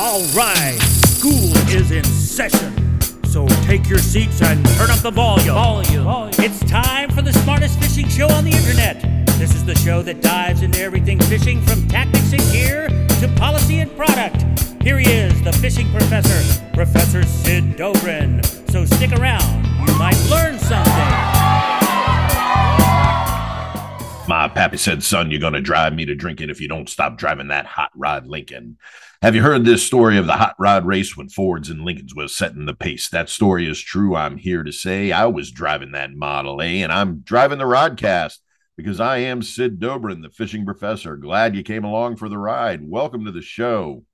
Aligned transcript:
All 0.00 0.22
right, 0.26 0.78
school 1.06 1.52
is 1.70 1.90
in 1.90 2.04
session. 2.04 3.00
So 3.24 3.48
take 3.64 3.88
your 3.88 3.98
seats 3.98 4.40
and 4.40 4.64
turn 4.76 4.90
up 4.90 5.00
the 5.00 5.10
volume. 5.10 5.54
Volume. 5.56 6.30
It's 6.38 6.60
time 6.70 7.10
for 7.10 7.20
the 7.20 7.32
smartest 7.32 7.80
fishing 7.80 8.08
show 8.08 8.28
on 8.28 8.44
the 8.44 8.52
internet. 8.52 9.02
This 9.40 9.56
is 9.56 9.64
the 9.64 9.74
show 9.74 10.02
that 10.02 10.22
dives 10.22 10.62
into 10.62 10.80
everything 10.80 11.18
fishing 11.22 11.60
from 11.62 11.88
tactics 11.88 12.32
and 12.32 12.42
gear 12.52 12.86
to 13.18 13.34
policy 13.36 13.80
and 13.80 13.90
product. 13.96 14.44
Here 14.84 14.98
he 14.98 15.10
is, 15.10 15.42
the 15.42 15.52
fishing 15.54 15.90
professor, 15.90 16.68
Professor 16.74 17.24
Sid 17.24 17.76
Dobrin. 17.76 18.46
So 18.70 18.84
stick 18.84 19.10
around, 19.18 19.66
you 19.84 19.98
might 19.98 20.16
learn 20.30 20.60
something. 20.60 21.37
My 24.28 24.46
pappy 24.46 24.76
said, 24.76 25.02
Son, 25.02 25.30
you're 25.30 25.40
going 25.40 25.54
to 25.54 25.60
drive 25.62 25.94
me 25.94 26.04
to 26.04 26.14
drinking 26.14 26.50
if 26.50 26.60
you 26.60 26.68
don't 26.68 26.90
stop 26.90 27.16
driving 27.16 27.48
that 27.48 27.64
hot 27.64 27.90
rod 27.96 28.26
Lincoln. 28.26 28.76
Have 29.22 29.34
you 29.34 29.40
heard 29.40 29.64
this 29.64 29.86
story 29.86 30.18
of 30.18 30.26
the 30.26 30.34
hot 30.34 30.54
rod 30.58 30.84
race 30.84 31.16
when 31.16 31.30
Fords 31.30 31.70
and 31.70 31.82
Lincolns 31.82 32.14
was 32.14 32.36
setting 32.36 32.66
the 32.66 32.74
pace? 32.74 33.08
That 33.08 33.30
story 33.30 33.66
is 33.66 33.80
true. 33.80 34.14
I'm 34.14 34.36
here 34.36 34.64
to 34.64 34.70
say 34.70 35.12
I 35.12 35.24
was 35.24 35.50
driving 35.50 35.92
that 35.92 36.12
Model 36.12 36.60
A 36.60 36.82
and 36.82 36.92
I'm 36.92 37.20
driving 37.20 37.56
the 37.56 37.64
Rodcast 37.64 38.36
because 38.76 39.00
I 39.00 39.16
am 39.16 39.40
Sid 39.40 39.80
Dobrin, 39.80 40.20
the 40.20 40.28
fishing 40.28 40.66
professor. 40.66 41.16
Glad 41.16 41.56
you 41.56 41.62
came 41.62 41.84
along 41.84 42.16
for 42.16 42.28
the 42.28 42.36
ride. 42.36 42.86
Welcome 42.86 43.24
to 43.24 43.32
the 43.32 43.40
show 43.40 44.04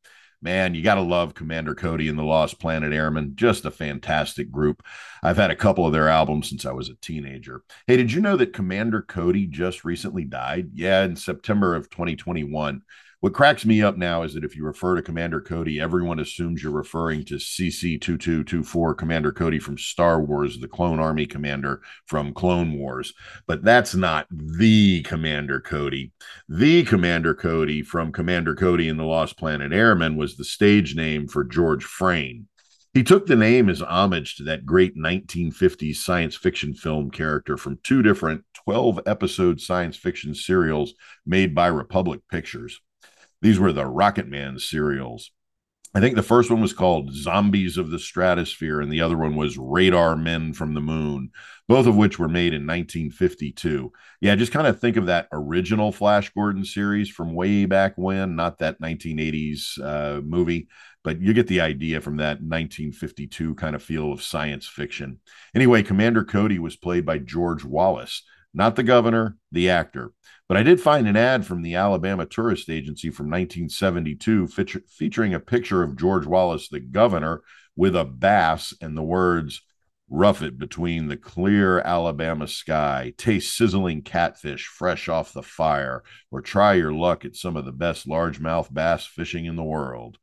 man, 0.44 0.74
you 0.74 0.82
got 0.82 0.96
to 0.96 1.00
love 1.00 1.34
Commander 1.34 1.74
Cody 1.74 2.06
and 2.06 2.18
the 2.18 2.22
Lost 2.22 2.60
Planet 2.60 2.92
Airmen. 2.92 3.32
Just 3.34 3.64
a 3.64 3.70
fantastic 3.70 4.52
group. 4.52 4.84
I've 5.22 5.38
had 5.38 5.50
a 5.50 5.56
couple 5.56 5.86
of 5.86 5.92
their 5.92 6.08
albums 6.08 6.50
since 6.50 6.66
I 6.66 6.72
was 6.72 6.90
a 6.90 6.94
teenager. 6.96 7.62
Hey, 7.86 7.96
did 7.96 8.12
you 8.12 8.20
know 8.20 8.36
that 8.36 8.52
Commander 8.52 9.00
Cody 9.00 9.46
just 9.46 9.84
recently 9.84 10.24
died? 10.24 10.70
Yeah, 10.74 11.02
in 11.02 11.16
September 11.16 11.74
of 11.74 11.88
2021. 11.88 12.82
What 13.24 13.32
cracks 13.32 13.64
me 13.64 13.80
up 13.80 13.96
now 13.96 14.22
is 14.22 14.34
that 14.34 14.44
if 14.44 14.54
you 14.54 14.66
refer 14.66 14.96
to 14.96 15.00
Commander 15.00 15.40
Cody, 15.40 15.80
everyone 15.80 16.20
assumes 16.20 16.62
you're 16.62 16.70
referring 16.70 17.24
to 17.24 17.36
CC 17.36 17.98
2224 17.98 18.94
Commander 18.96 19.32
Cody 19.32 19.58
from 19.58 19.78
Star 19.78 20.20
Wars, 20.20 20.60
the 20.60 20.68
Clone 20.68 21.00
Army 21.00 21.24
commander 21.24 21.80
from 22.04 22.34
Clone 22.34 22.74
Wars. 22.74 23.14
But 23.46 23.64
that's 23.64 23.94
not 23.94 24.26
the 24.30 25.00
Commander 25.04 25.58
Cody. 25.58 26.12
The 26.50 26.84
Commander 26.84 27.34
Cody 27.34 27.80
from 27.80 28.12
Commander 28.12 28.54
Cody 28.54 28.90
and 28.90 29.00
the 29.00 29.04
Lost 29.04 29.38
Planet 29.38 29.72
Airmen 29.72 30.16
was 30.16 30.36
the 30.36 30.44
stage 30.44 30.94
name 30.94 31.26
for 31.26 31.44
George 31.44 31.84
Frayne. 31.84 32.46
He 32.92 33.02
took 33.02 33.24
the 33.24 33.36
name 33.36 33.70
as 33.70 33.80
homage 33.80 34.36
to 34.36 34.44
that 34.44 34.66
great 34.66 34.98
1950s 34.98 35.96
science 35.96 36.36
fiction 36.36 36.74
film 36.74 37.10
character 37.10 37.56
from 37.56 37.78
two 37.82 38.02
different 38.02 38.44
12 38.52 39.00
episode 39.06 39.62
science 39.62 39.96
fiction 39.96 40.34
serials 40.34 40.92
made 41.24 41.54
by 41.54 41.68
Republic 41.68 42.20
Pictures. 42.30 42.82
These 43.44 43.58
were 43.58 43.74
the 43.74 43.84
Rocket 43.84 44.26
Man 44.26 44.58
serials. 44.58 45.30
I 45.94 46.00
think 46.00 46.16
the 46.16 46.22
first 46.22 46.50
one 46.50 46.62
was 46.62 46.72
called 46.72 47.12
Zombies 47.12 47.76
of 47.76 47.90
the 47.90 47.98
Stratosphere, 47.98 48.80
and 48.80 48.90
the 48.90 49.02
other 49.02 49.18
one 49.18 49.36
was 49.36 49.58
Radar 49.58 50.16
Men 50.16 50.54
from 50.54 50.72
the 50.72 50.80
Moon, 50.80 51.28
both 51.68 51.86
of 51.86 51.94
which 51.94 52.18
were 52.18 52.26
made 52.26 52.54
in 52.54 52.66
1952. 52.66 53.92
Yeah, 54.22 54.34
just 54.34 54.50
kind 54.50 54.66
of 54.66 54.80
think 54.80 54.96
of 54.96 55.04
that 55.06 55.28
original 55.30 55.92
Flash 55.92 56.30
Gordon 56.30 56.64
series 56.64 57.10
from 57.10 57.34
way 57.34 57.66
back 57.66 57.92
when, 57.96 58.34
not 58.34 58.60
that 58.60 58.80
1980s 58.80 59.78
uh, 59.78 60.22
movie, 60.22 60.66
but 61.02 61.20
you 61.20 61.34
get 61.34 61.46
the 61.46 61.60
idea 61.60 62.00
from 62.00 62.16
that 62.16 62.40
1952 62.40 63.56
kind 63.56 63.76
of 63.76 63.82
feel 63.82 64.10
of 64.10 64.22
science 64.22 64.66
fiction. 64.66 65.20
Anyway, 65.54 65.82
Commander 65.82 66.24
Cody 66.24 66.58
was 66.58 66.76
played 66.76 67.04
by 67.04 67.18
George 67.18 67.62
Wallace, 67.62 68.22
not 68.54 68.74
the 68.76 68.82
governor, 68.82 69.36
the 69.52 69.68
actor. 69.68 70.12
But 70.48 70.56
I 70.58 70.62
did 70.62 70.80
find 70.80 71.08
an 71.08 71.16
ad 71.16 71.46
from 71.46 71.62
the 71.62 71.74
Alabama 71.74 72.26
Tourist 72.26 72.68
Agency 72.68 73.10
from 73.10 73.26
1972 73.26 74.48
feature, 74.48 74.82
featuring 74.88 75.32
a 75.32 75.40
picture 75.40 75.82
of 75.82 75.96
George 75.96 76.26
Wallace, 76.26 76.68
the 76.68 76.80
governor, 76.80 77.42
with 77.76 77.96
a 77.96 78.04
bass 78.04 78.74
and 78.80 78.96
the 78.96 79.02
words, 79.02 79.62
Rough 80.10 80.42
it 80.42 80.58
between 80.58 81.08
the 81.08 81.16
clear 81.16 81.80
Alabama 81.80 82.46
sky, 82.46 83.14
taste 83.16 83.56
sizzling 83.56 84.02
catfish 84.02 84.66
fresh 84.66 85.08
off 85.08 85.32
the 85.32 85.42
fire, 85.42 86.02
or 86.30 86.42
try 86.42 86.74
your 86.74 86.92
luck 86.92 87.24
at 87.24 87.36
some 87.36 87.56
of 87.56 87.64
the 87.64 87.72
best 87.72 88.06
largemouth 88.06 88.72
bass 88.72 89.06
fishing 89.06 89.46
in 89.46 89.56
the 89.56 89.64
world. 89.64 90.18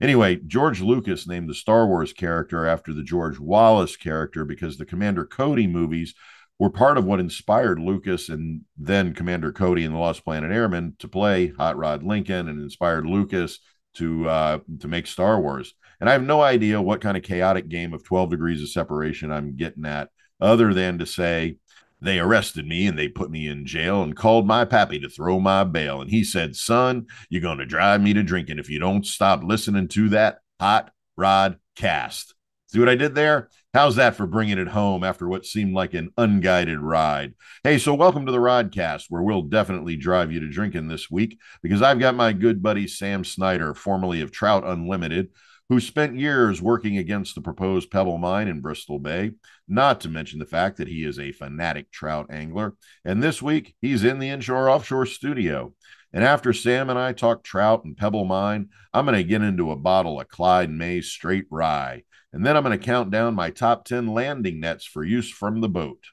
Anyway, 0.00 0.36
George 0.36 0.80
Lucas 0.80 1.28
named 1.28 1.48
the 1.48 1.54
Star 1.54 1.86
Wars 1.86 2.14
character 2.14 2.66
after 2.66 2.94
the 2.94 3.02
George 3.02 3.38
Wallace 3.38 3.96
character 3.96 4.46
because 4.46 4.78
the 4.78 4.86
Commander 4.86 5.26
Cody 5.26 5.66
movies 5.66 6.14
were 6.58 6.70
part 6.70 6.98
of 6.98 7.04
what 7.04 7.20
inspired 7.20 7.78
Lucas 7.78 8.28
and 8.28 8.62
then 8.76 9.14
Commander 9.14 9.52
Cody 9.52 9.84
and 9.84 9.94
the 9.94 9.98
Lost 9.98 10.24
Planet 10.24 10.50
Airmen 10.50 10.96
to 10.98 11.08
play 11.08 11.48
Hot 11.58 11.76
Rod 11.76 12.02
Lincoln 12.02 12.48
and 12.48 12.60
inspired 12.60 13.06
Lucas 13.06 13.60
to 13.94 14.28
uh, 14.28 14.58
to 14.80 14.88
make 14.88 15.06
Star 15.06 15.40
Wars. 15.40 15.74
And 16.00 16.08
I 16.08 16.12
have 16.12 16.22
no 16.22 16.40
idea 16.40 16.82
what 16.82 17.00
kind 17.00 17.16
of 17.16 17.22
chaotic 17.22 17.68
game 17.68 17.92
of 17.92 18.04
12 18.04 18.30
degrees 18.30 18.62
of 18.62 18.70
separation 18.70 19.32
I'm 19.32 19.56
getting 19.56 19.84
at, 19.84 20.10
other 20.40 20.72
than 20.72 20.98
to 20.98 21.06
say 21.06 21.56
they 22.00 22.20
arrested 22.20 22.66
me 22.66 22.86
and 22.86 22.96
they 22.96 23.08
put 23.08 23.30
me 23.30 23.48
in 23.48 23.66
jail 23.66 24.02
and 24.02 24.16
called 24.16 24.46
my 24.46 24.64
pappy 24.64 25.00
to 25.00 25.08
throw 25.08 25.40
my 25.40 25.64
bail. 25.64 26.00
And 26.00 26.10
he 26.10 26.22
said, 26.22 26.54
Son, 26.54 27.06
you're 27.28 27.42
going 27.42 27.58
to 27.58 27.66
drive 27.66 28.00
me 28.00 28.12
to 28.14 28.22
drinking 28.22 28.58
if 28.58 28.70
you 28.70 28.78
don't 28.78 29.04
stop 29.04 29.42
listening 29.42 29.88
to 29.88 30.08
that 30.10 30.38
hot 30.60 30.92
rod 31.16 31.58
cast. 31.74 32.34
See 32.68 32.78
what 32.78 32.88
I 32.88 32.94
did 32.94 33.14
there? 33.14 33.48
How's 33.78 33.94
that 33.94 34.16
for 34.16 34.26
bringing 34.26 34.58
it 34.58 34.66
home 34.66 35.04
after 35.04 35.28
what 35.28 35.46
seemed 35.46 35.72
like 35.72 35.94
an 35.94 36.10
unguided 36.18 36.80
ride? 36.80 37.34
Hey, 37.62 37.78
so 37.78 37.94
welcome 37.94 38.26
to 38.26 38.32
the 38.32 38.38
Rodcast, 38.38 39.04
where 39.08 39.22
we'll 39.22 39.42
definitely 39.42 39.94
drive 39.94 40.32
you 40.32 40.40
to 40.40 40.48
drinking 40.48 40.88
this 40.88 41.08
week 41.08 41.38
because 41.62 41.80
I've 41.80 42.00
got 42.00 42.16
my 42.16 42.32
good 42.32 42.60
buddy 42.60 42.88
Sam 42.88 43.22
Snyder, 43.22 43.74
formerly 43.74 44.20
of 44.20 44.32
Trout 44.32 44.64
Unlimited, 44.66 45.28
who 45.68 45.78
spent 45.78 46.18
years 46.18 46.60
working 46.60 46.98
against 46.98 47.36
the 47.36 47.40
proposed 47.40 47.88
Pebble 47.88 48.18
Mine 48.18 48.48
in 48.48 48.60
Bristol 48.60 48.98
Bay, 48.98 49.30
not 49.68 50.00
to 50.00 50.08
mention 50.08 50.40
the 50.40 50.44
fact 50.44 50.78
that 50.78 50.88
he 50.88 51.04
is 51.04 51.20
a 51.20 51.30
fanatic 51.30 51.92
trout 51.92 52.26
angler. 52.30 52.74
And 53.04 53.22
this 53.22 53.40
week, 53.40 53.76
he's 53.80 54.02
in 54.02 54.18
the 54.18 54.30
inshore 54.30 54.68
offshore 54.68 55.06
studio. 55.06 55.72
And 56.12 56.24
after 56.24 56.52
Sam 56.52 56.90
and 56.90 56.98
I 56.98 57.12
talk 57.12 57.44
trout 57.44 57.84
and 57.84 57.96
Pebble 57.96 58.24
Mine, 58.24 58.70
I'm 58.92 59.04
going 59.04 59.16
to 59.16 59.22
get 59.22 59.42
into 59.42 59.70
a 59.70 59.76
bottle 59.76 60.20
of 60.20 60.26
Clyde 60.26 60.70
May 60.70 61.00
straight 61.00 61.44
rye. 61.48 62.02
And 62.32 62.44
then 62.44 62.56
I'm 62.56 62.62
going 62.62 62.78
to 62.78 62.84
count 62.84 63.10
down 63.10 63.34
my 63.34 63.50
top 63.50 63.84
10 63.84 64.08
landing 64.08 64.60
nets 64.60 64.84
for 64.84 65.04
use 65.04 65.30
from 65.30 65.60
the 65.60 65.68
boat. 65.68 66.04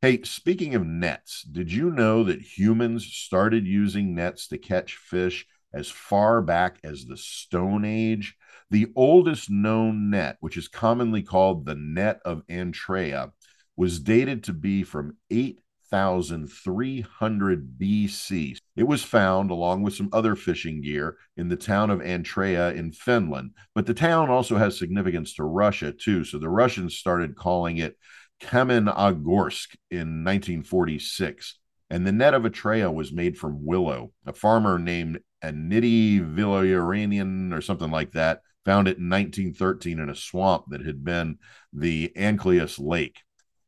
Hey, 0.00 0.20
speaking 0.24 0.74
of 0.74 0.84
nets, 0.84 1.42
did 1.42 1.72
you 1.72 1.90
know 1.90 2.24
that 2.24 2.58
humans 2.58 3.06
started 3.06 3.66
using 3.66 4.14
nets 4.14 4.48
to 4.48 4.58
catch 4.58 4.96
fish 4.96 5.46
as 5.72 5.88
far 5.88 6.42
back 6.42 6.78
as 6.82 7.04
the 7.04 7.16
Stone 7.16 7.84
Age? 7.84 8.36
The 8.70 8.88
oldest 8.96 9.50
known 9.50 10.10
net, 10.10 10.38
which 10.40 10.56
is 10.56 10.66
commonly 10.66 11.22
called 11.22 11.64
the 11.64 11.76
net 11.76 12.20
of 12.24 12.42
Antrea, 12.48 13.30
was 13.76 14.00
dated 14.00 14.44
to 14.44 14.52
be 14.52 14.82
from 14.82 15.16
8 15.30 15.60
1300 15.92 17.78
BC. 17.78 18.56
It 18.76 18.82
was 18.84 19.04
found 19.04 19.50
along 19.50 19.82
with 19.82 19.94
some 19.94 20.08
other 20.12 20.34
fishing 20.34 20.80
gear 20.80 21.16
in 21.36 21.48
the 21.48 21.56
town 21.56 21.90
of 21.90 22.00
Antrea 22.00 22.74
in 22.74 22.92
Finland, 22.92 23.50
but 23.74 23.86
the 23.86 23.94
town 23.94 24.30
also 24.30 24.56
has 24.56 24.78
significance 24.78 25.34
to 25.34 25.44
Russia 25.44 25.92
too. 25.92 26.24
So 26.24 26.38
the 26.38 26.48
Russians 26.48 26.96
started 26.96 27.36
calling 27.36 27.78
it 27.78 27.96
Kamennogorsk 28.42 29.76
in 29.90 30.24
1946. 30.24 31.58
And 31.90 32.06
the 32.06 32.12
net 32.12 32.32
of 32.32 32.44
Antrea 32.44 32.92
was 32.92 33.12
made 33.12 33.36
from 33.36 33.66
willow. 33.66 34.12
A 34.26 34.32
farmer 34.32 34.78
named 34.78 35.20
Anity 35.44 36.20
Villaranian 36.20 37.52
or 37.52 37.60
something 37.60 37.90
like 37.90 38.12
that 38.12 38.40
found 38.64 38.88
it 38.88 38.96
in 38.96 39.10
1913 39.10 39.98
in 39.98 40.08
a 40.08 40.14
swamp 40.14 40.64
that 40.68 40.86
had 40.86 41.04
been 41.04 41.38
the 41.72 42.10
Ancylus 42.16 42.78
Lake. 42.78 43.18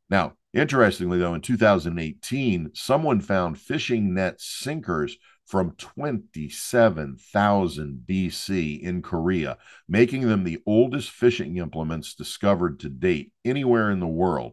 Now, 0.08 0.34
Interestingly, 0.54 1.18
though, 1.18 1.34
in 1.34 1.40
2018, 1.40 2.70
someone 2.74 3.20
found 3.20 3.58
fishing 3.58 4.14
net 4.14 4.40
sinkers 4.40 5.16
from 5.44 5.72
27,000 5.72 8.04
BC 8.08 8.80
in 8.80 9.02
Korea, 9.02 9.58
making 9.88 10.28
them 10.28 10.44
the 10.44 10.62
oldest 10.64 11.10
fishing 11.10 11.56
implements 11.56 12.14
discovered 12.14 12.78
to 12.80 12.88
date 12.88 13.32
anywhere 13.44 13.90
in 13.90 13.98
the 13.98 14.06
world. 14.06 14.52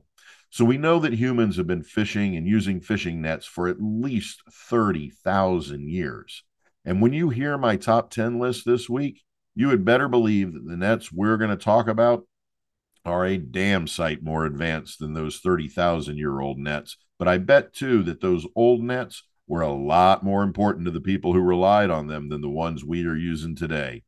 So 0.50 0.65
we 0.65 0.80
know 0.80 0.98
that 1.00 1.13
humans 1.13 1.57
have 1.57 1.68
been 1.68 1.83
fishing 1.83 2.36
and 2.36 2.47
using 2.47 2.81
fishing 2.81 3.21
nets 3.21 3.45
for 3.45 3.68
at 3.68 3.77
least 3.80 4.42
30,000 4.51 5.88
years. 5.88 6.44
And 6.83 7.00
when 7.00 7.13
you 7.13 7.30
hear 7.30 7.59
my 7.59 7.77
top 7.77 8.09
10 8.09 8.39
list 8.39 8.65
this 8.65 8.89
week, 8.89 9.21
you 9.54 9.69
had 9.69 9.86
better 9.86 10.07
believe 10.07 10.54
that 10.54 10.65
the 10.65 10.77
nets 10.77 11.12
we're 11.12 11.38
going 11.38 11.51
to 11.51 11.57
talk 11.57 11.88
about 11.88 12.25
are 13.06 13.25
a 13.25 13.38
damn 13.38 13.88
sight 13.88 14.24
more 14.24 14.45
advanced 14.45 15.00
than 15.00 15.13
those 15.13 15.39
30,000 15.39 16.18
year 16.18 16.39
old 16.39 16.57
nets. 16.57 16.98
But 17.18 17.27
I 17.27 17.38
bet 17.38 17.74
too 17.74 18.03
that 18.03 18.21
those 18.21 18.45
old 18.56 18.83
nets 18.83 19.24
were 19.48 19.62
a 19.62 19.74
lot 19.74 20.24
more 20.24 20.44
important 20.44 20.86
to 20.86 20.92
the 20.92 21.01
people 21.01 21.33
who 21.33 21.42
relied 21.42 21.89
on 21.89 22.07
them 22.07 22.30
than 22.30 22.42
the 22.42 22.50
ones 22.50 22.86
we 22.86 23.06
are 23.06 23.15
using 23.15 23.56
today. 23.56 24.03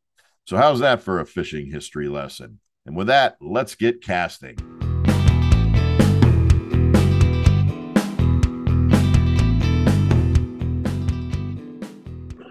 So, 0.46 0.58
how's 0.58 0.80
that 0.80 1.02
for 1.02 1.20
a 1.20 1.26
fishing 1.26 1.72
history 1.72 2.08
lesson? 2.08 2.60
And 2.86 2.96
with 2.96 3.08
that, 3.08 3.38
let's 3.40 3.76
get 3.76 4.04
casting. 4.04 4.83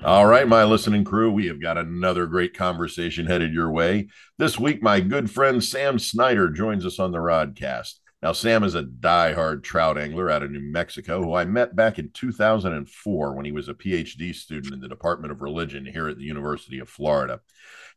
All 0.04 0.26
right, 0.26 0.48
my 0.48 0.64
listening 0.64 1.04
crew, 1.04 1.30
we 1.30 1.46
have 1.46 1.62
got 1.62 1.78
another 1.78 2.26
great 2.26 2.54
conversation 2.54 3.24
headed 3.24 3.54
your 3.54 3.70
way. 3.70 4.08
This 4.36 4.58
week, 4.58 4.82
my 4.82 4.98
good 4.98 5.30
friend 5.30 5.62
Sam 5.62 6.00
Snyder 6.00 6.50
joins 6.50 6.84
us 6.84 6.98
on 6.98 7.12
the 7.12 7.18
Rodcast. 7.18 8.00
Now, 8.20 8.32
Sam 8.32 8.64
is 8.64 8.74
a 8.74 8.82
die-hard 8.82 9.62
trout 9.62 9.96
angler 9.96 10.28
out 10.28 10.42
of 10.42 10.50
New 10.50 10.60
Mexico 10.60 11.22
who 11.22 11.34
I 11.34 11.44
met 11.44 11.76
back 11.76 12.00
in 12.00 12.10
2004 12.10 13.36
when 13.36 13.44
he 13.44 13.52
was 13.52 13.68
a 13.68 13.74
PhD 13.74 14.34
student 14.34 14.74
in 14.74 14.80
the 14.80 14.88
Department 14.88 15.30
of 15.30 15.40
Religion 15.40 15.86
here 15.86 16.08
at 16.08 16.18
the 16.18 16.24
University 16.24 16.80
of 16.80 16.88
Florida. 16.88 17.38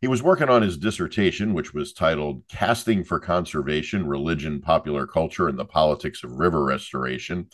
He 0.02 0.08
was 0.08 0.22
working 0.22 0.50
on 0.50 0.62
his 0.62 0.78
dissertation, 0.78 1.54
which 1.54 1.74
was 1.74 1.94
titled 1.94 2.44
Casting 2.50 3.04
for 3.04 3.20
Conservation 3.20 4.08
Religion, 4.08 4.62
Popular 4.62 5.08
Culture, 5.08 5.48
and 5.48 5.58
the 5.58 5.66
Politics 5.66 6.24
of 6.24 6.32
River 6.32 6.64
Restoration. 6.64 7.48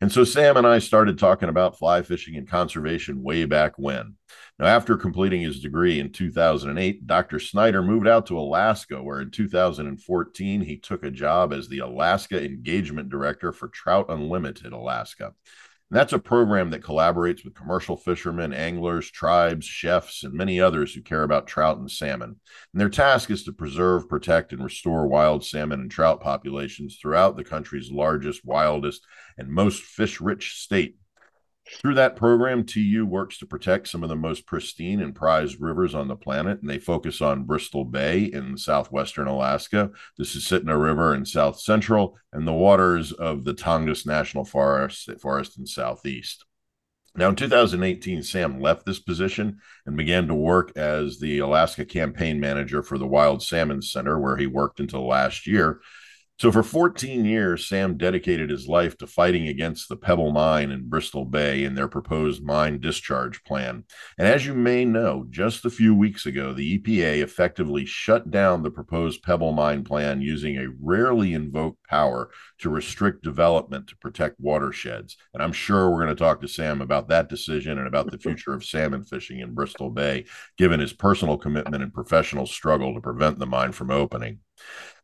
And 0.00 0.10
so 0.10 0.24
Sam 0.24 0.56
and 0.56 0.66
I 0.66 0.78
started 0.78 1.18
talking 1.18 1.48
about 1.48 1.78
fly 1.78 2.02
fishing 2.02 2.36
and 2.36 2.48
conservation 2.48 3.22
way 3.22 3.44
back 3.44 3.74
when. 3.78 4.14
Now, 4.58 4.66
after 4.66 4.96
completing 4.96 5.40
his 5.40 5.60
degree 5.60 6.00
in 6.00 6.12
2008, 6.12 7.06
Dr. 7.06 7.38
Snyder 7.38 7.82
moved 7.82 8.08
out 8.08 8.26
to 8.26 8.38
Alaska, 8.38 9.02
where 9.02 9.20
in 9.20 9.30
2014 9.30 10.60
he 10.62 10.76
took 10.76 11.04
a 11.04 11.10
job 11.10 11.52
as 11.52 11.68
the 11.68 11.78
Alaska 11.78 12.44
Engagement 12.44 13.08
Director 13.08 13.52
for 13.52 13.68
Trout 13.68 14.06
Unlimited 14.08 14.72
Alaska. 14.72 15.34
And 15.90 15.98
that's 15.98 16.12
a 16.12 16.18
program 16.18 16.70
that 16.70 16.82
collaborates 16.82 17.44
with 17.44 17.54
commercial 17.54 17.96
fishermen, 17.96 18.52
anglers, 18.52 19.10
tribes, 19.10 19.64
chefs, 19.64 20.22
and 20.22 20.34
many 20.34 20.60
others 20.60 20.92
who 20.92 21.00
care 21.00 21.22
about 21.22 21.46
trout 21.46 21.78
and 21.78 21.90
salmon. 21.90 22.36
And 22.72 22.80
their 22.80 22.90
task 22.90 23.30
is 23.30 23.44
to 23.44 23.52
preserve, 23.52 24.06
protect, 24.06 24.52
and 24.52 24.62
restore 24.62 25.06
wild 25.06 25.46
salmon 25.46 25.80
and 25.80 25.90
trout 25.90 26.20
populations 26.20 26.98
throughout 27.00 27.36
the 27.36 27.44
country's 27.44 27.90
largest, 27.90 28.44
wildest, 28.44 29.06
and 29.38 29.48
most 29.48 29.82
fish 29.82 30.20
rich 30.20 30.56
state, 30.58 30.96
through 31.80 31.94
that 31.94 32.16
program, 32.16 32.64
TU 32.64 33.04
works 33.06 33.38
to 33.38 33.46
protect 33.46 33.88
some 33.88 34.02
of 34.02 34.08
the 34.08 34.16
most 34.16 34.46
pristine 34.46 35.00
and 35.00 35.14
prized 35.14 35.60
rivers 35.60 35.94
on 35.94 36.08
the 36.08 36.16
planet, 36.16 36.60
and 36.60 36.68
they 36.68 36.78
focus 36.78 37.20
on 37.20 37.44
Bristol 37.44 37.84
Bay 37.84 38.24
in 38.24 38.56
southwestern 38.56 39.26
Alaska, 39.26 39.90
the 40.16 40.24
Susitna 40.24 40.80
River 40.80 41.14
in 41.14 41.24
south 41.24 41.60
central, 41.60 42.18
and 42.32 42.46
the 42.46 42.52
waters 42.52 43.12
of 43.12 43.44
the 43.44 43.54
Tongass 43.54 44.06
National 44.06 44.44
Forest, 44.44 45.10
forest 45.20 45.58
in 45.58 45.66
southeast. 45.66 46.44
Now, 47.16 47.30
in 47.30 47.36
2018, 47.36 48.22
Sam 48.22 48.60
left 48.60 48.86
this 48.86 49.00
position 49.00 49.58
and 49.86 49.96
began 49.96 50.28
to 50.28 50.34
work 50.34 50.76
as 50.76 51.18
the 51.18 51.40
Alaska 51.40 51.84
campaign 51.84 52.38
manager 52.38 52.82
for 52.82 52.96
the 52.96 53.06
Wild 53.06 53.42
Salmon 53.42 53.82
Center, 53.82 54.20
where 54.20 54.36
he 54.36 54.46
worked 54.46 54.78
until 54.78 55.06
last 55.06 55.46
year. 55.46 55.80
So, 56.40 56.52
for 56.52 56.62
14 56.62 57.24
years, 57.24 57.66
Sam 57.66 57.96
dedicated 57.96 58.48
his 58.48 58.68
life 58.68 58.96
to 58.98 59.08
fighting 59.08 59.48
against 59.48 59.88
the 59.88 59.96
Pebble 59.96 60.30
Mine 60.30 60.70
in 60.70 60.88
Bristol 60.88 61.24
Bay 61.24 61.64
and 61.64 61.76
their 61.76 61.88
proposed 61.88 62.44
mine 62.44 62.78
discharge 62.78 63.42
plan. 63.42 63.82
And 64.16 64.28
as 64.28 64.46
you 64.46 64.54
may 64.54 64.84
know, 64.84 65.26
just 65.30 65.64
a 65.64 65.70
few 65.70 65.96
weeks 65.96 66.26
ago, 66.26 66.52
the 66.52 66.78
EPA 66.78 67.22
effectively 67.24 67.84
shut 67.84 68.30
down 68.30 68.62
the 68.62 68.70
proposed 68.70 69.24
Pebble 69.24 69.50
Mine 69.50 69.82
plan 69.82 70.22
using 70.22 70.58
a 70.58 70.68
rarely 70.80 71.34
invoked 71.34 71.84
power 71.88 72.30
to 72.58 72.70
restrict 72.70 73.24
development 73.24 73.88
to 73.88 73.96
protect 73.96 74.38
watersheds. 74.38 75.16
And 75.34 75.42
I'm 75.42 75.52
sure 75.52 75.90
we're 75.90 76.04
going 76.04 76.14
to 76.16 76.24
talk 76.24 76.40
to 76.42 76.48
Sam 76.48 76.80
about 76.80 77.08
that 77.08 77.28
decision 77.28 77.78
and 77.78 77.88
about 77.88 78.12
the 78.12 78.18
future 78.20 78.54
of 78.54 78.64
salmon 78.64 79.04
fishing 79.04 79.40
in 79.40 79.54
Bristol 79.54 79.90
Bay, 79.90 80.26
given 80.56 80.78
his 80.78 80.92
personal 80.92 81.36
commitment 81.36 81.82
and 81.82 81.92
professional 81.92 82.46
struggle 82.46 82.94
to 82.94 83.00
prevent 83.00 83.40
the 83.40 83.46
mine 83.46 83.72
from 83.72 83.90
opening. 83.90 84.38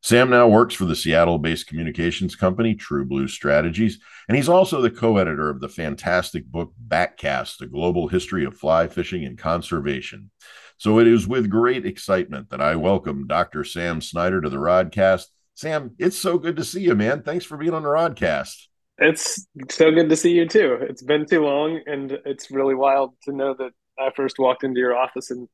Sam 0.05 0.29
now 0.29 0.47
works 0.47 0.75
for 0.75 0.85
the 0.85 0.95
Seattle 0.95 1.39
based 1.39 1.67
communications 1.67 2.37
company 2.37 2.75
True 2.75 3.07
Blue 3.07 3.27
Strategies, 3.27 4.01
and 4.29 4.37
he's 4.37 4.51
also 4.51 4.83
the 4.83 4.91
co 4.91 5.17
editor 5.17 5.49
of 5.49 5.63
the 5.63 5.69
fantastic 5.69 6.45
book 6.45 6.75
Backcast 6.87 7.63
A 7.63 7.67
Global 7.67 8.09
History 8.09 8.45
of 8.45 8.55
Fly 8.55 8.87
Fishing 8.87 9.25
and 9.25 9.39
Conservation. 9.39 10.31
So 10.77 10.99
it 10.99 11.07
is 11.07 11.27
with 11.27 11.49
great 11.49 11.87
excitement 11.87 12.51
that 12.51 12.61
I 12.61 12.77
welcome 12.77 13.27
Dr. 13.27 13.65
Sam 13.65 14.03
Snyder 14.03 14.43
to 14.43 14.51
the 14.51 14.59
Rodcast. 14.59 15.25
Sam, 15.55 15.95
it's 15.99 16.19
so 16.19 16.37
good 16.37 16.57
to 16.57 16.65
see 16.65 16.83
you, 16.83 16.95
man. 16.95 17.23
Thanks 17.23 17.47
for 17.47 17.57
being 17.57 17.73
on 17.73 17.85
the 17.85 17.89
Rodcast. 17.89 18.67
It's 18.99 19.47
so 19.71 19.91
good 19.91 20.11
to 20.11 20.17
see 20.17 20.33
you 20.33 20.47
too. 20.47 20.81
It's 20.83 21.03
been 21.03 21.25
too 21.25 21.47
long, 21.47 21.81
and 21.87 22.13
it's 22.27 22.51
really 22.51 22.75
wild 22.75 23.15
to 23.23 23.33
know 23.33 23.55
that 23.55 23.71
I 23.99 24.11
first 24.15 24.39
walked 24.39 24.65
into 24.65 24.81
your 24.81 24.95
office 24.95 25.31
in 25.31 25.49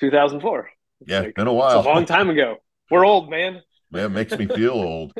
2004. 0.00 0.68
It's 1.02 1.10
yeah, 1.12 1.20
like, 1.20 1.36
been 1.36 1.46
a 1.46 1.52
while. 1.52 1.78
It's 1.78 1.86
a 1.86 1.88
long 1.88 2.06
time 2.06 2.28
ago. 2.28 2.56
We're 2.90 3.04
old, 3.04 3.30
man. 3.30 3.62
It 3.92 4.10
makes 4.10 4.36
me 4.38 4.46
feel 4.46 4.72
old. 4.72 5.12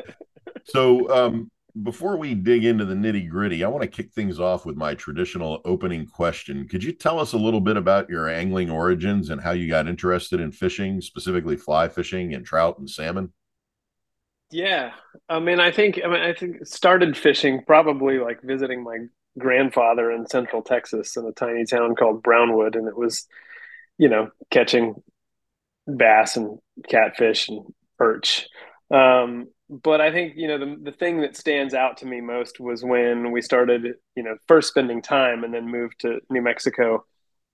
So, 0.65 1.09
um, 1.09 1.51
before 1.83 2.17
we 2.17 2.33
dig 2.33 2.65
into 2.65 2.85
the 2.85 2.95
nitty 2.95 3.29
gritty, 3.29 3.63
I 3.63 3.67
want 3.67 3.83
to 3.83 3.87
kick 3.87 4.11
things 4.11 4.39
off 4.39 4.65
with 4.65 4.75
my 4.75 4.95
traditional 4.95 5.61
opening 5.65 6.07
question. 6.07 6.67
Could 6.67 6.83
you 6.83 6.91
tell 6.91 7.19
us 7.19 7.33
a 7.33 7.37
little 7.37 7.61
bit 7.61 7.77
about 7.77 8.09
your 8.09 8.27
angling 8.27 8.69
origins 8.69 9.29
and 9.29 9.39
how 9.39 9.51
you 9.51 9.69
got 9.69 9.87
interested 9.87 10.39
in 10.39 10.51
fishing, 10.51 10.99
specifically 10.99 11.55
fly 11.55 11.87
fishing 11.87 12.33
and 12.33 12.45
trout 12.45 12.79
and 12.79 12.89
salmon? 12.89 13.31
Yeah, 14.51 14.93
I 15.29 15.39
mean, 15.39 15.59
I 15.59 15.71
think 15.71 15.99
I 16.03 16.07
mean, 16.07 16.21
I 16.21 16.33
think 16.33 16.65
started 16.65 17.15
fishing 17.15 17.63
probably 17.65 18.17
like 18.17 18.41
visiting 18.41 18.83
my 18.83 18.97
grandfather 19.37 20.11
in 20.11 20.25
Central 20.25 20.63
Texas 20.63 21.15
in 21.15 21.25
a 21.25 21.31
tiny 21.31 21.65
town 21.65 21.95
called 21.95 22.23
Brownwood, 22.23 22.75
and 22.75 22.87
it 22.87 22.97
was, 22.97 23.27
you 23.99 24.09
know, 24.09 24.31
catching 24.49 24.95
bass 25.85 26.35
and 26.35 26.57
catfish 26.89 27.47
and 27.49 27.61
perch. 27.99 28.47
Um, 28.91 29.49
but 29.69 30.01
I 30.01 30.11
think 30.11 30.33
you 30.35 30.47
know 30.47 30.57
the 30.57 30.77
the 30.81 30.91
thing 30.91 31.21
that 31.21 31.37
stands 31.37 31.75
out 31.75 31.97
to 31.97 32.07
me 32.07 32.21
most 32.21 32.59
was 32.59 32.83
when 32.83 33.31
we 33.31 33.41
started, 33.41 33.85
you 34.15 34.23
know, 34.23 34.35
first 34.47 34.69
spending 34.69 35.01
time 35.01 35.43
and 35.43 35.53
then 35.53 35.69
moved 35.69 35.99
to 35.99 36.19
New 36.31 36.41
Mexico. 36.41 37.05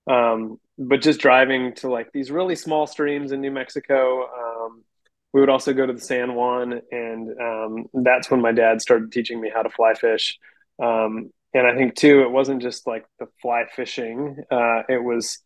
Um, 0.08 0.58
but 0.78 1.02
just 1.02 1.20
driving 1.20 1.74
to 1.76 1.90
like 1.90 2.12
these 2.12 2.30
really 2.30 2.56
small 2.56 2.86
streams 2.86 3.32
in 3.32 3.40
New 3.42 3.50
Mexico. 3.50 4.22
Um, 4.22 4.84
we 5.32 5.40
would 5.40 5.50
also 5.50 5.74
go 5.74 5.84
to 5.84 5.92
the 5.92 6.00
San 6.00 6.34
Juan, 6.34 6.80
and 6.90 7.28
um, 7.38 7.86
that's 7.92 8.30
when 8.30 8.40
my 8.40 8.52
dad 8.52 8.80
started 8.80 9.12
teaching 9.12 9.38
me 9.38 9.50
how 9.54 9.62
to 9.62 9.68
fly 9.68 9.92
fish. 9.92 10.38
Um, 10.82 11.30
and 11.52 11.66
I 11.66 11.74
think 11.76 11.94
too, 11.96 12.22
it 12.22 12.30
wasn't 12.30 12.62
just 12.62 12.86
like 12.86 13.04
the 13.18 13.26
fly 13.42 13.64
fishing; 13.74 14.38
uh, 14.50 14.82
it 14.88 15.02
was 15.02 15.38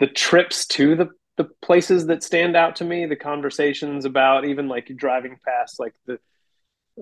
the 0.00 0.08
trips 0.08 0.66
to 0.68 0.96
the 0.96 1.10
the 1.38 1.44
places 1.62 2.06
that 2.06 2.24
stand 2.24 2.56
out 2.56 2.76
to 2.76 2.84
me, 2.84 3.06
the 3.06 3.16
conversations 3.16 4.04
about 4.04 4.44
even 4.44 4.68
like 4.68 4.90
driving 4.96 5.38
past 5.46 5.80
like 5.80 5.94
the 6.04 6.18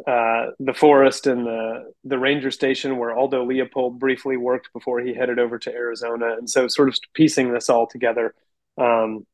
uh, 0.07 0.51
the 0.61 0.75
forest 0.75 1.27
and 1.27 1.47
the 1.47 1.93
the 2.05 2.19
ranger 2.19 2.51
station 2.51 2.99
where 2.99 3.17
Aldo 3.17 3.47
Leopold 3.47 3.99
briefly 3.99 4.37
worked 4.37 4.71
before 4.75 5.01
he 5.01 5.15
headed 5.15 5.39
over 5.39 5.59
to 5.59 5.73
Arizona, 5.73 6.37
and 6.37 6.49
so 6.49 6.69
sort 6.69 6.89
of 6.89 6.99
piecing 7.15 7.51
this 7.51 7.71
all 7.71 7.87
together. 7.87 8.35
Um, 8.77 9.27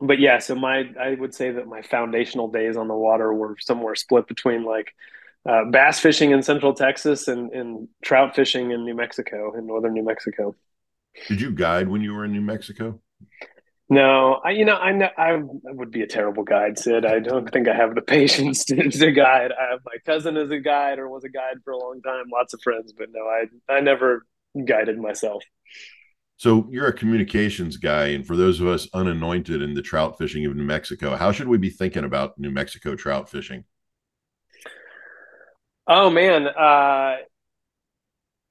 but 0.00 0.20
yeah, 0.20 0.38
so 0.38 0.54
my 0.54 0.84
I 0.98 1.16
would 1.18 1.34
say 1.34 1.50
that 1.50 1.66
my 1.66 1.82
foundational 1.82 2.46
days 2.48 2.76
on 2.76 2.86
the 2.86 2.94
water 2.94 3.34
were 3.34 3.56
somewhere 3.60 3.96
split 3.96 4.28
between 4.28 4.64
like 4.64 4.94
uh, 5.44 5.64
bass 5.64 5.98
fishing 5.98 6.30
in 6.30 6.44
Central 6.44 6.72
Texas 6.72 7.26
and, 7.26 7.50
and 7.50 7.88
trout 8.04 8.36
fishing 8.36 8.70
in 8.70 8.84
New 8.84 8.94
Mexico, 8.94 9.58
in 9.58 9.66
northern 9.66 9.92
New 9.92 10.04
Mexico. 10.04 10.54
Did 11.26 11.40
you 11.40 11.50
guide 11.50 11.88
when 11.88 12.00
you 12.00 12.14
were 12.14 12.24
in 12.24 12.32
New 12.32 12.40
Mexico? 12.42 13.00
No, 13.88 14.40
I 14.44 14.50
you 14.50 14.64
know 14.64 14.74
I 14.74 14.90
I 15.16 15.38
would 15.64 15.92
be 15.92 16.02
a 16.02 16.06
terrible 16.08 16.42
guide, 16.42 16.78
Sid. 16.78 17.06
I 17.06 17.20
don't 17.20 17.50
think 17.52 17.68
I 17.68 17.74
have 17.74 17.94
the 17.94 18.02
patience 18.16 18.64
to, 18.66 18.90
to 18.90 19.12
guide. 19.12 19.52
I 19.52 19.70
have 19.70 19.80
my 19.84 19.96
cousin 20.04 20.36
as 20.36 20.50
a 20.50 20.58
guide 20.58 20.98
or 20.98 21.08
was 21.08 21.24
a 21.24 21.28
guide 21.28 21.58
for 21.64 21.72
a 21.72 21.78
long 21.78 22.02
time, 22.02 22.24
lots 22.32 22.52
of 22.52 22.60
friends, 22.62 22.92
but 22.96 23.08
no, 23.12 23.20
I 23.20 23.44
I 23.72 23.80
never 23.80 24.26
guided 24.64 24.98
myself. 24.98 25.44
So 26.38 26.68
you're 26.70 26.88
a 26.88 26.92
communications 26.92 27.76
guy, 27.76 28.08
and 28.08 28.26
for 28.26 28.36
those 28.36 28.60
of 28.60 28.66
us 28.66 28.88
unanointed 28.92 29.62
in 29.62 29.74
the 29.74 29.82
trout 29.82 30.18
fishing 30.18 30.44
of 30.44 30.56
New 30.56 30.64
Mexico, 30.64 31.16
how 31.16 31.30
should 31.32 31.48
we 31.48 31.56
be 31.56 31.70
thinking 31.70 32.04
about 32.04 32.38
New 32.38 32.50
Mexico 32.50 32.96
trout 32.96 33.30
fishing? 33.30 33.64
Oh 35.86 36.10
man, 36.10 36.48
uh, 36.48 37.16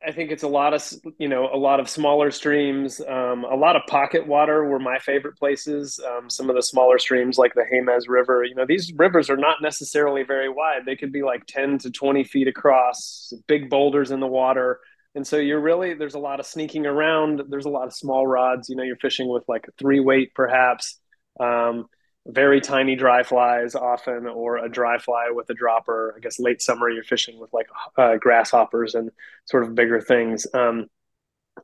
I 0.06 0.12
think 0.12 0.32
it's 0.32 0.44
a 0.44 0.48
lot 0.48 0.74
of 0.74 0.84
you 1.18 1.28
know 1.28 1.50
a 1.52 1.58
lot 1.58 1.80
of 1.80 1.90
smaller 1.90 2.32
streams, 2.32 3.02
um, 3.02 3.44
a 3.44 3.56
lot 3.56 3.76
of 3.76 3.82
pocket 3.88 4.28
water 4.28 4.66
were 4.66 4.80
my 4.80 5.00
favorite 5.00 5.38
places. 5.38 6.00
Um, 6.06 6.30
some 6.30 6.50
of 6.50 6.56
the 6.56 6.62
smaller 6.62 7.00
streams 7.00 7.38
like 7.38 7.54
the 7.56 7.64
Jemez 7.64 8.04
River, 8.08 8.44
you 8.44 8.56
know, 8.56 8.66
these 8.68 8.94
rivers 8.94 9.30
are 9.30 9.38
not 9.38 9.62
necessarily 9.62 10.24
very 10.24 10.50
wide. 10.50 10.82
They 10.86 10.96
could 10.96 11.12
be 11.12 11.24
like 11.24 11.46
ten 11.48 11.78
to 11.80 11.92
twenty 11.92 12.24
feet 12.24 12.48
across, 12.48 13.34
big 13.48 13.70
boulders 13.70 14.12
in 14.12 14.20
the 14.20 14.28
water, 14.28 14.80
and 15.16 15.26
so 15.26 15.38
you're 15.38 15.60
really 15.60 15.94
there's 15.94 16.16
a 16.16 16.20
lot 16.20 16.40
of 16.40 16.46
sneaking 16.46 16.86
around. 16.86 17.42
There's 17.50 17.66
a 17.66 17.70
lot 17.70 17.88
of 17.88 17.94
small 17.94 18.28
rods. 18.28 18.70
You 18.70 18.76
know, 18.76 18.84
you're 18.84 18.98
fishing 18.98 19.28
with 19.28 19.44
like 19.48 19.68
a 19.68 19.72
three 19.80 20.00
weight 20.00 20.34
perhaps. 20.36 21.00
Um, 21.40 21.88
very 22.28 22.60
tiny 22.60 22.96
dry 22.96 23.24
flies 23.24 23.76
often 23.76 24.26
or 24.28 24.58
a 24.58 24.70
dry 24.70 24.98
fly 24.98 25.28
with 25.30 25.50
a 25.50 25.54
dropper. 25.54 26.14
I 26.16 26.20
guess 26.20 26.40
late 26.40 26.62
summer 26.62 26.90
you're 26.90 27.04
fishing 27.04 27.40
with 27.40 27.54
like 27.54 27.68
uh, 27.98 28.18
grasshoppers 28.18 28.96
and 28.96 29.12
sort 29.46 29.64
of 29.64 29.76
bigger 29.76 30.02
things. 30.02 30.48
Um, 30.54 30.88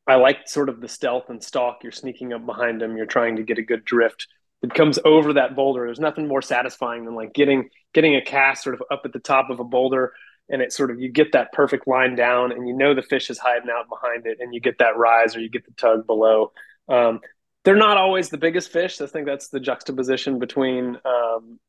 i 0.07 0.15
like 0.15 0.47
sort 0.47 0.69
of 0.69 0.79
the 0.79 0.87
stealth 0.87 1.29
and 1.29 1.43
stalk. 1.43 1.79
You're 1.83 1.91
sneaking 1.91 2.33
up 2.33 2.45
behind 2.45 2.79
them. 2.79 2.95
You're 2.95 3.05
trying 3.05 3.37
to 3.37 3.43
get 3.43 3.57
a 3.57 3.63
good 3.63 3.83
drift. 3.83 4.27
It 4.61 4.73
comes 4.73 4.99
over 5.03 5.33
that 5.33 5.55
boulder. 5.55 5.85
There's 5.85 5.99
nothing 5.99 6.27
more 6.27 6.41
satisfying 6.41 7.05
than 7.05 7.15
like 7.15 7.33
getting 7.33 7.69
getting 7.93 8.15
a 8.15 8.21
cast 8.21 8.63
sort 8.63 8.75
of 8.75 8.83
up 8.91 9.01
at 9.05 9.13
the 9.13 9.19
top 9.19 9.49
of 9.49 9.59
a 9.59 9.63
boulder 9.63 10.13
and 10.49 10.61
it 10.61 10.73
sort 10.73 10.91
of 10.91 10.99
you 10.99 11.09
get 11.09 11.31
that 11.31 11.51
perfect 11.53 11.87
line 11.87 12.15
down 12.15 12.51
and 12.51 12.67
you 12.67 12.75
know 12.75 12.93
the 12.93 13.01
fish 13.01 13.29
is 13.29 13.39
hiding 13.39 13.69
out 13.69 13.89
behind 13.89 14.27
it 14.27 14.37
and 14.39 14.53
you 14.53 14.59
get 14.59 14.77
that 14.77 14.97
rise 14.97 15.35
or 15.35 15.39
you 15.39 15.49
get 15.49 15.65
the 15.65 15.73
tug 15.73 16.05
below. 16.05 16.51
Um, 16.87 17.21
they're 17.63 17.75
not 17.75 17.97
always 17.97 18.29
the 18.29 18.37
biggest 18.37 18.71
fish. 18.71 18.99
I 19.01 19.05
think 19.05 19.25
that's 19.25 19.49
the 19.49 19.59
juxtaposition 19.59 20.39
between, 20.39 20.97
um, 21.05 21.59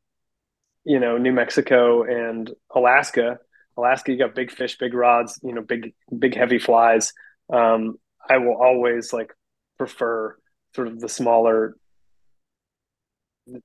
you 0.84 0.99
know, 0.99 1.18
New 1.18 1.32
Mexico 1.32 2.02
and 2.02 2.50
Alaska. 2.75 3.38
Alaska, 3.76 4.12
you 4.12 4.18
got 4.18 4.34
big 4.34 4.50
fish, 4.50 4.78
big 4.78 4.94
rods, 4.94 5.38
you 5.42 5.54
know, 5.54 5.62
big, 5.62 5.94
big 6.18 6.34
heavy 6.34 6.58
flies. 6.58 7.12
Um, 7.52 7.96
I 8.28 8.38
will 8.38 8.56
always 8.56 9.12
like 9.12 9.32
prefer 9.78 10.37
sort 10.75 10.88
of 10.88 11.00
the 11.00 11.08
smaller 11.08 11.76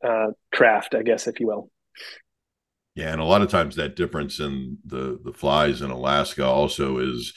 uh, 0.03 0.27
craft, 0.53 0.95
I 0.95 1.03
guess, 1.03 1.27
if 1.27 1.39
you 1.39 1.47
will. 1.47 1.69
Yeah, 2.95 3.11
and 3.11 3.21
a 3.21 3.25
lot 3.25 3.43
of 3.43 3.49
times 3.49 3.75
that 3.75 3.95
difference 3.95 4.39
in 4.39 4.79
the 4.83 5.19
the 5.23 5.31
flies 5.31 5.83
in 5.83 5.91
Alaska 5.91 6.43
also 6.43 6.97
is 6.97 7.31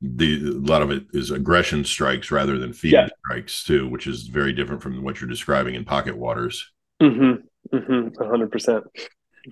the 0.00 0.48
a 0.48 0.60
lot 0.60 0.82
of 0.82 0.90
it 0.90 1.04
is 1.12 1.30
aggression 1.30 1.84
strikes 1.84 2.30
rather 2.30 2.58
than 2.58 2.72
feeding 2.72 3.00
yeah. 3.00 3.08
strikes 3.24 3.64
too, 3.64 3.88
which 3.88 4.06
is 4.06 4.28
very 4.28 4.52
different 4.52 4.82
from 4.82 5.02
what 5.02 5.20
you're 5.20 5.30
describing 5.30 5.74
in 5.74 5.84
pocket 5.84 6.16
waters. 6.16 6.70
Mm-hmm. 7.02 7.76
Mm-hmm. 7.76 8.08
100%. 8.22 8.82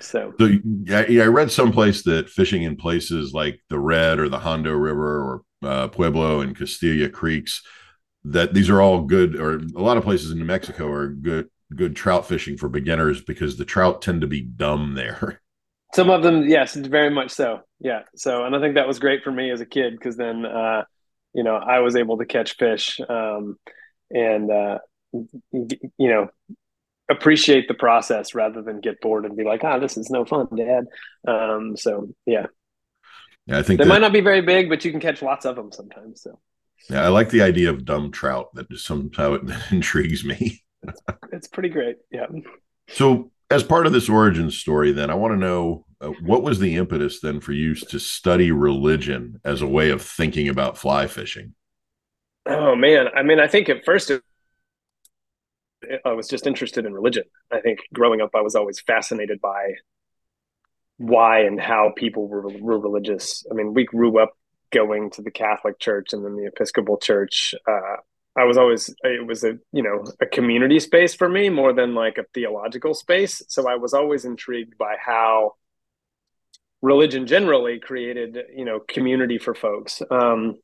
So, 0.01 0.35
so 0.39 0.51
yeah, 0.85 1.23
I 1.23 1.27
read 1.27 1.53
someplace 1.53 2.03
that 2.03 2.29
fishing 2.29 2.65
in 2.65 2.77
places 2.77 3.33
like 3.33 3.61
the 3.71 3.79
Red 3.79 4.19
or 4.19 4.29
the 4.29 4.41
Hondo 4.41 4.73
River 4.73 5.23
or 5.23 5.69
uh, 5.69 5.89
Pueblo 5.89 6.41
and 6.41 6.57
Costilla 6.57 7.13
creeks, 7.13 7.63
that 8.25 8.55
these 8.55 8.69
are 8.71 8.81
all 8.81 9.03
good, 9.03 9.37
or 9.37 9.59
a 9.59 9.83
lot 9.83 9.97
of 9.97 10.03
places 10.03 10.31
in 10.33 10.39
New 10.39 10.45
Mexico 10.45 10.91
are 10.91 11.09
good 11.09 11.49
good 11.75 11.97
trout 11.97 12.27
fishing 12.27 12.57
for 12.57 12.69
beginners 12.69 13.23
because 13.23 13.57
the 13.57 13.65
trout 13.65 14.03
tend 14.03 14.21
to 14.21 14.27
be 14.27 14.41
dumb 14.41 14.95
there. 14.95 15.41
Some 15.95 16.11
of 16.11 16.23
them, 16.23 16.49
yes, 16.49 16.75
very 16.75 17.11
much 17.11 17.31
so. 17.31 17.61
Yeah. 17.79 18.03
So, 18.17 18.45
and 18.45 18.57
I 18.57 18.61
think 18.61 18.75
that 18.75 18.89
was 18.89 18.99
great 18.99 19.23
for 19.23 19.31
me 19.31 19.51
as 19.51 19.61
a 19.61 19.67
kid 19.67 19.93
because 19.93 20.17
then, 20.17 20.45
uh, 20.45 20.83
you 21.33 21.45
know, 21.45 21.55
I 21.55 21.81
was 21.81 21.95
able 21.95 22.19
to 22.19 22.27
catch 22.27 22.57
fish 22.57 23.01
um, 23.09 23.59
and, 24.11 24.51
uh, 24.51 24.79
you 25.13 25.79
know, 25.99 26.29
appreciate 27.09 27.69
the 27.69 27.75
process 27.75 28.35
rather 28.35 28.61
than 28.61 28.81
get 28.81 29.01
bored 29.01 29.25
and 29.25 29.37
be 29.37 29.45
like, 29.45 29.63
ah, 29.63 29.79
this 29.79 29.97
is 29.97 30.11
no 30.11 30.25
fun, 30.25 30.49
Dad. 30.57 30.87
Um, 31.29 31.77
so, 31.77 32.09
yeah. 32.27 32.47
Yeah, 33.47 33.59
I 33.59 33.63
think 33.63 33.79
they 33.79 33.85
that, 33.85 33.89
might 33.89 34.01
not 34.01 34.13
be 34.13 34.21
very 34.21 34.41
big, 34.41 34.69
but 34.69 34.85
you 34.85 34.91
can 34.91 35.01
catch 35.01 35.23
lots 35.23 35.45
of 35.45 35.55
them 35.55 35.71
sometimes. 35.71 36.23
So, 36.23 36.41
yeah, 36.91 37.05
I 37.05 37.09
like 37.09 37.31
the 37.31 37.43
idea 37.43 37.71
of 37.71 37.85
dumb 37.85 38.11
trout. 38.11 38.53
That 38.55 38.71
just 38.71 38.87
somehow 38.87 39.35
it 39.35 39.43
intrigues 39.71 40.25
me. 40.25 40.63
it's 41.31 41.47
pretty 41.47 41.69
great. 41.69 41.97
Yeah. 42.11 42.27
So, 42.89 43.31
as 43.51 43.63
part 43.63 43.87
of 43.87 43.93
this 43.93 44.09
origin 44.09 44.51
story, 44.51 44.93
then 44.93 45.11
I 45.11 45.15
want 45.15 45.33
to 45.33 45.39
know 45.39 45.85
uh, 46.01 46.11
what 46.23 46.43
was 46.43 46.59
the 46.59 46.77
impetus 46.77 47.21
then 47.21 47.41
for 47.41 47.53
you 47.53 47.75
to 47.75 47.99
study 47.99 48.51
religion 48.51 49.41
as 49.45 49.63
a 49.63 49.67
way 49.67 49.91
of 49.91 50.03
thinking 50.03 50.49
about 50.49 50.79
fly 50.79 51.07
fishing? 51.07 51.55
Oh 52.47 52.75
man, 52.77 53.07
I 53.15 53.23
mean, 53.23 53.41
I 53.41 53.47
think 53.47 53.69
at 53.69 53.85
first 53.85 54.11
it, 54.11 54.23
I 56.05 56.13
was 56.13 56.29
just 56.29 56.47
interested 56.47 56.85
in 56.85 56.93
religion. 56.93 57.25
I 57.51 57.61
think 57.61 57.81
growing 57.93 58.21
up, 58.21 58.31
I 58.35 58.41
was 58.41 58.55
always 58.55 58.81
fascinated 58.81 59.41
by 59.41 59.75
why 60.97 61.41
and 61.41 61.61
how 61.61 61.93
people 61.97 62.29
were, 62.29 62.49
were 62.49 62.79
religious. 62.79 63.45
I 63.51 63.55
mean, 63.55 63.75
we 63.75 63.85
grew 63.85 64.19
up 64.19 64.37
going 64.71 65.11
to 65.11 65.23
the 65.23 65.31
Catholic 65.31 65.79
Church 65.79 66.13
and 66.13 66.25
then 66.25 66.37
the 66.37 66.47
Episcopal 66.47 66.99
Church. 66.99 67.55
Uh, 67.67 67.97
I 68.37 68.45
was 68.45 68.57
always 68.57 68.93
it 69.03 69.27
was 69.27 69.45
a 69.45 69.59
you 69.73 69.83
know 69.83 70.05
a 70.21 70.27
community 70.27 70.81
space 70.81 71.15
for 71.15 71.29
me 71.29 71.49
more 71.51 71.73
than 71.73 71.95
like 71.95 72.19
a 72.19 72.25
theological 72.35 72.95
space. 72.95 73.43
So 73.49 73.69
I 73.69 73.77
was 73.77 73.95
always 73.95 74.25
intrigued 74.25 74.77
by 74.77 74.97
how 75.05 75.53
religion 76.83 77.27
generally 77.27 77.79
created 77.79 78.39
you 78.57 78.65
know 78.65 78.81
community 78.81 79.39
for 79.39 79.55
folks. 79.55 80.03
Um, 80.11 80.57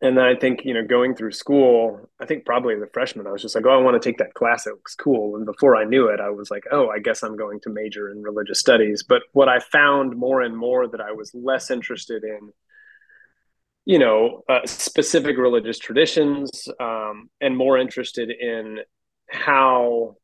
and 0.00 0.16
then 0.16 0.24
I 0.24 0.34
think 0.34 0.64
you 0.64 0.74
know 0.74 0.84
going 0.84 1.14
through 1.14 1.32
school, 1.32 2.10
I 2.20 2.26
think 2.26 2.44
probably 2.44 2.74
a 2.74 2.86
freshman, 2.92 3.26
I 3.26 3.32
was 3.32 3.42
just 3.42 3.54
like, 3.54 3.64
oh, 3.66 3.78
I 3.78 3.82
want 3.82 4.00
to 4.00 4.06
take 4.06 4.18
that 4.18 4.34
class. 4.34 4.66
It 4.66 4.74
looks 4.74 4.94
cool. 4.94 5.36
And 5.36 5.46
before 5.46 5.76
I 5.76 5.84
knew 5.84 6.08
it, 6.08 6.20
I 6.20 6.30
was 6.30 6.50
like, 6.50 6.64
oh, 6.70 6.88
I 6.90 6.98
guess 6.98 7.22
I'm 7.22 7.36
going 7.36 7.60
to 7.60 7.70
major 7.70 8.10
in 8.10 8.22
religious 8.22 8.60
studies. 8.60 9.02
But 9.02 9.22
what 9.32 9.48
I 9.48 9.58
found 9.60 10.16
more 10.16 10.42
and 10.42 10.56
more 10.56 10.86
that 10.88 11.00
I 11.00 11.12
was 11.12 11.34
less 11.34 11.70
interested 11.70 12.24
in 12.24 12.52
you 13.84 13.98
know 13.98 14.42
uh, 14.48 14.60
specific 14.64 15.36
religious 15.36 15.78
traditions 15.78 16.68
um, 16.80 17.28
and 17.40 17.56
more 17.56 17.78
interested 17.78 18.30
in 18.30 18.80
how 19.30 20.16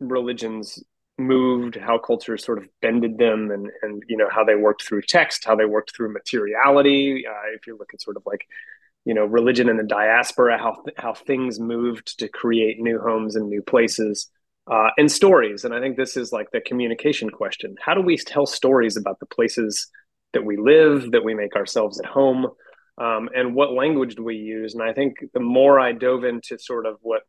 religions 0.00 0.82
moved 1.18 1.76
how 1.76 1.98
cultures 1.98 2.44
sort 2.44 2.58
of 2.58 2.66
bended 2.80 3.18
them 3.18 3.50
and 3.50 3.70
and 3.82 4.02
you 4.08 4.16
know 4.16 4.28
how 4.30 4.42
they 4.42 4.54
worked 4.54 4.82
through 4.82 5.02
text 5.02 5.44
how 5.44 5.54
they 5.54 5.66
worked 5.66 5.94
through 5.94 6.12
materiality. 6.12 7.24
Uh, 7.26 7.54
if 7.54 7.66
you 7.66 7.76
look 7.76 7.92
at 7.92 8.00
sort 8.00 8.16
of 8.16 8.22
like 8.26 8.46
you 9.04 9.14
know 9.14 9.24
religion 9.24 9.68
in 9.68 9.76
the 9.76 9.84
diaspora 9.84 10.58
how 10.58 10.82
how 10.96 11.12
things 11.12 11.60
moved 11.60 12.18
to 12.18 12.28
create 12.28 12.80
new 12.80 12.98
homes 12.98 13.36
and 13.36 13.48
new 13.48 13.62
places 13.62 14.30
uh, 14.70 14.90
and 14.98 15.10
stories. 15.10 15.64
And 15.64 15.74
i 15.74 15.80
think 15.80 15.96
this 15.96 16.16
is 16.16 16.32
like 16.32 16.50
the 16.52 16.60
communication 16.60 17.28
question. 17.30 17.76
How 17.84 17.94
do 17.94 18.00
we 18.00 18.16
tell 18.16 18.46
stories 18.46 18.96
about 18.96 19.20
the 19.20 19.26
places 19.26 19.88
that 20.32 20.44
we 20.44 20.56
live 20.56 21.10
that 21.10 21.24
we 21.24 21.34
make 21.34 21.56
ourselves 21.56 21.98
at 22.00 22.06
home 22.06 22.46
um, 23.00 23.28
and 23.34 23.54
what 23.54 23.72
language 23.72 24.14
do 24.14 24.22
we 24.22 24.36
use? 24.36 24.74
And 24.74 24.82
i 24.82 24.92
think 24.92 25.16
the 25.32 25.40
more 25.40 25.80
i 25.80 25.92
dove 25.92 26.24
into 26.24 26.58
sort 26.58 26.86
of 26.86 26.96
what 27.00 27.22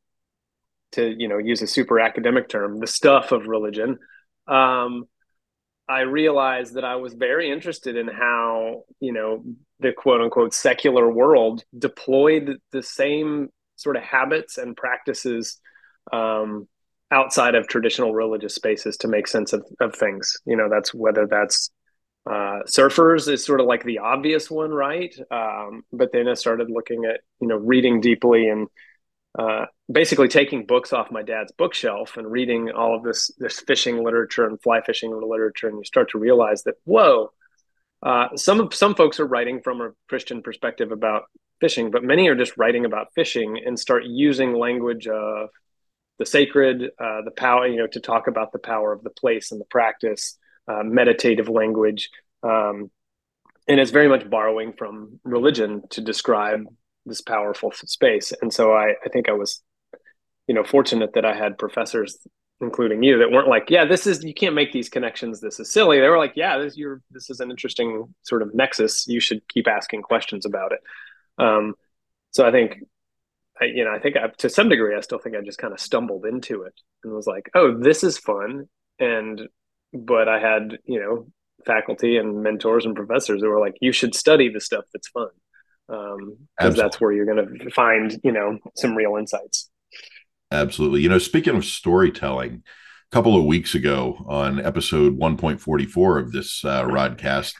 to 0.93 1.15
you 1.17 1.27
know 1.27 1.37
use 1.37 1.61
a 1.61 1.67
super 1.67 1.99
academic 1.99 2.49
term 2.49 2.79
the 2.79 2.87
stuff 2.87 3.31
of 3.31 3.47
religion 3.47 3.97
um, 4.47 5.05
i 5.87 6.01
realized 6.01 6.75
that 6.75 6.83
i 6.83 6.95
was 6.97 7.13
very 7.13 7.51
interested 7.51 7.95
in 7.95 8.07
how 8.07 8.83
you 8.99 9.13
know 9.13 9.43
the 9.79 9.91
quote 9.91 10.21
unquote 10.21 10.53
secular 10.53 11.11
world 11.11 11.63
deployed 11.77 12.57
the 12.71 12.83
same 12.83 13.49
sort 13.81 13.97
of 13.97 14.03
habits 14.03 14.57
and 14.57 14.77
practices 14.77 15.59
um, 16.13 16.67
outside 17.11 17.55
of 17.55 17.67
traditional 17.67 18.13
religious 18.13 18.55
spaces 18.55 18.95
to 18.97 19.07
make 19.07 19.27
sense 19.27 19.53
of, 19.53 19.65
of 19.79 19.93
things. 19.95 20.37
You 20.45 20.55
know 20.55 20.69
that's 20.69 20.93
whether 20.93 21.27
that's 21.27 21.69
uh, 22.29 22.61
surfers 22.67 23.31
is 23.31 23.43
sort 23.43 23.59
of 23.59 23.65
like 23.65 23.83
the 23.83 23.99
obvious 23.99 24.49
one, 24.49 24.71
right? 24.71 25.13
Um, 25.31 25.83
but 25.91 26.11
then 26.11 26.27
I 26.27 26.35
started 26.35 26.69
looking 26.69 27.05
at, 27.05 27.21
you 27.39 27.47
know, 27.47 27.57
reading 27.57 27.99
deeply 27.99 28.47
and 28.47 28.67
uh, 29.37 29.65
basically 29.91 30.27
taking 30.27 30.65
books 30.65 30.93
off 30.93 31.09
my 31.09 31.23
dad's 31.23 31.51
bookshelf 31.53 32.17
and 32.17 32.29
reading 32.29 32.69
all 32.71 32.95
of 32.95 33.03
this 33.03 33.31
this 33.37 33.59
fishing 33.61 34.03
literature 34.03 34.45
and 34.45 34.61
fly 34.61 34.81
fishing 34.81 35.11
literature, 35.11 35.67
and 35.67 35.77
you 35.77 35.83
start 35.83 36.09
to 36.11 36.19
realize 36.19 36.63
that 36.63 36.75
whoa, 36.83 37.31
uh, 38.03 38.27
some 38.35 38.69
some 38.71 38.93
folks 38.93 39.19
are 39.19 39.27
writing 39.27 39.61
from 39.61 39.81
a 39.81 39.91
Christian 40.07 40.43
perspective 40.43 40.91
about 40.91 41.23
fishing, 41.59 41.91
but 41.91 42.03
many 42.03 42.27
are 42.27 42.35
just 42.35 42.57
writing 42.57 42.85
about 42.85 43.13
fishing 43.15 43.59
and 43.65 43.79
start 43.79 44.03
using 44.05 44.53
language 44.53 45.07
of 45.07 45.49
the 46.19 46.25
sacred, 46.25 46.83
uh, 46.99 47.21
the 47.23 47.31
power, 47.35 47.65
you 47.67 47.77
know, 47.77 47.87
to 47.87 47.99
talk 47.99 48.27
about 48.27 48.51
the 48.51 48.59
power 48.59 48.91
of 48.91 49.03
the 49.03 49.09
place 49.09 49.51
and 49.51 49.61
the 49.61 49.65
practice 49.65 50.37
uh, 50.67 50.83
meditative 50.83 51.49
language. 51.49 52.09
Um, 52.43 52.91
and 53.67 53.79
it's 53.79 53.91
very 53.91 54.07
much 54.07 54.29
borrowing 54.29 54.73
from 54.73 55.19
religion 55.23 55.83
to 55.91 56.01
describe 56.01 56.65
this 57.05 57.21
powerful 57.21 57.71
space. 57.71 58.33
And 58.41 58.53
so 58.53 58.73
I, 58.73 58.95
I 59.03 59.09
think 59.11 59.29
I 59.29 59.33
was, 59.33 59.61
you 60.47 60.55
know, 60.55 60.63
fortunate 60.63 61.13
that 61.13 61.25
I 61.25 61.35
had 61.35 61.57
professors, 61.57 62.17
including 62.59 63.03
you, 63.03 63.19
that 63.19 63.31
weren't 63.31 63.47
like, 63.47 63.69
yeah, 63.69 63.85
this 63.85 64.05
is, 64.07 64.23
you 64.23 64.33
can't 64.33 64.55
make 64.55 64.71
these 64.71 64.89
connections. 64.89 65.39
This 65.39 65.59
is 65.59 65.71
silly. 65.71 65.99
They 65.99 66.09
were 66.09 66.17
like, 66.17 66.33
yeah, 66.35 66.57
this, 66.57 66.77
you're, 66.77 67.01
this 67.11 67.29
is 67.29 67.39
an 67.39 67.49
interesting 67.49 68.13
sort 68.23 68.41
of 68.41 68.53
nexus. 68.53 69.07
You 69.07 69.19
should 69.19 69.47
keep 69.47 69.67
asking 69.67 70.01
questions 70.01 70.45
about 70.45 70.71
it. 70.73 70.79
Um, 71.37 71.75
so 72.31 72.47
I 72.47 72.51
think 72.51 72.83
I, 73.61 73.65
you 73.65 73.83
know, 73.83 73.91
I 73.91 73.99
think 73.99 74.17
I, 74.17 74.27
to 74.39 74.49
some 74.49 74.69
degree, 74.69 74.95
I 74.95 75.01
still 75.01 75.19
think 75.19 75.35
I 75.35 75.41
just 75.41 75.59
kind 75.59 75.73
of 75.73 75.79
stumbled 75.79 76.25
into 76.25 76.63
it 76.63 76.73
and 77.03 77.13
was 77.13 77.27
like, 77.27 77.49
oh, 77.53 77.77
this 77.77 78.03
is 78.03 78.17
fun. 78.17 78.67
And 78.99 79.47
but 79.93 80.27
I 80.27 80.39
had, 80.39 80.79
you 80.85 80.99
know, 80.99 81.27
faculty 81.65 82.17
and 82.17 82.43
mentors 82.43 82.85
and 82.85 82.95
professors 82.95 83.41
who 83.41 83.49
were 83.49 83.59
like, 83.59 83.75
you 83.81 83.91
should 83.91 84.15
study 84.15 84.49
the 84.49 84.61
stuff 84.61 84.85
that's 84.93 85.09
fun. 85.09 85.29
Um, 85.89 86.37
because 86.57 86.77
that's 86.77 87.01
where 87.01 87.11
you're 87.11 87.25
going 87.25 87.59
to 87.59 87.69
find, 87.71 88.17
you 88.23 88.31
know, 88.31 88.59
some 88.77 88.95
real 88.95 89.17
insights. 89.17 89.69
Absolutely. 90.49 91.01
You 91.01 91.09
know, 91.09 91.17
speaking 91.17 91.55
of 91.55 91.65
storytelling, 91.65 92.63
a 93.11 93.15
couple 93.15 93.37
of 93.37 93.45
weeks 93.45 93.75
ago 93.75 94.23
on 94.27 94.63
episode 94.63 95.19
1.44 95.19 96.19
of 96.19 96.31
this 96.31 96.63
uh, 96.63 96.83
Rodcast, 96.85 97.53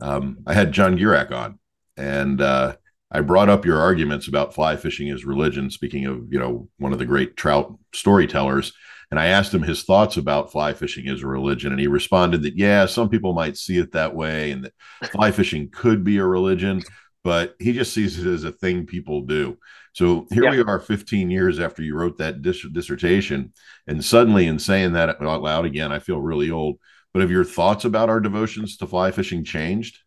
um, 0.00 0.38
I 0.46 0.54
had 0.54 0.72
John 0.72 0.98
Gierach 0.98 1.30
on, 1.30 1.58
and 1.96 2.40
uh, 2.40 2.76
I 3.10 3.20
brought 3.20 3.48
up 3.48 3.64
your 3.64 3.78
arguments 3.78 4.28
about 4.28 4.54
fly 4.54 4.76
fishing 4.76 5.10
as 5.10 5.24
religion. 5.24 5.70
Speaking 5.70 6.06
of, 6.06 6.32
you 6.32 6.38
know, 6.38 6.68
one 6.78 6.92
of 6.92 6.98
the 6.98 7.06
great 7.06 7.36
trout 7.36 7.78
storytellers, 7.94 8.72
and 9.10 9.20
I 9.20 9.26
asked 9.26 9.54
him 9.54 9.62
his 9.62 9.84
thoughts 9.84 10.16
about 10.16 10.50
fly 10.50 10.72
fishing 10.72 11.08
as 11.08 11.22
a 11.22 11.28
religion. 11.28 11.70
And 11.72 11.80
he 11.80 11.86
responded 11.86 12.42
that, 12.42 12.56
yeah, 12.56 12.86
some 12.86 13.08
people 13.08 13.34
might 13.34 13.56
see 13.56 13.78
it 13.78 13.92
that 13.92 14.14
way 14.14 14.50
and 14.50 14.64
that 14.64 15.10
fly 15.12 15.30
fishing 15.30 15.70
could 15.70 16.02
be 16.02 16.18
a 16.18 16.24
religion, 16.24 16.82
but 17.22 17.54
he 17.60 17.72
just 17.72 17.92
sees 17.92 18.18
it 18.18 18.26
as 18.26 18.44
a 18.44 18.50
thing 18.50 18.86
people 18.86 19.22
do. 19.22 19.58
So 19.92 20.26
here 20.30 20.44
yeah. 20.44 20.50
we 20.50 20.62
are 20.62 20.80
15 20.80 21.30
years 21.30 21.60
after 21.60 21.82
you 21.82 21.96
wrote 21.96 22.18
that 22.18 22.42
dis- 22.42 22.66
dissertation. 22.72 23.52
And 23.86 24.04
suddenly, 24.04 24.46
in 24.46 24.58
saying 24.58 24.92
that 24.94 25.22
out 25.22 25.42
loud 25.42 25.64
again, 25.64 25.92
I 25.92 26.00
feel 26.00 26.20
really 26.20 26.50
old. 26.50 26.78
But 27.14 27.20
have 27.20 27.30
your 27.30 27.44
thoughts 27.44 27.84
about 27.86 28.10
our 28.10 28.20
devotions 28.20 28.76
to 28.78 28.86
fly 28.86 29.10
fishing 29.10 29.42
changed? 29.42 30.00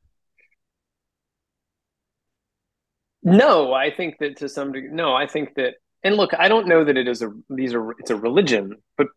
No, 3.23 3.73
I 3.73 3.91
think 3.91 4.17
that 4.19 4.37
to 4.37 4.49
some 4.49 4.71
degree, 4.71 4.91
no, 4.91 5.13
I 5.13 5.25
think 5.25 5.55
that 5.55 5.75
and 6.03 6.15
look, 6.15 6.33
I 6.37 6.47
don't 6.47 6.67
know 6.67 6.83
that 6.83 6.97
it 6.97 7.07
is 7.07 7.21
a 7.21 7.31
these 7.49 7.73
are 7.73 7.91
it's 7.91 8.09
a 8.11 8.15
religion, 8.15 8.75
but 8.97 9.07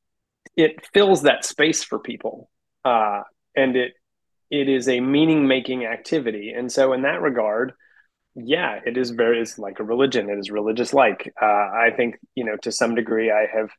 it 0.57 0.85
fills 0.93 1.23
that 1.23 1.45
space 1.45 1.85
for 1.85 1.99
people, 1.99 2.51
uh, 2.85 3.23
and 3.57 3.77
it 3.77 3.93
it 4.51 4.69
is 4.69 4.89
a 4.89 5.01
meaning 5.01 5.47
making 5.47 5.87
activity. 5.87 6.51
And 6.51 6.71
so, 6.71 6.93
in 6.93 7.03
that 7.03 7.23
regard, 7.23 7.73
yeah, 8.35 8.81
it 8.85 8.97
is 8.97 9.11
very 9.11 9.41
it's 9.41 9.59
like 9.59 9.81
a 9.81 9.85
religion. 9.85 10.29
It 10.31 10.39
is 10.39 10.51
religious 10.51 10.93
like. 10.93 11.33
Uh, 11.41 11.47
I 11.47 11.91
think 11.97 12.17
you 12.35 12.45
know 12.45 12.57
to 12.62 12.73
some 12.73 12.95
degree 12.95 13.31
I 13.31 13.47
have 13.55 13.71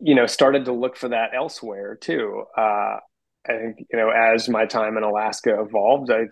you 0.00 0.14
know 0.14 0.26
started 0.26 0.66
to 0.66 0.72
look 0.72 0.96
for 0.96 1.08
that 1.08 1.30
elsewhere 1.34 1.96
too. 1.96 2.44
Uh, 2.56 2.98
I 3.48 3.52
think 3.58 3.86
you 3.90 3.98
know 3.98 4.10
as 4.10 4.48
my 4.48 4.66
time 4.66 4.96
in 4.96 5.04
Alaska 5.04 5.60
evolved, 5.60 6.10
I 6.10 6.26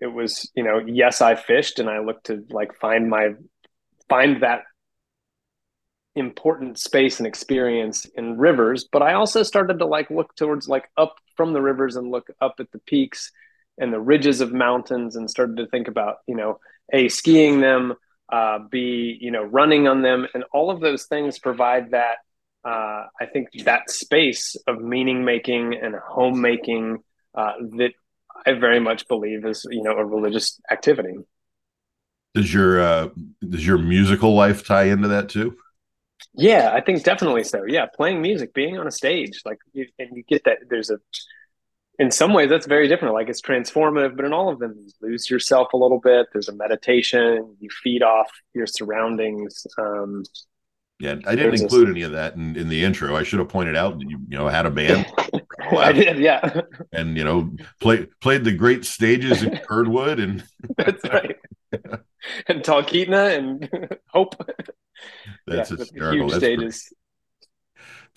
it 0.00 0.06
was 0.06 0.50
you 0.54 0.62
know 0.64 0.78
yes 0.78 1.20
I 1.20 1.34
fished 1.34 1.78
and 1.78 1.90
I 1.90 2.00
looked 2.00 2.26
to 2.26 2.44
like 2.50 2.74
find 2.80 3.08
my 3.08 3.30
find 4.14 4.42
that 4.42 4.62
important 6.14 6.78
space 6.78 7.18
and 7.18 7.26
experience 7.26 8.06
in 8.16 8.38
rivers 8.38 8.86
but 8.92 9.02
i 9.02 9.14
also 9.14 9.42
started 9.42 9.80
to 9.80 9.86
like 9.86 10.08
look 10.10 10.32
towards 10.36 10.68
like 10.68 10.88
up 10.96 11.16
from 11.36 11.52
the 11.52 11.60
rivers 11.60 11.96
and 11.96 12.12
look 12.12 12.28
up 12.40 12.54
at 12.60 12.70
the 12.70 12.78
peaks 12.78 13.32
and 13.78 13.92
the 13.92 14.00
ridges 14.00 14.40
of 14.40 14.52
mountains 14.52 15.16
and 15.16 15.28
started 15.28 15.56
to 15.56 15.66
think 15.66 15.88
about 15.88 16.16
you 16.28 16.36
know 16.36 16.60
a 16.92 17.08
skiing 17.08 17.60
them 17.60 17.94
uh, 18.32 18.58
b 18.70 19.18
you 19.20 19.30
know 19.30 19.42
running 19.42 19.88
on 19.88 20.02
them. 20.02 20.26
And 20.34 20.44
all 20.52 20.70
of 20.70 20.80
those 20.80 21.06
things 21.06 21.38
provide 21.38 21.90
that 21.90 22.18
uh, 22.64 23.02
i 23.20 23.26
think 23.32 23.48
that 23.64 23.90
space 23.90 24.56
of 24.68 24.80
meaning 24.80 25.24
making 25.24 25.74
and 25.82 25.94
homemaking 25.96 27.02
uh, 27.34 27.54
that 27.78 27.92
i 28.46 28.52
very 28.52 28.80
much 28.80 29.08
believe 29.08 29.44
is 29.44 29.66
you 29.70 29.82
know 29.82 29.96
a 29.96 30.04
religious 30.04 30.60
activity 30.70 31.16
does 32.34 32.52
your 32.52 32.80
uh, 32.80 33.08
does 33.48 33.66
your 33.66 33.78
musical 33.78 34.34
life 34.34 34.66
tie 34.66 34.84
into 34.84 35.08
that 35.08 35.28
too? 35.28 35.56
Yeah, 36.36 36.72
I 36.72 36.80
think 36.80 37.02
definitely 37.04 37.44
so. 37.44 37.64
Yeah, 37.66 37.86
playing 37.86 38.20
music, 38.20 38.54
being 38.54 38.78
on 38.78 38.86
a 38.86 38.90
stage, 38.90 39.42
like, 39.44 39.58
you, 39.72 39.86
and 39.98 40.16
you 40.16 40.24
get 40.24 40.44
that. 40.44 40.58
There's 40.68 40.90
a, 40.90 40.98
in 41.98 42.10
some 42.10 42.32
ways, 42.32 42.50
that's 42.50 42.66
very 42.66 42.88
different. 42.88 43.14
Like 43.14 43.28
it's 43.28 43.40
transformative, 43.40 44.16
but 44.16 44.24
in 44.24 44.32
all 44.32 44.48
of 44.48 44.58
them, 44.58 44.74
you 44.76 44.90
lose 45.00 45.30
yourself 45.30 45.72
a 45.72 45.76
little 45.76 46.00
bit. 46.00 46.26
There's 46.32 46.48
a 46.48 46.54
meditation. 46.54 47.56
You 47.60 47.68
feed 47.82 48.02
off 48.02 48.28
your 48.52 48.66
surroundings. 48.66 49.64
Um, 49.78 50.24
yeah, 50.98 51.16
I 51.26 51.36
didn't 51.36 51.60
include 51.60 51.88
a, 51.88 51.90
any 51.92 52.02
of 52.02 52.12
that 52.12 52.34
in, 52.34 52.56
in 52.56 52.68
the 52.68 52.82
intro. 52.82 53.14
I 53.14 53.22
should 53.22 53.38
have 53.38 53.48
pointed 53.48 53.76
out 53.76 53.98
that 53.98 54.10
you 54.10 54.18
you 54.28 54.36
know 54.36 54.48
had 54.48 54.66
a 54.66 54.70
band. 54.70 55.06
I 55.72 55.92
did, 55.92 56.18
yeah. 56.18 56.60
And 56.92 57.16
you 57.16 57.24
know, 57.24 57.50
play 57.80 58.06
played 58.20 58.44
the 58.44 58.52
great 58.52 58.84
stages 58.84 59.42
in 59.42 59.60
Girdwood 59.68 60.20
and 60.20 60.44
that's 60.76 61.02
right. 61.04 61.36
and 62.48 62.62
Talkeetna 62.62 63.36
and 63.36 63.98
Hope. 64.08 64.34
That's 65.46 65.70
yeah, 65.70 65.76
hysterical. 65.76 66.28
Huge 66.28 66.30
That's 66.30 66.44
stages. 66.44 66.82
Pretty... 66.82 67.00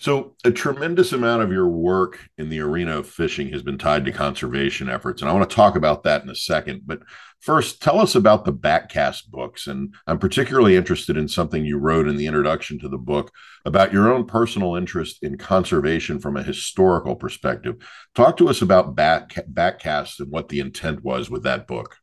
So, 0.00 0.36
a 0.44 0.52
tremendous 0.52 1.12
amount 1.12 1.42
of 1.42 1.50
your 1.50 1.68
work 1.68 2.28
in 2.38 2.50
the 2.50 2.60
arena 2.60 2.98
of 2.98 3.08
fishing 3.08 3.48
has 3.48 3.64
been 3.64 3.78
tied 3.78 4.04
to 4.04 4.12
conservation 4.12 4.88
efforts. 4.88 5.20
And 5.20 5.28
I 5.28 5.34
want 5.34 5.50
to 5.50 5.56
talk 5.56 5.74
about 5.74 6.04
that 6.04 6.22
in 6.22 6.30
a 6.30 6.36
second. 6.36 6.82
But 6.86 7.00
first, 7.40 7.82
tell 7.82 7.98
us 8.00 8.14
about 8.14 8.44
the 8.44 8.52
Backcast 8.52 9.28
books. 9.28 9.66
And 9.66 9.94
I'm 10.06 10.18
particularly 10.18 10.76
interested 10.76 11.16
in 11.16 11.28
something 11.28 11.64
you 11.64 11.78
wrote 11.78 12.08
in 12.08 12.16
the 12.16 12.26
introduction 12.26 12.78
to 12.80 12.88
the 12.88 12.98
book 12.98 13.32
about 13.64 13.92
your 13.92 14.12
own 14.12 14.26
personal 14.26 14.76
interest 14.76 15.22
in 15.22 15.38
conservation 15.38 16.18
from 16.18 16.36
a 16.36 16.42
historical 16.42 17.16
perspective. 17.16 17.76
Talk 18.14 18.36
to 18.38 18.48
us 18.48 18.62
about 18.62 18.94
back, 18.94 19.34
Backcast 19.52 20.20
and 20.20 20.30
what 20.30 20.48
the 20.48 20.60
intent 20.60 21.04
was 21.04 21.30
with 21.30 21.42
that 21.44 21.66
book. 21.66 21.96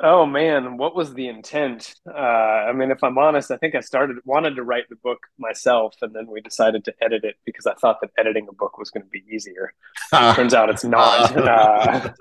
Oh 0.00 0.26
man, 0.26 0.76
what 0.76 0.94
was 0.94 1.12
the 1.14 1.26
intent? 1.26 1.96
Uh, 2.06 2.12
I 2.12 2.72
mean, 2.72 2.92
if 2.92 3.02
I'm 3.02 3.18
honest, 3.18 3.50
I 3.50 3.56
think 3.56 3.74
I 3.74 3.80
started 3.80 4.18
wanted 4.24 4.54
to 4.54 4.62
write 4.62 4.88
the 4.88 4.94
book 4.94 5.26
myself, 5.38 5.96
and 6.02 6.14
then 6.14 6.28
we 6.28 6.40
decided 6.40 6.84
to 6.84 6.94
edit 7.02 7.24
it 7.24 7.34
because 7.44 7.66
I 7.66 7.74
thought 7.74 8.00
that 8.02 8.10
editing 8.16 8.46
a 8.48 8.52
book 8.52 8.78
was 8.78 8.90
going 8.90 9.02
to 9.02 9.10
be 9.10 9.24
easier. 9.28 9.72
turns 10.12 10.54
out 10.54 10.70
it's 10.70 10.84
not. 10.84 11.36
uh, 11.36 12.12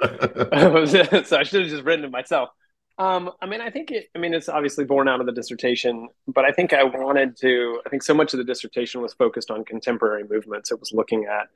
so 1.24 1.38
I 1.38 1.44
should 1.44 1.62
have 1.62 1.70
just 1.70 1.84
written 1.84 2.06
it 2.06 2.12
myself. 2.12 2.50
Um, 2.98 3.30
I 3.44 3.46
mean, 3.46 3.62
I 3.62 3.70
think 3.70 3.92
it. 3.92 4.10
I 4.16 4.18
mean, 4.18 4.34
it's 4.34 4.50
obviously 4.50 4.84
born 4.84 5.08
out 5.08 5.20
of 5.20 5.28
the 5.28 5.32
dissertation, 5.32 6.10
but 6.28 6.46
I 6.46 6.52
think 6.52 6.74
I 6.74 6.84
wanted 6.84 7.38
to. 7.42 7.80
I 7.86 7.90
think 7.90 8.02
so 8.02 8.16
much 8.16 8.34
of 8.34 8.40
the 8.40 8.44
dissertation 8.44 9.02
was 9.02 9.14
focused 9.14 9.52
on 9.52 9.64
contemporary 9.64 10.24
movements. 10.28 10.72
It 10.72 10.80
was 10.80 10.92
looking 10.94 11.26
at 11.26 11.48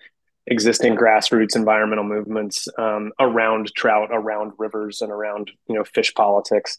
existing 0.47 0.95
grassroots 0.95 1.56
environmental 1.56 2.04
movements 2.04 2.67
um, 2.77 3.12
around 3.19 3.71
trout, 3.75 4.10
around 4.12 4.54
rivers, 4.58 5.01
and 5.01 5.12
around 5.12 5.51
you 5.67 5.75
know 5.75 5.84
fish 5.84 6.13
politics. 6.13 6.77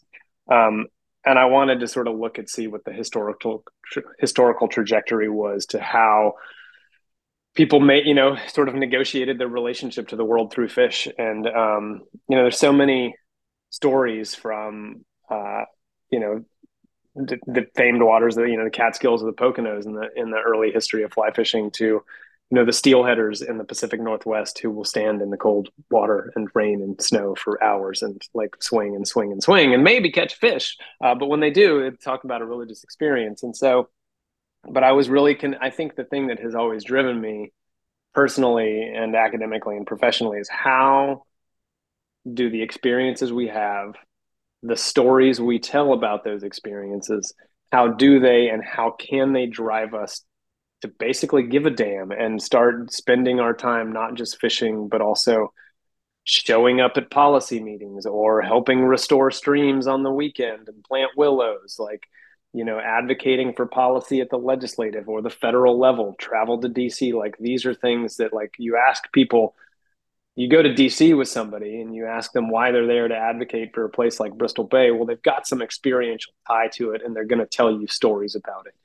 Um, 0.51 0.87
and 1.25 1.39
I 1.39 1.45
wanted 1.45 1.79
to 1.79 1.87
sort 1.87 2.07
of 2.07 2.17
look 2.17 2.37
and 2.37 2.49
see 2.49 2.67
what 2.67 2.83
the 2.83 2.91
historical 2.91 3.63
historical 4.19 4.67
trajectory 4.67 5.29
was 5.29 5.65
to 5.67 5.79
how 5.79 6.33
people 7.55 7.79
may 7.79 8.03
you 8.03 8.13
know 8.13 8.35
sort 8.47 8.67
of 8.67 8.75
negotiated 8.75 9.37
their 9.37 9.47
relationship 9.47 10.09
to 10.09 10.15
the 10.15 10.25
world 10.25 10.51
through 10.51 10.69
fish. 10.69 11.07
And 11.17 11.47
um, 11.47 12.01
you 12.27 12.35
know, 12.35 12.43
there's 12.43 12.59
so 12.59 12.73
many 12.73 13.15
stories 13.69 14.35
from 14.35 15.05
uh, 15.29 15.63
you 16.09 16.19
know 16.19 16.45
the, 17.15 17.39
the, 17.45 17.67
famed 17.75 18.01
waters, 18.01 18.35
the 18.35 18.43
you 18.43 18.57
know 18.57 18.65
the 18.65 18.69
Catskills 18.69 19.23
or 19.23 19.27
the 19.27 19.33
Poconos 19.33 19.85
in 19.85 19.93
the 19.93 20.09
in 20.15 20.31
the 20.31 20.39
early 20.39 20.71
history 20.71 21.03
of 21.03 21.13
fly 21.13 21.31
fishing 21.31 21.71
to 21.71 22.03
you 22.53 22.59
know 22.59 22.65
the 22.65 22.71
steelheaders 22.71 23.43
in 23.43 23.57
the 23.57 23.63
Pacific 23.63 23.99
Northwest 23.99 24.59
who 24.59 24.69
will 24.69 24.85
stand 24.85 25.23
in 25.23 25.31
the 25.31 25.37
cold 25.37 25.69
water 25.89 26.31
and 26.35 26.47
rain 26.53 26.83
and 26.83 27.01
snow 27.01 27.33
for 27.33 27.61
hours 27.63 28.03
and 28.03 28.21
like 28.35 28.61
swing 28.61 28.95
and 28.95 29.07
swing 29.07 29.31
and 29.31 29.41
swing 29.41 29.73
and 29.73 29.83
maybe 29.83 30.11
catch 30.11 30.35
fish. 30.35 30.77
Uh, 31.03 31.15
but 31.15 31.29
when 31.29 31.39
they 31.39 31.49
do, 31.49 31.81
they 31.81 31.97
talk 31.97 32.25
about 32.25 32.43
a 32.43 32.45
religious 32.45 32.83
experience. 32.83 33.41
And 33.41 33.57
so, 33.57 33.89
but 34.69 34.83
I 34.83 34.91
was 34.91 35.09
really 35.09 35.33
can 35.33 35.55
I 35.55 35.71
think 35.71 35.95
the 35.95 36.03
thing 36.03 36.27
that 36.27 36.39
has 36.41 36.53
always 36.53 36.83
driven 36.83 37.19
me 37.19 37.51
personally 38.13 38.83
and 38.83 39.15
academically 39.15 39.75
and 39.75 39.87
professionally 39.87 40.37
is 40.37 40.47
how 40.47 41.23
do 42.31 42.51
the 42.51 42.61
experiences 42.61 43.33
we 43.33 43.47
have, 43.47 43.95
the 44.61 44.77
stories 44.77 45.41
we 45.41 45.57
tell 45.57 45.91
about 45.91 46.23
those 46.23 46.43
experiences, 46.43 47.33
how 47.71 47.87
do 47.87 48.19
they 48.19 48.49
and 48.49 48.63
how 48.63 48.91
can 48.91 49.33
they 49.33 49.47
drive 49.47 49.95
us 49.95 50.21
to 50.83 50.89
basically 50.89 51.43
give 51.43 51.65
a 51.65 51.69
damn 51.69 52.11
and 52.11 52.41
start 52.41 52.91
spending 52.91 53.39
our 53.39 53.53
time 53.53 53.93
not 53.93 54.15
just 54.15 54.39
fishing 54.39 54.89
but 54.89 55.01
also 55.01 55.53
showing 56.25 56.81
up 56.81 56.93
at 56.97 57.09
policy 57.09 57.61
meetings 57.61 58.05
or 58.05 58.41
helping 58.41 58.83
restore 58.83 59.31
streams 59.31 59.87
on 59.87 60.03
the 60.03 60.11
weekend 60.11 60.67
and 60.67 60.83
plant 60.83 61.11
willows 61.15 61.77
like 61.79 62.03
you 62.53 62.65
know 62.65 62.79
advocating 62.79 63.53
for 63.53 63.65
policy 63.65 64.19
at 64.19 64.29
the 64.29 64.37
legislative 64.37 65.07
or 65.07 65.21
the 65.21 65.29
federal 65.29 65.79
level 65.79 66.15
travel 66.19 66.59
to 66.59 66.67
dc 66.67 67.13
like 67.13 67.37
these 67.39 67.65
are 67.65 67.73
things 67.73 68.17
that 68.17 68.33
like 68.33 68.53
you 68.57 68.77
ask 68.77 69.09
people 69.13 69.55
you 70.35 70.49
go 70.49 70.61
to 70.61 70.73
dc 70.73 71.17
with 71.17 71.29
somebody 71.29 71.79
and 71.79 71.95
you 71.95 72.05
ask 72.05 72.33
them 72.33 72.49
why 72.49 72.71
they're 72.71 72.87
there 72.87 73.07
to 73.07 73.15
advocate 73.15 73.73
for 73.73 73.85
a 73.85 73.89
place 73.89 74.19
like 74.19 74.37
bristol 74.37 74.65
bay 74.65 74.91
well 74.91 75.05
they've 75.05 75.23
got 75.23 75.47
some 75.47 75.61
experiential 75.61 76.33
tie 76.45 76.67
to 76.67 76.91
it 76.91 77.01
and 77.03 77.15
they're 77.15 77.23
going 77.23 77.39
to 77.39 77.45
tell 77.45 77.71
you 77.71 77.87
stories 77.87 78.35
about 78.35 78.67
it. 78.67 78.75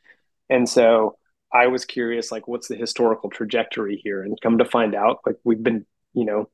And 0.50 0.68
so 0.68 1.16
I 1.52 1.68
was 1.68 1.84
curious, 1.84 2.30
like, 2.30 2.46
what's 2.46 2.68
the 2.68 2.76
historical 2.76 3.30
trajectory 3.30 4.00
here? 4.02 4.22
And 4.22 4.40
come 4.40 4.58
to 4.58 4.64
find 4.64 4.94
out, 4.94 5.20
like, 5.24 5.37
we've 5.44 5.62
been, 5.62 5.87
you 6.12 6.24
know, 6.24 6.48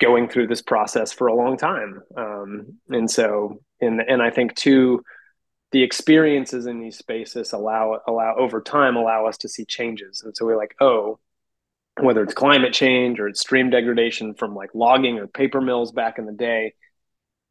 going 0.00 0.28
through 0.28 0.46
this 0.46 0.62
process 0.62 1.12
for 1.12 1.26
a 1.26 1.34
long 1.34 1.56
time. 1.56 2.02
Um, 2.16 2.78
and 2.88 3.10
so, 3.10 3.60
and, 3.80 4.00
and 4.00 4.22
I 4.22 4.30
think 4.30 4.54
too, 4.54 5.02
the 5.72 5.82
experiences 5.82 6.66
in 6.66 6.80
these 6.80 6.96
spaces 6.96 7.52
allow, 7.52 8.00
allow 8.06 8.36
over 8.38 8.60
time, 8.60 8.96
allow 8.96 9.26
us 9.26 9.38
to 9.38 9.48
see 9.48 9.64
changes. 9.64 10.22
And 10.24 10.36
so 10.36 10.46
we're 10.46 10.56
like, 10.56 10.74
oh, 10.80 11.18
whether 12.00 12.22
it's 12.22 12.34
climate 12.34 12.72
change 12.72 13.18
or 13.18 13.28
it's 13.28 13.40
stream 13.40 13.70
degradation 13.70 14.34
from 14.34 14.54
like 14.54 14.70
logging 14.72 15.18
or 15.18 15.26
paper 15.26 15.60
mills 15.60 15.92
back 15.92 16.18
in 16.18 16.26
the 16.26 16.32
day, 16.32 16.74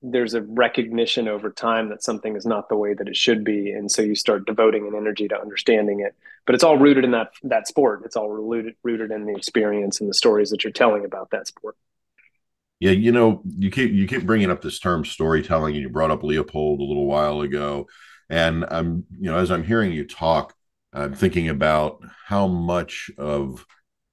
there's 0.02 0.34
a 0.34 0.42
recognition 0.42 1.28
over 1.28 1.50
time 1.50 1.90
that 1.90 2.04
something 2.04 2.36
is 2.36 2.46
not 2.46 2.70
the 2.70 2.76
way 2.76 2.94
that 2.94 3.08
it 3.08 3.16
should 3.16 3.44
be. 3.44 3.72
And 3.72 3.92
so 3.92 4.02
you 4.02 4.16
start 4.16 4.46
devoting 4.46 4.88
an 4.88 4.96
energy 4.96 5.28
to 5.28 5.40
understanding 5.40 6.02
it. 6.02 6.16
But 6.46 6.56
it's 6.56 6.64
all 6.64 6.78
rooted 6.78 7.04
in 7.04 7.12
that 7.12 7.32
that 7.44 7.68
sport. 7.68 8.04
It's 8.06 8.16
all 8.16 8.30
rooted 8.30 8.76
rooted 8.84 9.12
in 9.12 9.26
the 9.26 9.36
experience 9.36 10.00
and 10.00 10.10
the 10.10 10.14
stories 10.14 10.50
that 10.52 10.64
you're 10.64 10.72
telling 10.72 11.04
about 11.04 11.32
that 11.32 11.48
sport. 11.48 11.76
Yeah 12.80 12.92
you 12.92 13.12
know 13.12 13.42
you 13.46 13.72
keep 13.72 13.92
you 13.92 14.08
keep 14.08 14.26
bringing 14.26 14.52
up 14.52 14.62
this 14.62 14.80
term 14.80 15.04
storytelling 15.04 15.76
and 15.76 15.82
you 15.82 15.90
brought 15.90 16.12
up 16.12 16.24
leopold 16.24 16.80
a 16.80 16.84
little 16.84 17.08
while 17.08 17.42
ago. 17.42 17.88
And 18.30 18.66
i'm 18.70 19.06
you 19.20 19.32
know 19.32 19.38
as 19.38 19.52
i'm 19.52 19.64
hearing 19.64 19.94
you 19.94 20.06
talk 20.06 20.54
i'm 20.94 21.14
thinking 21.14 21.48
about 21.48 22.04
how 22.26 22.46
much 22.46 23.10
of 23.18 23.66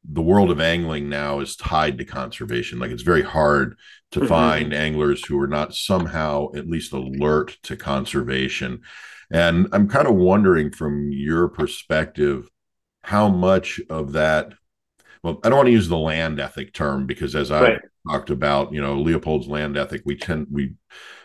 the 0.07 0.23
world 0.23 0.51
of 0.51 0.61
angling 0.61 1.09
now 1.09 1.41
is 1.41 1.57
tied 1.57 1.99
to 1.99 2.05
conservation. 2.05 2.79
Like 2.79 2.91
it's 2.91 3.03
very 3.03 3.23
hard 3.23 3.79
to 4.13 4.21
mm-hmm. 4.21 4.29
find 4.29 4.75
anglers 4.75 5.25
who 5.25 5.41
are 5.41 5.47
not 5.47 5.75
somehow 5.75 6.49
at 6.55 6.69
least 6.69 6.93
alert 6.93 7.57
to 7.65 7.77
conservation. 7.77 8.83
And 9.31 9.69
I'm 9.73 9.89
kind 9.89 10.07
of 10.07 10.15
wondering 10.15 10.71
from 10.71 11.11
your 11.11 11.49
perspective, 11.49 12.49
how 13.03 13.29
much 13.29 13.81
of 13.91 14.13
that, 14.13 14.55
well, 15.23 15.39
I 15.45 15.49
don't 15.49 15.59
want 15.59 15.67
to 15.67 15.73
use 15.73 15.89
the 15.89 15.97
land 15.97 16.41
ethic 16.41 16.73
term 16.73 17.07
because 17.07 17.35
as 17.35 17.51
I 17.51 17.79
talked 18.09 18.31
about, 18.31 18.73
you 18.73 18.81
know, 18.81 18.99
Leopold's 18.99 19.47
land 19.47 19.77
ethic, 19.77 20.03
we 20.05 20.17
tend, 20.17 20.47
we, 20.51 20.75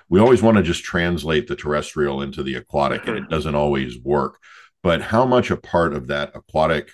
we 0.10 0.20
always 0.20 0.42
want 0.42 0.58
to 0.58 0.64
just 0.64 0.84
translate 0.84 1.48
the 1.48 1.56
terrestrial 1.56 2.22
into 2.22 2.44
the 2.44 2.56
aquatic, 2.56 3.08
and 3.08 3.18
it 3.18 3.22
mm-hmm. 3.22 3.32
doesn't 3.32 3.56
always 3.56 3.98
work. 4.00 4.40
But 4.84 5.02
how 5.02 5.26
much 5.26 5.52
a 5.52 5.58
part 5.58 5.94
of 5.94 6.08
that 6.08 6.32
aquatic 6.34 6.92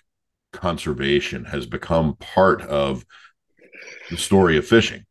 conservation 0.56 1.46
has 1.46 1.66
become 1.66 2.16
part 2.16 2.62
of 2.62 3.06
the 4.10 4.18
story 4.18 4.58
of 4.58 4.66
fishing? 4.66 5.06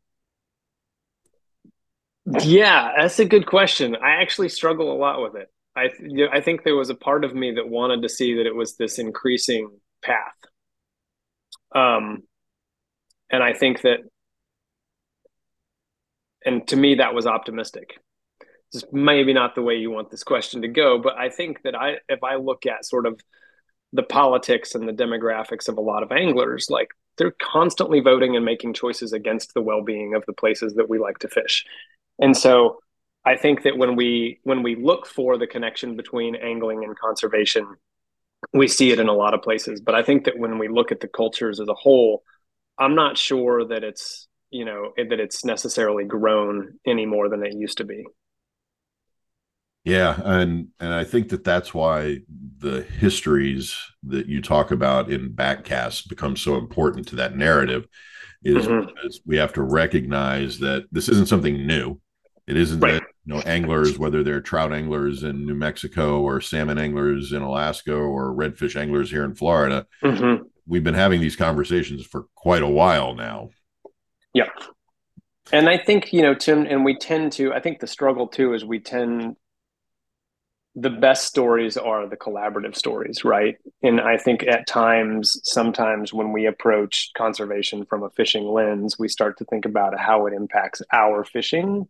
Yeah, 2.43 2.93
that's 2.97 3.19
a 3.19 3.25
good 3.25 3.47
question. 3.47 3.97
I 3.97 4.23
actually 4.23 4.49
struggle 4.49 4.93
a 4.93 4.97
lot 4.97 5.23
with 5.23 5.37
it. 5.37 5.51
I 5.77 5.91
I 6.33 6.41
think 6.41 6.63
there 6.63 6.77
was 6.77 6.91
a 6.91 6.95
part 6.95 7.25
of 7.25 7.35
me 7.35 7.53
that 7.57 7.69
wanted 7.69 8.03
to 8.03 8.09
see 8.09 8.35
that 8.35 8.47
it 8.47 8.55
was 8.55 8.77
this 8.77 8.99
increasing 8.99 9.69
path. 10.03 10.33
Um, 11.75 12.23
and 13.31 13.43
I 13.43 13.53
think 13.53 13.83
that, 13.83 13.99
and 16.45 16.67
to 16.69 16.77
me, 16.77 16.97
that 16.97 17.15
was 17.15 17.27
optimistic. 17.27 17.99
It's 18.73 18.85
maybe 18.93 19.33
not 19.33 19.55
the 19.55 19.63
way 19.63 19.77
you 19.77 19.91
want 19.91 20.11
this 20.11 20.25
question 20.25 20.63
to 20.63 20.69
go, 20.69 20.99
but 20.99 21.17
I 21.17 21.29
think 21.29 21.63
that 21.63 21.75
I, 21.75 21.99
if 22.09 22.23
I 22.23 22.37
look 22.37 22.67
at 22.67 22.85
sort 22.85 23.07
of 23.07 23.21
the 23.95 24.03
politics 24.03 24.75
and 24.75 24.87
the 24.89 24.93
demographics 24.93 25.69
of 25.69 25.79
a 25.79 25.81
lot 25.81 26.03
of 26.03 26.13
anglers, 26.13 26.67
like 26.69 26.89
they're 27.17 27.35
constantly 27.41 28.01
voting 28.01 28.35
and 28.35 28.45
making 28.45 28.75
choices 28.75 29.13
against 29.13 29.55
the 29.55 29.63
well-being 29.63 30.15
of 30.15 30.27
the 30.27 30.33
places 30.33 30.75
that 30.75 30.91
we 30.91 30.99
like 30.99 31.19
to 31.21 31.29
fish. 31.29 31.65
And 32.19 32.37
so 32.37 32.81
I 33.25 33.37
think 33.37 33.63
that 33.63 33.79
when 33.79 33.95
we 33.95 34.41
when 34.43 34.65
we 34.65 34.75
look 34.75 35.07
for 35.07 35.39
the 35.39 35.47
connection 35.47 35.97
between 35.97 36.35
angling 36.35 36.83
and 36.83 36.99
conservation, 36.99 37.77
we 38.53 38.67
see 38.67 38.91
it 38.91 38.99
in 38.99 39.09
a 39.09 39.15
lot 39.15 39.33
of 39.33 39.43
places. 39.43 39.81
But 39.81 39.95
I 39.95 40.03
think 40.03 40.25
that 40.25 40.39
when 40.39 40.59
we 40.59 40.69
look 40.69 40.91
at 40.91 41.01
the 41.01 41.09
cultures 41.09 41.61
as 41.61 41.69
a 41.69 41.75
whole, 41.75 42.25
I'm 42.79 42.97
not 42.97 43.17
sure 43.17 43.65
that 43.65 43.85
it's 43.85 44.27
you 44.51 44.65
know 44.65 44.93
that 44.97 45.21
it's 45.21 45.45
necessarily 45.45 46.05
grown 46.05 46.81
any 46.85 47.07
more 47.07 47.29
than 47.29 47.47
it 47.47 47.55
used 47.55 47.79
to 47.79 47.85
be. 47.85 48.05
Yeah, 49.85 50.19
and 50.25 50.69
and 50.81 50.95
I 50.95 51.05
think 51.05 51.29
that 51.29 51.45
that's 51.45 51.75
why 51.75 52.21
the 52.59 52.83
histories 52.83 53.77
that 54.05 54.27
you 54.27 54.41
talk 54.41 54.71
about 54.71 55.11
in 55.11 55.35
backcasts 55.35 56.09
become 56.09 56.37
so 56.37 56.57
important 56.57 57.07
to 57.09 57.17
that 57.17 57.37
narrative 57.37 57.87
is 58.43 58.67
mm-hmm. 58.67 58.87
because 58.87 59.21
we 59.27 59.37
have 59.37 59.53
to 59.55 59.63
recognize 59.63 60.59
that 60.61 60.87
this 60.91 61.09
isn't 61.11 61.29
something 61.29 61.67
new. 61.67 62.01
It 62.47 62.57
isn't 62.57 62.81
right. 62.81 62.95
that 62.95 63.03
you 63.27 63.35
know 63.35 63.41
anglers, 63.41 63.99
whether 63.99 64.23
they're 64.23 64.41
trout 64.41 64.73
anglers 64.73 65.23
in 65.23 65.45
New 65.45 65.55
Mexico 65.55 66.21
or 66.21 66.41
salmon 66.41 66.79
anglers 66.79 67.33
in 67.33 67.43
Alaska 67.43 67.95
or 67.95 68.35
redfish 68.35 68.77
anglers 68.77 69.11
here 69.11 69.25
in 69.25 69.35
Florida. 69.35 69.87
Mm-hmm. 70.03 70.45
We've 70.67 70.85
been 70.85 70.95
having 70.95 71.21
these 71.21 71.37
conversations 71.37 72.07
for 72.07 72.25
quite 72.35 72.63
a 72.63 72.69
while 72.69 73.15
now. 73.15 73.51
Yeah. 74.33 74.49
And 75.53 75.69
I 75.69 75.77
think, 75.77 76.11
you 76.11 76.23
know, 76.23 76.35
Tim, 76.35 76.65
and 76.65 76.87
we 76.87 76.97
tend 76.97 77.33
to, 77.33 77.53
I 77.53 77.61
think 77.61 77.81
the 77.81 77.87
struggle 77.87 78.27
too 78.27 78.55
is 78.55 78.65
we 78.65 78.81
tend 78.81 79.37
the 80.77 80.91
best 80.91 81.27
stories 81.27 81.77
are 81.77 82.09
the 82.09 82.17
collaborative 82.17 82.75
stories, 82.75 83.25
right? 83.25 83.57
And 83.83 84.01
I 84.01 84.17
think 84.17 84.43
at 84.43 84.67
times, 84.67 85.41
sometimes 85.45 86.13
when 86.13 86.33
we 86.33 86.47
approach 86.47 87.11
conservation 87.17 87.85
from 87.85 88.03
a 88.03 88.11
fishing 88.11 88.45
lens, 88.45 88.99
we 88.99 89.09
start 89.09 89.39
to 89.39 89.45
think 89.45 89.67
about 89.67 89.99
how 89.99 90.27
it 90.27 90.33
impacts 90.33 90.83
our 90.93 91.25
fishing 91.25 91.89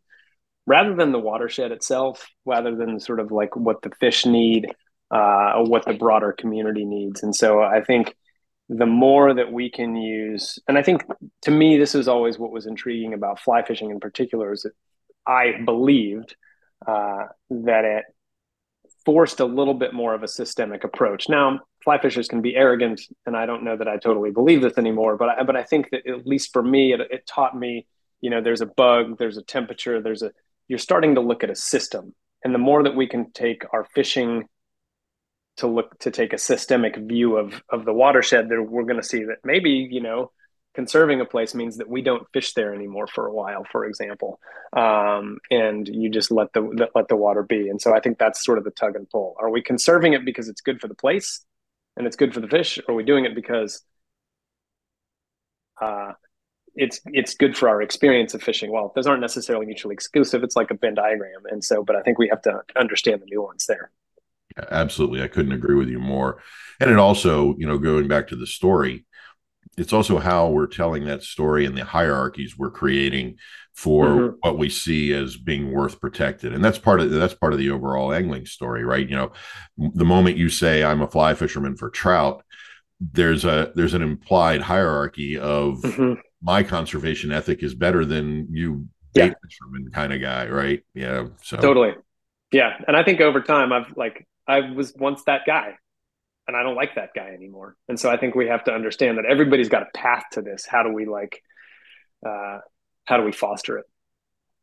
rather 0.67 0.95
than 0.95 1.13
the 1.13 1.19
watershed 1.19 1.73
itself, 1.73 2.27
rather 2.45 2.75
than 2.75 3.01
sort 3.01 3.21
of 3.21 3.31
like 3.31 3.57
what 3.57 3.81
the 3.83 3.91
fish 4.01 4.27
need, 4.27 4.71
uh, 5.11 5.63
what 5.63 5.85
the 5.87 5.95
broader 5.95 6.33
community 6.33 6.85
needs. 6.85 7.23
And 7.23 7.35
so 7.35 7.63
I 7.63 7.83
think 7.83 8.15
the 8.69 8.87
more 8.87 9.33
that 9.33 9.53
we 9.53 9.71
can 9.71 9.97
use, 9.97 10.59
and 10.69 10.77
I 10.77 10.83
think 10.83 11.05
to 11.43 11.51
me, 11.51 11.79
this 11.79 11.95
is 11.95 12.09
always 12.09 12.39
what 12.39 12.51
was 12.51 12.67
intriguing 12.67 13.15
about 13.15 13.41
fly 13.41 13.63
fishing 13.63 13.91
in 13.91 14.01
particular, 14.01 14.53
is 14.53 14.63
that 14.63 14.73
I 15.27 15.63
believed 15.65 16.37
uh, 16.87 17.27
that 17.51 17.85
it 17.85 18.05
forced 19.05 19.41
a 19.41 19.45
little 19.45 19.75
bit 19.75 19.93
more 19.93 20.15
of 20.15 20.23
a 20.23 20.29
systemic 20.29 20.85
approach. 20.85 21.29
Now, 21.29 21.61
fly 21.83 21.99
fishers 21.99 22.29
can 22.29 22.41
be 22.41 22.57
arrogant, 22.57 23.01
and 23.27 23.37
I 23.37 23.47
don't 23.47 23.65
know 23.65 23.77
that 23.77 23.89
I 23.89 23.99
totally 23.99 24.31
believe 24.31 24.63
this 24.63 24.79
anymore. 24.79 25.17
But 25.17 25.29
I, 25.29 25.43
but 25.43 25.57
I 25.57 25.63
think 25.63 25.91
that 25.91 26.07
at 26.07 26.27
least 26.27 26.53
for 26.53 26.63
me, 26.63 26.93
it, 26.93 27.01
it 27.01 27.27
taught 27.27 27.57
me, 27.57 27.87
you 28.21 28.31
know, 28.31 28.41
there's 28.41 28.61
a 28.61 28.67
bug, 28.67 29.19
there's 29.19 29.37
a 29.37 29.43
temperature, 29.43 30.01
there's 30.01 30.23
a. 30.23 30.33
You're 30.67 30.79
starting 30.79 31.17
to 31.17 31.21
look 31.21 31.45
at 31.45 31.51
a 31.51 31.57
system, 31.57 32.15
and 32.43 32.55
the 32.55 32.59
more 32.59 32.83
that 32.83 32.97
we 32.97 33.07
can 33.07 33.31
take 33.33 33.65
our 33.73 33.85
fishing 33.95 34.49
to 35.59 35.67
look 35.67 35.99
to 36.01 36.11
take 36.11 36.33
a 36.33 36.39
systemic 36.39 36.97
view 36.97 37.37
of 37.37 37.63
of 37.69 37.85
the 37.85 37.93
watershed, 37.93 38.49
there 38.49 38.63
we're 38.63 38.85
going 38.85 39.01
to 39.01 39.07
see 39.07 39.25
that 39.25 39.39
maybe 39.45 39.71
you 39.91 40.01
know 40.01 40.31
conserving 40.75 41.21
a 41.21 41.25
place 41.25 41.55
means 41.55 41.77
that 41.77 41.89
we 41.89 42.03
don't 42.03 42.27
fish 42.33 42.53
there 42.53 42.75
anymore 42.75 43.07
for 43.07 43.27
a 43.27 43.33
while, 43.33 43.65
for 43.71 43.85
example, 43.85 44.41
um, 44.73 45.39
and 45.51 45.89
you 45.89 46.11
just 46.11 46.31
let 46.31 46.53
the 46.53 46.89
let 46.95 47.09
the 47.09 47.17
water 47.17 47.43
be. 47.43 47.69
And 47.69 47.81
so 47.81 47.95
I 47.95 48.01
think 48.01 48.19
that's 48.19 48.45
sort 48.45 48.59
of 48.59 48.65
the 48.65 48.71
tug 48.71 48.97
and 48.97 49.09
pull. 49.09 49.37
Are 49.39 49.51
we 49.51 49.63
conserving 49.63 50.15
it 50.15 50.25
because 50.25 50.49
it's 50.49 50.61
good 50.61 50.81
for 50.81 50.89
the 50.89 50.95
place 50.95 51.45
and 51.97 52.07
it's 52.07 52.17
good 52.17 52.35
for 52.35 52.41
the 52.41 52.49
fish, 52.49 52.79
or 52.79 52.93
are 52.93 52.97
we 52.97 53.05
doing 53.05 53.25
it 53.25 53.35
because 53.35 53.83
uh, 55.81 56.13
it's 56.75 57.01
it's 57.07 57.35
good 57.35 57.57
for 57.57 57.69
our 57.69 57.81
experience 57.81 58.35
of 58.35 58.43
fishing? 58.43 58.73
Well, 58.73 58.93
those 58.95 59.07
aren't 59.07 59.21
necessarily 59.21 59.67
mutually 59.67 59.95
exclusive. 59.95 60.43
It's 60.43 60.57
like 60.57 60.71
a 60.71 60.75
Venn 60.75 60.95
diagram, 60.95 61.43
and 61.51 61.63
so, 61.63 61.85
but 61.85 61.95
I 61.95 62.03
think 62.03 62.19
we 62.19 62.29
have 62.29 62.43
to 62.43 62.63
understand 62.77 63.23
the 63.23 63.27
nuance 63.31 63.67
there. 63.67 63.91
Absolutely, 64.71 65.23
I 65.23 65.29
couldn't 65.29 65.53
agree 65.53 65.77
with 65.77 65.89
you 65.89 65.99
more. 65.99 66.43
And 66.81 66.91
it 66.91 66.99
also, 66.99 67.55
you 67.59 67.67
know, 67.67 67.79
going 67.79 68.09
back 68.09 68.29
to 68.29 68.37
the 68.37 68.47
story 68.47 69.05
it's 69.77 69.93
also 69.93 70.19
how 70.19 70.49
we're 70.49 70.67
telling 70.67 71.05
that 71.05 71.23
story 71.23 71.67
and 71.67 71.77
the 71.77 71.85
hierarchies 71.85 72.57
we're 72.57 72.71
creating 72.71 73.37
for 73.75 74.07
mm-hmm. 74.07 74.37
what 74.41 74.57
we 74.59 74.69
see 74.69 75.13
as 75.13 75.37
being 75.37 75.73
worth 75.73 76.01
protected 76.01 76.53
and 76.53 76.65
that's 76.65 76.79
part 76.79 77.01
of 77.01 77.11
that's 77.11 77.35
part 77.35 77.53
of 77.53 77.59
the 77.59 77.71
overall 77.71 78.13
angling 78.13 78.47
story 78.47 78.85
right 78.85 79.09
you 79.09 79.17
know 79.17 79.33
the 79.77 80.05
moment 80.05 80.37
you 80.37 80.49
say 80.49 80.85
i'm 80.85 81.03
a 81.03 81.09
fly 81.09 81.35
fisherman 81.35 81.77
for 81.77 81.91
trout 81.91 82.45
there's 83.01 83.45
a 83.45 83.73
there's 83.75 83.95
an 83.95 84.03
implied 84.03 84.61
hierarchy 84.61 85.37
of 85.37 85.81
mm-hmm. 85.83 86.15
my 86.41 86.63
conservation 86.63 87.33
ethic 87.33 87.63
is 87.63 87.75
better 87.75 88.05
than 88.05 88.47
you 88.51 88.87
bait 89.13 89.27
yeah. 89.27 89.35
fisherman 89.43 89.91
kind 89.91 90.13
of 90.13 90.21
guy 90.21 90.47
right 90.49 90.83
yeah 90.95 91.27
so 91.43 91.57
totally 91.57 91.93
yeah 92.53 92.75
and 92.87 92.97
i 92.97 93.03
think 93.03 93.21
over 93.21 93.41
time 93.41 93.73
i've 93.73 93.93
like 93.97 94.27
i 94.47 94.61
was 94.61 94.95
once 94.97 95.25
that 95.25 95.43
guy 95.47 95.75
and 96.47 96.57
I 96.57 96.63
don't 96.63 96.77
like 96.77 96.95
that 96.97 97.11
guy 97.15 97.29
anymore. 97.29 97.77
And 97.89 97.99
so 97.99 98.11
I 98.11 98.17
think 98.17 98.35
we 98.35 98.49
have 98.49 98.65
to 98.65 98.73
understand 98.73 99.19
that 99.19 99.27
everybody's 99.27 99.69
got 99.69 99.83
a 99.83 99.89
path 99.95 100.25
to 100.33 100.43
this. 100.43 100.67
How 100.67 100.83
do 100.83 100.93
we 100.93 101.07
like, 101.07 101.41
uh, 102.27 102.59
how 103.07 103.17
do 103.17 103.25
we 103.25 103.33
foster 103.33 103.79
it? 103.79 103.87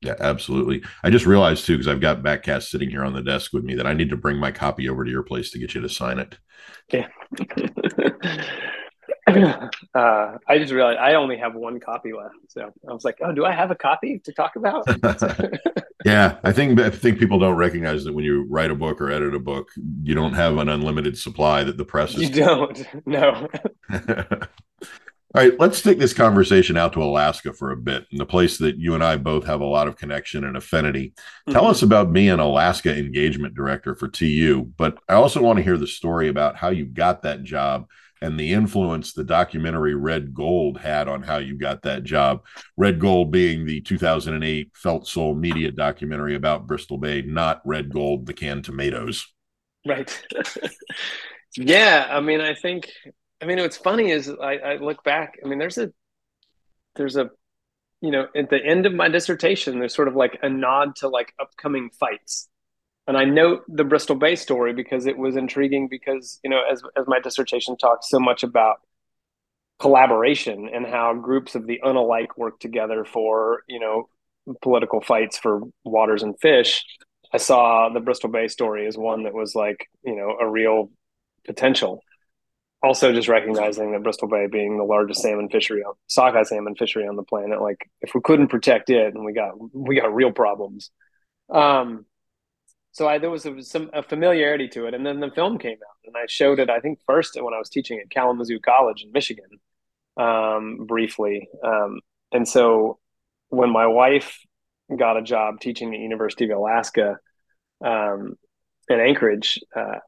Yeah, 0.01 0.15
absolutely. 0.19 0.83
I 1.03 1.11
just 1.11 1.27
realized 1.27 1.65
too, 1.65 1.73
because 1.73 1.87
I've 1.87 2.01
got 2.01 2.23
Backcast 2.23 2.63
sitting 2.63 2.89
here 2.89 3.03
on 3.03 3.13
the 3.13 3.21
desk 3.21 3.53
with 3.53 3.63
me, 3.63 3.75
that 3.75 3.85
I 3.85 3.93
need 3.93 4.09
to 4.09 4.17
bring 4.17 4.37
my 4.37 4.51
copy 4.51 4.89
over 4.89 5.05
to 5.05 5.11
your 5.11 5.23
place 5.23 5.51
to 5.51 5.59
get 5.59 5.75
you 5.75 5.81
to 5.81 5.89
sign 5.89 6.17
it. 6.17 6.37
Yeah. 6.91 7.07
uh, 9.27 10.37
I 10.47 10.57
just 10.57 10.73
realized 10.73 10.99
I 10.99 11.15
only 11.15 11.37
have 11.37 11.55
one 11.55 11.79
copy 11.79 12.13
left. 12.13 12.35
So 12.49 12.71
I 12.87 12.93
was 12.93 13.03
like, 13.03 13.17
oh, 13.21 13.31
do 13.31 13.45
I 13.45 13.51
have 13.51 13.71
a 13.71 13.75
copy 13.75 14.19
to 14.19 14.31
talk 14.33 14.55
about? 14.55 14.85
yeah, 16.05 16.37
I 16.43 16.51
think 16.51 16.79
I 16.79 16.89
think 16.89 17.19
people 17.19 17.39
don't 17.39 17.55
recognize 17.55 18.03
that 18.03 18.13
when 18.13 18.25
you 18.25 18.45
write 18.49 18.71
a 18.71 18.75
book 18.75 18.99
or 19.01 19.11
edit 19.11 19.33
a 19.33 19.39
book, 19.39 19.69
you 20.03 20.15
don't 20.15 20.33
have 20.33 20.57
an 20.57 20.69
unlimited 20.69 21.17
supply 21.17 21.63
that 21.63 21.77
the 21.77 21.85
press 21.85 22.15
is. 22.15 22.23
You 22.23 22.29
don't. 22.29 22.87
No. 23.05 23.47
All 25.33 25.41
right, 25.41 25.57
let's 25.59 25.81
take 25.81 25.97
this 25.97 26.13
conversation 26.13 26.75
out 26.75 26.91
to 26.93 27.03
Alaska 27.03 27.53
for 27.53 27.71
a 27.71 27.77
bit, 27.77 28.05
And 28.11 28.19
the 28.19 28.25
place 28.25 28.57
that 28.57 28.77
you 28.77 28.95
and 28.95 29.03
I 29.03 29.15
both 29.15 29.45
have 29.45 29.61
a 29.61 29.65
lot 29.65 29.87
of 29.87 29.95
connection 29.95 30.43
and 30.43 30.57
affinity. 30.57 31.13
Mm-hmm. 31.13 31.53
Tell 31.53 31.67
us 31.67 31.81
about 31.81 32.11
being 32.11 32.31
Alaska 32.31 32.93
engagement 32.93 33.55
director 33.55 33.95
for 33.95 34.09
TU, 34.09 34.69
but 34.77 34.97
I 35.07 35.13
also 35.13 35.41
want 35.41 35.57
to 35.57 35.63
hear 35.63 35.77
the 35.77 35.87
story 35.87 36.27
about 36.27 36.57
how 36.57 36.69
you 36.69 36.85
got 36.85 37.21
that 37.21 37.43
job 37.43 37.87
and 38.21 38.39
the 38.39 38.53
influence 38.53 39.13
the 39.13 39.23
documentary 39.23 39.95
Red 39.95 40.34
Gold 40.34 40.79
had 40.79 41.07
on 41.07 41.23
how 41.23 41.38
you 41.38 41.57
got 41.57 41.81
that 41.81 42.03
job. 42.03 42.45
Red 42.77 42.99
Gold 42.99 43.31
being 43.31 43.65
the 43.65 43.81
2008 43.81 44.71
Felt 44.75 45.07
Soul 45.07 45.34
media 45.34 45.71
documentary 45.71 46.36
about 46.36 46.67
Bristol 46.67 46.97
Bay, 46.97 47.23
not 47.23 47.62
Red 47.65 47.91
Gold, 47.91 48.27
the 48.27 48.34
canned 48.34 48.63
tomatoes. 48.63 49.27
Right. 49.86 50.21
yeah. 51.57 52.07
I 52.10 52.19
mean, 52.19 52.41
I 52.41 52.53
think, 52.53 52.91
I 53.41 53.45
mean, 53.45 53.60
what's 53.60 53.77
funny 53.77 54.12
is 54.12 54.29
I, 54.29 54.57
I 54.57 54.75
look 54.75 55.03
back, 55.03 55.39
I 55.43 55.47
mean, 55.47 55.57
there's 55.57 55.79
a, 55.79 55.91
there's 56.95 57.15
a, 57.15 57.31
you 58.01 58.12
know, 58.12 58.27
at 58.36 58.49
the 58.49 58.63
end 58.63 58.86
of 58.86 58.93
my 58.93 59.10
dissertation, 59.10 59.79
there's 59.79 59.95
sort 59.95 60.07
of 60.07 60.15
like 60.15 60.38
a 60.43 60.49
nod 60.49 60.95
to 60.97 61.07
like 61.07 61.34
upcoming 61.39 61.89
fights 61.99 62.49
and 63.07 63.17
I 63.17 63.25
note 63.25 63.63
the 63.67 63.83
Bristol 63.83 64.15
Bay 64.15 64.35
story 64.35 64.73
because 64.73 65.05
it 65.05 65.17
was 65.17 65.35
intriguing 65.35 65.87
because, 65.89 66.39
you 66.43 66.49
know, 66.49 66.61
as, 66.69 66.83
as 66.95 67.05
my 67.07 67.19
dissertation 67.19 67.75
talks 67.77 68.09
so 68.09 68.19
much 68.19 68.43
about 68.43 68.77
collaboration 69.79 70.69
and 70.71 70.85
how 70.85 71.13
groups 71.15 71.55
of 71.55 71.65
the 71.65 71.81
unalike 71.83 72.37
work 72.37 72.59
together 72.59 73.03
for, 73.03 73.63
you 73.67 73.79
know, 73.79 74.07
political 74.61 75.01
fights 75.01 75.37
for 75.37 75.61
waters 75.83 76.23
and 76.23 76.39
fish. 76.39 76.85
I 77.33 77.37
saw 77.37 77.89
the 77.89 77.99
Bristol 77.99 78.29
Bay 78.29 78.47
story 78.47 78.87
as 78.87 78.97
one 78.97 79.23
that 79.23 79.33
was 79.33 79.55
like, 79.55 79.87
you 80.03 80.15
know, 80.15 80.37
a 80.39 80.47
real 80.47 80.91
potential. 81.45 82.03
Also, 82.83 83.13
just 83.13 83.27
recognizing 83.27 83.91
that 83.91 84.03
Bristol 84.03 84.27
Bay 84.27 84.47
being 84.51 84.77
the 84.77 84.83
largest 84.83 85.21
salmon 85.21 85.49
fishery, 85.49 85.83
sockeye 86.07 86.43
salmon 86.43 86.75
fishery 86.75 87.07
on 87.07 87.15
the 87.15 87.23
planet, 87.23 87.61
like 87.61 87.77
if 88.01 88.13
we 88.15 88.21
couldn't 88.21 88.47
protect 88.47 88.89
it, 88.89 89.13
and 89.13 89.23
we 89.23 89.33
got 89.33 89.53
we 89.73 89.99
got 89.99 90.13
real 90.13 90.31
problems. 90.31 90.89
Um, 91.49 92.05
so 92.91 93.08
I, 93.08 93.17
there 93.17 93.30
was 93.30 93.45
a, 93.45 93.62
some 93.62 93.89
a 93.93 94.04
familiarity 94.04 94.67
to 94.69 94.86
it, 94.86 94.93
and 94.93 95.06
then 95.06 95.19
the 95.19 95.32
film 95.32 95.58
came 95.58 95.77
out, 95.77 95.97
and 96.06 96.15
I 96.15 96.25
showed 96.27 96.60
it. 96.60 96.69
I 96.69 96.80
think 96.80 96.99
first 97.06 97.41
when 97.41 97.54
I 97.54 97.58
was 97.60 97.69
teaching 97.69 97.99
at 97.99 98.10
Kalamazoo 98.10 98.60
College 98.60 99.04
in 99.04 99.12
Michigan, 99.12 99.49
um, 100.17 100.86
briefly, 100.86 101.49
um, 101.63 101.99
and 102.32 102.47
so 102.47 102.99
when 103.49 103.69
my 103.69 103.88
wife 103.88 104.39
got 104.97 105.17
a 105.17 105.21
job 105.21 105.60
teaching 105.60 105.93
at 105.93 105.99
University 105.99 106.45
of 106.45 106.58
Alaska 106.58 107.17
um, 107.84 108.36
in 108.89 108.99
Anchorage, 108.99 109.60
uh, 109.75 109.99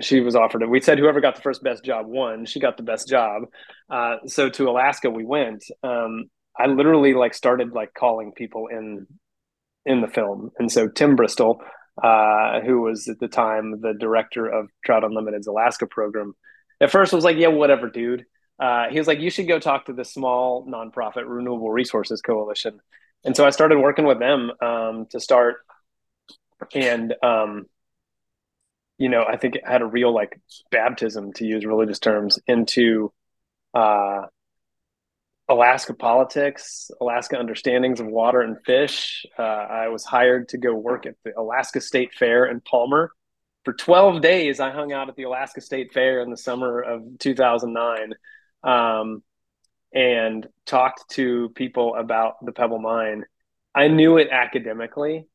she 0.00 0.20
was 0.20 0.34
offered 0.34 0.62
it. 0.62 0.68
We 0.68 0.80
said 0.80 0.98
whoever 0.98 1.20
got 1.20 1.36
the 1.36 1.42
first 1.42 1.62
best 1.62 1.84
job 1.84 2.06
won. 2.06 2.46
She 2.46 2.60
got 2.60 2.76
the 2.76 2.82
best 2.82 3.08
job. 3.08 3.44
Uh, 3.88 4.16
so 4.26 4.48
to 4.50 4.68
Alaska 4.68 5.10
we 5.10 5.24
went. 5.24 5.64
Um, 5.82 6.24
I 6.58 6.66
literally 6.66 7.14
like 7.14 7.34
started 7.34 7.72
like 7.72 7.94
calling 7.94 8.32
people 8.32 8.68
in 8.68 9.06
in 9.86 10.00
the 10.00 10.08
film, 10.08 10.50
and 10.58 10.72
so 10.72 10.88
Tim 10.88 11.14
Bristol, 11.14 11.60
uh, 12.02 12.60
who 12.60 12.80
was 12.80 13.08
at 13.08 13.18
the 13.20 13.28
time 13.28 13.80
the 13.80 13.94
director 13.94 14.46
of 14.46 14.68
Trout 14.84 15.04
Unlimited's 15.04 15.46
Alaska 15.46 15.86
program, 15.86 16.34
at 16.80 16.90
first 16.90 17.12
was 17.12 17.24
like, 17.24 17.36
"Yeah, 17.36 17.48
whatever, 17.48 17.88
dude." 17.88 18.26
Uh, 18.58 18.88
he 18.88 18.98
was 18.98 19.06
like, 19.06 19.20
"You 19.20 19.30
should 19.30 19.48
go 19.48 19.58
talk 19.58 19.86
to 19.86 19.92
the 19.92 20.04
small 20.04 20.66
nonprofit 20.66 21.24
Renewable 21.26 21.70
Resources 21.70 22.20
Coalition," 22.20 22.80
and 23.24 23.36
so 23.36 23.44
I 23.44 23.50
started 23.50 23.78
working 23.78 24.06
with 24.06 24.18
them 24.18 24.52
um, 24.60 25.06
to 25.10 25.20
start, 25.20 25.56
and 26.74 27.14
um, 27.22 27.66
you 28.98 29.08
know, 29.08 29.24
I 29.24 29.36
think 29.36 29.56
it 29.56 29.66
had 29.66 29.82
a 29.82 29.86
real 29.86 30.12
like 30.12 30.40
baptism 30.70 31.32
to 31.34 31.44
use 31.44 31.64
religious 31.64 31.98
terms 31.98 32.38
into 32.46 33.12
uh, 33.74 34.22
Alaska 35.48 35.94
politics, 35.94 36.90
Alaska 37.00 37.38
understandings 37.38 38.00
of 38.00 38.06
water 38.06 38.40
and 38.40 38.56
fish. 38.64 39.26
Uh, 39.38 39.42
I 39.42 39.88
was 39.88 40.04
hired 40.04 40.48
to 40.50 40.58
go 40.58 40.74
work 40.74 41.06
at 41.06 41.16
the 41.24 41.38
Alaska 41.38 41.80
State 41.80 42.14
Fair 42.14 42.46
in 42.46 42.60
Palmer. 42.60 43.10
For 43.64 43.72
12 43.74 44.20
days, 44.20 44.60
I 44.60 44.70
hung 44.70 44.92
out 44.92 45.08
at 45.08 45.16
the 45.16 45.24
Alaska 45.24 45.60
State 45.60 45.92
Fair 45.92 46.22
in 46.22 46.30
the 46.30 46.36
summer 46.36 46.80
of 46.80 47.02
2009 47.18 48.14
um, 48.62 49.22
and 49.92 50.46
talked 50.66 51.10
to 51.10 51.50
people 51.50 51.94
about 51.94 52.44
the 52.44 52.52
Pebble 52.52 52.78
Mine. 52.78 53.24
I 53.74 53.88
knew 53.88 54.18
it 54.18 54.28
academically, 54.30 55.26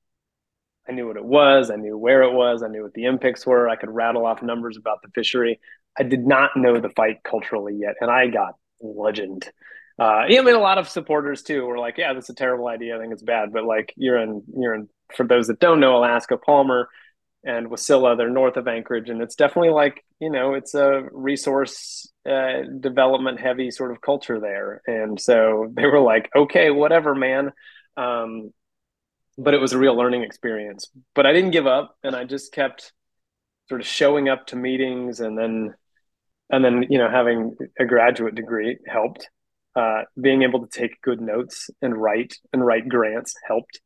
I 0.89 0.91
knew 0.91 1.07
what 1.07 1.17
it 1.17 1.25
was. 1.25 1.69
I 1.69 1.75
knew 1.75 1.95
where 1.97 2.23
it 2.23 2.33
was. 2.33 2.63
I 2.63 2.67
knew 2.67 2.81
what 2.81 2.93
the 2.93 3.05
impacts 3.05 3.45
were. 3.45 3.69
I 3.69 3.75
could 3.75 3.91
rattle 3.91 4.25
off 4.25 4.41
numbers 4.41 4.75
about 4.75 5.01
the 5.03 5.09
fishery. 5.09 5.59
I 5.97 6.03
did 6.03 6.25
not 6.25 6.57
know 6.57 6.79
the 6.79 6.89
fight 6.89 7.17
culturally 7.23 7.75
yet, 7.75 7.95
and 8.01 8.09
I 8.09 8.27
got 8.27 8.55
legend. 8.81 9.47
Uh, 9.99 10.23
yeah, 10.29 10.39
I 10.39 10.43
mean, 10.43 10.55
a 10.55 10.59
lot 10.59 10.77
of 10.77 10.87
supporters 10.87 11.43
too 11.43 11.65
were 11.65 11.77
like, 11.77 11.97
"Yeah, 11.97 12.13
that's 12.13 12.29
a 12.29 12.33
terrible 12.35 12.67
idea. 12.67 12.95
I 12.95 12.99
think 12.99 13.11
it's 13.11 13.23
bad." 13.23 13.51
But 13.51 13.65
like, 13.65 13.93
you're 13.97 14.17
in, 14.17 14.43
you're 14.55 14.73
in. 14.73 14.89
For 15.15 15.25
those 15.25 15.47
that 15.47 15.59
don't 15.59 15.79
know, 15.79 15.97
Alaska, 15.97 16.37
Palmer 16.37 16.89
and 17.43 17.67
Wasilla, 17.69 18.17
they're 18.17 18.29
north 18.29 18.57
of 18.57 18.67
Anchorage, 18.67 19.09
and 19.09 19.21
it's 19.21 19.35
definitely 19.35 19.71
like 19.71 20.05
you 20.21 20.29
know, 20.29 20.53
it's 20.53 20.73
a 20.73 21.03
resource 21.11 22.09
uh, 22.29 22.61
development 22.79 23.39
heavy 23.39 23.71
sort 23.71 23.91
of 23.91 24.01
culture 24.01 24.39
there. 24.39 24.81
And 24.87 25.19
so 25.19 25.69
they 25.73 25.85
were 25.85 25.99
like, 26.01 26.29
"Okay, 26.35 26.71
whatever, 26.71 27.13
man." 27.15 27.51
Um, 27.97 28.53
but 29.37 29.53
it 29.53 29.61
was 29.61 29.73
a 29.73 29.77
real 29.79 29.95
learning 29.95 30.23
experience. 30.23 30.89
But 31.15 31.25
I 31.25 31.33
didn't 31.33 31.51
give 31.51 31.67
up, 31.67 31.97
and 32.03 32.15
I 32.15 32.23
just 32.25 32.53
kept 32.53 32.93
sort 33.69 33.81
of 33.81 33.87
showing 33.87 34.29
up 34.29 34.47
to 34.47 34.55
meetings, 34.55 35.19
and 35.21 35.37
then 35.37 35.73
and 36.51 36.65
then 36.65 36.85
you 36.89 36.99
know 36.99 37.09
having 37.09 37.55
a 37.79 37.85
graduate 37.85 38.35
degree 38.35 38.77
helped. 38.87 39.29
Uh, 39.75 40.03
being 40.19 40.41
able 40.43 40.65
to 40.65 40.79
take 40.79 41.01
good 41.01 41.21
notes 41.21 41.69
and 41.81 41.95
write 41.95 42.35
and 42.51 42.65
write 42.65 42.89
grants 42.89 43.35
helped. 43.47 43.79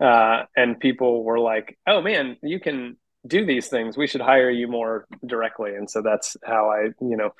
Uh, 0.00 0.44
and 0.56 0.78
people 0.80 1.24
were 1.24 1.38
like, 1.38 1.76
"Oh 1.86 2.00
man, 2.00 2.36
you 2.42 2.60
can 2.60 2.96
do 3.26 3.44
these 3.44 3.68
things. 3.68 3.96
We 3.96 4.06
should 4.06 4.20
hire 4.20 4.50
you 4.50 4.68
more 4.68 5.06
directly." 5.26 5.74
And 5.74 5.90
so 5.90 6.02
that's 6.02 6.36
how 6.44 6.70
I, 6.70 6.90
you 7.00 7.16
know, 7.16 7.32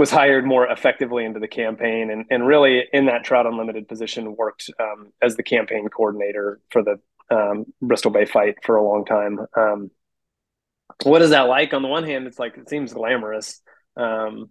was 0.00 0.10
hired 0.10 0.46
more 0.46 0.66
effectively 0.66 1.26
into 1.26 1.40
the 1.40 1.46
campaign 1.46 2.10
and, 2.10 2.24
and 2.30 2.46
really 2.46 2.84
in 2.90 3.04
that 3.04 3.22
Trout 3.22 3.46
Unlimited 3.46 3.86
position 3.86 4.34
worked 4.34 4.70
um, 4.80 5.12
as 5.20 5.36
the 5.36 5.42
campaign 5.42 5.88
coordinator 5.88 6.58
for 6.70 6.82
the 6.82 6.98
um, 7.30 7.66
Bristol 7.82 8.10
Bay 8.10 8.24
fight 8.24 8.56
for 8.64 8.76
a 8.76 8.82
long 8.82 9.04
time. 9.04 9.38
Um, 9.54 9.90
what 11.04 11.20
is 11.20 11.30
that 11.30 11.48
like? 11.48 11.74
On 11.74 11.82
the 11.82 11.88
one 11.88 12.04
hand, 12.04 12.26
it's 12.26 12.38
like 12.38 12.56
it 12.56 12.70
seems 12.70 12.94
glamorous, 12.94 13.60
um, 13.96 14.48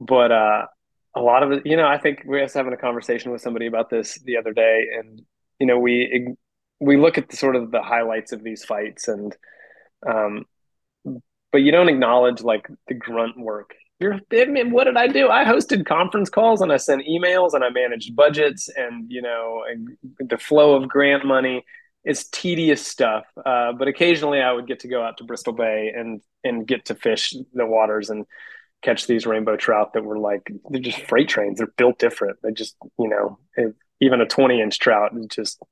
but 0.00 0.32
uh, 0.32 0.66
a 1.14 1.20
lot 1.20 1.42
of 1.42 1.52
it, 1.52 1.66
you 1.66 1.76
know, 1.76 1.86
I 1.86 1.98
think 1.98 2.22
we 2.26 2.40
was 2.40 2.54
having 2.54 2.72
a 2.72 2.76
conversation 2.76 3.32
with 3.32 3.40
somebody 3.40 3.66
about 3.66 3.90
this 3.90 4.18
the 4.24 4.36
other 4.36 4.52
day, 4.52 4.88
and 4.98 5.22
you 5.58 5.66
know, 5.66 5.78
we 5.78 6.34
we 6.80 6.96
look 6.96 7.18
at 7.18 7.28
the 7.28 7.36
sort 7.36 7.56
of 7.56 7.70
the 7.70 7.82
highlights 7.82 8.32
of 8.32 8.42
these 8.42 8.64
fights, 8.64 9.08
and 9.08 9.36
um, 10.06 10.44
but 11.52 11.58
you 11.58 11.72
don't 11.72 11.88
acknowledge 11.88 12.42
like 12.42 12.68
the 12.88 12.94
grunt 12.94 13.38
work 13.38 13.74
you're, 14.00 14.18
I 14.32 14.46
mean, 14.46 14.70
what 14.70 14.84
did 14.84 14.96
I 14.96 15.06
do? 15.08 15.28
I 15.28 15.44
hosted 15.44 15.84
conference 15.84 16.30
calls 16.30 16.62
and 16.62 16.72
I 16.72 16.78
sent 16.78 17.06
emails 17.06 17.52
and 17.52 17.62
I 17.62 17.68
managed 17.68 18.16
budgets 18.16 18.70
and, 18.74 19.10
you 19.10 19.20
know, 19.20 19.62
the 20.18 20.38
flow 20.38 20.74
of 20.74 20.88
grant 20.88 21.26
money. 21.26 21.64
It's 22.02 22.26
tedious 22.28 22.84
stuff. 22.84 23.24
Uh, 23.44 23.72
but 23.74 23.88
occasionally 23.88 24.40
I 24.40 24.52
would 24.52 24.66
get 24.66 24.80
to 24.80 24.88
go 24.88 25.02
out 25.02 25.18
to 25.18 25.24
Bristol 25.24 25.52
Bay 25.52 25.92
and, 25.94 26.22
and 26.42 26.66
get 26.66 26.86
to 26.86 26.94
fish 26.94 27.34
the 27.52 27.66
waters 27.66 28.08
and 28.08 28.24
catch 28.82 29.06
these 29.06 29.26
rainbow 29.26 29.56
trout 29.56 29.92
that 29.92 30.04
were 30.04 30.18
like, 30.18 30.50
they're 30.70 30.80
just 30.80 31.02
freight 31.02 31.28
trains. 31.28 31.58
They're 31.58 31.72
built 31.76 31.98
different. 31.98 32.38
They 32.42 32.52
just, 32.52 32.76
you 32.98 33.08
know, 33.08 33.38
it, 33.56 33.74
even 34.00 34.20
a 34.20 34.26
20 34.26 34.60
inch 34.60 34.78
trout 34.78 35.12
is 35.16 35.26
just, 35.26 35.62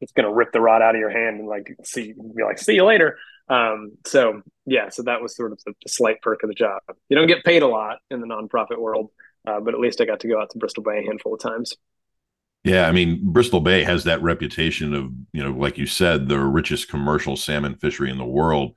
it's 0.00 0.12
to 0.12 0.32
rip 0.32 0.52
the 0.52 0.60
rod 0.60 0.82
out 0.82 0.94
of 0.94 1.00
your 1.00 1.10
hand 1.10 1.38
and 1.38 1.48
like, 1.48 1.76
see, 1.84 2.12
be 2.12 2.42
like, 2.42 2.58
see 2.58 2.74
you 2.74 2.84
later. 2.84 3.16
Um, 3.48 3.92
so 4.06 4.42
yeah, 4.66 4.88
so 4.88 5.02
that 5.02 5.20
was 5.20 5.36
sort 5.36 5.52
of 5.52 5.60
the, 5.64 5.74
the, 5.82 5.88
slight 5.88 6.22
perk 6.22 6.42
of 6.42 6.48
the 6.48 6.54
job. 6.54 6.80
You 7.08 7.16
don't 7.16 7.26
get 7.26 7.44
paid 7.44 7.62
a 7.62 7.66
lot 7.66 7.98
in 8.10 8.20
the 8.20 8.26
nonprofit 8.26 8.78
world, 8.78 9.10
uh, 9.46 9.60
but 9.60 9.74
at 9.74 9.80
least 9.80 10.00
I 10.00 10.06
got 10.06 10.20
to 10.20 10.28
go 10.28 10.40
out 10.40 10.50
to 10.50 10.58
Bristol 10.58 10.82
Bay 10.82 11.00
a 11.00 11.02
handful 11.02 11.34
of 11.34 11.40
times. 11.40 11.74
Yeah, 12.64 12.88
I 12.88 12.92
mean 12.92 13.20
Bristol 13.22 13.60
Bay 13.60 13.84
has 13.84 14.04
that 14.04 14.22
reputation 14.22 14.94
of 14.94 15.12
you 15.32 15.44
know, 15.44 15.50
like 15.50 15.76
you 15.76 15.86
said, 15.86 16.28
the 16.28 16.38
richest 16.38 16.88
commercial 16.88 17.36
salmon 17.36 17.74
fishery 17.74 18.10
in 18.10 18.16
the 18.16 18.24
world, 18.24 18.74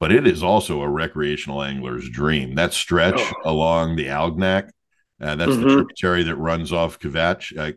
but 0.00 0.10
it 0.10 0.26
is 0.26 0.42
also 0.42 0.82
a 0.82 0.88
recreational 0.88 1.62
angler's 1.62 2.08
dream. 2.08 2.56
That 2.56 2.72
stretch 2.72 3.20
oh. 3.20 3.32
along 3.44 3.96
the 3.96 4.06
Alagnak, 4.06 4.70
uh, 5.20 5.36
that's 5.36 5.52
mm-hmm. 5.52 5.62
the 5.62 5.74
tributary 5.74 6.24
that 6.24 6.36
runs 6.36 6.72
off 6.72 6.98
Kavach, 6.98 7.56
uh, 7.56 7.72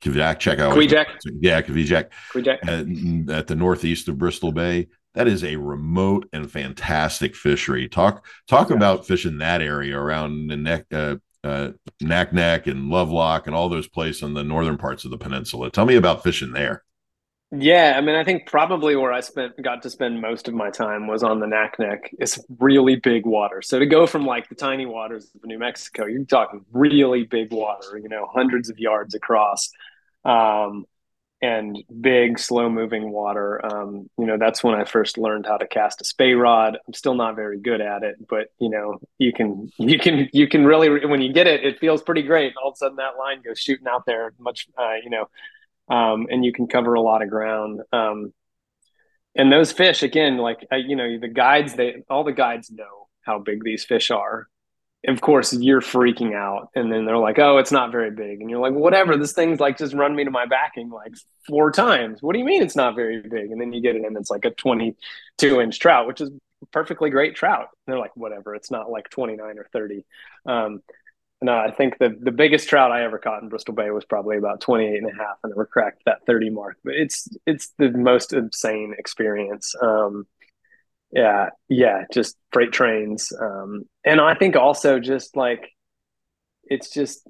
Kavach, 0.00 0.38
check 0.38 0.58
out. 0.58 0.74
Kvichak. 0.74 1.06
Yeah, 1.40 1.60
Kvichak. 1.60 2.10
Kvichak. 2.32 3.28
At, 3.28 3.36
at 3.36 3.46
the 3.48 3.56
northeast 3.56 4.08
of 4.08 4.16
Bristol 4.16 4.52
Bay 4.52 4.88
that 5.14 5.28
is 5.28 5.44
a 5.44 5.56
remote 5.56 6.28
and 6.32 6.50
fantastic 6.50 7.36
fishery. 7.36 7.88
Talk 7.88 8.26
talk 8.48 8.70
yeah. 8.70 8.76
about 8.76 9.06
fishing 9.06 9.38
that 9.38 9.60
area 9.60 9.98
around 9.98 10.48
the 10.48 10.56
neck, 10.56 10.86
uh, 10.92 11.16
uh, 11.44 11.70
Naknek 12.02 12.66
and 12.66 12.90
Levelock 12.90 13.46
and 13.46 13.54
all 13.54 13.68
those 13.68 13.88
places 13.88 14.22
in 14.22 14.34
the 14.34 14.44
northern 14.44 14.78
parts 14.78 15.04
of 15.04 15.10
the 15.10 15.18
peninsula. 15.18 15.70
Tell 15.70 15.86
me 15.86 15.96
about 15.96 16.22
fishing 16.22 16.52
there. 16.52 16.82
Yeah, 17.54 17.94
I 17.98 18.00
mean, 18.00 18.14
I 18.14 18.24
think 18.24 18.46
probably 18.46 18.96
where 18.96 19.12
I 19.12 19.20
spent 19.20 19.62
got 19.62 19.82
to 19.82 19.90
spend 19.90 20.22
most 20.22 20.48
of 20.48 20.54
my 20.54 20.70
time 20.70 21.06
was 21.06 21.22
on 21.22 21.38
the 21.38 21.46
Naknek. 21.46 21.98
It's 22.18 22.38
really 22.58 22.96
big 22.96 23.26
water. 23.26 23.60
So 23.60 23.78
to 23.78 23.84
go 23.84 24.06
from 24.06 24.24
like 24.24 24.48
the 24.48 24.54
tiny 24.54 24.86
waters 24.86 25.30
of 25.34 25.44
New 25.44 25.58
Mexico, 25.58 26.06
you're 26.06 26.24
talking 26.24 26.64
really 26.72 27.24
big 27.24 27.52
water. 27.52 27.98
You 28.02 28.08
know, 28.08 28.26
hundreds 28.32 28.70
of 28.70 28.78
yards 28.78 29.14
across. 29.14 29.68
Um, 30.24 30.86
and 31.42 31.76
big, 32.00 32.38
slow 32.38 32.70
moving 32.70 33.10
water. 33.10 33.60
Um, 33.66 34.08
you 34.16 34.26
know, 34.26 34.38
that's 34.38 34.64
when 34.64 34.74
I 34.76 34.84
first 34.84 35.18
learned 35.18 35.44
how 35.46 35.56
to 35.58 35.66
cast 35.66 36.00
a 36.00 36.04
spey 36.04 36.34
rod. 36.34 36.78
I'm 36.86 36.94
still 36.94 37.14
not 37.14 37.36
very 37.36 37.60
good 37.60 37.80
at 37.80 38.04
it, 38.04 38.16
but 38.28 38.48
you 38.60 38.70
know, 38.70 39.00
you 39.18 39.32
can, 39.32 39.68
you 39.76 39.98
can, 39.98 40.28
you 40.32 40.48
can 40.48 40.64
really, 40.64 41.04
when 41.06 41.20
you 41.20 41.32
get 41.32 41.48
it, 41.48 41.64
it 41.64 41.80
feels 41.80 42.02
pretty 42.02 42.22
great. 42.22 42.54
All 42.62 42.70
of 42.70 42.74
a 42.74 42.76
sudden 42.76 42.96
that 42.96 43.18
line 43.18 43.42
goes 43.42 43.58
shooting 43.58 43.88
out 43.88 44.06
there 44.06 44.32
much, 44.38 44.68
uh, 44.78 44.94
you 45.02 45.10
know, 45.10 45.28
um, 45.92 46.26
and 46.30 46.42
you 46.42 46.52
can 46.52 46.66
cover 46.66 46.94
a 46.94 47.02
lot 47.02 47.22
of 47.22 47.28
ground. 47.28 47.82
Um, 47.92 48.32
and 49.36 49.52
those 49.52 49.72
fish, 49.72 50.02
again, 50.02 50.38
like, 50.38 50.66
you 50.72 50.96
know, 50.96 51.18
the 51.20 51.28
guides, 51.28 51.74
they, 51.74 52.02
all 52.08 52.24
the 52.24 52.32
guides 52.32 52.70
know 52.70 53.08
how 53.20 53.38
big 53.38 53.62
these 53.62 53.84
fish 53.84 54.10
are. 54.10 54.48
Of 55.06 55.20
course 55.20 55.52
you're 55.52 55.80
freaking 55.80 56.32
out 56.32 56.68
and 56.76 56.92
then 56.92 57.04
they're 57.04 57.18
like 57.18 57.40
oh 57.40 57.58
it's 57.58 57.72
not 57.72 57.90
very 57.90 58.12
big. 58.12 58.40
And 58.40 58.48
you're 58.48 58.60
like 58.60 58.72
whatever 58.72 59.16
this 59.16 59.32
thing's 59.32 59.58
like 59.58 59.76
just 59.76 59.94
run 59.94 60.14
me 60.14 60.22
to 60.22 60.30
my 60.30 60.46
backing 60.46 60.90
like 60.90 61.12
four 61.44 61.72
times. 61.72 62.22
What 62.22 62.34
do 62.34 62.38
you 62.38 62.44
mean 62.44 62.62
it's 62.62 62.76
not 62.76 62.94
very 62.94 63.20
big? 63.20 63.50
And 63.50 63.60
then 63.60 63.72
you 63.72 63.82
get 63.82 63.96
it 63.96 64.04
and 64.04 64.16
it's 64.16 64.30
like 64.30 64.44
a 64.44 64.52
22 64.52 65.60
inch 65.60 65.80
trout 65.80 66.06
which 66.06 66.20
is 66.20 66.30
perfectly 66.70 67.10
great 67.10 67.34
trout. 67.34 67.66
And 67.84 67.92
they're 67.92 67.98
like 67.98 68.16
whatever 68.16 68.54
it's 68.54 68.70
not 68.70 68.92
like 68.92 69.10
29 69.10 69.58
or 69.58 69.66
30 69.72 70.04
um, 70.46 70.82
no 71.42 71.56
i 71.56 71.70
think 71.70 71.98
the, 71.98 72.16
the 72.20 72.30
biggest 72.30 72.68
trout 72.68 72.92
i 72.92 73.04
ever 73.04 73.18
caught 73.18 73.42
in 73.42 73.48
bristol 73.48 73.74
bay 73.74 73.90
was 73.90 74.04
probably 74.04 74.36
about 74.36 74.60
28 74.60 74.96
and 74.96 75.10
a 75.10 75.14
half 75.14 75.36
and 75.42 75.50
never 75.50 75.66
cracked 75.66 76.02
that 76.06 76.24
30 76.26 76.50
mark 76.50 76.76
but 76.84 76.94
it's 76.94 77.28
it's 77.46 77.72
the 77.78 77.90
most 77.90 78.32
insane 78.32 78.94
experience 78.98 79.74
um, 79.82 80.26
yeah 81.12 81.50
yeah 81.68 82.04
just 82.12 82.36
freight 82.52 82.72
trains 82.72 83.32
um 83.40 83.84
and 84.04 84.20
i 84.20 84.34
think 84.34 84.56
also 84.56 84.98
just 84.98 85.36
like 85.36 85.68
it's 86.64 86.90
just 86.90 87.26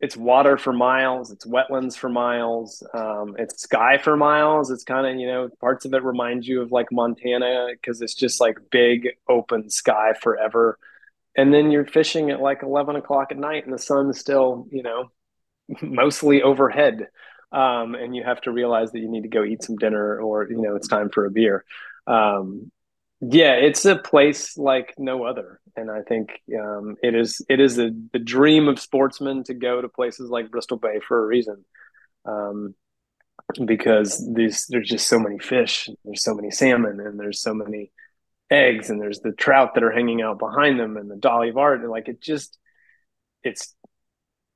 it's 0.00 0.16
water 0.16 0.56
for 0.56 0.72
miles, 0.72 1.30
it's 1.30 1.46
wetlands 1.46 1.96
for 1.96 2.08
miles, 2.08 2.82
um, 2.94 3.36
it's 3.38 3.62
sky 3.62 3.98
for 3.98 4.16
miles. 4.16 4.70
It's 4.70 4.82
kind 4.82 5.06
of 5.06 5.16
you 5.16 5.26
know 5.26 5.50
parts 5.60 5.84
of 5.84 5.92
it 5.92 6.02
remind 6.02 6.46
you 6.46 6.62
of 6.62 6.72
like 6.72 6.90
Montana 6.90 7.68
because 7.72 8.00
it's 8.00 8.14
just 8.14 8.40
like 8.40 8.58
big 8.70 9.10
open 9.28 9.68
sky 9.68 10.14
forever. 10.20 10.78
And 11.36 11.54
then 11.54 11.70
you're 11.70 11.86
fishing 11.86 12.30
at 12.30 12.40
like 12.40 12.62
eleven 12.62 12.96
o'clock 12.96 13.28
at 13.30 13.38
night, 13.38 13.64
and 13.64 13.72
the 13.72 13.78
sun's 13.78 14.18
still 14.18 14.66
you 14.70 14.82
know 14.82 15.10
mostly 15.82 16.42
overhead. 16.42 17.08
Um, 17.52 17.96
and 17.96 18.14
you 18.14 18.22
have 18.22 18.40
to 18.42 18.52
realize 18.52 18.92
that 18.92 19.00
you 19.00 19.08
need 19.10 19.22
to 19.22 19.28
go 19.28 19.42
eat 19.42 19.64
some 19.64 19.76
dinner 19.76 20.20
or 20.20 20.48
you 20.48 20.60
know 20.60 20.76
it's 20.76 20.86
time 20.86 21.10
for 21.10 21.24
a 21.24 21.30
beer 21.30 21.64
um, 22.06 22.70
yeah, 23.20 23.52
it's 23.52 23.84
a 23.84 23.96
place 23.96 24.56
like 24.56 24.94
no 24.98 25.24
other, 25.24 25.60
and 25.76 25.90
I 25.90 26.02
think 26.02 26.40
um, 26.58 26.96
it 27.02 27.14
is 27.14 27.44
it 27.50 27.60
is 27.60 27.78
a, 27.78 27.90
the 28.12 28.18
dream 28.18 28.66
of 28.66 28.80
sportsmen 28.80 29.44
to 29.44 29.54
go 29.54 29.80
to 29.80 29.88
places 29.88 30.30
like 30.30 30.50
Bristol 30.50 30.78
Bay 30.78 31.00
for 31.06 31.22
a 31.22 31.26
reason, 31.26 31.64
um, 32.24 32.74
because 33.64 34.26
these 34.34 34.66
there's 34.68 34.88
just 34.88 35.06
so 35.06 35.18
many 35.18 35.38
fish, 35.38 35.90
there's 36.04 36.22
so 36.22 36.34
many 36.34 36.50
salmon, 36.50 36.98
and 36.98 37.20
there's 37.20 37.42
so 37.42 37.52
many 37.52 37.92
eggs, 38.50 38.90
and 38.90 39.00
there's 39.00 39.20
the 39.20 39.32
trout 39.32 39.74
that 39.74 39.84
are 39.84 39.92
hanging 39.92 40.22
out 40.22 40.38
behind 40.38 40.78
them, 40.78 40.96
and 40.96 41.10
the 41.10 41.16
Dolly 41.16 41.50
Varden, 41.50 41.88
like 41.88 42.08
it 42.08 42.20
just 42.20 42.58
it's 43.42 43.74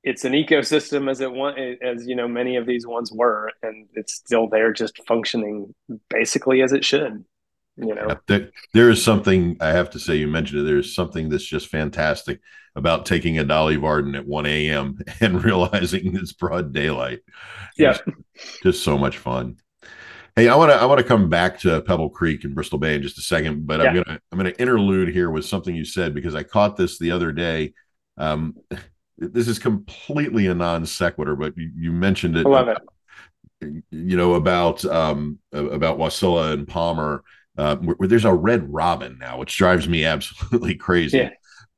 it's 0.03 0.23
an 0.23 0.33
ecosystem 0.33 1.09
as 1.09 1.19
it 1.21 1.31
want 1.31 1.57
as 1.57 2.05
you 2.05 2.15
know 2.15 2.27
many 2.27 2.57
of 2.57 2.65
these 2.65 2.85
ones 2.85 3.11
were, 3.11 3.51
and 3.61 3.87
it's 3.93 4.13
still 4.13 4.47
there, 4.47 4.73
just 4.73 5.05
functioning 5.07 5.73
basically 6.09 6.61
as 6.61 6.73
it 6.73 6.85
should 6.85 7.25
you 7.77 7.93
know? 7.93 8.05
Yeah, 8.07 8.15
there, 8.27 8.49
there 8.73 8.89
is 8.89 9.03
something 9.03 9.57
i 9.59 9.69
have 9.69 9.89
to 9.91 9.99
say 9.99 10.15
you 10.15 10.27
mentioned 10.27 10.61
it 10.61 10.63
there's 10.63 10.95
something 10.95 11.29
that's 11.29 11.45
just 11.45 11.67
fantastic 11.67 12.39
about 12.75 13.05
taking 13.05 13.37
a 13.39 13.43
dolly 13.43 13.75
varden 13.75 14.15
at 14.15 14.27
1 14.27 14.45
a.m 14.45 14.99
and 15.19 15.43
realizing 15.43 16.15
it's 16.15 16.33
broad 16.33 16.73
daylight. 16.73 17.19
Yeah. 17.77 17.93
Just, 17.93 18.03
just 18.63 18.83
so 18.83 18.97
much 18.97 19.17
fun 19.17 19.57
hey 20.35 20.47
i 20.47 20.55
want 20.55 20.71
to 20.71 20.75
i 20.75 20.85
want 20.85 20.99
to 20.99 21.03
come 21.03 21.29
back 21.29 21.59
to 21.59 21.81
pebble 21.81 22.09
creek 22.09 22.43
and 22.43 22.55
bristol 22.55 22.77
bay 22.77 22.95
in 22.95 23.01
just 23.01 23.17
a 23.17 23.21
second 23.21 23.65
but 23.65 23.79
yeah. 23.79 23.89
i'm 23.89 23.95
gonna 23.95 24.19
i'm 24.31 24.37
gonna 24.37 24.53
interlude 24.59 25.09
here 25.09 25.29
with 25.29 25.45
something 25.45 25.75
you 25.75 25.85
said 25.85 26.13
because 26.13 26.35
i 26.35 26.43
caught 26.43 26.75
this 26.77 26.99
the 26.99 27.11
other 27.11 27.31
day 27.31 27.73
um 28.17 28.55
this 29.17 29.47
is 29.47 29.59
completely 29.59 30.47
a 30.47 30.53
non 30.53 30.85
sequitur 30.85 31.35
but 31.35 31.55
you, 31.57 31.71
you 31.75 31.91
mentioned 31.91 32.35
it 32.35 32.45
I 32.45 32.49
love 32.49 32.67
it 32.67 32.77
you 33.61 34.17
know 34.17 34.35
about 34.35 34.83
um 34.85 35.39
about 35.53 35.97
wasilla 35.97 36.53
and 36.53 36.67
palmer 36.67 37.23
uh, 37.57 37.77
where, 37.77 37.95
where, 37.95 38.07
there's 38.07 38.25
a 38.25 38.33
red 38.33 38.71
robin 38.71 39.17
now, 39.19 39.37
which 39.37 39.55
drives 39.57 39.87
me 39.87 40.03
absolutely 40.05 40.75
crazy. 40.75 41.17
Yeah. 41.17 41.29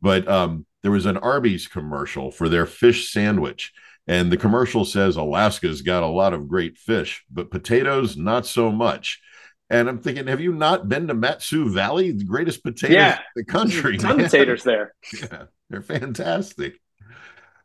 But 0.02 0.28
um, 0.28 0.66
there 0.84 0.92
was 0.92 1.06
an 1.06 1.18
Arby's 1.18 1.68
commercial 1.68 2.32
for 2.32 2.50
their 2.50 2.66
fish 2.66 3.12
sandwich. 3.12 3.74
And 4.08 4.32
the 4.32 4.38
commercial 4.38 4.86
says 4.86 5.18
Alaska's 5.18 5.82
got 5.82 6.04
a 6.04 6.08
lot 6.08 6.34
of 6.34 6.48
great 6.48 6.78
fish, 6.78 7.26
but 7.30 7.52
potatoes, 7.52 8.16
not 8.16 8.46
so 8.46 8.72
much. 8.72 9.22
And 9.70 9.90
I'm 9.90 10.00
thinking, 10.00 10.28
have 10.28 10.40
you 10.40 10.54
not 10.54 10.88
been 10.88 11.08
to 11.08 11.14
Mat-Su 11.14 11.70
Valley, 11.70 12.12
the 12.12 12.24
greatest 12.24 12.64
potatoes 12.64 12.96
yeah. 12.96 13.18
in 13.18 13.20
the 13.36 13.44
country? 13.44 13.98
Ton 13.98 14.18
potatoes 14.18 14.64
there. 14.64 14.94
Yeah, 15.14 15.44
they're 15.70 15.82
fantastic. 15.82 16.80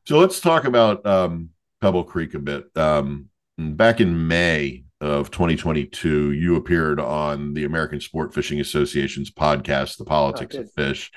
So 0.06 0.18
let's 0.18 0.40
talk 0.40 0.64
about 0.64 1.06
um, 1.06 1.50
Pebble 1.80 2.02
Creek 2.02 2.34
a 2.34 2.40
bit. 2.40 2.76
Um, 2.76 3.28
back 3.56 4.00
in 4.00 4.26
May, 4.26 4.82
of 5.02 5.32
2022, 5.32 6.30
you 6.30 6.54
appeared 6.54 7.00
on 7.00 7.54
the 7.54 7.64
American 7.64 8.00
Sport 8.00 8.32
Fishing 8.32 8.60
Association's 8.60 9.32
podcast, 9.32 9.98
The 9.98 10.04
Politics 10.04 10.54
oh, 10.54 10.60
of 10.60 10.72
Fish, 10.72 11.10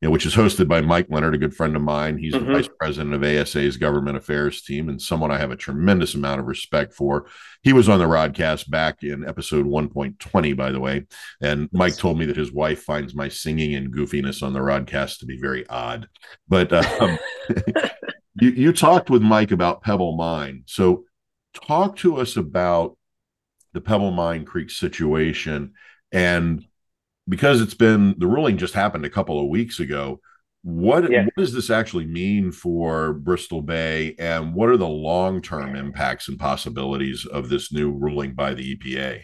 you 0.00 0.08
know, 0.08 0.12
which 0.12 0.26
is 0.26 0.34
hosted 0.34 0.68
by 0.68 0.82
Mike 0.82 1.06
Leonard, 1.08 1.34
a 1.34 1.38
good 1.38 1.54
friend 1.54 1.74
of 1.74 1.80
mine. 1.80 2.18
He's 2.18 2.34
mm-hmm. 2.34 2.46
the 2.46 2.52
vice 2.52 2.68
president 2.78 3.14
of 3.14 3.22
ASA's 3.22 3.78
government 3.78 4.18
affairs 4.18 4.60
team 4.62 4.90
and 4.90 5.00
someone 5.00 5.30
I 5.30 5.38
have 5.38 5.50
a 5.50 5.56
tremendous 5.56 6.14
amount 6.14 6.40
of 6.40 6.46
respect 6.46 6.92
for. 6.92 7.26
He 7.62 7.72
was 7.72 7.88
on 7.88 7.98
the 7.98 8.06
broadcast 8.06 8.70
back 8.70 9.02
in 9.02 9.26
episode 9.26 9.64
1.20, 9.64 10.54
by 10.54 10.70
the 10.70 10.80
way. 10.80 11.06
And 11.40 11.70
Mike 11.72 11.96
told 11.96 12.18
me 12.18 12.26
that 12.26 12.36
his 12.36 12.52
wife 12.52 12.82
finds 12.82 13.14
my 13.14 13.28
singing 13.28 13.74
and 13.74 13.92
goofiness 13.92 14.42
on 14.42 14.52
the 14.52 14.60
broadcast 14.60 15.20
to 15.20 15.26
be 15.26 15.38
very 15.38 15.66
odd. 15.68 16.08
But 16.46 16.72
um, 17.00 17.18
you, 18.34 18.50
you 18.50 18.72
talked 18.72 19.08
with 19.08 19.22
Mike 19.22 19.50
about 19.50 19.82
Pebble 19.82 20.16
Mine. 20.16 20.64
So 20.66 21.04
talk 21.54 21.96
to 21.96 22.16
us 22.16 22.36
about 22.36 22.98
the 23.72 23.80
Pebble 23.80 24.10
Mine 24.10 24.44
Creek 24.44 24.68
situation. 24.68 25.72
And 26.12 26.65
because 27.28 27.60
it's 27.60 27.74
been 27.74 28.14
the 28.18 28.26
ruling 28.26 28.56
just 28.56 28.74
happened 28.74 29.04
a 29.04 29.10
couple 29.10 29.40
of 29.40 29.48
weeks 29.48 29.80
ago, 29.80 30.20
what, 30.62 31.10
yeah. 31.10 31.24
what 31.24 31.34
does 31.36 31.52
this 31.52 31.70
actually 31.70 32.06
mean 32.06 32.50
for 32.50 33.12
Bristol 33.12 33.62
Bay 33.62 34.16
and 34.18 34.54
what 34.54 34.68
are 34.68 34.76
the 34.76 34.88
long 34.88 35.40
term 35.40 35.76
impacts 35.76 36.28
and 36.28 36.38
possibilities 36.38 37.24
of 37.24 37.48
this 37.48 37.72
new 37.72 37.90
ruling 37.90 38.34
by 38.34 38.54
the 38.54 38.76
EPA? 38.76 39.22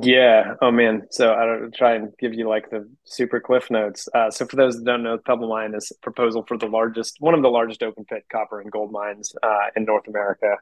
Yeah. 0.00 0.54
Oh 0.62 0.70
man. 0.70 1.02
So 1.10 1.34
I 1.34 1.44
don't 1.44 1.74
try 1.74 1.94
and 1.96 2.12
give 2.18 2.32
you 2.34 2.48
like 2.48 2.70
the 2.70 2.88
super 3.04 3.40
cliff 3.40 3.70
notes. 3.70 4.08
Uh, 4.14 4.30
so 4.30 4.46
for 4.46 4.56
those 4.56 4.76
that 4.76 4.84
don't 4.84 5.02
know, 5.02 5.18
Pebble 5.18 5.48
Mine 5.48 5.74
is 5.74 5.92
a 5.92 6.00
proposal 6.02 6.44
for 6.46 6.56
the 6.56 6.66
largest, 6.66 7.16
one 7.20 7.34
of 7.34 7.42
the 7.42 7.50
largest 7.50 7.82
open 7.82 8.04
pit 8.04 8.24
copper 8.30 8.60
and 8.60 8.70
gold 8.70 8.90
mines 8.90 9.34
uh, 9.42 9.66
in 9.76 9.84
North 9.84 10.08
America 10.08 10.56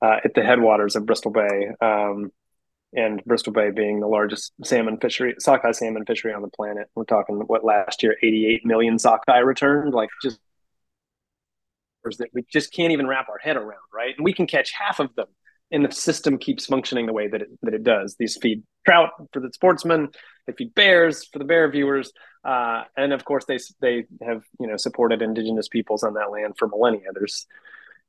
uh, 0.00 0.16
at 0.24 0.34
the 0.34 0.42
headwaters 0.42 0.96
of 0.96 1.06
Bristol 1.06 1.32
Bay, 1.32 1.68
um, 1.80 2.30
and 2.94 3.22
Bristol 3.24 3.52
Bay 3.52 3.70
being 3.70 4.00
the 4.00 4.06
largest 4.06 4.52
salmon 4.64 4.98
fishery, 4.98 5.34
sockeye 5.38 5.72
salmon 5.72 6.04
fishery 6.06 6.32
on 6.32 6.42
the 6.42 6.48
planet. 6.48 6.88
We're 6.94 7.04
talking 7.04 7.36
what 7.46 7.64
last 7.64 8.02
year, 8.02 8.16
88 8.22 8.64
million 8.64 8.98
sockeye 8.98 9.38
returned, 9.38 9.94
like 9.94 10.10
just 10.22 10.40
that 12.16 12.30
we 12.32 12.42
just 12.50 12.72
can't 12.72 12.92
even 12.92 13.06
wrap 13.06 13.28
our 13.28 13.36
head 13.36 13.58
around, 13.58 13.82
right? 13.92 14.14
And 14.16 14.24
we 14.24 14.32
can 14.32 14.46
catch 14.46 14.72
half 14.72 14.98
of 14.98 15.14
them, 15.14 15.26
and 15.70 15.84
the 15.84 15.92
system 15.92 16.38
keeps 16.38 16.64
functioning 16.64 17.04
the 17.04 17.12
way 17.12 17.28
that 17.28 17.42
it, 17.42 17.48
that 17.60 17.74
it 17.74 17.82
does. 17.82 18.16
These 18.18 18.38
feed 18.40 18.62
trout 18.86 19.10
for 19.30 19.40
the 19.40 19.52
sportsmen, 19.52 20.08
they 20.46 20.54
feed 20.54 20.74
bears 20.74 21.26
for 21.30 21.38
the 21.38 21.44
bear 21.44 21.70
viewers, 21.70 22.10
uh, 22.44 22.84
and 22.96 23.12
of 23.12 23.26
course 23.26 23.44
they 23.44 23.58
they 23.80 24.06
have 24.22 24.42
you 24.58 24.66
know 24.66 24.78
supported 24.78 25.20
indigenous 25.20 25.68
peoples 25.68 26.02
on 26.02 26.14
that 26.14 26.30
land 26.30 26.54
for 26.56 26.66
millennia. 26.66 27.08
There's 27.12 27.46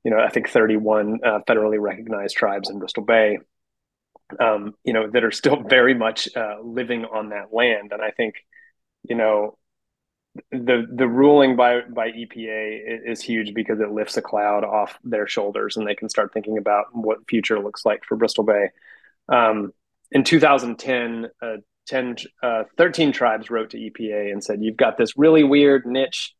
you 0.03 0.11
know, 0.11 0.19
I 0.19 0.29
think 0.29 0.49
31 0.49 1.19
uh, 1.23 1.39
federally 1.47 1.79
recognized 1.79 2.35
tribes 2.35 2.69
in 2.69 2.79
Bristol 2.79 3.03
Bay, 3.03 3.39
um, 4.39 4.75
you 4.83 4.93
know, 4.93 5.09
that 5.09 5.23
are 5.23 5.31
still 5.31 5.61
very 5.69 5.93
much 5.93 6.27
uh, 6.35 6.55
living 6.63 7.05
on 7.05 7.29
that 7.29 7.53
land. 7.53 7.91
And 7.91 8.01
I 8.01 8.11
think, 8.11 8.35
you 9.03 9.15
know, 9.15 9.57
the 10.51 10.87
the 10.93 11.07
ruling 11.07 11.55
by 11.55 11.81
by 11.81 12.11
EPA 12.11 13.01
is 13.05 13.21
huge 13.21 13.53
because 13.53 13.79
it 13.79 13.91
lifts 13.91 14.15
a 14.15 14.21
cloud 14.21 14.63
off 14.63 14.97
their 15.03 15.27
shoulders 15.27 15.75
and 15.75 15.87
they 15.87 15.95
can 15.95 16.07
start 16.07 16.33
thinking 16.33 16.57
about 16.57 16.85
what 16.93 17.27
future 17.27 17.59
looks 17.59 17.85
like 17.85 18.03
for 18.05 18.15
Bristol 18.15 18.43
Bay. 18.43 18.69
Um, 19.27 19.73
in 20.11 20.23
2010, 20.23 21.27
uh, 21.41 21.57
10, 21.87 22.15
uh, 22.41 22.63
13 22.77 23.11
tribes 23.11 23.49
wrote 23.49 23.71
to 23.71 23.77
EPA 23.77 24.31
and 24.31 24.43
said, 24.43 24.61
"You've 24.61 24.77
got 24.77 24.97
this 24.97 25.17
really 25.17 25.43
weird 25.43 25.85
niche 25.85 26.33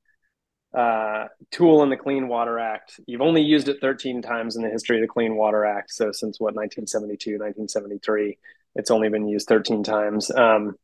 uh, 0.74 1.28
tool 1.52 1.84
in 1.84 1.90
the 1.90 1.98
Clean 1.98 2.28
Water 2.28 2.60
Act. 2.60 3.00
You've 3.08 3.22
only 3.22 3.42
used 3.42 3.70
it 3.70 3.82
13 3.82 4.22
times 4.22 4.56
in 4.56 4.64
the 4.64 4.70
history 4.70 4.98
of 4.98 5.02
the 5.02 5.08
Clean 5.08 5.36
Water 5.36 5.66
Act. 5.66 5.92
So 5.92 6.12
since 6.12 6.40
what 6.40 6.56
1972, 6.56 7.32
1973, 7.32 8.38
it's 8.76 8.92
only 8.92 9.10
been 9.10 9.28
used 9.28 9.48
13 9.48 9.84
times. 9.84 10.32
Um, 10.32 10.76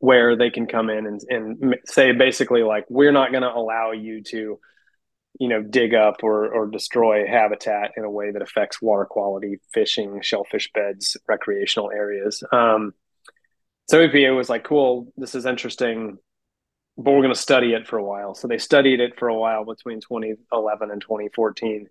where 0.00 0.34
they 0.34 0.50
can 0.50 0.66
come 0.66 0.90
in 0.90 1.06
and, 1.06 1.20
and 1.28 1.76
say 1.84 2.12
basically 2.12 2.62
like 2.62 2.86
we're 2.88 3.12
not 3.12 3.30
going 3.30 3.42
to 3.42 3.52
allow 3.52 3.92
you 3.92 4.22
to 4.22 4.58
you 5.38 5.48
know 5.48 5.62
dig 5.62 5.94
up 5.94 6.16
or, 6.22 6.48
or 6.48 6.66
destroy 6.66 7.26
habitat 7.26 7.92
in 7.96 8.04
a 8.04 8.10
way 8.10 8.30
that 8.30 8.42
affects 8.42 8.82
water 8.82 9.04
quality 9.04 9.60
fishing 9.72 10.20
shellfish 10.22 10.72
beds 10.72 11.16
recreational 11.28 11.90
areas 11.90 12.42
um, 12.50 12.92
so 13.88 14.06
epa 14.06 14.34
was 14.34 14.48
like 14.48 14.64
cool 14.64 15.12
this 15.18 15.34
is 15.34 15.44
interesting 15.46 16.18
but 17.00 17.12
we're 17.12 17.22
going 17.22 17.34
to 17.34 17.40
study 17.40 17.72
it 17.72 17.86
for 17.86 17.98
a 17.98 18.04
while. 18.04 18.34
So 18.34 18.46
they 18.46 18.58
studied 18.58 19.00
it 19.00 19.18
for 19.18 19.28
a 19.28 19.34
while 19.34 19.64
between 19.64 20.00
2011 20.00 20.90
and 20.90 21.00
2014. 21.00 21.88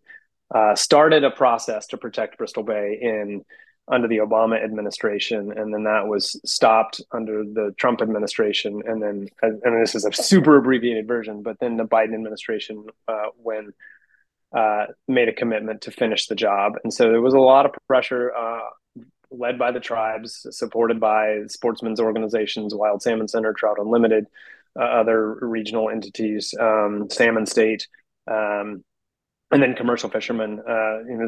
Uh, 0.54 0.76
started 0.76 1.24
a 1.24 1.32
process 1.32 1.88
to 1.88 1.98
protect 1.98 2.38
Bristol 2.38 2.64
Bay 2.64 2.98
in 3.02 3.44
under 3.92 4.08
the 4.08 4.18
Obama 4.18 4.64
administration, 4.64 5.52
and 5.52 5.74
then 5.74 5.84
that 5.86 6.08
was 6.08 6.40
stopped 6.46 7.02
under 7.12 7.44
the 7.44 7.74
Trump 7.78 8.04
administration, 8.04 8.84
and 8.86 9.02
then 9.02 9.28
and 9.42 9.82
this 9.82 9.96
is 9.96 10.06
a 10.06 10.14
super 10.14 10.58
abbreviated 10.58 11.08
version, 11.08 11.42
but 11.42 11.60
then 11.60 11.76
the 11.78 11.86
Biden 11.86 12.14
administration 12.14 12.86
uh, 13.08 13.30
when 13.42 13.74
uh, 14.56 14.86
made 15.08 15.28
a 15.28 15.34
commitment 15.34 15.82
to 15.82 15.92
finish 15.92 16.28
the 16.28 16.36
job, 16.36 16.74
and 16.84 16.94
so 16.94 17.06
there 17.06 17.22
was 17.22 17.34
a 17.34 17.40
lot 17.40 17.66
of 17.66 17.72
pressure. 17.88 18.32
Uh, 18.36 18.60
led 19.32 19.60
by 19.60 19.72
the 19.72 19.80
tribes, 19.80 20.48
supported 20.50 21.00
by 21.00 21.42
sportsmen's 21.48 22.00
organizations, 22.00 22.74
Wild 22.74 23.04
Salmon 23.04 23.28
Center, 23.28 23.54
Trout 23.54 23.78
Unlimited, 23.80 24.26
other 24.84 25.34
regional 25.42 25.90
entities, 25.90 26.54
um, 26.60 27.08
Salmon 27.10 27.46
State, 27.46 27.88
um, 28.28 28.84
and 29.52 29.62
then 29.62 29.76
commercial 29.76 30.10
fishermen. 30.10 30.60
Uh, 30.60 31.00
know, 31.18 31.28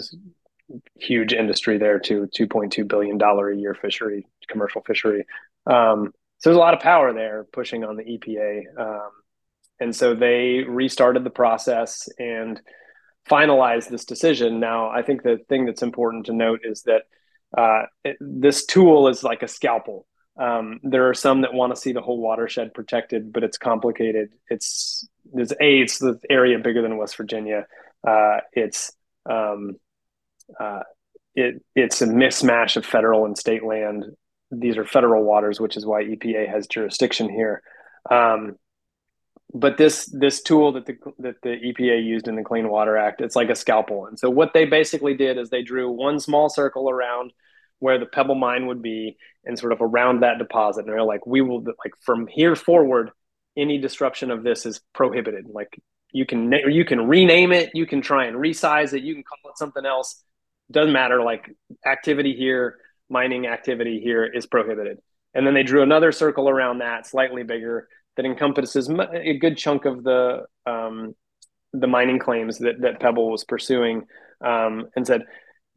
huge 0.99 1.33
industry 1.33 1.77
there 1.77 1.99
too, 1.99 2.27
two 2.33 2.47
point 2.47 2.71
two 2.71 2.85
billion 2.85 3.17
dollar 3.17 3.49
a 3.49 3.57
year 3.57 3.75
fishery, 3.75 4.25
commercial 4.47 4.81
fishery. 4.81 5.25
Um, 5.65 6.11
so 6.37 6.49
there's 6.49 6.57
a 6.57 6.59
lot 6.59 6.73
of 6.73 6.79
power 6.79 7.13
there 7.13 7.45
pushing 7.51 7.83
on 7.83 7.97
the 7.97 8.03
EPA, 8.03 8.61
um, 8.79 9.11
and 9.79 9.95
so 9.95 10.15
they 10.15 10.63
restarted 10.67 11.23
the 11.23 11.29
process 11.29 12.09
and 12.17 12.59
finalized 13.29 13.89
this 13.89 14.05
decision. 14.05 14.59
Now, 14.59 14.89
I 14.89 15.03
think 15.03 15.23
the 15.23 15.39
thing 15.49 15.65
that's 15.65 15.83
important 15.83 16.25
to 16.27 16.33
note 16.33 16.61
is 16.63 16.83
that 16.83 17.03
uh, 17.57 17.83
it, 18.03 18.17
this 18.19 18.65
tool 18.65 19.07
is 19.07 19.23
like 19.23 19.43
a 19.43 19.47
scalpel. 19.47 20.07
Um, 20.37 20.79
there 20.83 21.09
are 21.09 21.13
some 21.13 21.41
that 21.41 21.53
want 21.53 21.75
to 21.75 21.81
see 21.81 21.91
the 21.91 22.01
whole 22.01 22.19
watershed 22.19 22.73
protected, 22.73 23.33
but 23.33 23.43
it's 23.43 23.57
complicated. 23.57 24.29
It's 24.49 25.07
there's 25.33 25.51
a 25.51 25.81
it's 25.81 25.99
the 25.99 26.19
area 26.29 26.57
bigger 26.59 26.81
than 26.81 26.97
West 26.97 27.17
Virginia. 27.17 27.67
Uh, 28.07 28.37
it's 28.53 28.91
um, 29.29 29.75
uh, 30.59 30.81
it 31.35 31.63
it's 31.75 32.01
a 32.01 32.07
mismatch 32.07 32.77
of 32.77 32.85
federal 32.85 33.25
and 33.25 33.37
state 33.37 33.63
land. 33.63 34.05
These 34.51 34.77
are 34.77 34.85
federal 34.85 35.23
waters, 35.23 35.59
which 35.59 35.77
is 35.77 35.85
why 35.85 36.03
EPA 36.03 36.49
has 36.49 36.67
jurisdiction 36.67 37.29
here. 37.29 37.61
Um, 38.09 38.57
but 39.53 39.77
this 39.77 40.05
this 40.05 40.41
tool 40.41 40.73
that 40.73 40.85
the 40.85 40.97
that 41.19 41.35
the 41.43 41.49
EPA 41.49 42.03
used 42.03 42.27
in 42.27 42.35
the 42.35 42.43
Clean 42.43 42.67
Water 42.67 42.97
Act, 42.97 43.21
it's 43.21 43.35
like 43.35 43.49
a 43.49 43.55
scalpel. 43.55 44.05
And 44.05 44.17
so 44.17 44.29
what 44.29 44.53
they 44.53 44.65
basically 44.65 45.15
did 45.15 45.37
is 45.37 45.49
they 45.49 45.61
drew 45.61 45.91
one 45.91 46.19
small 46.19 46.49
circle 46.49 46.89
around 46.89 47.33
where 47.79 47.97
the 47.97 48.05
pebble 48.05 48.35
mine 48.35 48.67
would 48.67 48.81
be 48.81 49.17
and 49.45 49.57
sort 49.57 49.73
of 49.73 49.81
around 49.81 50.21
that 50.21 50.37
deposit. 50.37 50.81
And 50.81 50.89
they're 50.89 51.03
like, 51.03 51.25
we 51.25 51.41
will 51.41 51.63
like 51.63 51.93
from 52.01 52.27
here 52.27 52.55
forward, 52.55 53.11
any 53.57 53.79
disruption 53.79 54.31
of 54.31 54.43
this 54.43 54.65
is 54.65 54.81
prohibited. 54.93 55.47
Like 55.47 55.81
you 56.11 56.25
can 56.25 56.51
you 56.51 56.85
can 56.85 57.07
rename 57.07 57.51
it, 57.51 57.71
you 57.73 57.85
can 57.85 58.01
try 58.01 58.25
and 58.25 58.37
resize 58.37 58.93
it, 58.93 59.03
you 59.03 59.13
can 59.13 59.23
call 59.23 59.51
it 59.51 59.57
something 59.57 59.85
else. 59.85 60.23
Doesn't 60.71 60.93
matter. 60.93 61.21
Like 61.21 61.49
activity 61.85 62.35
here, 62.35 62.77
mining 63.09 63.47
activity 63.47 63.99
here 63.99 64.25
is 64.25 64.45
prohibited. 64.45 64.99
And 65.33 65.45
then 65.47 65.53
they 65.53 65.63
drew 65.63 65.81
another 65.81 66.11
circle 66.11 66.49
around 66.49 66.79
that, 66.79 67.07
slightly 67.07 67.43
bigger, 67.43 67.87
that 68.17 68.25
encompasses 68.25 68.89
a 68.89 69.37
good 69.37 69.57
chunk 69.57 69.85
of 69.85 70.03
the 70.03 70.45
um, 70.65 71.15
the 71.73 71.87
mining 71.87 72.19
claims 72.19 72.59
that 72.59 72.81
that 72.81 72.99
Pebble 72.99 73.31
was 73.31 73.45
pursuing, 73.45 74.05
um, 74.43 74.87
and 74.95 75.07
said, 75.07 75.23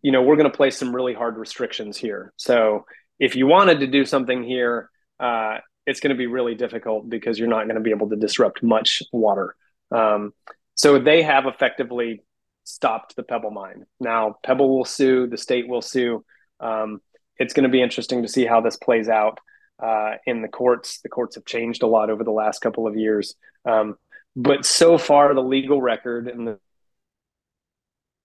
you 0.02 0.10
know, 0.12 0.22
we're 0.22 0.36
going 0.36 0.50
to 0.50 0.56
place 0.56 0.76
some 0.76 0.94
really 0.94 1.14
hard 1.14 1.36
restrictions 1.36 1.96
here. 1.96 2.32
So 2.36 2.84
if 3.18 3.36
you 3.36 3.46
wanted 3.46 3.80
to 3.80 3.86
do 3.86 4.04
something 4.04 4.42
here, 4.42 4.90
uh, 5.20 5.58
it's 5.86 6.00
going 6.00 6.10
to 6.10 6.18
be 6.18 6.26
really 6.26 6.54
difficult 6.54 7.08
because 7.08 7.38
you're 7.38 7.48
not 7.48 7.64
going 7.64 7.76
to 7.76 7.80
be 7.80 7.90
able 7.90 8.08
to 8.08 8.16
disrupt 8.16 8.62
much 8.62 9.02
water. 9.12 9.54
Um, 9.90 10.32
so 10.74 10.98
they 10.98 11.22
have 11.22 11.46
effectively 11.46 12.22
stopped 12.64 13.16
the 13.16 13.22
Pebble 13.22 13.50
mine. 13.50 13.84
Now 14.00 14.36
Pebble 14.42 14.76
will 14.76 14.84
sue, 14.84 15.26
the 15.26 15.36
state 15.36 15.68
will 15.68 15.82
sue. 15.82 16.24
Um, 16.60 17.00
it's 17.36 17.52
going 17.52 17.64
to 17.64 17.68
be 17.68 17.82
interesting 17.82 18.22
to 18.22 18.28
see 18.28 18.46
how 18.46 18.60
this 18.60 18.76
plays 18.76 19.08
out 19.08 19.38
uh, 19.82 20.12
in 20.26 20.42
the 20.42 20.48
courts. 20.48 21.00
The 21.00 21.08
courts 21.08 21.34
have 21.34 21.44
changed 21.44 21.82
a 21.82 21.86
lot 21.86 22.10
over 22.10 22.24
the 22.24 22.30
last 22.30 22.60
couple 22.60 22.86
of 22.86 22.96
years. 22.96 23.34
Um, 23.64 23.96
but 24.36 24.64
so 24.64 24.98
far, 24.98 25.34
the 25.34 25.42
legal 25.42 25.80
record 25.80 26.28
and 26.28 26.46
the 26.46 26.58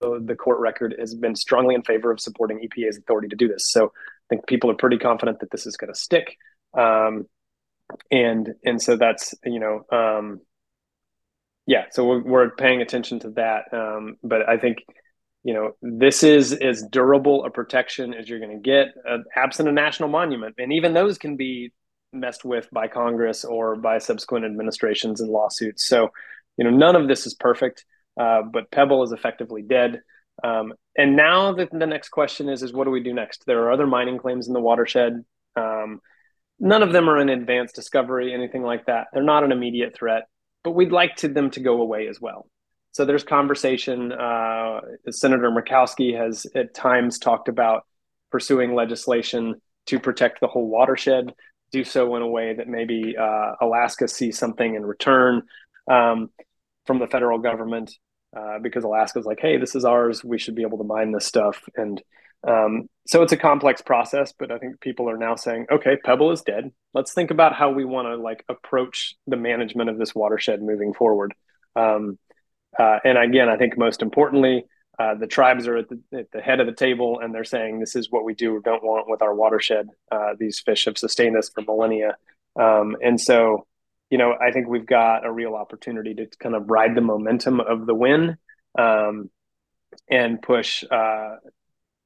the 0.00 0.34
court 0.34 0.60
record 0.60 0.94
has 0.98 1.14
been 1.14 1.36
strongly 1.36 1.74
in 1.74 1.82
favor 1.82 2.10
of 2.10 2.20
supporting 2.20 2.58
EPA's 2.58 2.96
authority 2.96 3.28
to 3.28 3.36
do 3.36 3.48
this. 3.48 3.70
So 3.70 3.92
think 4.30 4.46
people 4.46 4.70
are 4.70 4.76
pretty 4.76 4.98
confident 4.98 5.40
that 5.40 5.50
this 5.50 5.66
is 5.66 5.76
going 5.76 5.92
to 5.92 5.98
stick. 5.98 6.36
Um, 6.76 7.26
and 8.10 8.54
and 8.64 8.80
so 8.80 8.96
that's 8.96 9.34
you 9.44 9.60
know 9.60 9.84
um, 9.92 10.40
yeah. 11.66 11.86
So 11.90 12.06
we're, 12.06 12.22
we're 12.22 12.50
paying 12.50 12.80
attention 12.80 13.20
to 13.20 13.30
that. 13.32 13.64
Um, 13.72 14.16
but 14.22 14.48
I 14.48 14.56
think 14.56 14.78
you 15.42 15.54
know, 15.54 15.72
this 15.80 16.22
is 16.22 16.52
as 16.52 16.84
durable 16.90 17.44
a 17.44 17.50
protection 17.50 18.12
as 18.12 18.28
you're 18.28 18.40
going 18.40 18.50
to 18.50 18.62
get, 18.62 18.88
uh, 19.08 19.18
absent 19.34 19.68
a 19.68 19.72
national 19.72 20.08
monument, 20.08 20.54
and 20.58 20.72
even 20.72 20.92
those 20.92 21.16
can 21.16 21.36
be 21.36 21.72
messed 22.12 22.44
with 22.44 22.68
by 22.70 22.88
Congress 22.88 23.44
or 23.44 23.76
by 23.76 23.98
subsequent 23.98 24.44
administrations 24.44 25.20
and 25.20 25.30
lawsuits. 25.30 25.86
So, 25.86 26.10
you 26.56 26.64
know, 26.64 26.70
none 26.70 26.96
of 26.96 27.08
this 27.08 27.26
is 27.26 27.34
perfect, 27.34 27.84
uh, 28.20 28.42
but 28.42 28.70
Pebble 28.70 29.02
is 29.02 29.12
effectively 29.12 29.62
dead. 29.62 30.02
Um, 30.42 30.72
and 30.96 31.16
now 31.16 31.52
the, 31.52 31.68
the 31.70 31.86
next 31.86 32.10
question 32.10 32.48
is: 32.48 32.62
is 32.62 32.72
what 32.72 32.84
do 32.84 32.90
we 32.90 33.02
do 33.02 33.14
next? 33.14 33.44
There 33.46 33.62
are 33.62 33.72
other 33.72 33.86
mining 33.86 34.18
claims 34.18 34.48
in 34.48 34.54
the 34.54 34.60
watershed. 34.60 35.24
Um, 35.56 36.00
none 36.58 36.82
of 36.82 36.92
them 36.92 37.08
are 37.08 37.18
in 37.18 37.28
advanced 37.28 37.74
discovery, 37.74 38.32
anything 38.32 38.62
like 38.62 38.86
that. 38.86 39.08
They're 39.12 39.22
not 39.22 39.44
an 39.44 39.52
immediate 39.52 39.94
threat, 39.94 40.24
but 40.62 40.72
we'd 40.72 40.92
like 40.92 41.16
to 41.16 41.28
them 41.28 41.50
to 41.52 41.60
go 41.60 41.80
away 41.80 42.08
as 42.08 42.20
well. 42.20 42.48
So 42.92 43.04
there's 43.04 43.24
conversation. 43.24 44.12
Uh, 44.12 44.80
Senator 45.10 45.50
Murkowski 45.50 46.16
has 46.16 46.46
at 46.54 46.74
times 46.74 47.18
talked 47.18 47.48
about 47.48 47.84
pursuing 48.30 48.74
legislation 48.74 49.60
to 49.86 49.98
protect 49.98 50.40
the 50.40 50.48
whole 50.48 50.68
watershed, 50.68 51.32
do 51.72 51.84
so 51.84 52.14
in 52.16 52.22
a 52.22 52.28
way 52.28 52.54
that 52.54 52.68
maybe 52.68 53.16
uh, 53.16 53.52
Alaska 53.60 54.08
sees 54.08 54.38
something 54.38 54.74
in 54.74 54.84
return 54.84 55.42
um, 55.88 56.30
from 56.86 56.98
the 56.98 57.06
federal 57.06 57.38
government, 57.38 57.92
uh, 58.36 58.58
because 58.60 58.84
Alaska's 58.84 59.26
like, 59.26 59.40
hey, 59.40 59.56
this 59.56 59.74
is 59.74 59.84
ours. 59.84 60.24
We 60.24 60.38
should 60.38 60.54
be 60.54 60.62
able 60.62 60.78
to 60.78 60.84
mine 60.84 61.12
this 61.12 61.26
stuff. 61.26 61.62
And 61.76 62.00
um, 62.46 62.88
so 63.06 63.22
it's 63.22 63.32
a 63.32 63.36
complex 63.36 63.82
process, 63.82 64.32
but 64.38 64.50
I 64.50 64.58
think 64.58 64.80
people 64.80 65.10
are 65.10 65.18
now 65.18 65.36
saying, 65.36 65.66
okay, 65.70 65.96
Pebble 66.02 66.32
is 66.32 66.42
dead. 66.42 66.72
Let's 66.94 67.12
think 67.12 67.30
about 67.30 67.54
how 67.54 67.70
we 67.70 67.84
want 67.84 68.08
to 68.08 68.16
like 68.16 68.44
approach 68.48 69.14
the 69.26 69.36
management 69.36 69.90
of 69.90 69.98
this 69.98 70.14
watershed 70.14 70.62
moving 70.62 70.94
forward. 70.94 71.34
Um, 71.76 72.18
uh, 72.78 72.98
and 73.04 73.18
again, 73.18 73.48
I 73.48 73.56
think 73.56 73.76
most 73.76 74.00
importantly, 74.00 74.64
uh, 74.98 75.14
the 75.14 75.26
tribes 75.26 75.66
are 75.66 75.76
at 75.76 75.88
the, 75.88 76.00
at 76.16 76.30
the, 76.30 76.40
head 76.40 76.60
of 76.60 76.66
the 76.66 76.74
table 76.74 77.20
and 77.20 77.34
they're 77.34 77.44
saying 77.44 77.80
this 77.80 77.96
is 77.96 78.10
what 78.10 78.24
we 78.24 78.34
do 78.34 78.54
or 78.54 78.60
don't 78.60 78.84
want 78.84 79.08
with 79.08 79.22
our 79.22 79.34
watershed. 79.34 79.88
Uh, 80.10 80.34
these 80.38 80.60
fish 80.60 80.84
have 80.84 80.98
sustained 80.98 81.36
us 81.36 81.48
for 81.48 81.62
millennia. 81.62 82.16
Um, 82.58 82.96
and 83.02 83.20
so, 83.20 83.66
you 84.10 84.18
know, 84.18 84.34
I 84.40 84.50
think 84.50 84.68
we've 84.68 84.86
got 84.86 85.24
a 85.24 85.32
real 85.32 85.54
opportunity 85.54 86.14
to 86.14 86.26
kind 86.38 86.54
of 86.54 86.68
ride 86.68 86.94
the 86.94 87.00
momentum 87.00 87.60
of 87.60 87.86
the 87.86 87.94
win 87.94 88.36
um, 88.78 89.30
and 90.08 90.42
push 90.42 90.84
uh, 90.90 91.36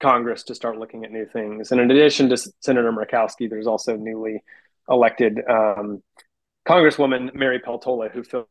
Congress 0.00 0.44
to 0.44 0.54
start 0.54 0.78
looking 0.78 1.04
at 1.04 1.10
new 1.10 1.26
things. 1.26 1.72
And 1.72 1.80
in 1.80 1.90
addition 1.90 2.28
to 2.28 2.36
Senator 2.60 2.92
Murkowski, 2.92 3.48
there's 3.48 3.66
also 3.66 3.96
newly 3.96 4.42
elected 4.88 5.40
um, 5.48 6.02
Congresswoman 6.68 7.34
Mary 7.34 7.58
Peltola, 7.58 8.10
who 8.10 8.22
filled 8.22 8.46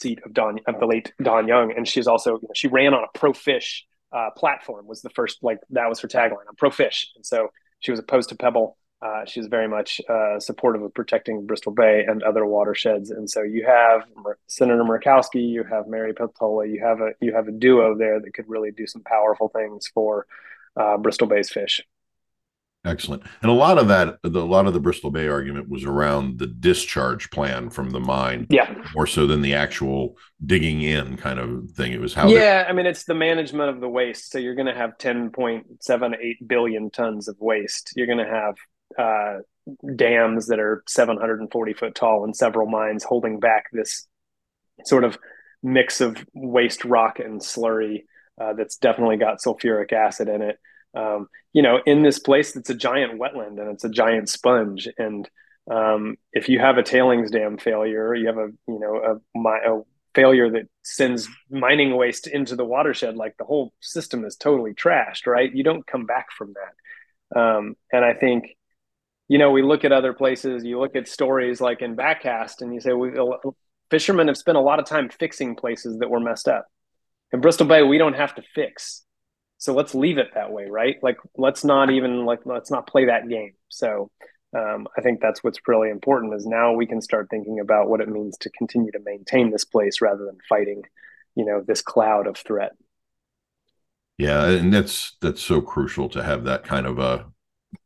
the 0.00 0.08
seat 0.08 0.20
of 0.24 0.34
Don 0.34 0.60
of 0.66 0.78
the 0.78 0.86
late 0.86 1.12
Don 1.22 1.48
Young, 1.48 1.72
and 1.74 1.88
she's 1.88 2.06
also 2.06 2.32
you 2.34 2.42
know, 2.42 2.54
she 2.54 2.68
ran 2.68 2.94
on 2.94 3.04
a 3.04 3.18
pro 3.18 3.32
fish 3.32 3.86
uh, 4.12 4.30
platform. 4.36 4.86
Was 4.86 5.02
the 5.02 5.10
first 5.10 5.38
like 5.42 5.58
that 5.70 5.88
was 5.88 6.00
her 6.00 6.08
tagline 6.08 6.48
on 6.48 6.54
pro 6.56 6.70
fish, 6.70 7.10
and 7.16 7.24
so 7.24 7.48
she 7.80 7.90
was 7.90 8.00
opposed 8.00 8.30
to 8.30 8.36
Pebble. 8.36 8.76
Uh, 9.04 9.22
she's 9.26 9.48
very 9.48 9.68
much 9.68 10.00
uh, 10.08 10.40
supportive 10.40 10.82
of 10.82 10.94
protecting 10.94 11.46
Bristol 11.46 11.72
Bay 11.72 12.06
and 12.08 12.22
other 12.22 12.46
watersheds. 12.46 13.10
And 13.10 13.28
so 13.28 13.42
you 13.42 13.66
have 13.66 14.04
Senator 14.46 14.82
Murkowski, 14.82 15.46
you 15.46 15.62
have 15.62 15.86
Mary 15.86 16.14
Peltola, 16.14 16.72
you 16.72 16.82
have 16.82 17.00
a 17.00 17.10
you 17.20 17.34
have 17.34 17.46
a 17.46 17.52
duo 17.52 17.96
there 17.98 18.18
that 18.18 18.32
could 18.32 18.48
really 18.48 18.70
do 18.70 18.86
some 18.86 19.02
powerful 19.02 19.48
things 19.48 19.86
for 19.88 20.26
uh, 20.76 20.96
Bristol 20.96 21.26
Bay's 21.26 21.50
fish. 21.50 21.82
Excellent. 22.86 23.22
And 23.40 23.50
a 23.50 23.54
lot 23.54 23.78
of 23.78 23.88
that, 23.88 24.18
the, 24.22 24.40
a 24.40 24.44
lot 24.44 24.66
of 24.66 24.74
the 24.74 24.80
Bristol 24.80 25.10
Bay 25.10 25.26
argument 25.26 25.70
was 25.70 25.84
around 25.84 26.38
the 26.38 26.46
discharge 26.46 27.30
plan 27.30 27.70
from 27.70 27.90
the 27.90 28.00
mine. 28.00 28.46
Yeah. 28.50 28.74
More 28.94 29.06
so 29.06 29.26
than 29.26 29.40
the 29.40 29.54
actual 29.54 30.18
digging 30.44 30.82
in 30.82 31.16
kind 31.16 31.38
of 31.38 31.70
thing. 31.70 31.92
It 31.92 32.00
was 32.00 32.12
how. 32.12 32.28
Yeah. 32.28 32.66
I 32.68 32.72
mean, 32.72 32.84
it's 32.84 33.04
the 33.04 33.14
management 33.14 33.70
of 33.70 33.80
the 33.80 33.88
waste. 33.88 34.30
So 34.30 34.38
you're 34.38 34.54
going 34.54 34.66
to 34.66 34.74
have 34.74 34.98
10.78 34.98 36.34
billion 36.46 36.90
tons 36.90 37.28
of 37.28 37.36
waste. 37.40 37.92
You're 37.96 38.06
going 38.06 38.18
to 38.18 38.30
have 38.30 38.56
uh, 38.98 39.38
dams 39.96 40.46
that 40.48 40.58
are 40.58 40.82
740 40.86 41.72
foot 41.74 41.94
tall 41.94 42.24
and 42.24 42.36
several 42.36 42.68
mines 42.68 43.04
holding 43.04 43.40
back 43.40 43.66
this 43.72 44.06
sort 44.84 45.04
of 45.04 45.18
mix 45.62 46.00
of 46.00 46.24
waste 46.34 46.84
rock 46.84 47.18
and 47.18 47.40
slurry 47.40 48.04
uh, 48.40 48.52
that's 48.52 48.76
definitely 48.76 49.16
got 49.16 49.38
sulfuric 49.40 49.92
acid 49.92 50.28
in 50.28 50.42
it 50.42 50.58
um, 50.94 51.28
you 51.52 51.62
know, 51.62 51.80
in 51.84 52.02
this 52.02 52.18
place 52.18 52.52
that's 52.52 52.70
a 52.70 52.74
giant 52.74 53.20
wetland 53.20 53.60
and 53.60 53.70
it's 53.70 53.84
a 53.84 53.88
giant 53.88 54.28
sponge. 54.28 54.88
And 54.98 55.28
um, 55.70 56.16
if 56.32 56.48
you 56.48 56.58
have 56.58 56.78
a 56.78 56.82
tailings 56.82 57.30
dam 57.30 57.58
failure, 57.58 58.14
you 58.14 58.26
have 58.26 58.38
a 58.38 58.48
you 58.68 58.78
know 58.78 59.20
a, 59.34 59.48
a 59.48 59.82
failure 60.14 60.50
that 60.50 60.68
sends 60.82 61.28
mining 61.50 61.96
waste 61.96 62.26
into 62.26 62.54
the 62.54 62.64
watershed, 62.64 63.16
like 63.16 63.36
the 63.36 63.44
whole 63.44 63.72
system 63.80 64.24
is 64.24 64.36
totally 64.36 64.72
trashed, 64.72 65.26
right? 65.26 65.52
You 65.52 65.64
don't 65.64 65.86
come 65.86 66.06
back 66.06 66.26
from 66.30 66.54
that. 66.54 67.40
Um, 67.40 67.76
and 67.92 68.04
I 68.04 68.14
think, 68.14 68.56
you 69.28 69.38
know, 69.38 69.50
we 69.50 69.62
look 69.62 69.84
at 69.84 69.92
other 69.92 70.12
places, 70.12 70.64
you 70.64 70.78
look 70.78 70.96
at 70.96 71.08
stories 71.08 71.60
like 71.60 71.82
in 71.82 71.96
Backcast, 71.96 72.60
and 72.60 72.74
you 72.74 72.80
say, 72.80 72.92
we, 72.92 73.12
fishermen 73.90 74.28
have 74.28 74.36
spent 74.36 74.58
a 74.58 74.60
lot 74.60 74.78
of 74.78 74.86
time 74.86 75.08
fixing 75.08 75.56
places 75.56 75.98
that 75.98 76.10
were 76.10 76.20
messed 76.20 76.48
up. 76.48 76.66
In 77.32 77.40
Bristol 77.40 77.66
Bay, 77.66 77.82
we 77.82 77.98
don't 77.98 78.14
have 78.14 78.34
to 78.36 78.42
fix. 78.54 79.02
So 79.58 79.72
let's 79.72 79.94
leave 79.94 80.18
it 80.18 80.34
that 80.34 80.52
way 80.52 80.66
right? 80.68 80.96
Like 81.02 81.16
let's 81.36 81.64
not 81.64 81.90
even 81.90 82.26
like 82.26 82.40
let's 82.44 82.70
not 82.70 82.86
play 82.86 83.06
that 83.06 83.28
game. 83.28 83.54
So 83.68 84.10
um, 84.54 84.86
i 84.96 85.00
think 85.00 85.20
that's 85.20 85.42
what's 85.42 85.58
really 85.66 85.90
important 85.90 86.34
is 86.34 86.46
now 86.46 86.72
we 86.72 86.86
can 86.86 87.00
start 87.00 87.28
thinking 87.28 87.58
about 87.58 87.88
what 87.88 88.00
it 88.00 88.08
means 88.08 88.38
to 88.38 88.50
continue 88.50 88.92
to 88.92 89.00
maintain 89.04 89.50
this 89.50 89.64
place 89.64 90.00
rather 90.00 90.24
than 90.24 90.38
fighting 90.48 90.82
you 91.34 91.44
know 91.44 91.62
this 91.66 91.82
cloud 91.82 92.26
of 92.26 92.36
threat. 92.36 92.72
Yeah 94.16 94.48
and 94.48 94.72
that's 94.72 95.16
that's 95.20 95.42
so 95.42 95.60
crucial 95.60 96.08
to 96.10 96.22
have 96.22 96.44
that 96.44 96.62
kind 96.62 96.86
of 96.86 96.98
a 96.98 97.26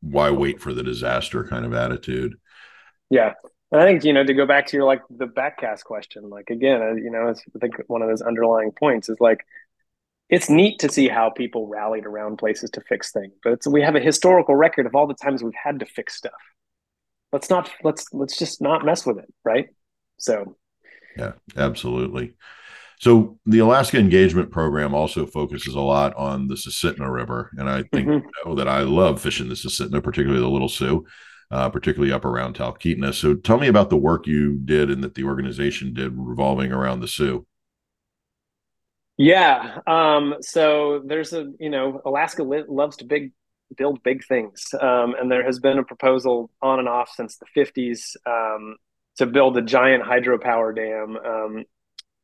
why 0.01 0.31
wait 0.31 0.61
for 0.61 0.73
the 0.73 0.83
disaster 0.83 1.45
kind 1.45 1.65
of 1.65 1.73
attitude 1.75 2.35
yeah 3.11 3.35
And 3.71 3.81
I 3.81 3.85
think 3.85 4.05
you 4.05 4.13
know 4.13 4.25
to 4.25 4.35
go 4.35 4.47
back 4.47 4.67
to 4.69 4.77
your 4.77 4.87
like 4.87 5.03
the 5.11 5.27
backcast 5.27 5.85
question, 5.85 6.31
like 6.31 6.51
again, 6.51 6.83
uh, 6.83 6.95
you 6.95 7.11
know, 7.11 7.29
I 7.31 7.59
think 7.61 7.77
one 7.89 8.03
of 8.03 8.09
those 8.09 8.23
underlying 8.23 8.73
points 8.73 9.09
is 9.11 9.19
like 9.21 9.45
it's 10.31 10.51
neat 10.51 10.81
to 10.81 10.91
see 10.91 11.09
how 11.09 11.31
people 11.31 11.69
rallied 11.69 12.07
around 12.07 12.39
places 12.39 12.71
to 12.73 12.83
fix 12.83 13.13
things, 13.13 13.35
but 13.43 13.61
we 13.67 13.83
have 13.83 13.97
a 13.97 14.01
historical 14.01 14.57
record 14.57 14.87
of 14.87 14.95
all 14.95 15.07
the 15.07 15.15
times 15.15 15.43
we've 15.43 15.55
had 15.63 15.81
to 15.81 15.87
fix 15.87 16.17
stuff. 16.17 16.33
Let's 17.33 17.51
not 17.51 17.71
let's 17.83 18.07
let's 18.13 18.39
just 18.39 18.61
not 18.61 18.85
mess 18.85 19.07
with 19.07 19.19
it, 19.19 19.33
right? 19.45 19.69
So, 20.19 20.57
yeah, 21.17 21.33
absolutely. 21.57 22.35
So 23.01 23.39
the 23.47 23.61
Alaska 23.61 23.99
Engagement 23.99 24.51
Program 24.51 24.95
also 24.95 25.25
focuses 25.25 25.75
a 25.75 25.81
lot 25.81 26.15
on 26.17 26.49
the 26.49 26.57
Susitna 26.57 27.13
River, 27.13 27.51
and 27.57 27.71
I 27.71 27.85
think 27.93 28.09
mm-hmm. 28.09 28.27
you 28.27 28.33
know 28.45 28.55
that 28.57 28.69
I 28.69 28.81
love 28.81 29.21
fishing 29.21 29.49
the 29.49 29.55
Susitna, 29.55 30.03
particularly 30.03 30.41
the 30.41 30.51
Little 30.51 30.69
Su 30.69 31.07
uh, 31.51 31.69
particularly 31.69 32.13
up 32.13 32.25
around 32.25 32.55
Talkeetna. 32.55 33.15
So 33.15 33.35
tell 33.35 33.59
me 33.59 33.69
about 33.69 33.91
the 33.91 33.97
work 33.97 34.27
you 34.27 34.59
did 34.65 34.91
and 34.91 35.03
that 35.03 35.15
the 35.15 35.25
organization 35.25 35.95
did 35.95 36.13
revolving 36.15 36.73
around 36.73 37.01
the 37.01 37.09
Su. 37.09 37.47
Yeah. 39.17 39.79
Um, 39.87 40.37
so 40.41 41.03
there's 41.05 41.33
a, 41.33 41.51
you 41.59 41.71
know, 41.71 42.01
Alaska 42.05 42.43
loves 42.45 42.99
to 42.99 43.05
big 43.05 43.33
build 43.77 44.03
big 44.03 44.25
things. 44.25 44.75
Um, 44.81 45.15
and 45.21 45.31
there 45.31 45.45
has 45.45 45.59
been 45.59 45.79
a 45.79 45.85
proposal 45.85 46.51
on 46.63 46.79
and 46.79 46.89
off 46.89 47.11
since 47.15 47.37
the 47.37 47.47
50s 47.57 48.17
um, 48.27 48.77
to 49.17 49.27
build 49.27 49.59
a 49.59 49.63
giant 49.63 50.05
hydropower 50.05 50.75
dam 50.75 51.17
um, 51.17 51.65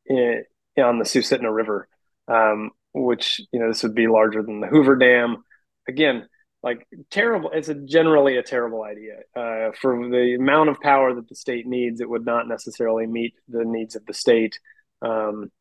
in, 0.07 0.43
on 0.77 0.99
the 0.99 1.05
Susitna 1.05 1.53
River, 1.53 1.87
um, 2.27 2.71
which, 2.93 3.41
you 3.51 3.59
know, 3.59 3.67
this 3.67 3.83
would 3.83 3.95
be 3.95 4.07
larger 4.07 4.41
than 4.41 4.59
the 4.59 4.67
Hoover 4.67 4.95
Dam. 4.95 5.43
Again, 5.87 6.27
like 6.65 6.87
terrible 7.11 7.51
it's 7.53 7.69
a 7.69 7.75
generally 7.75 8.37
a 8.37 8.43
terrible 8.43 8.83
idea. 8.83 9.19
Uh, 9.35 9.71
for 9.79 10.09
the 10.09 10.35
amount 10.37 10.69
of 10.69 10.81
power 10.81 11.13
that 11.13 11.29
the 11.29 11.35
state 11.35 11.67
needs 11.67 12.01
it 12.01 12.09
would 12.09 12.25
not 12.25 12.47
necessarily 12.47 13.05
meet 13.05 13.35
the 13.47 13.63
needs 13.63 13.95
of 13.95 14.05
the 14.07 14.13
state. 14.13 14.59
Um, 15.01 15.51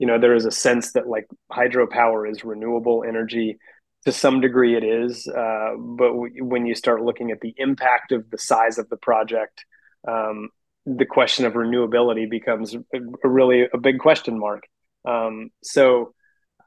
you 0.00 0.06
know 0.06 0.18
there 0.18 0.34
is 0.34 0.44
a 0.44 0.50
sense 0.50 0.92
that 0.92 1.06
like 1.06 1.28
hydropower 1.50 2.28
is 2.30 2.44
renewable 2.44 3.04
energy. 3.06 3.58
To 4.04 4.12
some 4.12 4.40
degree 4.40 4.76
it 4.76 4.84
is 4.84 5.28
uh, 5.28 5.74
but 5.76 6.08
w- 6.08 6.44
when 6.44 6.66
you 6.66 6.74
start 6.74 7.02
looking 7.02 7.30
at 7.30 7.40
the 7.40 7.54
impact 7.56 8.10
of 8.10 8.28
the 8.30 8.38
size 8.38 8.78
of 8.78 8.88
the 8.88 8.96
project 8.96 9.64
um, 10.06 10.48
the 10.96 11.06
question 11.06 11.44
of 11.44 11.52
renewability 11.52 12.28
becomes 12.28 12.74
a, 12.74 13.28
really 13.28 13.66
a 13.72 13.78
big 13.78 13.98
question 13.98 14.38
mark 14.38 14.64
um, 15.04 15.50
so 15.62 16.14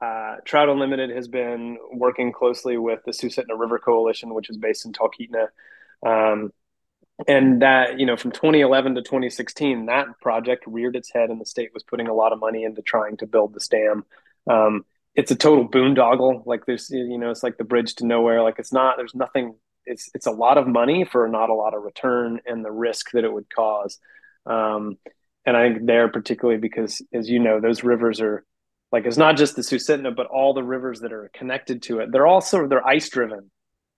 uh, 0.01 0.37
Trout 0.45 0.67
Unlimited 0.67 1.11
has 1.11 1.27
been 1.27 1.77
working 1.93 2.31
closely 2.31 2.77
with 2.77 3.01
the 3.05 3.11
Susitna 3.11 3.57
River 3.57 3.77
Coalition, 3.77 4.33
which 4.33 4.49
is 4.49 4.57
based 4.57 4.85
in 4.85 4.93
Talkeetna. 4.93 5.47
Um, 6.05 6.51
and 7.27 7.61
that, 7.61 7.99
you 7.99 8.07
know, 8.07 8.17
from 8.17 8.31
2011 8.31 8.95
to 8.95 9.01
2016, 9.03 9.85
that 9.85 10.07
project 10.19 10.63
reared 10.65 10.95
its 10.95 11.11
head 11.13 11.29
and 11.29 11.39
the 11.39 11.45
state 11.45 11.69
was 11.71 11.83
putting 11.83 12.07
a 12.07 12.15
lot 12.15 12.33
of 12.33 12.39
money 12.39 12.63
into 12.63 12.81
trying 12.81 13.17
to 13.17 13.27
build 13.27 13.53
this 13.53 13.67
dam. 13.67 14.03
Um, 14.49 14.85
it's 15.13 15.29
a 15.29 15.35
total 15.35 15.69
boondoggle. 15.69 16.47
Like 16.47 16.65
there's, 16.65 16.89
you 16.89 17.19
know, 17.19 17.29
it's 17.29 17.43
like 17.43 17.57
the 17.57 17.63
bridge 17.63 17.95
to 17.95 18.05
nowhere. 18.07 18.41
Like 18.41 18.57
it's 18.57 18.73
not, 18.73 18.97
there's 18.97 19.13
nothing, 19.13 19.53
it's, 19.91 20.09
it's 20.13 20.27
a 20.27 20.31
lot 20.31 20.57
of 20.57 20.67
money 20.67 21.05
for 21.05 21.27
not 21.27 21.49
a 21.49 21.53
lot 21.53 21.73
of 21.73 21.83
return 21.83 22.39
and 22.45 22.63
the 22.63 22.71
risk 22.71 23.11
that 23.11 23.23
it 23.23 23.31
would 23.31 23.53
cause. 23.53 23.99
Um, 24.45 24.97
and 25.45 25.57
I 25.57 25.69
think 25.69 25.85
there 25.85 26.09
particularly 26.09 26.59
because, 26.59 27.01
as 27.13 27.29
you 27.29 27.39
know, 27.39 27.59
those 27.59 27.83
rivers 27.83 28.21
are, 28.21 28.45
like 28.91 29.05
it's 29.05 29.17
not 29.17 29.37
just 29.37 29.55
the 29.55 29.61
Susitna, 29.61 30.15
but 30.15 30.27
all 30.27 30.53
the 30.53 30.63
rivers 30.63 30.99
that 31.01 31.13
are 31.13 31.31
connected 31.33 31.81
to 31.83 31.99
it. 31.99 32.11
They're 32.11 32.27
also 32.27 32.67
they're 32.67 32.85
ice 32.85 33.09
driven, 33.09 33.49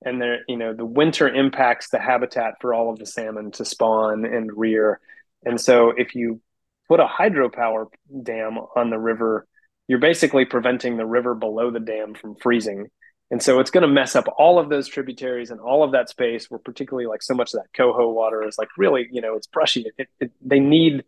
and 0.05 0.21
they're 0.21 0.41
you 0.47 0.55
know 0.55 0.73
the 0.73 0.85
winter 0.85 1.27
impacts 1.27 1.89
the 1.89 1.99
habitat 1.99 2.55
for 2.61 2.73
all 2.73 2.91
of 2.91 2.99
the 2.99 3.05
salmon 3.05 3.51
to 3.53 3.65
spawn 3.65 4.23
and 4.23 4.51
rear. 4.55 4.99
And 5.43 5.59
so 5.59 5.89
if 5.89 6.13
you 6.13 6.41
put 6.87 6.99
a 6.99 7.07
hydropower 7.07 7.87
dam 8.21 8.59
on 8.75 8.91
the 8.91 8.99
river, 8.99 9.47
you're 9.87 9.99
basically 9.99 10.45
preventing 10.45 10.97
the 10.97 11.05
river 11.05 11.33
below 11.33 11.71
the 11.71 11.79
dam 11.79 12.13
from 12.13 12.35
freezing. 12.35 12.87
And 13.31 13.41
so 13.41 13.59
it's 13.59 13.71
going 13.71 13.81
to 13.81 13.87
mess 13.87 14.15
up 14.15 14.25
all 14.37 14.59
of 14.59 14.69
those 14.69 14.87
tributaries 14.87 15.49
and 15.49 15.59
all 15.59 15.83
of 15.83 15.93
that 15.93 16.09
space 16.09 16.51
where 16.51 16.59
particularly 16.59 17.07
like 17.07 17.23
so 17.23 17.33
much 17.33 17.53
of 17.53 17.61
that 17.61 17.73
coho 17.75 18.11
water 18.11 18.47
is 18.47 18.57
like 18.57 18.69
really, 18.77 19.07
you 19.11 19.21
know, 19.21 19.35
it's 19.35 19.47
brushy. 19.47 19.85
It, 19.97 20.07
it, 20.19 20.31
they 20.41 20.59
need 20.59 21.03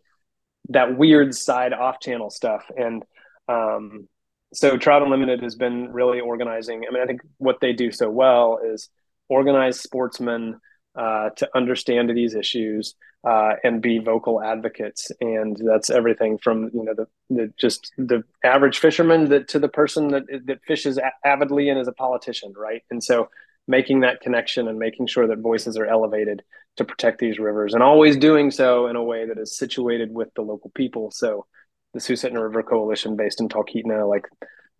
that 0.70 0.98
weird 0.98 1.34
side 1.34 1.72
off 1.72 2.00
channel 2.00 2.30
stuff. 2.30 2.68
And 2.76 3.04
um, 3.48 4.08
so 4.52 4.76
Trout 4.76 5.02
Unlimited 5.02 5.42
has 5.42 5.54
been 5.54 5.92
really 5.92 6.20
organizing. 6.20 6.84
I 6.88 6.92
mean, 6.92 7.02
I 7.02 7.06
think 7.06 7.20
what 7.38 7.60
they 7.60 7.72
do 7.72 7.92
so 7.92 8.10
well 8.10 8.58
is 8.64 8.88
organize 9.28 9.80
sportsmen 9.80 10.60
uh, 10.96 11.30
to 11.30 11.48
understand 11.54 12.10
these 12.10 12.34
issues 12.34 12.94
uh, 13.26 13.54
and 13.64 13.82
be 13.82 13.98
vocal 13.98 14.42
advocates. 14.42 15.10
And 15.20 15.56
that's 15.56 15.90
everything 15.90 16.38
from 16.38 16.70
you 16.72 16.84
know 16.84 16.94
the, 16.94 17.06
the 17.30 17.52
just 17.58 17.92
the 17.98 18.22
average 18.44 18.78
fisherman 18.78 19.28
that 19.30 19.48
to 19.48 19.58
the 19.58 19.68
person 19.68 20.08
that 20.08 20.24
that 20.46 20.64
fishes 20.66 20.98
avidly 21.24 21.68
and 21.68 21.78
is 21.78 21.88
a 21.88 21.92
politician, 21.92 22.52
right? 22.56 22.82
And 22.90 23.02
so 23.02 23.28
making 23.68 24.00
that 24.00 24.20
connection 24.20 24.68
and 24.68 24.78
making 24.78 25.08
sure 25.08 25.26
that 25.26 25.38
voices 25.38 25.76
are 25.76 25.86
elevated 25.86 26.42
to 26.76 26.84
protect 26.84 27.18
these 27.18 27.38
rivers 27.38 27.74
and 27.74 27.82
always 27.82 28.16
doing 28.16 28.50
so 28.50 28.86
in 28.86 28.96
a 28.96 29.02
way 29.02 29.26
that 29.26 29.38
is 29.38 29.56
situated 29.56 30.12
with 30.12 30.28
the 30.34 30.42
local 30.42 30.70
people. 30.70 31.10
So 31.10 31.46
the 31.94 32.00
Susitna 32.00 32.40
River 32.42 32.62
Coalition 32.62 33.16
based 33.16 33.40
in 33.40 33.48
Talkeetna, 33.48 34.08
like 34.08 34.28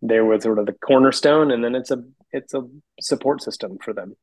they 0.01 0.19
were 0.19 0.39
sort 0.39 0.59
of 0.59 0.67
the 0.67 0.73
cornerstone, 0.73 1.51
and 1.51 1.63
then 1.63 1.75
it's 1.75 1.91
a 1.91 2.03
it's 2.31 2.53
a 2.53 2.61
support 3.01 3.41
system 3.41 3.77
for 3.83 3.93
them. 3.93 4.15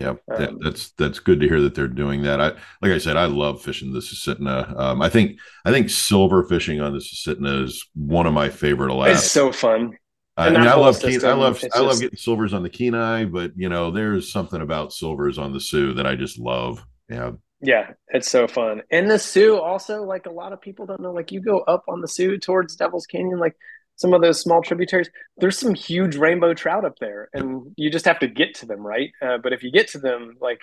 Yeah, 0.00 0.14
um, 0.32 0.60
that's 0.62 0.92
that's 0.92 1.18
good 1.18 1.40
to 1.40 1.48
hear 1.48 1.60
that 1.62 1.74
they're 1.74 1.88
doing 1.88 2.22
that. 2.22 2.40
I 2.40 2.50
like 2.80 2.92
I 2.92 2.98
said, 2.98 3.16
I 3.16 3.24
love 3.24 3.60
fishing 3.60 3.92
the 3.92 3.98
Susitna. 3.98 4.78
Um, 4.78 5.02
I 5.02 5.08
think 5.08 5.40
I 5.64 5.72
think 5.72 5.90
silver 5.90 6.44
fishing 6.44 6.80
on 6.80 6.92
the 6.92 7.00
Susitna 7.00 7.64
is 7.64 7.84
one 7.94 8.26
of 8.26 8.32
my 8.32 8.50
favorite. 8.50 8.90
Alaska. 8.90 9.14
It's 9.14 9.30
so 9.30 9.50
fun. 9.50 9.96
I, 10.36 10.46
I 10.46 10.50
mean, 10.50 10.60
I 10.60 10.74
love 10.74 10.96
system, 10.96 11.28
I 11.28 11.32
love 11.34 11.56
I 11.56 11.66
just... 11.66 11.76
love 11.80 12.00
getting 12.00 12.16
silvers 12.16 12.54
on 12.54 12.62
the 12.62 12.70
Kenai, 12.70 13.24
but 13.24 13.52
you 13.56 13.68
know, 13.68 13.90
there's 13.90 14.30
something 14.30 14.62
about 14.62 14.92
silvers 14.92 15.38
on 15.38 15.52
the 15.52 15.60
Su 15.60 15.92
that 15.94 16.06
I 16.06 16.14
just 16.14 16.38
love. 16.38 16.84
Yeah, 17.08 17.32
yeah, 17.60 17.90
it's 18.08 18.30
so 18.30 18.46
fun. 18.46 18.82
And 18.90 19.10
the 19.10 19.18
Su 19.18 19.58
also, 19.58 20.04
like 20.04 20.26
a 20.26 20.30
lot 20.30 20.52
of 20.52 20.60
people 20.60 20.86
don't 20.86 21.00
know, 21.00 21.12
like 21.12 21.32
you 21.32 21.40
go 21.40 21.60
up 21.60 21.84
on 21.88 22.00
the 22.00 22.08
Su 22.08 22.38
towards 22.38 22.76
Devil's 22.76 23.06
Canyon, 23.06 23.38
like 23.38 23.56
some 24.00 24.14
of 24.14 24.22
those 24.22 24.40
small 24.40 24.62
tributaries, 24.62 25.10
there's 25.36 25.58
some 25.58 25.74
huge 25.74 26.16
rainbow 26.16 26.54
trout 26.54 26.86
up 26.86 26.98
there, 27.00 27.28
and 27.34 27.74
you 27.76 27.90
just 27.90 28.06
have 28.06 28.18
to 28.20 28.28
get 28.28 28.54
to 28.54 28.66
them, 28.66 28.80
right? 28.80 29.10
Uh, 29.20 29.36
but 29.36 29.52
if 29.52 29.62
you 29.62 29.70
get 29.70 29.88
to 29.88 29.98
them, 29.98 30.36
like 30.40 30.60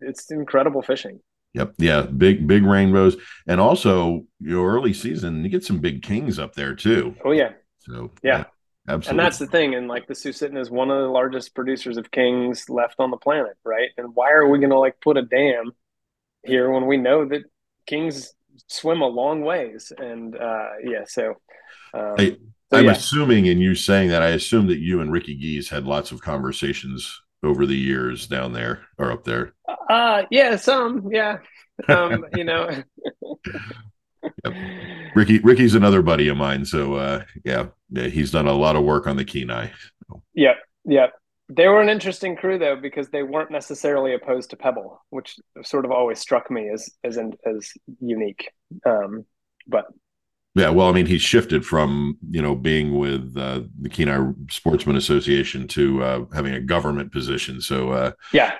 it's 0.00 0.30
incredible 0.30 0.82
fishing. 0.82 1.18
Yep. 1.54 1.74
Yeah. 1.78 2.02
Big, 2.02 2.46
big 2.46 2.64
rainbows. 2.64 3.16
And 3.48 3.60
also 3.60 4.26
your 4.38 4.72
early 4.72 4.92
season, 4.92 5.42
you 5.42 5.50
get 5.50 5.64
some 5.64 5.78
big 5.78 6.02
kings 6.02 6.38
up 6.38 6.54
there 6.54 6.76
too. 6.76 7.16
Oh 7.24 7.32
yeah. 7.32 7.52
So 7.80 8.12
yeah. 8.22 8.38
yeah 8.38 8.44
absolutely. 8.88 9.10
And 9.10 9.26
that's 9.26 9.38
the 9.38 9.46
thing. 9.46 9.74
And 9.74 9.88
like 9.88 10.06
the 10.06 10.14
Susitna 10.14 10.60
is 10.60 10.70
one 10.70 10.90
of 10.90 11.00
the 11.00 11.08
largest 11.08 11.54
producers 11.54 11.96
of 11.96 12.10
kings 12.10 12.68
left 12.68 12.96
on 12.98 13.10
the 13.10 13.16
planet. 13.16 13.56
Right. 13.64 13.88
And 13.96 14.14
why 14.14 14.32
are 14.32 14.46
we 14.46 14.58
going 14.58 14.70
to 14.70 14.78
like 14.78 15.00
put 15.00 15.16
a 15.16 15.22
dam 15.22 15.72
here 16.44 16.70
when 16.70 16.86
we 16.86 16.98
know 16.98 17.24
that 17.24 17.42
kings 17.86 18.34
swim 18.68 19.00
a 19.00 19.06
long 19.06 19.40
ways 19.40 19.92
and 19.96 20.36
uh, 20.36 20.68
yeah 20.82 21.04
so 21.06 21.34
um, 21.94 22.16
I, 22.72 22.78
am 22.80 22.86
yeah. 22.86 22.92
assuming 22.92 23.46
in 23.46 23.58
you 23.58 23.74
saying 23.74 24.10
that 24.10 24.22
i 24.22 24.28
assume 24.28 24.66
that 24.68 24.78
you 24.78 25.00
and 25.00 25.12
ricky 25.12 25.34
Gease 25.34 25.68
had 25.68 25.84
lots 25.84 26.12
of 26.12 26.20
conversations 26.20 27.20
over 27.42 27.66
the 27.66 27.76
years 27.76 28.26
down 28.26 28.52
there 28.52 28.86
or 28.98 29.12
up 29.12 29.24
there 29.24 29.54
uh 29.88 30.22
yeah 30.30 30.56
some 30.56 31.08
yeah 31.12 31.38
um 31.88 32.24
you 32.36 32.44
know 32.44 32.82
yep. 34.44 34.54
ricky 35.14 35.38
ricky's 35.40 35.74
another 35.74 36.02
buddy 36.02 36.28
of 36.28 36.36
mine 36.36 36.64
so 36.64 36.94
uh 36.94 37.24
yeah, 37.44 37.66
yeah 37.90 38.08
he's 38.08 38.30
done 38.30 38.46
a 38.46 38.52
lot 38.52 38.76
of 38.76 38.84
work 38.84 39.06
on 39.06 39.16
the 39.16 39.24
kenai 39.24 39.68
yep 40.34 40.56
yep 40.84 41.12
they 41.48 41.68
were 41.68 41.80
an 41.80 41.88
interesting 41.88 42.36
crew 42.36 42.58
though 42.58 42.76
because 42.76 43.08
they 43.08 43.22
weren't 43.22 43.50
necessarily 43.50 44.14
opposed 44.14 44.50
to 44.50 44.56
Pebble, 44.56 45.00
which 45.10 45.38
sort 45.62 45.84
of 45.84 45.92
always 45.92 46.18
struck 46.18 46.50
me 46.50 46.68
as 46.70 46.90
as 47.04 47.18
as 47.18 47.72
unique. 48.00 48.50
Um, 48.84 49.24
but 49.66 49.86
yeah, 50.56 50.70
well, 50.70 50.88
I 50.88 50.92
mean, 50.92 51.04
he 51.04 51.18
shifted 51.18 51.66
from 51.66 52.16
you 52.30 52.40
know 52.40 52.54
being 52.54 52.98
with 52.98 53.36
uh, 53.36 53.60
the 53.78 53.90
Kenai 53.90 54.32
Sportsman 54.50 54.96
Association 54.96 55.68
to 55.68 56.02
uh, 56.02 56.24
having 56.32 56.54
a 56.54 56.60
government 56.60 57.12
position. 57.12 57.60
So 57.60 57.90
uh, 57.90 58.12
yeah, 58.32 58.54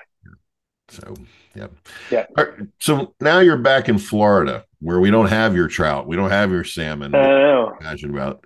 so 0.89 1.15
yeah, 1.55 1.67
yeah. 2.11 2.27
Right, 2.37 2.49
so 2.79 3.15
now 3.19 3.39
you're 3.39 3.57
back 3.57 3.89
in 3.89 3.97
Florida, 3.97 4.65
where 4.79 4.99
we 4.99 5.09
don't 5.09 5.29
have 5.29 5.55
your 5.55 5.67
trout, 5.67 6.07
we 6.07 6.15
don't 6.15 6.29
have 6.29 6.51
your 6.51 6.63
salmon. 6.63 7.15
I 7.15 7.25
know. 7.25 7.75
Imagine 7.81 8.11
about. 8.11 8.45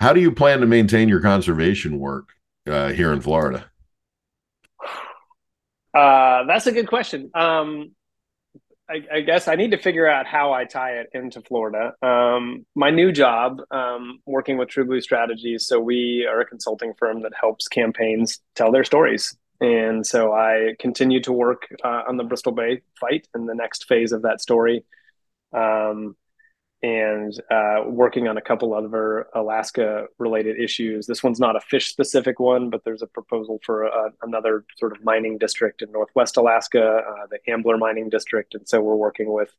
How 0.00 0.12
do 0.12 0.20
you 0.20 0.32
plan 0.32 0.60
to 0.60 0.66
maintain 0.66 1.08
your 1.08 1.20
conservation 1.20 1.98
work 1.98 2.30
uh, 2.66 2.88
here 2.88 3.12
in 3.12 3.20
Florida? 3.20 3.70
Uh, 5.94 6.44
that's 6.44 6.66
a 6.66 6.72
good 6.72 6.88
question. 6.88 7.30
Um, 7.34 7.92
I, 8.90 9.18
I, 9.18 9.20
guess 9.20 9.46
I 9.46 9.54
need 9.54 9.70
to 9.70 9.78
figure 9.78 10.08
out 10.08 10.26
how 10.26 10.52
I 10.52 10.64
tie 10.64 10.94
it 10.94 11.10
into 11.12 11.40
Florida. 11.42 11.94
Um, 12.02 12.66
my 12.74 12.90
new 12.90 13.12
job, 13.12 13.60
um, 13.70 14.18
working 14.26 14.58
with 14.58 14.68
True 14.68 14.84
Blue 14.84 15.00
Strategies. 15.00 15.66
So 15.66 15.78
we 15.78 16.26
are 16.28 16.40
a 16.40 16.46
consulting 16.46 16.94
firm 16.98 17.22
that 17.22 17.32
helps 17.38 17.68
campaigns 17.68 18.40
tell 18.56 18.72
their 18.72 18.84
stories. 18.84 19.36
And 19.60 20.04
so 20.04 20.32
I 20.32 20.74
continue 20.78 21.20
to 21.22 21.32
work 21.32 21.68
uh, 21.84 22.02
on 22.08 22.16
the 22.16 22.24
Bristol 22.24 22.52
Bay 22.52 22.82
fight 22.98 23.28
and 23.32 23.48
the 23.48 23.54
next 23.54 23.86
phase 23.86 24.10
of 24.10 24.22
that 24.22 24.40
story. 24.40 24.84
Um, 25.52 26.16
and 26.82 27.38
uh, 27.50 27.82
working 27.86 28.26
on 28.26 28.38
a 28.38 28.40
couple 28.40 28.72
other 28.72 29.26
Alaska 29.34 30.06
related 30.18 30.58
issues. 30.58 31.06
This 31.06 31.22
one's 31.22 31.38
not 31.38 31.54
a 31.54 31.60
fish 31.60 31.90
specific 31.90 32.40
one, 32.40 32.70
but 32.70 32.84
there's 32.84 33.02
a 33.02 33.06
proposal 33.06 33.60
for 33.64 33.84
a, 33.84 34.12
another 34.22 34.64
sort 34.78 34.96
of 34.96 35.04
mining 35.04 35.36
district 35.36 35.82
in 35.82 35.92
Northwest 35.92 36.38
Alaska, 36.38 37.02
uh, 37.06 37.26
the 37.30 37.38
Ambler 37.50 37.76
Mining 37.76 38.08
District. 38.08 38.54
And 38.54 38.66
so 38.66 38.80
we're 38.80 38.96
working 38.96 39.30
with 39.30 39.54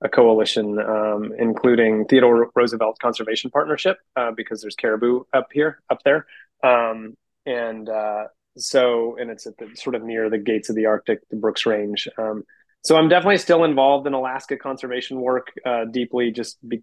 a 0.00 0.08
coalition, 0.08 0.78
um, 0.80 1.32
including 1.38 2.06
Theodore 2.06 2.50
Roosevelt 2.54 2.98
Conservation 2.98 3.50
Partnership, 3.50 3.98
uh, 4.16 4.32
because 4.32 4.60
there's 4.60 4.76
caribou 4.76 5.24
up 5.32 5.48
here, 5.52 5.80
up 5.90 6.02
there. 6.04 6.26
Um, 6.64 7.16
and 7.46 7.88
uh, 7.88 8.24
so, 8.56 9.16
and 9.16 9.30
it's 9.30 9.46
at 9.46 9.56
the 9.58 9.70
sort 9.74 9.94
of 9.94 10.02
near 10.02 10.28
the 10.28 10.38
gates 10.38 10.70
of 10.70 10.76
the 10.76 10.86
Arctic, 10.86 11.20
the 11.30 11.36
Brooks 11.36 11.66
Range. 11.66 12.08
Um, 12.18 12.44
so 12.84 12.96
I'm 12.96 13.08
definitely 13.08 13.38
still 13.38 13.64
involved 13.64 14.06
in 14.06 14.14
Alaska 14.14 14.56
conservation 14.56 15.20
work 15.20 15.52
uh, 15.64 15.84
deeply, 15.84 16.30
just 16.30 16.56
be, 16.66 16.82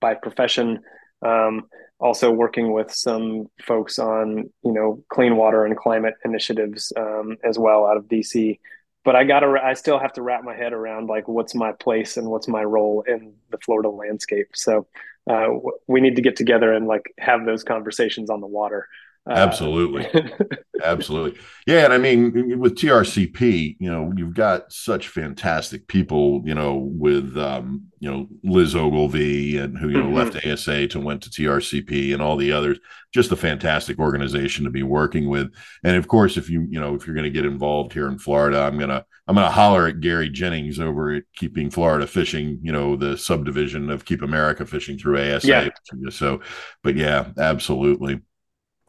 by 0.00 0.14
profession. 0.14 0.80
Um, 1.22 1.68
also 1.98 2.30
working 2.30 2.72
with 2.72 2.92
some 2.92 3.46
folks 3.62 3.98
on 3.98 4.50
you 4.62 4.72
know 4.72 5.02
clean 5.08 5.36
water 5.36 5.64
and 5.64 5.76
climate 5.76 6.14
initiatives 6.24 6.92
um, 6.96 7.36
as 7.42 7.58
well 7.58 7.86
out 7.86 7.96
of 7.96 8.04
DC. 8.04 8.58
But 9.04 9.14
I 9.16 9.24
gotta, 9.24 9.46
I 9.62 9.74
still 9.74 9.98
have 10.00 10.12
to 10.14 10.22
wrap 10.22 10.42
my 10.42 10.54
head 10.54 10.72
around 10.72 11.08
like 11.08 11.28
what's 11.28 11.54
my 11.54 11.72
place 11.72 12.16
and 12.16 12.28
what's 12.28 12.48
my 12.48 12.64
role 12.64 13.04
in 13.06 13.34
the 13.50 13.58
Florida 13.58 13.88
landscape. 13.88 14.48
So 14.54 14.88
uh, 15.30 15.46
we 15.86 16.00
need 16.00 16.16
to 16.16 16.22
get 16.22 16.36
together 16.36 16.72
and 16.72 16.86
like 16.86 17.14
have 17.18 17.46
those 17.46 17.62
conversations 17.62 18.30
on 18.30 18.40
the 18.40 18.46
water. 18.48 18.88
Uh, 19.28 19.32
Absolutely. 19.32 20.06
Absolutely. 20.84 21.40
Yeah. 21.66 21.84
And 21.84 21.92
I 21.92 21.98
mean, 21.98 22.60
with 22.60 22.76
TRCP, 22.76 23.76
you 23.80 23.90
know, 23.90 24.12
you've 24.14 24.34
got 24.34 24.72
such 24.72 25.08
fantastic 25.08 25.88
people, 25.88 26.42
you 26.44 26.54
know, 26.54 26.76
with, 26.76 27.36
um, 27.36 27.86
you 27.98 28.08
know, 28.08 28.28
Liz 28.44 28.76
Ogilvy 28.76 29.56
and 29.56 29.76
who, 29.76 29.88
you 29.88 29.98
know, 29.98 30.04
mm-hmm. 30.04 30.14
left 30.14 30.46
ASA 30.46 30.86
to 30.88 31.00
went 31.00 31.22
to 31.22 31.30
TRCP 31.30 32.12
and 32.12 32.22
all 32.22 32.36
the 32.36 32.52
others. 32.52 32.78
Just 33.12 33.32
a 33.32 33.36
fantastic 33.36 33.98
organization 33.98 34.64
to 34.64 34.70
be 34.70 34.84
working 34.84 35.28
with. 35.28 35.52
And 35.82 35.96
of 35.96 36.06
course, 36.06 36.36
if 36.36 36.48
you, 36.48 36.66
you 36.70 36.78
know, 36.78 36.94
if 36.94 37.06
you're 37.06 37.16
going 37.16 37.24
to 37.24 37.30
get 37.30 37.46
involved 37.46 37.94
here 37.94 38.06
in 38.06 38.18
Florida, 38.18 38.60
I'm 38.60 38.78
going 38.78 38.90
to, 38.90 39.04
I'm 39.26 39.34
going 39.34 39.46
to 39.46 39.52
holler 39.52 39.88
at 39.88 40.00
Gary 40.00 40.28
Jennings 40.28 40.78
over 40.78 41.14
at 41.14 41.24
Keeping 41.34 41.70
Florida 41.70 42.06
Fishing, 42.06 42.60
you 42.62 42.70
know, 42.70 42.94
the 42.94 43.18
subdivision 43.18 43.90
of 43.90 44.04
Keep 44.04 44.22
America 44.22 44.64
Fishing 44.64 44.98
through 44.98 45.18
ASA. 45.18 45.48
Yeah. 45.48 45.68
So, 46.10 46.42
but 46.84 46.94
yeah, 46.94 47.32
absolutely. 47.38 48.20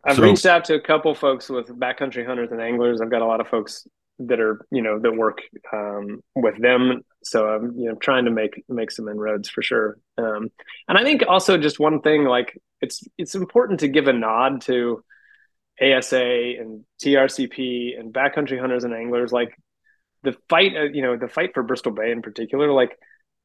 I've 0.08 0.16
so, 0.16 0.24
reached 0.24 0.46
out 0.46 0.66
to 0.66 0.76
a 0.76 0.82
couple 0.82 1.14
folks 1.14 1.50
with 1.50 1.68
backcountry 1.68 2.26
hunters 2.26 2.52
and 2.52 2.62
anglers. 2.62 3.02
I've 3.02 3.12
got 3.12 3.22
a 3.22 3.26
lot 3.26 3.42
of 3.42 3.48
folks 3.48 3.86
that 4.20 4.40
are 4.40 4.66
you 4.72 4.82
know 4.82 5.00
that 5.00 5.16
work 5.16 5.42
um, 5.74 6.22
with 6.36 6.60
them. 6.62 7.02
So 7.24 7.48
I'm 7.48 7.78
you 7.78 7.90
know 7.90 7.96
trying 7.96 8.26
to 8.26 8.32
make 8.32 8.64
make 8.70 8.90
some 8.90 9.10
inroads 9.10 9.50
for 9.50 9.62
sure. 9.62 9.98
Um, 10.18 10.50
and 10.88 10.98
I 10.98 11.04
think 11.04 11.24
also 11.28 11.58
just 11.58 11.80
one 11.80 12.02
thing 12.02 12.24
like 12.24 12.58
it's 12.82 13.04
it's 13.18 13.36
important 13.36 13.82
to 13.82 13.90
give 13.90 14.08
a 14.08 14.14
nod 14.14 14.62
to 14.62 15.04
ASA 15.82 16.24
and 16.60 16.86
TRCP 17.04 18.00
and 18.00 18.14
backcountry 18.14 18.60
hunters 18.60 18.86
and 18.86 18.94
anglers. 18.94 19.32
Like 19.32 19.56
the 20.24 20.36
fight, 20.50 20.76
uh, 20.76 20.84
you 20.84 21.02
know, 21.02 21.18
the 21.18 21.28
fight 21.28 21.54
for 21.54 21.64
Bristol 21.64 21.92
Bay 21.92 22.12
in 22.12 22.22
particular. 22.22 22.72
Like 22.72 22.98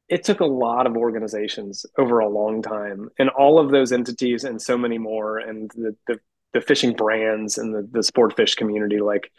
it 0.09 0.23
took 0.23 0.39
a 0.39 0.45
lot 0.45 0.87
of 0.87 0.97
organizations 0.97 1.85
over 1.97 2.19
a 2.19 2.29
long 2.29 2.61
time 2.61 3.09
and 3.19 3.29
all 3.29 3.59
of 3.59 3.71
those 3.71 3.91
entities 3.91 4.43
and 4.43 4.61
so 4.61 4.77
many 4.77 4.97
more 4.97 5.39
and 5.39 5.71
the, 5.75 5.95
the 6.07 6.19
the 6.53 6.61
fishing 6.61 6.93
brands 6.93 7.57
and 7.57 7.73
the, 7.73 7.87
the 7.91 8.03
sport 8.03 8.35
fish 8.35 8.55
community 8.55 8.99
like 8.99 9.31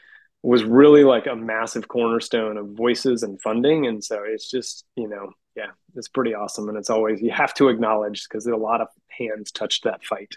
was 0.43 0.62
really 0.62 1.05
like 1.05 1.27
a 1.27 1.35
massive 1.35 1.89
cornerstone 1.89 2.59
of 2.59 2.69
voices 2.71 3.23
and 3.23 3.41
funding. 3.41 3.87
And 3.87 4.05
so 4.05 4.23
it's 4.27 4.51
just 4.51 4.85
you 4.95 5.09
know 5.09 5.33
yeah 5.57 5.71
it's 5.95 6.09
pretty 6.09 6.35
awesome. 6.35 6.69
And 6.69 6.77
it's 6.77 6.91
always 6.91 7.21
you 7.23 7.31
have 7.31 7.55
to 7.55 7.69
acknowledge 7.69 8.27
because 8.29 8.47
a 8.47 8.57
lot 8.57 8.81
of 8.81 8.89
hands 9.09 9.51
touched 9.51 9.85
that 9.85 10.05
fight. 10.05 10.37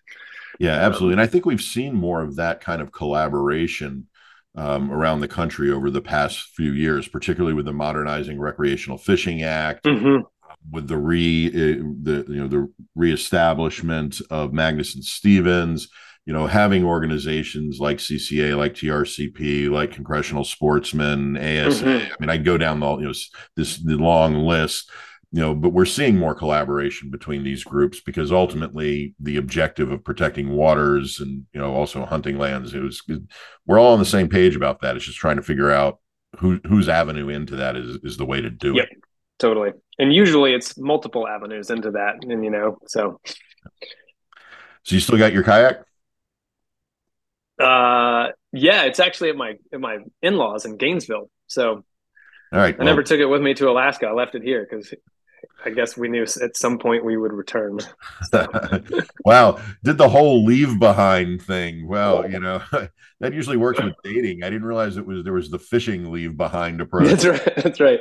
Yeah 0.59 0.73
absolutely. 0.73 1.13
Um, 1.13 1.19
and 1.19 1.21
i 1.21 1.30
think 1.30 1.45
we've 1.45 1.61
seen 1.61 1.93
more 1.93 2.21
of 2.21 2.38
that 2.38 2.61
kind 2.61 2.82
of 2.82 2.91
collaboration 2.91 4.07
um, 4.55 4.91
around 4.91 5.19
the 5.19 5.28
country 5.28 5.71
over 5.71 5.91
the 5.91 6.01
past 6.01 6.39
few 6.55 6.71
years 6.71 7.07
particularly 7.07 7.53
with 7.53 7.65
the 7.65 7.73
modernizing 7.73 8.39
recreational 8.39 8.97
fishing 8.97 9.43
act 9.43 9.84
mm-hmm. 9.84 10.23
with 10.71 10.88
the 10.88 10.97
re 10.97 11.47
uh, 11.47 11.84
the 12.01 12.25
you 12.28 12.41
know 12.41 12.47
the 12.47 12.71
reestablishment 12.95 14.19
of 14.32 14.51
Magnuson 14.51 15.03
Stevens 15.03 15.89
you 16.28 16.34
know, 16.34 16.45
having 16.45 16.84
organizations 16.84 17.80
like 17.80 17.99
CCA, 17.99 18.57
like 18.57 18.73
TRCP, 18.73 19.71
like 19.71 19.93
Congressional 19.93 20.43
Sportsmen, 20.43 21.38
ASA. 21.38 21.86
Mm-hmm. 21.86 22.11
I 22.11 22.15
mean, 22.19 22.30
I 22.30 22.36
go 22.36 22.57
down 22.57 22.82
the 22.82 22.97
you 22.97 23.05
know 23.05 23.13
this 23.55 23.78
the 23.78 23.95
long 23.95 24.36
list. 24.36 24.91
You 25.32 25.41
know, 25.41 25.55
but 25.55 25.69
we're 25.69 25.86
seeing 25.86 26.17
more 26.17 26.36
collaboration 26.36 27.11
between 27.11 27.43
these 27.43 27.63
groups 27.63 28.01
because 28.01 28.32
ultimately 28.32 29.13
the 29.19 29.38
objective 29.38 29.91
of 29.91 30.03
protecting 30.03 30.49
waters 30.49 31.19
and 31.21 31.45
you 31.53 31.61
know 31.61 31.73
also 31.73 32.05
hunting 32.05 32.38
lands 32.38 32.73
is 32.73 33.01
we're 33.65 33.80
all 33.80 33.93
on 33.93 33.99
the 33.99 34.05
same 34.05 34.28
page 34.28 34.55
about 34.55 34.82
that. 34.82 34.97
It's 34.97 35.05
just 35.05 35.17
trying 35.17 35.38
to 35.38 35.41
figure 35.41 35.71
out 35.71 35.99
who 36.39 36.59
whose 36.67 36.89
avenue 36.89 37.30
into 37.30 37.55
that 37.55 37.78
is 37.78 37.99
is 38.03 38.17
the 38.17 38.25
way 38.25 38.41
to 38.41 38.49
do 38.49 38.75
yep, 38.75 38.88
it. 38.91 38.97
Totally, 39.39 39.71
and 39.97 40.13
usually 40.13 40.53
it's 40.53 40.78
multiple 40.78 41.25
avenues 41.25 41.69
into 41.69 41.91
that, 41.91 42.15
and 42.21 42.43
you 42.43 42.51
know, 42.51 42.80
so. 42.86 43.21
So 44.84 44.95
you 44.95 45.01
still 45.01 45.17
got 45.17 45.34
your 45.34 45.43
kayak? 45.43 45.86
Uh, 47.60 48.28
yeah, 48.53 48.84
it's 48.84 48.99
actually 48.99 49.30
at 49.30 49.36
my 49.36 49.55
at 49.74 49.80
my 49.80 49.99
in 50.22 50.38
laws 50.38 50.66
in 50.66 50.78
Gainesville. 50.78 51.30
So, 51.47 51.70
all 51.70 51.84
right, 52.60 52.76
I 52.76 52.78
well, 52.78 52.86
never 52.86 53.03
took 53.03 53.20
it 53.20 53.26
with 53.26 53.41
me 53.41 53.53
to 53.55 53.70
Alaska. 53.70 54.08
I 54.08 54.12
left 54.12 54.36
it 54.36 54.43
here 54.43 54.68
because 54.70 54.93
I 55.66 55.72
guess 55.72 55.97
we 55.97 56.08
knew 56.08 56.24
at 56.24 56.55
some 56.55 56.78
point 56.78 57.03
we 57.03 57.18
would 57.18 57.34
return. 57.34 57.80
wow, 59.26 59.60
did 59.84 59.97
the 59.97 60.10
whole 60.10 60.45
leave 60.45 60.80
behind 60.80 61.41
thing? 61.41 61.88
Well, 61.88 62.30
you 62.30 62.39
know 62.39 62.62
that 63.20 63.34
usually 63.34 63.58
works 63.58 63.82
with 63.82 63.95
dating. 64.03 64.43
I 64.43 64.49
didn't 64.49 64.66
realize 64.66 64.97
it 64.97 65.05
was 65.05 65.24
there 65.24 65.34
was 65.34 65.49
the 65.49 65.60
fishing 65.60 66.12
leave 66.12 66.38
behind 66.38 66.80
approach. 66.80 67.08
That's 67.08 67.26
right. 67.26 67.55
That's 67.55 67.80
right. 67.80 67.99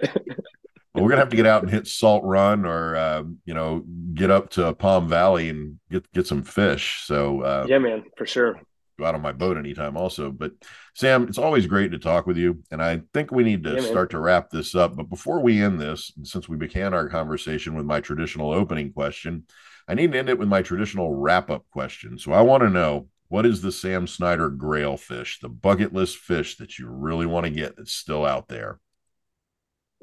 well, 0.94 1.04
we're 1.04 1.08
gonna 1.08 1.22
have 1.22 1.30
to 1.30 1.36
get 1.36 1.46
out 1.46 1.62
and 1.62 1.72
hit 1.72 1.86
Salt 1.86 2.24
Run, 2.24 2.66
or 2.66 2.94
uh, 2.94 3.22
you 3.46 3.54
know, 3.54 3.84
get 4.12 4.30
up 4.30 4.50
to 4.50 4.74
Palm 4.74 5.08
Valley 5.08 5.48
and 5.48 5.80
get 5.90 6.10
get 6.12 6.26
some 6.26 6.42
fish. 6.42 7.02
So 7.04 7.40
uh, 7.40 7.66
yeah, 7.68 7.78
man, 7.78 8.04
for 8.18 8.26
sure 8.26 8.60
out 9.04 9.14
on 9.14 9.22
my 9.22 9.32
boat 9.32 9.56
anytime 9.56 9.96
also. 9.96 10.30
But 10.30 10.52
Sam, 10.94 11.28
it's 11.28 11.38
always 11.38 11.66
great 11.66 11.92
to 11.92 11.98
talk 11.98 12.26
with 12.26 12.36
you. 12.36 12.62
And 12.70 12.82
I 12.82 13.02
think 13.12 13.30
we 13.30 13.44
need 13.44 13.64
to 13.64 13.74
yeah, 13.74 13.80
start 13.80 14.10
to 14.10 14.20
wrap 14.20 14.50
this 14.50 14.74
up. 14.74 14.96
But 14.96 15.10
before 15.10 15.40
we 15.40 15.62
end 15.62 15.80
this, 15.80 16.12
since 16.22 16.48
we 16.48 16.56
began 16.56 16.94
our 16.94 17.08
conversation 17.08 17.74
with 17.74 17.86
my 17.86 18.00
traditional 18.00 18.52
opening 18.52 18.92
question, 18.92 19.44
I 19.88 19.94
need 19.94 20.12
to 20.12 20.18
end 20.18 20.28
it 20.28 20.38
with 20.38 20.48
my 20.48 20.62
traditional 20.62 21.14
wrap 21.14 21.50
up 21.50 21.64
question. 21.70 22.18
So 22.18 22.32
I 22.32 22.42
want 22.42 22.62
to 22.62 22.70
know 22.70 23.08
what 23.28 23.46
is 23.46 23.60
the 23.60 23.72
Sam 23.72 24.06
Snyder 24.06 24.48
grail 24.48 24.96
fish, 24.96 25.40
the 25.40 25.48
bucket 25.48 25.92
list 25.92 26.18
fish 26.18 26.56
that 26.56 26.78
you 26.78 26.88
really 26.88 27.26
want 27.26 27.44
to 27.44 27.50
get 27.50 27.76
that's 27.76 27.92
still 27.92 28.24
out 28.24 28.48
there? 28.48 28.78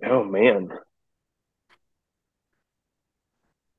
Oh, 0.06 0.24
man. 0.24 0.70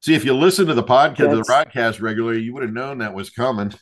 See, 0.00 0.14
if 0.14 0.24
you 0.24 0.34
listen 0.34 0.66
to 0.66 0.74
the 0.74 0.82
podcast, 0.82 1.34
the 1.34 1.42
broadcast 1.42 2.00
regularly, 2.00 2.42
you 2.42 2.52
would 2.52 2.62
have 2.62 2.72
known 2.72 2.98
that 2.98 3.14
was 3.14 3.30
coming. 3.30 3.72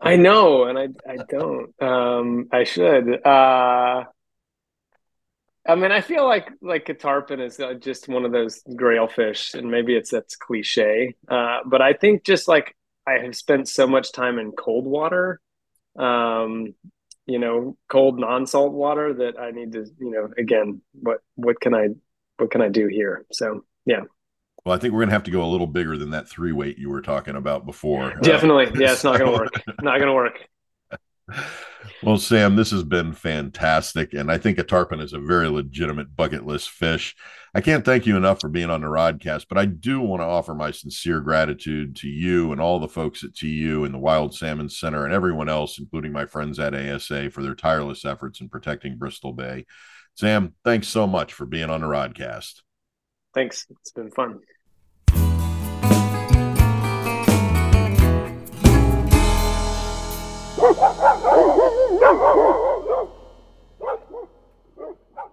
I 0.00 0.16
know, 0.16 0.64
and 0.64 0.78
I 0.78 0.88
I 1.10 1.16
don't. 1.28 1.82
Um, 1.82 2.48
I 2.52 2.64
should. 2.64 3.26
Uh, 3.26 4.04
I 5.66 5.74
mean, 5.74 5.92
I 5.92 6.00
feel 6.00 6.24
like 6.26 6.50
like 6.62 6.88
a 6.88 6.94
tarpon 6.94 7.40
is 7.40 7.58
uh, 7.60 7.74
just 7.74 8.08
one 8.08 8.24
of 8.24 8.32
those 8.32 8.62
grail 8.76 9.08
fish, 9.08 9.54
and 9.54 9.70
maybe 9.70 9.96
it's 9.96 10.10
that's 10.10 10.36
cliche. 10.36 11.14
Uh, 11.28 11.58
but 11.66 11.82
I 11.82 11.92
think 11.92 12.24
just 12.24 12.48
like 12.48 12.76
I 13.06 13.18
have 13.24 13.36
spent 13.36 13.68
so 13.68 13.86
much 13.86 14.12
time 14.12 14.38
in 14.38 14.52
cold 14.52 14.86
water, 14.86 15.40
um, 15.98 16.74
you 17.26 17.38
know, 17.38 17.76
cold 17.88 18.18
non-salt 18.18 18.72
water 18.72 19.14
that 19.14 19.38
I 19.38 19.50
need 19.50 19.72
to, 19.72 19.84
you 19.98 20.10
know, 20.10 20.28
again, 20.38 20.80
what 20.92 21.18
what 21.34 21.60
can 21.60 21.74
I 21.74 21.88
what 22.38 22.50
can 22.50 22.62
I 22.62 22.68
do 22.68 22.86
here? 22.86 23.26
So 23.32 23.64
yeah. 23.84 24.02
Well, 24.68 24.76
I 24.76 24.80
think 24.80 24.92
we're 24.92 25.00
going 25.00 25.08
to 25.08 25.14
have 25.14 25.22
to 25.22 25.30
go 25.30 25.42
a 25.42 25.48
little 25.48 25.66
bigger 25.66 25.96
than 25.96 26.10
that 26.10 26.28
three 26.28 26.52
weight 26.52 26.76
you 26.76 26.90
were 26.90 27.00
talking 27.00 27.36
about 27.36 27.64
before. 27.64 28.12
Definitely. 28.22 28.66
Uh, 28.66 28.72
yeah, 28.74 28.92
it's 28.92 29.02
not 29.02 29.18
going 29.18 29.32
to 29.32 29.38
work. 29.38 29.62
Not 29.80 29.98
going 29.98 30.08
to 30.08 30.12
work. 30.12 30.46
Well, 32.02 32.18
Sam, 32.18 32.54
this 32.54 32.70
has 32.72 32.82
been 32.84 33.14
fantastic. 33.14 34.12
And 34.12 34.30
I 34.30 34.36
think 34.36 34.58
a 34.58 34.62
tarpon 34.62 35.00
is 35.00 35.14
a 35.14 35.20
very 35.20 35.48
legitimate 35.48 36.14
bucket 36.14 36.44
list 36.44 36.68
fish. 36.68 37.16
I 37.54 37.62
can't 37.62 37.82
thank 37.82 38.04
you 38.04 38.18
enough 38.18 38.42
for 38.42 38.50
being 38.50 38.68
on 38.68 38.82
the 38.82 38.88
Rodcast, 38.88 39.46
but 39.48 39.56
I 39.56 39.64
do 39.64 40.02
want 40.02 40.20
to 40.20 40.26
offer 40.26 40.54
my 40.54 40.70
sincere 40.70 41.22
gratitude 41.22 41.96
to 41.96 42.08
you 42.08 42.52
and 42.52 42.60
all 42.60 42.78
the 42.78 42.88
folks 42.88 43.24
at 43.24 43.34
TU 43.34 43.84
and 43.86 43.94
the 43.94 43.98
Wild 43.98 44.34
Salmon 44.34 44.68
Center 44.68 45.06
and 45.06 45.14
everyone 45.14 45.48
else, 45.48 45.78
including 45.78 46.12
my 46.12 46.26
friends 46.26 46.58
at 46.58 46.74
ASA, 46.74 47.30
for 47.30 47.42
their 47.42 47.54
tireless 47.54 48.04
efforts 48.04 48.42
in 48.42 48.50
protecting 48.50 48.98
Bristol 48.98 49.32
Bay. 49.32 49.64
Sam, 50.14 50.52
thanks 50.62 50.88
so 50.88 51.06
much 51.06 51.32
for 51.32 51.46
being 51.46 51.70
on 51.70 51.80
the 51.80 51.86
Rodcast. 51.86 52.60
Thanks. 53.34 53.66
It's 53.70 53.92
been 53.92 54.10
fun. 54.10 54.40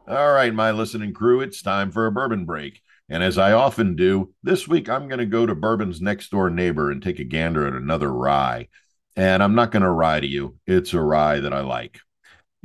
All 0.08 0.34
right, 0.34 0.54
my 0.54 0.70
listening 0.70 1.14
crew, 1.14 1.42
it's 1.42 1.64
time 1.64 1.90
for 1.90 2.06
a 2.06 2.12
bourbon 2.12 2.46
break. 2.46 2.82
And 3.10 3.24
as 3.24 3.40
I 3.40 3.54
often 3.54 3.96
do, 3.96 4.34
this 4.44 4.68
week 4.68 4.88
I'm 4.88 5.08
going 5.08 5.20
to 5.20 5.26
go 5.26 5.48
to 5.48 5.56
Bourbon's 5.56 6.00
next 6.00 6.30
door 6.30 6.52
neighbor 6.52 6.92
and 6.92 7.02
take 7.02 7.18
a 7.18 7.24
gander 7.24 7.66
at 7.66 7.74
another 7.74 8.14
rye. 8.14 8.68
And 9.16 9.42
I'm 9.42 9.56
not 9.56 9.72
going 9.72 9.82
to 9.82 9.90
rye 9.90 10.20
to 10.20 10.28
you, 10.28 10.60
it's 10.68 10.94
a 10.94 11.02
rye 11.02 11.40
that 11.40 11.54
I 11.54 11.62
like. 11.62 12.02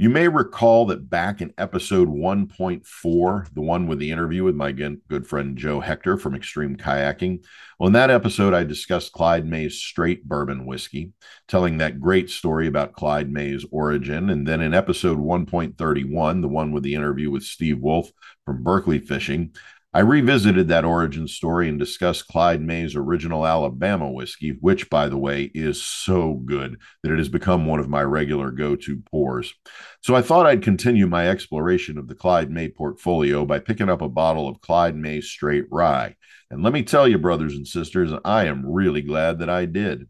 You 0.01 0.09
may 0.09 0.29
recall 0.29 0.87
that 0.87 1.11
back 1.11 1.43
in 1.43 1.53
episode 1.59 2.09
1.4, 2.09 3.53
the 3.53 3.61
one 3.61 3.87
with 3.87 3.99
the 3.99 4.11
interview 4.11 4.45
with 4.45 4.55
my 4.55 4.73
good 4.73 5.27
friend 5.27 5.59
Joe 5.59 5.79
Hector 5.81 6.17
from 6.17 6.35
Extreme 6.35 6.77
Kayaking, 6.77 7.45
well, 7.79 7.89
in 7.89 7.93
that 7.93 8.09
episode, 8.09 8.55
I 8.55 8.65
discussed 8.65 9.13
Clyde 9.13 9.45
May's 9.45 9.75
straight 9.75 10.27
bourbon 10.27 10.65
whiskey, 10.65 11.13
telling 11.49 11.77
that 11.77 12.01
great 12.01 12.31
story 12.31 12.67
about 12.67 12.95
Clyde 12.95 13.31
May's 13.31 13.67
origin. 13.71 14.31
And 14.31 14.49
then 14.49 14.63
in 14.63 14.73
episode 14.73 15.19
1.31, 15.19 16.41
the 16.41 16.49
one 16.49 16.73
with 16.73 16.83
the 16.83 16.95
interview 16.95 17.31
with 17.31 17.43
Steve 17.43 17.81
Wolf 17.81 18.11
from 18.47 18.63
Berkley 18.63 19.01
Fishing, 19.01 19.55
I 19.93 20.01
revisited 20.01 20.69
that 20.69 20.85
origin 20.85 21.27
story 21.27 21.69
and 21.69 21.77
discussed 21.77 22.29
Clyde 22.29 22.61
May's 22.61 22.95
original 22.95 23.45
Alabama 23.45 24.09
whiskey, 24.09 24.57
which, 24.61 24.89
by 24.89 25.09
the 25.09 25.19
way, 25.19 25.51
is 25.53 25.85
so 25.85 26.35
good 26.35 26.79
that 27.03 27.11
it 27.11 27.19
has 27.19 27.29
become 27.29 27.67
one 27.67 27.81
of 27.81 27.89
my 27.89 28.03
regular 28.03 28.53
go 28.53 28.77
to 28.77 29.03
pours. 29.11 29.53
So 30.01 30.15
I 30.15 30.23
thought 30.23 30.47
I'd 30.47 30.63
continue 30.63 31.09
my 31.09 31.29
exploration 31.29 31.99
of 31.99 32.07
the 32.07 32.15
Clyde 32.15 32.53
May 32.53 32.69
portfolio 32.69 33.45
by 33.45 33.59
picking 33.59 33.89
up 33.89 34.01
a 34.01 34.09
bottle 34.09 34.49
of 34.49 34.61
Clyde 34.61 34.95
May 34.95 35.21
Straight 35.21 35.65
Rye. 35.73 36.15
And 36.53 36.63
let 36.63 36.73
me 36.73 36.85
tell 36.85 37.09
you, 37.09 37.19
brothers 37.19 37.55
and 37.55 37.67
sisters, 37.67 38.13
I 38.25 38.45
am 38.45 38.65
really 38.65 39.03
glad 39.03 39.41
that 39.41 39.51
I 39.51 39.65
did. 39.65 40.09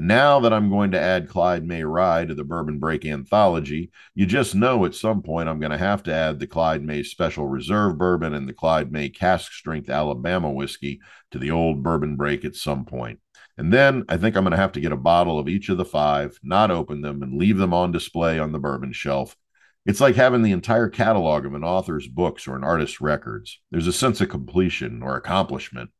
And 0.00 0.08
now 0.08 0.40
that 0.40 0.52
I'm 0.54 0.70
going 0.70 0.92
to 0.92 0.98
add 0.98 1.28
Clyde 1.28 1.62
May 1.66 1.84
Rye 1.84 2.24
to 2.24 2.34
the 2.34 2.42
Bourbon 2.42 2.78
Break 2.78 3.04
anthology, 3.04 3.90
you 4.14 4.24
just 4.24 4.54
know 4.54 4.86
at 4.86 4.94
some 4.94 5.20
point 5.20 5.46
I'm 5.46 5.60
going 5.60 5.72
to 5.72 5.76
have 5.76 6.02
to 6.04 6.14
add 6.14 6.38
the 6.38 6.46
Clyde 6.46 6.82
May 6.82 7.02
Special 7.02 7.46
Reserve 7.46 7.98
Bourbon 7.98 8.32
and 8.32 8.48
the 8.48 8.54
Clyde 8.54 8.90
May 8.90 9.10
Cask 9.10 9.52
Strength 9.52 9.90
Alabama 9.90 10.50
Whiskey 10.50 11.02
to 11.32 11.38
the 11.38 11.50
old 11.50 11.82
Bourbon 11.82 12.16
Break 12.16 12.46
at 12.46 12.56
some 12.56 12.86
point. 12.86 13.20
And 13.58 13.70
then 13.70 14.06
I 14.08 14.16
think 14.16 14.36
I'm 14.36 14.44
going 14.44 14.52
to 14.52 14.56
have 14.56 14.72
to 14.72 14.80
get 14.80 14.92
a 14.92 14.96
bottle 14.96 15.38
of 15.38 15.50
each 15.50 15.68
of 15.68 15.76
the 15.76 15.84
five, 15.84 16.40
not 16.42 16.70
open 16.70 17.02
them, 17.02 17.22
and 17.22 17.38
leave 17.38 17.58
them 17.58 17.74
on 17.74 17.92
display 17.92 18.38
on 18.38 18.52
the 18.52 18.58
bourbon 18.58 18.94
shelf. 18.94 19.36
It's 19.84 20.00
like 20.00 20.14
having 20.14 20.40
the 20.40 20.52
entire 20.52 20.88
catalog 20.88 21.44
of 21.44 21.52
an 21.52 21.64
author's 21.64 22.08
books 22.08 22.48
or 22.48 22.56
an 22.56 22.64
artist's 22.64 23.02
records. 23.02 23.60
There's 23.70 23.86
a 23.86 23.92
sense 23.92 24.22
of 24.22 24.30
completion 24.30 25.02
or 25.02 25.16
accomplishment 25.16 25.90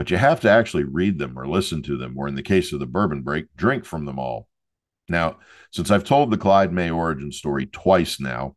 but 0.00 0.10
you 0.10 0.16
have 0.16 0.40
to 0.40 0.48
actually 0.48 0.84
read 0.84 1.18
them 1.18 1.38
or 1.38 1.46
listen 1.46 1.82
to 1.82 1.98
them, 1.98 2.16
or 2.16 2.26
in 2.26 2.34
the 2.34 2.42
case 2.42 2.72
of 2.72 2.80
the 2.80 2.86
bourbon 2.86 3.20
break, 3.20 3.54
drink 3.54 3.84
from 3.84 4.06
them 4.06 4.18
all. 4.18 4.48
Now, 5.10 5.40
since 5.72 5.90
I've 5.90 6.04
told 6.04 6.30
the 6.30 6.38
Clyde 6.38 6.72
May 6.72 6.88
origin 6.88 7.30
story 7.32 7.66
twice 7.66 8.18
now, 8.18 8.56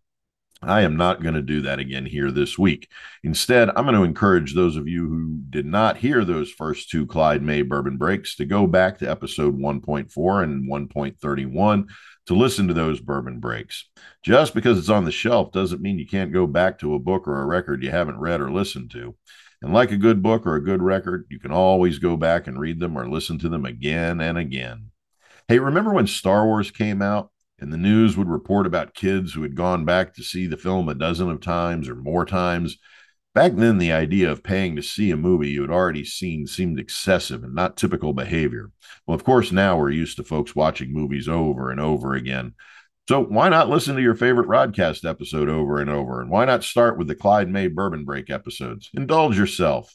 I 0.62 0.84
am 0.84 0.96
not 0.96 1.22
going 1.22 1.36
to 1.36 1.42
do 1.42 1.60
that 1.64 1.80
again 1.80 2.06
here 2.06 2.32
this 2.32 2.58
week. 2.58 2.88
Instead, 3.26 3.68
I'm 3.72 3.84
going 3.84 3.94
to 3.94 4.06
encourage 4.06 4.56
those 4.56 4.78
of 4.78 4.88
you 4.88 5.10
who 5.10 5.42
did 5.50 5.66
not 5.66 5.98
hear 5.98 6.24
those 6.24 6.50
first 6.50 6.90
two 6.90 7.06
Clyde 7.06 7.42
May 7.42 7.62
bourbon 7.62 7.98
breaks 7.98 8.38
to 8.38 8.46
go 8.46 8.66
back 8.66 9.00
to 9.00 9.12
episode 9.12 9.60
1.4 9.60 10.44
and 10.44 10.72
1.31 10.72 11.88
to 12.28 12.34
listen 12.34 12.70
to 12.70 12.74
those 12.74 13.02
bourbon 13.02 13.42
breaks. 13.42 13.90
Just 14.24 14.54
because 14.54 14.80
it's 14.80 14.88
on 14.88 15.04
the 15.04 15.12
shelf 15.12 15.52
doesn't 15.52 15.82
mean 15.82 16.00
you 16.00 16.08
can't 16.08 16.32
go 16.32 16.48
back 16.48 16.80
to 16.80 16.96
a 16.96 17.00
book 17.00 17.28
or 17.28 17.42
a 17.42 17.46
record 17.46 17.84
you 17.84 17.92
haven't 17.92 18.18
read 18.18 18.40
or 18.40 18.50
listened 18.50 18.92
to. 18.92 19.18
And 19.64 19.74
like 19.74 19.92
a 19.92 19.98
good 19.98 20.22
book 20.22 20.46
or 20.46 20.56
a 20.56 20.64
good 20.64 20.82
record, 20.82 21.26
you 21.30 21.40
can 21.40 21.54
always 21.54 21.98
go 21.98 22.18
back 22.18 22.48
and 22.48 22.60
read 22.60 22.82
them 22.82 22.98
or 22.98 23.10
listen 23.10 23.40
to 23.40 23.50
them 23.50 23.66
again 23.66 24.20
and 24.20 24.38
again. 24.38 24.92
Hey, 25.48 25.58
remember 25.58 25.94
when 25.94 26.06
Star 26.06 26.46
Wars 26.46 26.70
came 26.70 27.02
out 27.02 27.32
and 27.60 27.72
the 27.72 27.78
news 27.78 28.18
would 28.18 28.28
report 28.28 28.68
about 28.68 28.94
kids 28.94 29.34
who 29.34 29.42
had 29.42 29.56
gone 29.56 29.86
back 29.86 30.16
to 30.16 30.24
see 30.24 30.48
the 30.48 30.58
film 30.58 30.90
a 30.90 30.94
dozen 30.94 31.30
of 31.30 31.40
times 31.40 31.88
or 31.88 31.96
more 31.96 32.26
times? 32.26 32.78
Back 33.34 33.54
then, 33.56 33.78
the 33.78 33.94
idea 33.94 34.30
of 34.30 34.44
paying 34.44 34.76
to 34.76 34.84
see 34.84 35.12
a 35.12 35.18
movie 35.18 35.50
you 35.50 35.62
had 35.62 35.72
already 35.72 36.04
seen 36.04 36.46
seemed 36.46 36.78
excessive 36.78 37.42
and 37.42 37.56
not 37.56 37.78
typical 37.78 38.12
behavior. 38.12 38.70
Well, 39.08 39.16
of 39.16 39.24
course, 39.24 39.54
now 39.54 39.78
we're 39.78 39.92
used 39.92 40.18
to 40.18 40.26
folks 40.26 40.54
watching 40.54 40.94
movies 40.94 41.30
over 41.30 41.72
and 41.72 41.80
over 41.80 42.16
again. 42.16 42.54
So 43.10 43.22
why 43.22 43.50
not 43.50 43.70
listen 43.70 43.96
to 43.96 44.02
your 44.02 44.16
favorite 44.16 44.48
Rodcast 44.48 45.08
episode 45.08 45.50
over 45.50 45.80
and 45.80 45.90
over? 45.90 46.22
And 46.22 46.30
why 46.30 46.46
not 46.46 46.64
start 46.64 46.98
with 46.98 47.08
the 47.08 47.16
Clyde 47.16 47.50
May 47.50 47.68
Bourbon 47.68 48.06
Break 48.06 48.30
episodes? 48.30 48.90
Indulge 48.94 49.38
yourself. 49.38 49.94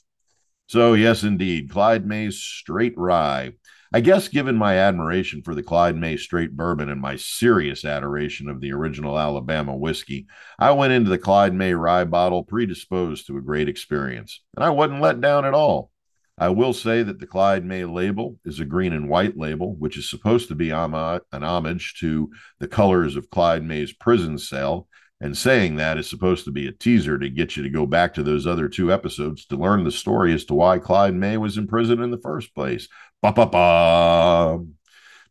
So, 0.66 0.92
yes, 0.92 1.22
indeed, 1.22 1.70
Clyde 1.70 2.04
May's 2.06 2.38
Straight 2.38 2.92
Rye. 2.98 3.52
I 3.90 4.00
guess, 4.00 4.28
given 4.28 4.56
my 4.56 4.76
admiration 4.76 5.40
for 5.40 5.54
the 5.54 5.62
Clyde 5.62 5.96
May 5.96 6.18
Straight 6.18 6.54
Bourbon 6.54 6.90
and 6.90 7.00
my 7.00 7.16
serious 7.16 7.86
adoration 7.86 8.50
of 8.50 8.60
the 8.60 8.72
original 8.72 9.18
Alabama 9.18 9.74
whiskey, 9.74 10.26
I 10.58 10.72
went 10.72 10.92
into 10.92 11.08
the 11.08 11.16
Clyde 11.16 11.54
May 11.54 11.72
Rye 11.72 12.04
bottle 12.04 12.44
predisposed 12.44 13.26
to 13.28 13.38
a 13.38 13.42
great 13.42 13.70
experience. 13.70 14.42
And 14.54 14.62
I 14.62 14.68
wasn't 14.68 15.00
let 15.00 15.22
down 15.22 15.46
at 15.46 15.54
all. 15.54 15.90
I 16.38 16.50
will 16.50 16.72
say 16.72 17.02
that 17.02 17.18
the 17.18 17.26
Clyde 17.26 17.64
May 17.64 17.84
label 17.84 18.38
is 18.44 18.60
a 18.60 18.64
green 18.64 18.92
and 18.92 19.08
white 19.08 19.36
label, 19.36 19.74
which 19.76 19.96
is 19.96 20.08
supposed 20.08 20.48
to 20.48 20.54
be 20.54 20.70
an 20.70 21.20
homage 21.32 21.94
to 22.00 22.30
the 22.60 22.68
colors 22.68 23.16
of 23.16 23.30
Clyde 23.30 23.64
May's 23.64 23.92
prison 23.92 24.38
cell. 24.38 24.86
And 25.20 25.36
saying 25.36 25.74
that 25.76 25.98
is 25.98 26.08
supposed 26.08 26.44
to 26.44 26.52
be 26.52 26.68
a 26.68 26.72
teaser 26.72 27.18
to 27.18 27.28
get 27.28 27.56
you 27.56 27.64
to 27.64 27.70
go 27.70 27.86
back 27.86 28.14
to 28.14 28.22
those 28.22 28.46
other 28.46 28.68
two 28.68 28.92
episodes 28.92 29.46
to 29.46 29.56
learn 29.56 29.82
the 29.82 29.90
story 29.90 30.32
as 30.32 30.44
to 30.44 30.54
why 30.54 30.78
Clyde 30.78 31.14
May 31.14 31.36
was 31.36 31.58
in 31.58 31.66
prison 31.66 32.00
in 32.00 32.12
the 32.12 32.20
first 32.20 32.54
place. 32.54 32.86
Ba 33.20 33.32
ba 33.32 33.46
ba. 33.46 34.64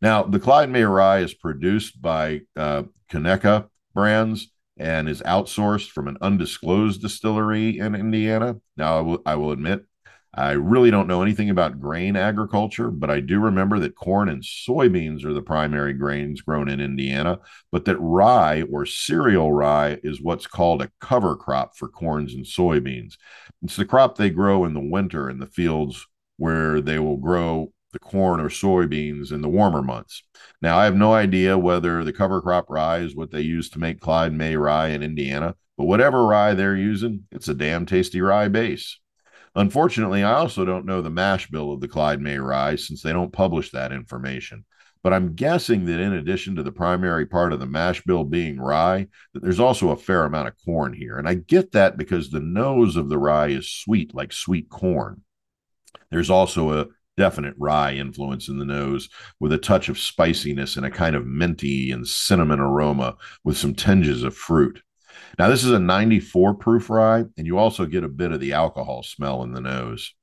Now, 0.02 0.24
the 0.24 0.42
Clyde 0.42 0.70
May 0.70 0.84
rye 0.84 1.20
is 1.20 1.34
produced 1.34 2.02
by 2.02 2.42
uh, 2.58 2.84
Conecuh 3.10 3.70
Brands 3.94 4.52
and 4.78 5.08
is 5.08 5.22
outsourced 5.22 5.90
from 5.90 6.10
an 6.10 6.18
undisclosed 6.20 7.02
distillery 7.02 7.80
in 7.80 7.96
Indiana. 7.96 8.58
Now, 8.76 8.98
I 8.98 9.02
will, 9.02 9.22
I 9.26 9.36
will 9.36 9.52
admit 9.52 9.86
I 10.34 10.52
really 10.52 10.92
don't 10.92 11.08
know 11.08 11.22
anything 11.22 11.50
about 11.50 11.80
grain 11.80 12.16
agriculture, 12.16 12.92
but 12.92 13.10
I 13.10 13.22
do 13.22 13.40
remember 13.40 13.80
that 13.80 13.96
corn 13.96 14.30
and 14.30 14.44
soybeans 14.44 15.26
are 15.26 15.34
the 15.34 15.42
primary 15.42 15.94
grains 15.94 16.42
grown 16.42 16.70
in 16.70 16.80
Indiana, 16.80 17.40
but 17.72 17.86
that 17.86 17.98
rye 17.98 18.64
or 18.72 18.86
cereal 18.86 19.52
rye 19.52 20.00
is 20.04 20.22
what's 20.22 20.46
called 20.46 20.82
a 20.82 20.92
cover 21.02 21.36
crop 21.36 21.76
for 21.76 21.88
corns 21.88 22.34
and 22.36 22.46
soybeans. 22.46 23.18
It's 23.64 23.78
the 23.78 23.86
crop 23.86 24.18
they 24.18 24.30
grow 24.30 24.66
in 24.66 24.74
the 24.74 24.80
winter 24.80 25.30
in 25.30 25.40
the 25.40 25.48
fields 25.48 26.06
where 26.38 26.82
they 26.82 27.00
will 27.00 27.18
grow 27.18 27.74
the 27.94 28.00
corn 28.00 28.40
or 28.40 28.50
soybeans 28.50 29.32
in 29.32 29.42
the 29.42 29.50
warmer 29.50 29.82
months. 29.82 30.24
Now, 30.62 30.78
I 30.78 30.86
have 30.86 30.96
no 30.96 31.14
idea 31.14 31.58
whether 31.58 32.04
the 32.04 32.14
cover 32.14 32.42
crop 32.42 32.70
rye 32.70 33.00
is 33.00 33.16
what 33.16 33.32
they 33.32 33.42
use 33.42 33.70
to 33.72 33.80
make 33.80 34.02
Clyde 34.02 34.34
May 34.34 34.56
rye 34.56 34.90
in 34.90 35.02
Indiana, 35.02 35.56
but 35.78 35.86
whatever 35.86 36.26
rye 36.26 36.54
they're 36.54 36.76
using, 36.76 37.26
it's 37.32 37.48
a 37.48 37.54
damn 37.56 37.86
tasty 37.86 38.22
rye 38.22 38.50
base. 38.50 39.00
Unfortunately, 39.58 40.24
I 40.24 40.34
also 40.34 40.66
don't 40.66 40.86
know 40.86 41.02
the 41.02 41.10
mash 41.10 41.50
bill 41.50 41.72
of 41.72 41.82
the 41.82 41.88
Clyde 41.88 42.22
May 42.22 42.38
rye 42.38 42.76
since 42.76 43.02
they 43.02 43.12
don't 43.12 43.34
publish 43.34 43.72
that 43.72 43.92
information. 43.92 44.66
But 45.02 45.14
I'm 45.14 45.34
guessing 45.34 45.86
that 45.86 46.00
in 46.00 46.14
addition 46.14 46.56
to 46.56 46.64
the 46.64 46.72
primary 46.72 47.26
part 47.26 47.54
of 47.54 47.60
the 47.60 47.66
mash 47.66 48.04
bill 48.04 48.24
being 48.24 48.60
rye, 48.60 49.08
that 49.34 49.42
there's 49.42 49.60
also 49.60 49.90
a 49.90 49.98
fair 49.98 50.26
amount 50.26 50.48
of 50.48 50.54
corn 50.64 50.94
here. 50.94 51.18
And 51.18 51.28
I 51.28 51.34
get 51.34 51.72
that 51.72 51.98
because 51.98 52.30
the 52.30 52.40
nose 52.40 52.96
of 52.96 53.10
the 53.10 53.18
rye 53.18 53.48
is 53.48 53.68
sweet, 53.68 54.14
like 54.14 54.32
sweet 54.32 54.70
corn. 54.70 55.24
There's 56.12 56.30
also 56.30 56.80
a 56.80 56.88
definite 57.16 57.56
rye 57.58 57.94
influence 57.94 58.50
in 58.50 58.60
the 58.60 58.66
nose 58.66 59.10
with 59.40 59.52
a 59.52 59.58
touch 59.58 59.90
of 59.90 59.98
spiciness 59.98 60.78
and 60.78 60.86
a 60.86 60.92
kind 60.92 61.16
of 61.16 61.26
minty 61.26 61.92
and 61.92 62.08
cinnamon 62.08 62.60
aroma 62.60 63.16
with 63.44 63.58
some 63.58 63.74
tinges 63.74 64.22
of 64.22 64.36
fruit. 64.36 64.84
Now, 65.38 65.50
this 65.50 65.64
is 65.64 65.72
a 65.72 65.80
94 65.80 66.56
proof 66.56 66.90
rye, 66.90 67.26
and 67.38 67.46
you 67.46 67.58
also 67.58 67.86
get 67.86 68.04
a 68.04 68.10
bit 68.10 68.32
of 68.32 68.40
the 68.40 68.54
alcohol 68.54 69.04
smell 69.04 69.44
in 69.44 69.54
the 69.54 69.62
nose. 69.62 70.14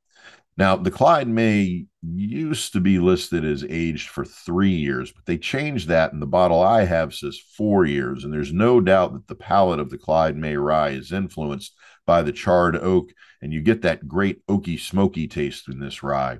Now, 0.57 0.77
the 0.77 0.91
Clyde 0.91 1.27
May 1.27 1.87
used 2.03 2.73
to 2.75 2.81
be 2.81 3.01
listed 3.01 3.45
as 3.45 3.65
aged 3.69 4.09
for 4.09 4.25
three 4.25 4.71
years, 4.71 5.11
but 5.11 5.27
they 5.27 5.37
changed 5.37 5.89
that, 5.89 6.13
and 6.13 6.23
the 6.23 6.27
bottle 6.27 6.63
I 6.63 6.85
have 6.85 7.13
says 7.13 7.41
four 7.57 7.85
years. 7.85 8.23
And 8.23 8.33
there's 8.33 8.53
no 8.53 8.81
doubt 8.81 9.15
that 9.15 9.27
the 9.27 9.35
palate 9.35 9.81
of 9.81 9.91
the 9.91 9.99
Clyde 9.99 10.37
May 10.37 10.57
rye 10.57 10.91
is 10.91 11.13
influenced 11.13 11.75
by 12.07 12.23
the 12.23 12.33
charred 12.33 12.77
oak, 12.77 13.11
and 13.43 13.53
you 13.53 13.63
get 13.63 13.83
that 13.83 14.07
great 14.07 14.47
oaky, 14.47 14.79
smoky 14.79 15.27
taste 15.27 15.69
in 15.69 15.81
this 15.81 16.05
rye. 16.05 16.39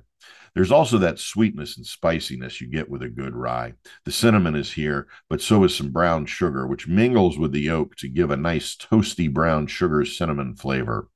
There's 0.55 0.71
also 0.71 0.99
that 0.99 1.19
sweetness 1.19 1.77
and 1.77 1.85
spiciness 1.85 2.61
you 2.61 2.69
get 2.69 2.89
with 2.89 3.03
a 3.03 3.09
good 3.09 3.35
rye. 3.35 3.75
The 4.05 4.13
cinnamon 4.13 4.55
is 4.55 4.73
here, 4.73 5.09
but 5.29 5.41
so 5.41 5.65
is 5.65 5.75
some 5.75 5.91
brown 5.91 6.27
sugar, 6.27 6.67
which 6.67 6.87
mingles 6.87 7.37
with 7.37 7.51
the 7.51 7.71
oak 7.71 7.97
to 7.97 8.09
give 8.09 8.31
a 8.31 8.37
nice 8.37 8.77
toasty 8.77 9.33
brown 9.33 9.67
sugar 9.67 10.05
cinnamon 10.05 10.55
flavor. 10.55 11.09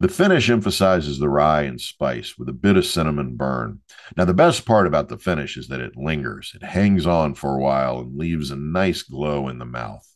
The 0.00 0.08
finish 0.08 0.50
emphasizes 0.50 1.18
the 1.18 1.28
rye 1.28 1.62
and 1.62 1.80
spice 1.80 2.38
with 2.38 2.48
a 2.48 2.54
bit 2.54 2.76
of 2.76 2.86
cinnamon 2.86 3.36
burn. 3.36 3.80
Now, 4.16 4.24
the 4.26 4.34
best 4.34 4.66
part 4.66 4.86
about 4.86 5.08
the 5.08 5.18
finish 5.18 5.56
is 5.56 5.68
that 5.68 5.80
it 5.80 5.96
lingers, 5.96 6.52
it 6.54 6.62
hangs 6.62 7.06
on 7.06 7.34
for 7.34 7.54
a 7.54 7.60
while 7.60 8.00
and 8.00 8.16
leaves 8.16 8.50
a 8.50 8.56
nice 8.56 9.02
glow 9.02 9.48
in 9.48 9.58
the 9.58 9.64
mouth. 9.64 10.06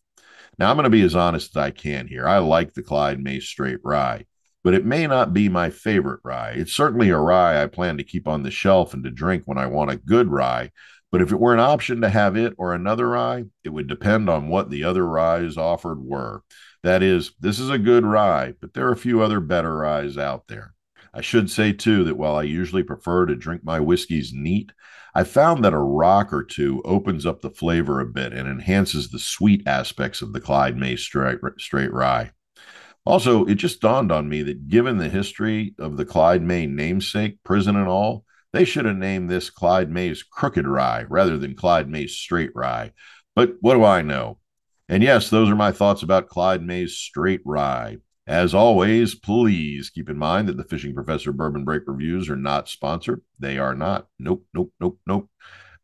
Now, 0.59 0.71
I'm 0.71 0.77
going 0.77 0.85
to 0.85 0.91
be 0.91 1.03
as 1.03 1.15
honest 1.17 1.57
as 1.57 1.61
I 1.61 1.71
can 1.71 2.07
here. 2.07 2.27
I 2.29 2.39
like 2.39 2.75
the 2.75 2.83
Clyde 2.83 3.21
May 3.21 3.41
Straight 3.41 3.81
Rye 3.83 4.25
but 4.65 4.75
it 4.75 4.87
may 4.87 5.07
not 5.07 5.35
be 5.35 5.49
my 5.49 5.69
favorite 5.71 6.21
rye. 6.25 6.53
It's 6.53 6.73
certainly 6.73 7.11
a 7.11 7.19
rye 7.19 7.63
I 7.63 7.67
plan 7.67 7.99
to 7.99 8.03
keep 8.03 8.27
on 8.27 8.43
the 8.43 8.51
shelf 8.51 8.95
and 8.95 9.05
to 9.05 9.11
drink 9.11 9.43
when 9.45 9.59
I 9.59 9.67
want 9.67 9.91
a 9.91 9.97
good 9.97 10.33
rye. 10.33 10.71
But 11.13 11.21
if 11.21 11.31
it 11.31 11.39
were 11.39 11.55
an 11.55 11.61
option 11.61 12.01
to 12.01 12.09
have 12.09 12.37
it 12.37 12.55
or 12.57 12.75
another 12.75 13.11
rye, 13.11 13.45
it 13.63 13.69
would 13.69 13.87
depend 13.87 14.29
on 14.29 14.49
what 14.49 14.71
the 14.71 14.83
other 14.83 15.07
ryes 15.07 15.57
offered 15.57 16.01
were. 16.03 16.43
That 16.83 17.03
is, 17.03 17.33
this 17.39 17.61
is 17.61 17.71
a 17.71 17.79
good 17.79 18.05
rye, 18.05 18.55
but 18.61 18.75
there 18.75 18.89
are 18.89 18.93
a 18.93 18.97
few 18.97 19.21
other 19.21 19.39
better 19.39 19.77
ryes 19.77 20.19
out 20.19 20.49
there. 20.49 20.75
I 21.13 21.21
should 21.21 21.51
say, 21.51 21.73
too, 21.73 22.03
that 22.05 22.17
while 22.17 22.35
I 22.35 22.43
usually 22.43 22.83
prefer 22.83 23.27
to 23.27 23.37
drink 23.37 23.63
my 23.65 23.79
whiskeys 23.79 24.33
neat, 24.35 24.73
I 25.15 25.23
found 25.23 25.65
that 25.65 25.73
a 25.73 25.79
rock 25.79 26.33
or 26.33 26.43
two 26.43 26.83
opens 26.85 27.25
up 27.25 27.41
the 27.41 27.51
flavor 27.51 28.01
a 28.01 28.07
bit 28.07 28.33
and 28.33 28.49
enhances 28.49 29.11
the 29.11 29.21
sweet 29.21 29.63
aspects 29.69 30.23
of 30.23 30.33
the 30.33 30.41
Clyde 30.41 30.77
May 30.77 30.97
straight, 30.97 31.39
straight 31.59 31.93
rye. 31.93 32.33
Also, 33.07 33.45
it 33.45 33.57
just 33.57 33.81
dawned 33.81 34.11
on 34.11 34.29
me 34.29 34.43
that 34.43 34.69
given 34.69 34.97
the 34.97 35.09
history 35.09 35.75
of 35.79 35.97
the 35.97 36.07
Clyde 36.07 36.43
May 36.43 36.67
namesake, 36.67 37.43
prison 37.45 37.77
and 37.77 37.89
all, 37.89 38.25
they 38.53 38.65
should 38.65 38.85
have 38.85 38.97
named 38.97 39.29
this 39.29 39.51
Clyde 39.51 39.91
May's 39.91 40.23
Crooked 40.23 40.67
Rye 40.67 41.05
rather 41.09 41.37
than 41.37 41.55
Clyde 41.55 41.89
May's 41.89 42.17
Straight 42.17 42.53
Rye. 42.55 42.93
But 43.35 43.55
what 43.61 43.75
do 43.75 43.85
I 43.85 44.03
know? 44.03 44.39
And 44.89 45.03
yes, 45.03 45.29
those 45.29 45.51
are 45.51 45.57
my 45.57 45.73
thoughts 45.73 46.03
about 46.03 46.29
Clyde 46.29 46.63
May's 46.63 46.97
Straight 46.97 47.43
Rye. 47.45 47.99
As 48.27 48.55
always, 48.55 49.15
please 49.15 49.91
keep 49.91 50.09
in 50.09 50.17
mind 50.17 50.49
that 50.49 50.57
the 50.57 50.65
Fishing 50.65 50.95
Professor 50.95 51.31
Bourbon 51.31 51.65
Break 51.65 51.83
reviews 51.87 52.31
are 52.31 52.37
not 52.37 52.69
sponsored. 52.71 53.21
They 53.39 53.59
are 53.59 53.75
not. 53.75 54.07
Nope, 54.19 54.47
nope, 54.55 54.73
nope, 54.81 54.99
nope. 55.07 55.29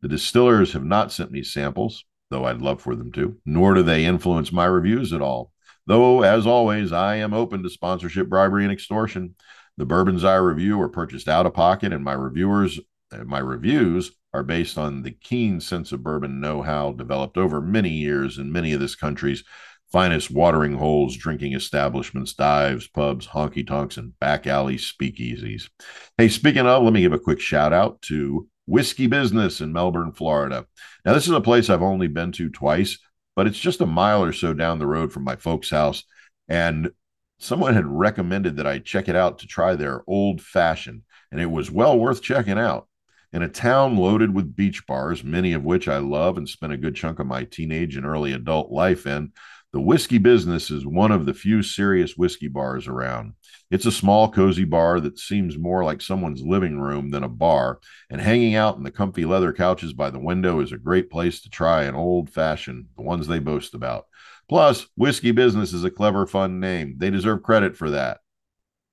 The 0.00 0.08
distillers 0.08 0.72
have 0.72 0.84
not 0.84 1.12
sent 1.12 1.30
me 1.30 1.42
samples, 1.42 2.04
though 2.30 2.46
I'd 2.46 2.62
love 2.62 2.80
for 2.80 2.94
them 2.94 3.12
to, 3.12 3.36
nor 3.44 3.74
do 3.74 3.82
they 3.82 4.06
influence 4.06 4.52
my 4.52 4.64
reviews 4.64 5.12
at 5.12 5.20
all. 5.20 5.52
Though, 5.86 6.22
as 6.22 6.46
always, 6.46 6.92
I 6.92 7.16
am 7.16 7.34
open 7.34 7.62
to 7.62 7.70
sponsorship, 7.70 8.28
bribery, 8.28 8.64
and 8.64 8.72
extortion. 8.72 9.34
The 9.76 9.86
bourbons 9.86 10.24
I 10.24 10.36
review 10.36 10.80
are 10.80 10.88
purchased 10.88 11.28
out 11.28 11.46
of 11.46 11.54
pocket, 11.54 11.92
and 11.92 12.04
my 12.04 12.12
reviewers, 12.12 12.78
my 13.24 13.38
reviews 13.38 14.12
are 14.32 14.42
based 14.42 14.78
on 14.78 15.02
the 15.02 15.10
keen 15.10 15.60
sense 15.60 15.90
of 15.90 16.02
bourbon 16.02 16.40
know-how 16.40 16.92
developed 16.92 17.36
over 17.36 17.60
many 17.60 17.90
years 17.90 18.38
in 18.38 18.52
many 18.52 18.72
of 18.72 18.80
this 18.80 18.94
country's 18.94 19.42
finest 19.90 20.30
watering 20.30 20.74
holes, 20.74 21.16
drinking 21.16 21.52
establishments, 21.52 22.32
dives, 22.32 22.86
pubs, 22.86 23.26
honky 23.26 23.66
tonks, 23.66 23.96
and 23.96 24.16
back 24.20 24.46
alley 24.46 24.76
speakeasies. 24.76 25.68
Hey, 26.16 26.28
speaking 26.28 26.66
of, 26.66 26.84
let 26.84 26.92
me 26.92 27.00
give 27.00 27.12
a 27.12 27.18
quick 27.18 27.40
shout 27.40 27.72
out 27.72 28.00
to 28.02 28.46
Whiskey 28.66 29.08
Business 29.08 29.60
in 29.60 29.72
Melbourne, 29.72 30.12
Florida. 30.12 30.66
Now, 31.04 31.14
this 31.14 31.26
is 31.26 31.32
a 31.32 31.40
place 31.40 31.68
I've 31.68 31.82
only 31.82 32.06
been 32.06 32.30
to 32.32 32.50
twice, 32.50 32.98
but 33.40 33.46
it's 33.46 33.58
just 33.58 33.80
a 33.80 33.86
mile 33.86 34.22
or 34.22 34.34
so 34.34 34.52
down 34.52 34.78
the 34.78 34.86
road 34.86 35.10
from 35.10 35.24
my 35.24 35.34
folks' 35.34 35.70
house. 35.70 36.04
And 36.46 36.90
someone 37.38 37.72
had 37.72 37.86
recommended 37.86 38.58
that 38.58 38.66
I 38.66 38.80
check 38.80 39.08
it 39.08 39.16
out 39.16 39.38
to 39.38 39.46
try 39.46 39.74
their 39.76 40.02
old 40.06 40.42
fashioned, 40.42 41.04
and 41.32 41.40
it 41.40 41.50
was 41.50 41.70
well 41.70 41.98
worth 41.98 42.20
checking 42.20 42.58
out. 42.58 42.86
In 43.32 43.40
a 43.40 43.48
town 43.48 43.96
loaded 43.96 44.34
with 44.34 44.54
beach 44.54 44.86
bars, 44.86 45.24
many 45.24 45.54
of 45.54 45.64
which 45.64 45.88
I 45.88 45.96
love 45.96 46.36
and 46.36 46.46
spent 46.46 46.74
a 46.74 46.76
good 46.76 46.94
chunk 46.94 47.18
of 47.18 47.28
my 47.28 47.44
teenage 47.44 47.96
and 47.96 48.04
early 48.04 48.34
adult 48.34 48.70
life 48.70 49.06
in, 49.06 49.32
the 49.72 49.80
whiskey 49.80 50.18
business 50.18 50.70
is 50.70 50.84
one 50.84 51.12
of 51.12 51.26
the 51.26 51.34
few 51.34 51.62
serious 51.62 52.16
whiskey 52.16 52.48
bars 52.48 52.88
around. 52.88 53.34
It's 53.70 53.86
a 53.86 53.92
small, 53.92 54.28
cozy 54.28 54.64
bar 54.64 54.98
that 55.00 55.18
seems 55.18 55.56
more 55.56 55.84
like 55.84 56.02
someone's 56.02 56.42
living 56.42 56.80
room 56.80 57.10
than 57.10 57.22
a 57.22 57.28
bar, 57.28 57.78
and 58.10 58.20
hanging 58.20 58.56
out 58.56 58.76
in 58.76 58.82
the 58.82 58.90
comfy 58.90 59.24
leather 59.24 59.52
couches 59.52 59.92
by 59.92 60.10
the 60.10 60.18
window 60.18 60.60
is 60.60 60.72
a 60.72 60.78
great 60.78 61.08
place 61.08 61.40
to 61.42 61.50
try 61.50 61.84
an 61.84 61.94
old 61.94 62.30
fashioned, 62.30 62.86
the 62.96 63.02
ones 63.02 63.28
they 63.28 63.38
boast 63.38 63.74
about. 63.74 64.06
Plus, 64.48 64.88
whiskey 64.96 65.30
business 65.30 65.72
is 65.72 65.84
a 65.84 65.90
clever, 65.90 66.26
fun 66.26 66.58
name. 66.58 66.96
They 66.98 67.10
deserve 67.10 67.44
credit 67.44 67.76
for 67.76 67.90
that. 67.90 68.18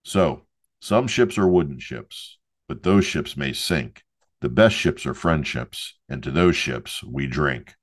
So, 0.05 0.45
some 0.79 1.07
ships 1.07 1.39
are 1.39 1.47
wooden 1.47 1.79
ships, 1.79 2.37
but 2.67 2.83
those 2.83 3.03
ships 3.03 3.35
may 3.35 3.53
sink. 3.53 4.03
The 4.41 4.49
best 4.49 4.75
ships 4.75 5.07
are 5.07 5.15
friendships, 5.15 5.95
and 6.07 6.21
to 6.21 6.29
those 6.29 6.55
ships 6.55 7.03
we 7.03 7.25
drink. 7.25 7.73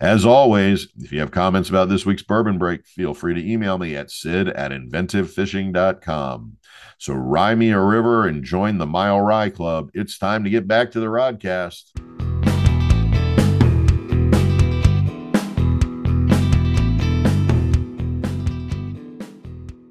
As 0.00 0.24
always, 0.24 0.88
if 0.98 1.12
you 1.12 1.20
have 1.20 1.30
comments 1.30 1.68
about 1.68 1.90
this 1.90 2.06
week's 2.06 2.22
bourbon 2.22 2.56
break, 2.56 2.86
feel 2.86 3.12
free 3.12 3.34
to 3.34 3.52
email 3.52 3.76
me 3.76 3.94
at 3.94 4.10
sid 4.10 4.48
at 4.48 4.70
inventivefishing.com. 4.70 6.56
So 6.96 7.12
rye 7.12 7.54
me 7.54 7.70
a 7.70 7.80
river 7.80 8.26
and 8.26 8.42
join 8.42 8.78
the 8.78 8.86
Mile 8.86 9.20
Rye 9.20 9.50
Club. 9.50 9.90
It's 9.92 10.16
time 10.16 10.44
to 10.44 10.50
get 10.50 10.66
back 10.66 10.90
to 10.92 11.00
the 11.00 11.06
rodcast. 11.06 11.90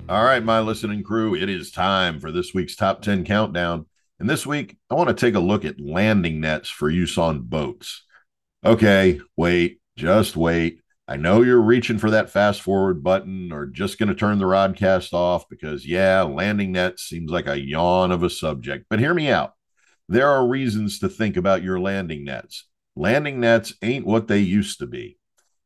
All 0.10 0.24
right, 0.24 0.44
my 0.44 0.60
listening 0.60 1.04
crew, 1.04 1.36
it 1.36 1.50
is 1.50 1.70
time 1.70 2.20
for 2.20 2.32
this 2.32 2.52
week's 2.52 2.76
top 2.76 3.04
10 3.04 3.26
countdown. 3.26 3.86
And 4.20 4.28
this 4.28 4.44
week, 4.44 4.76
I 4.90 4.96
want 4.96 5.10
to 5.10 5.14
take 5.14 5.36
a 5.36 5.40
look 5.40 5.66
at 5.66 5.80
landing 5.80 6.42
nets 6.42 6.68
for 6.68 6.90
use 6.90 7.16
on 7.20 7.42
boats 7.42 8.06
okay, 8.66 9.20
wait, 9.36 9.80
just 9.96 10.36
wait. 10.36 10.82
I 11.08 11.16
know 11.16 11.42
you're 11.42 11.62
reaching 11.62 11.98
for 11.98 12.12
that 12.12 12.30
fast 12.30 12.62
forward 12.62 13.04
button 13.04 13.52
or 13.52 13.66
just 13.66 13.98
going 13.98 14.10
to 14.10 14.16
turn 14.16 14.38
the 14.38 14.46
rodcast 14.46 15.12
off 15.12 15.50
because, 15.50 15.86
yeah, 15.86 16.22
landing 16.22 16.72
nets 16.72 17.04
seems 17.04 17.32
like 17.32 17.48
a 17.48 17.60
yawn 17.60 18.12
of 18.12 18.22
a 18.22 18.30
subject. 18.30 18.86
But 18.90 19.00
hear 19.00 19.16
me 19.16 19.30
out. 19.30 19.54
There 20.08 20.30
are 20.30 20.48
reasons 20.48 21.00
to 21.00 21.10
think 21.10 21.36
about 21.36 21.64
your 21.64 21.80
landing 21.80 22.26
nets. 22.26 22.68
Landing 22.96 23.40
nets 23.40 23.74
ain't 23.82 24.06
what 24.06 24.28
they 24.28 24.40
used 24.40 24.80
to 24.80 24.88
be. 24.88 25.18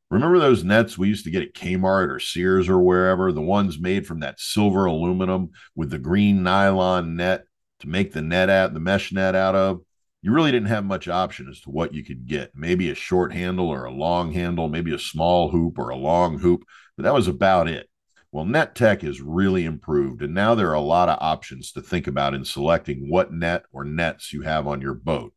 Remember 0.10 0.38
those 0.38 0.64
nets 0.64 0.98
we 0.98 1.08
used 1.08 1.26
to 1.26 1.32
get 1.32 1.42
at 1.42 1.56
Kmart 1.56 2.10
or 2.10 2.20
Sears 2.20 2.70
or 2.70 2.80
wherever, 2.80 3.32
the 3.32 3.42
ones 3.42 3.80
made 3.80 4.06
from 4.06 4.20
that 4.20 4.40
silver 4.40 4.86
aluminum 4.86 5.50
with 5.76 5.90
the 5.90 5.98
green 5.98 6.44
nylon 6.44 7.16
net 7.16 7.46
to 7.80 7.90
make 7.90 8.14
the 8.14 8.22
net 8.22 8.50
out, 8.50 8.74
the 8.74 8.80
mesh 8.80 9.12
net 9.12 9.34
out 9.34 9.56
of? 9.56 9.82
You 10.24 10.32
really 10.32 10.54
didn't 10.54 10.70
have 10.70 10.86
much 10.86 11.10
option 11.10 11.50
as 11.50 11.60
to 11.62 11.70
what 11.70 11.94
you 11.94 12.04
could 12.04 12.26
get. 12.26 12.56
Maybe 12.56 12.90
a 12.90 12.96
short 12.96 13.34
handle 13.34 13.68
or 13.68 13.84
a 13.84 13.92
long 13.92 14.32
handle, 14.32 14.70
maybe 14.70 14.94
a 14.94 15.00
small 15.00 15.52
hoop 15.52 15.78
or 15.78 15.90
a 15.90 15.98
long 15.98 16.40
hoop, 16.40 16.64
but 16.96 17.04
that 17.04 17.14
was 17.14 17.28
about 17.28 17.68
it. 17.68 17.90
Well, 18.32 18.46
net 18.46 18.74
tech 18.74 19.02
has 19.02 19.22
really 19.22 19.66
improved, 19.66 20.24
and 20.24 20.34
now 20.34 20.56
there 20.56 20.70
are 20.70 20.76
a 20.76 20.82
lot 20.82 21.10
of 21.10 21.20
options 21.22 21.74
to 21.74 21.82
think 21.82 22.08
about 22.08 22.34
in 22.34 22.46
selecting 22.46 23.10
what 23.10 23.34
net 23.34 23.66
or 23.72 23.84
nets 23.84 24.32
you 24.32 24.42
have 24.42 24.66
on 24.66 24.82
your 24.82 24.96
boat. 24.96 25.34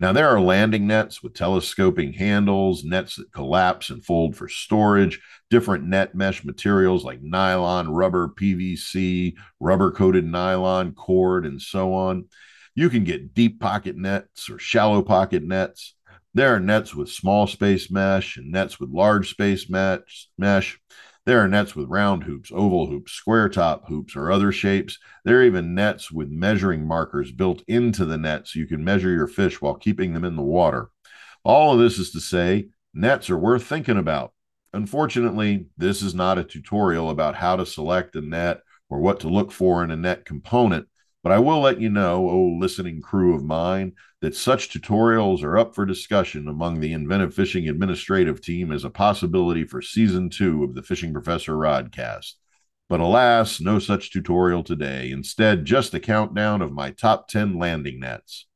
Now, 0.00 0.12
there 0.12 0.28
are 0.28 0.40
landing 0.40 0.86
nets 0.86 1.22
with 1.22 1.34
telescoping 1.34 2.12
handles, 2.12 2.84
nets 2.84 3.16
that 3.16 3.32
collapse 3.32 3.90
and 3.90 4.04
fold 4.04 4.36
for 4.36 4.48
storage, 4.48 5.20
different 5.48 5.84
net 5.84 6.14
mesh 6.14 6.44
materials 6.44 7.04
like 7.04 7.22
nylon, 7.22 7.88
rubber, 7.88 8.28
PVC, 8.28 9.34
rubber 9.58 9.90
coated 9.90 10.24
nylon, 10.24 10.92
cord, 10.92 11.46
and 11.46 11.62
so 11.62 11.94
on. 11.94 12.26
You 12.78 12.88
can 12.88 13.02
get 13.02 13.34
deep 13.34 13.58
pocket 13.58 13.96
nets 13.96 14.48
or 14.48 14.60
shallow 14.60 15.02
pocket 15.02 15.42
nets. 15.42 15.96
There 16.32 16.54
are 16.54 16.60
nets 16.60 16.94
with 16.94 17.08
small 17.08 17.48
space 17.48 17.90
mesh 17.90 18.36
and 18.36 18.52
nets 18.52 18.78
with 18.78 18.90
large 18.90 19.30
space 19.30 19.68
mesh. 19.68 20.28
mesh. 20.38 20.78
There 21.26 21.40
are 21.40 21.48
nets 21.48 21.74
with 21.74 21.88
round 21.88 22.22
hoops, 22.22 22.52
oval 22.54 22.86
hoops, 22.86 23.10
square 23.10 23.48
top 23.48 23.88
hoops, 23.88 24.14
or 24.14 24.30
other 24.30 24.52
shapes. 24.52 25.00
There 25.24 25.40
are 25.40 25.42
even 25.42 25.74
nets 25.74 26.12
with 26.12 26.28
measuring 26.28 26.86
markers 26.86 27.32
built 27.32 27.64
into 27.66 28.04
the 28.04 28.16
net 28.16 28.46
so 28.46 28.60
you 28.60 28.68
can 28.68 28.84
measure 28.84 29.10
your 29.10 29.26
fish 29.26 29.60
while 29.60 29.74
keeping 29.74 30.14
them 30.14 30.24
in 30.24 30.36
the 30.36 30.42
water. 30.42 30.90
All 31.42 31.72
of 31.72 31.80
this 31.80 31.98
is 31.98 32.12
to 32.12 32.20
say, 32.20 32.68
nets 32.94 33.28
are 33.28 33.36
worth 33.36 33.64
thinking 33.64 33.98
about. 33.98 34.32
Unfortunately, 34.72 35.66
this 35.76 36.00
is 36.00 36.14
not 36.14 36.38
a 36.38 36.44
tutorial 36.44 37.10
about 37.10 37.34
how 37.34 37.56
to 37.56 37.66
select 37.66 38.14
a 38.14 38.20
net 38.20 38.60
or 38.88 39.00
what 39.00 39.18
to 39.18 39.28
look 39.28 39.50
for 39.50 39.82
in 39.82 39.90
a 39.90 39.96
net 39.96 40.24
component. 40.24 40.86
But 41.22 41.32
I 41.32 41.38
will 41.40 41.60
let 41.60 41.80
you 41.80 41.88
know, 41.88 42.28
oh 42.28 42.56
listening 42.60 43.02
crew 43.02 43.34
of 43.34 43.44
mine, 43.44 43.94
that 44.20 44.36
such 44.36 44.70
tutorials 44.70 45.42
are 45.42 45.58
up 45.58 45.74
for 45.74 45.84
discussion 45.84 46.48
among 46.48 46.80
the 46.80 46.92
Inventive 46.92 47.34
Fishing 47.34 47.68
administrative 47.68 48.40
team 48.40 48.72
as 48.72 48.84
a 48.84 48.90
possibility 48.90 49.64
for 49.64 49.82
season 49.82 50.30
two 50.30 50.64
of 50.64 50.74
the 50.74 50.82
Fishing 50.82 51.12
Professor 51.12 51.52
Rodcast. 51.52 52.34
But 52.88 53.00
alas, 53.00 53.60
no 53.60 53.78
such 53.78 54.10
tutorial 54.10 54.62
today. 54.62 55.10
Instead, 55.10 55.64
just 55.64 55.92
a 55.92 56.00
countdown 56.00 56.62
of 56.62 56.72
my 56.72 56.90
top 56.90 57.28
10 57.28 57.58
landing 57.58 58.00
nets. 58.00 58.46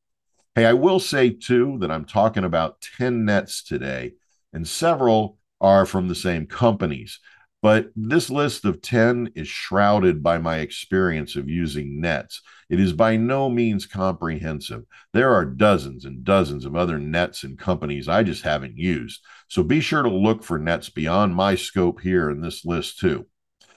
Hey, 0.55 0.65
I 0.65 0.73
will 0.73 1.01
say 1.01 1.31
too 1.31 1.79
that 1.81 1.91
I'm 1.91 2.05
talking 2.05 2.45
about 2.45 2.81
10 2.97 3.25
nets 3.25 3.63
today, 3.63 4.15
and 4.53 4.67
several 4.67 5.39
are 5.61 5.85
from 5.87 6.09
the 6.09 6.15
same 6.15 6.47
companies. 6.47 7.21
But 7.63 7.93
this 7.95 8.29
list 8.29 8.65
of 8.65 8.83
10 8.83 9.31
is 9.37 9.47
shrouded 9.47 10.21
by 10.21 10.39
my 10.39 10.59
experience 10.59 11.37
of 11.37 11.49
using 11.49 12.01
nets. 12.01 12.43
It 12.69 12.81
is 12.81 12.93
by 12.93 13.17
no 13.17 13.49
means 13.49 13.87
comprehensive. 13.87 14.83
There 15.13 15.33
are 15.33 15.45
dozens 15.45 16.05
and 16.05 16.25
dozens 16.25 16.65
of 16.65 16.75
other 16.75 16.99
nets 16.99 17.45
and 17.45 17.57
companies 17.57 18.09
I 18.09 18.25
just 18.25 18.43
haven't 18.43 18.77
used. 18.77 19.25
So 19.47 19.63
be 19.63 19.79
sure 19.81 20.03
to 20.03 20.11
look 20.11 20.43
for 20.43 20.59
nets 20.59 20.91
beyond 20.91 21.37
my 21.37 21.55
scope 21.55 22.01
here 22.01 22.29
in 22.31 22.41
this 22.41 22.65
list, 22.65 22.99
too. 22.99 23.27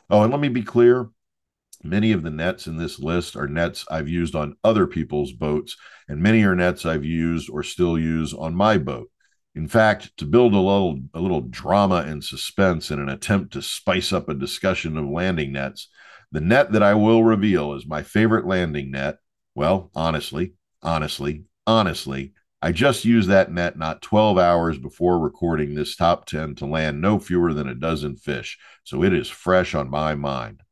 Oh, 0.10 0.24
and 0.24 0.32
let 0.32 0.42
me 0.42 0.50
be 0.50 0.64
clear 0.64 1.10
many 1.84 2.12
of 2.12 2.24
the 2.24 2.32
nets 2.32 2.66
in 2.66 2.78
this 2.78 3.00
list 3.00 3.36
are 3.36 3.48
nets 3.48 3.86
I've 3.92 4.10
used 4.10 4.34
on 4.34 4.56
other 4.64 4.88
people's 4.88 5.32
boats, 5.32 5.78
and 6.08 6.22
many 6.22 6.44
are 6.44 6.56
nets 6.56 6.88
I've 6.88 7.06
used 7.06 7.52
or 7.52 7.62
still 7.62 8.00
use 8.00 8.34
on 8.34 8.56
my 8.56 8.80
boat. 8.80 9.12
In 9.56 9.70
fact, 9.70 10.18
to 10.18 10.26
build 10.26 10.54
a 10.54 10.60
little 10.60 11.00
a 11.14 11.22
little 11.22 11.40
drama 11.40 12.04
and 12.06 12.22
suspense 12.22 12.92
in 12.92 13.00
an 13.00 13.08
attempt 13.08 13.54
to 13.54 13.62
spice 13.62 14.12
up 14.12 14.28
a 14.28 14.34
discussion 14.34 14.98
of 14.98 15.06
landing 15.06 15.54
nets, 15.54 15.88
the 16.32 16.42
net 16.42 16.74
that 16.74 16.84
I 16.84 16.94
will 16.96 17.24
reveal 17.24 17.74
is 17.74 17.88
my 17.88 18.04
favorite 18.04 18.46
landing 18.46 18.92
net. 18.92 19.20
Well, 19.56 19.92
honestly, 19.96 20.56
honestly, 20.84 21.46
honestly, 21.66 22.34
I 22.62 22.74
just 22.74 23.06
used 23.06 23.30
that 23.30 23.50
net 23.50 23.78
not 23.78 24.02
12 24.02 24.38
hours 24.38 24.78
before 24.78 25.20
recording 25.20 25.74
this 25.74 25.96
top 25.96 26.26
10 26.26 26.56
to 26.56 26.66
land 26.66 27.00
no 27.00 27.18
fewer 27.18 27.54
than 27.54 27.70
a 27.70 27.76
dozen 27.76 28.18
fish, 28.18 28.58
so 28.84 29.04
it 29.04 29.14
is 29.14 29.30
fresh 29.30 29.74
on 29.74 29.90
my 29.90 30.16
mind. 30.16 30.64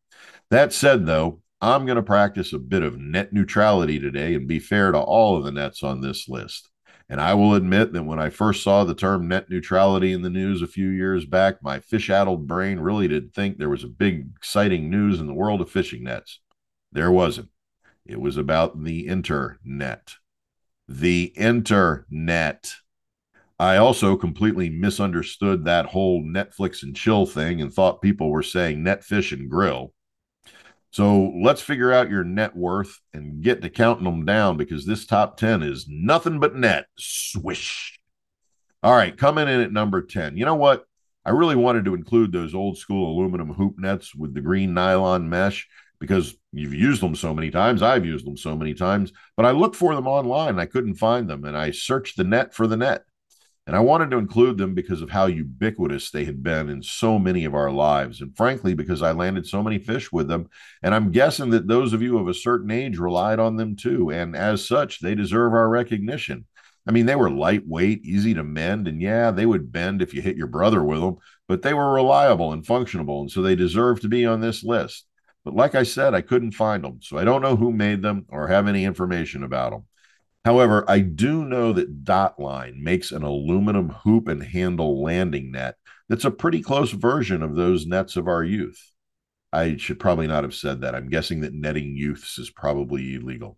That 0.50 0.74
said, 0.74 1.06
though, 1.06 1.42
I'm 1.62 1.86
going 1.86 1.96
to 1.96 2.04
practice 2.04 2.52
a 2.52 2.60
bit 2.60 2.84
of 2.84 3.00
net 3.00 3.32
neutrality 3.32 3.98
today 3.98 4.34
and 4.34 4.46
be 4.46 4.60
fair 4.60 4.92
to 4.92 5.00
all 5.00 5.38
of 5.38 5.46
the 5.46 5.52
nets 5.52 5.84
on 5.84 6.02
this 6.02 6.28
list. 6.28 6.70
And 7.10 7.20
I 7.20 7.34
will 7.34 7.54
admit 7.54 7.94
that 7.94 8.04
when 8.04 8.20
I 8.20 8.30
first 8.30 8.64
saw 8.64 8.84
the 8.84 8.96
term 8.96 9.28
net 9.28 9.50
neutrality 9.50 10.14
in 10.14 10.22
the 10.22 10.30
news 10.30 10.62
a 10.62 10.68
few 10.68 10.88
years 10.88 11.26
back, 11.26 11.62
my 11.62 11.80
fish 11.80 12.10
addled 12.10 12.48
brain 12.48 12.80
really 12.80 13.08
did 13.08 13.34
think 13.34 13.58
there 13.58 13.70
was 13.70 13.84
a 13.84 13.88
big, 13.88 14.30
exciting 14.38 14.90
news 14.90 15.20
in 15.20 15.28
the 15.28 15.34
world 15.34 15.62
of 15.62 15.70
fishing 15.70 16.04
nets. 16.04 16.40
There 16.92 17.12
wasn't. 17.12 17.50
It 18.06 18.20
was 18.20 18.38
about 18.38 18.84
the 18.84 19.08
internet. 19.08 20.16
The 20.88 21.34
internet. 21.36 22.74
I 23.60 23.78
also 23.78 24.16
completely 24.16 24.70
misunderstood 24.70 25.66
that 25.66 25.88
whole 25.88 26.24
Netflix 26.24 26.84
and 26.84 26.96
chill 26.96 27.26
thing 27.26 27.62
and 27.62 27.72
thought 27.72 28.02
people 28.02 28.30
were 28.30 28.44
saying 28.44 28.84
net 28.84 29.04
fish 29.04 29.32
and 29.32 29.50
grill. 29.50 29.94
So 30.94 31.34
let's 31.42 31.60
figure 31.60 31.92
out 31.92 32.12
your 32.12 32.24
net 32.24 32.56
worth 32.56 33.00
and 33.16 33.42
get 33.42 33.64
to 33.64 33.70
counting 33.72 34.04
them 34.04 34.26
down 34.26 34.58
because 34.58 34.86
this 34.86 35.08
top 35.08 35.38
10 35.38 35.64
is 35.64 35.88
nothing 35.90 36.40
but 36.40 36.56
net. 36.56 36.86
Swish. 37.00 38.00
All 38.84 38.96
right, 38.96 39.18
coming 39.18 39.48
in 39.48 39.62
at 39.62 39.72
number 39.72 40.04
10. 40.04 40.38
You 40.38 40.46
know 40.46 40.54
what? 40.54 40.86
I 41.26 41.32
really 41.32 41.56
wanted 41.56 41.86
to 41.86 41.96
include 41.96 42.32
those 42.32 42.54
old 42.54 42.78
school 42.78 43.12
aluminum 43.12 43.52
hoop 43.56 43.80
nets 43.80 44.14
with 44.14 44.36
the 44.36 44.42
green 44.42 44.76
nylon 44.76 45.28
mesh 45.28 45.68
because 46.00 46.36
you've 46.52 46.76
used 46.76 47.02
them 47.02 47.16
so 47.16 47.34
many 47.34 47.50
times. 47.50 47.82
I've 47.82 48.06
used 48.06 48.28
them 48.28 48.38
so 48.38 48.56
many 48.56 48.76
times, 48.76 49.14
but 49.36 49.48
I 49.48 49.52
looked 49.52 49.76
for 49.76 49.96
them 49.96 50.06
online. 50.06 50.60
I 50.60 50.68
couldn't 50.68 50.96
find 50.96 51.28
them 51.28 51.44
and 51.44 51.58
I 51.58 51.72
searched 51.72 52.18
the 52.18 52.24
net 52.24 52.54
for 52.54 52.68
the 52.68 52.78
net. 52.78 53.02
And 53.66 53.78
I 53.78 53.80
wanted 53.80 54.12
to 54.12 54.18
include 54.18 54.58
them 54.58 54.74
because 54.74 55.02
of 55.02 55.10
how 55.10 55.28
ubiquitous 55.28 56.12
they 56.12 56.26
had 56.26 56.44
been 56.44 56.70
in 56.70 56.84
so 56.84 57.18
many 57.18 57.46
of 57.46 57.56
our 57.56 57.72
lives. 57.72 58.20
And 58.20 58.36
frankly, 58.36 58.74
because 58.74 59.02
I 59.02 59.14
landed 59.14 59.48
so 59.48 59.64
many 59.64 59.80
fish 59.80 60.12
with 60.12 60.28
them. 60.28 60.50
And 60.82 60.94
I'm 60.94 61.12
guessing 61.12 61.50
that 61.52 61.68
those 61.68 61.94
of 61.94 62.02
you 62.02 62.18
of 62.18 62.28
a 62.28 62.34
certain 62.34 62.72
age 62.72 62.98
relied 62.98 63.40
on 63.40 63.56
them 63.56 63.78
too. 63.78 64.12
And 64.12 64.36
as 64.36 64.68
such, 64.68 65.00
they 65.00 65.16
deserve 65.16 65.54
our 65.54 65.70
recognition. 65.70 66.46
I 66.86 66.92
mean, 66.92 67.06
they 67.06 67.16
were 67.16 67.30
lightweight, 67.30 68.04
easy 68.04 68.34
to 68.34 68.44
mend, 68.44 68.90
and 68.90 69.02
yeah, 69.02 69.32
they 69.32 69.46
would 69.46 69.72
bend 69.72 70.02
if 70.02 70.14
you 70.14 70.22
hit 70.22 70.36
your 70.36 70.48
brother 70.48 70.84
with 70.84 71.00
them, 71.00 71.16
but 71.48 71.62
they 71.62 71.74
were 71.74 71.94
reliable 71.94 72.52
and 72.52 72.66
functional. 72.66 73.22
And 73.22 73.32
so 73.32 73.42
they 73.42 73.56
deserve 73.56 74.02
to 74.02 74.10
be 74.10 74.26
on 74.26 74.42
this 74.42 74.64
list. 74.64 75.06
But 75.46 75.56
like 75.56 75.76
I 75.76 75.84
said, 75.84 76.14
I 76.14 76.22
couldn't 76.22 76.52
find 76.52 76.84
them. 76.84 77.00
So 77.02 77.18
I 77.18 77.24
don't 77.24 77.42
know 77.42 77.56
who 77.56 77.72
made 77.72 78.02
them 78.02 78.26
or 78.30 78.48
have 78.48 78.68
any 78.68 78.84
information 78.84 79.44
about 79.44 79.72
them. 79.72 79.84
However, 80.46 80.84
I 80.88 81.00
do 81.00 81.46
know 81.46 81.72
that 81.74 82.04
Dotline 82.04 82.78
makes 82.78 83.12
an 83.12 83.24
aluminum 83.24 83.90
hoop 83.90 84.28
and 84.28 84.44
handle 84.44 85.02
landing 85.02 85.52
net 85.52 85.76
that's 86.10 86.26
a 86.26 86.32
pretty 86.32 86.62
close 86.62 86.92
version 86.92 87.42
of 87.42 87.56
those 87.56 87.86
nets 87.86 88.18
of 88.18 88.28
our 88.28 88.44
youth. 88.44 88.92
I 89.54 89.78
should 89.78 90.00
probably 90.00 90.28
not 90.28 90.44
have 90.44 90.56
said 90.56 90.82
that. 90.82 90.96
I'm 90.96 91.10
guessing 91.10 91.42
that 91.42 91.54
netting 91.54 91.96
youths 91.96 92.38
is 92.38 92.50
probably 92.50 93.16
illegal. 93.16 93.58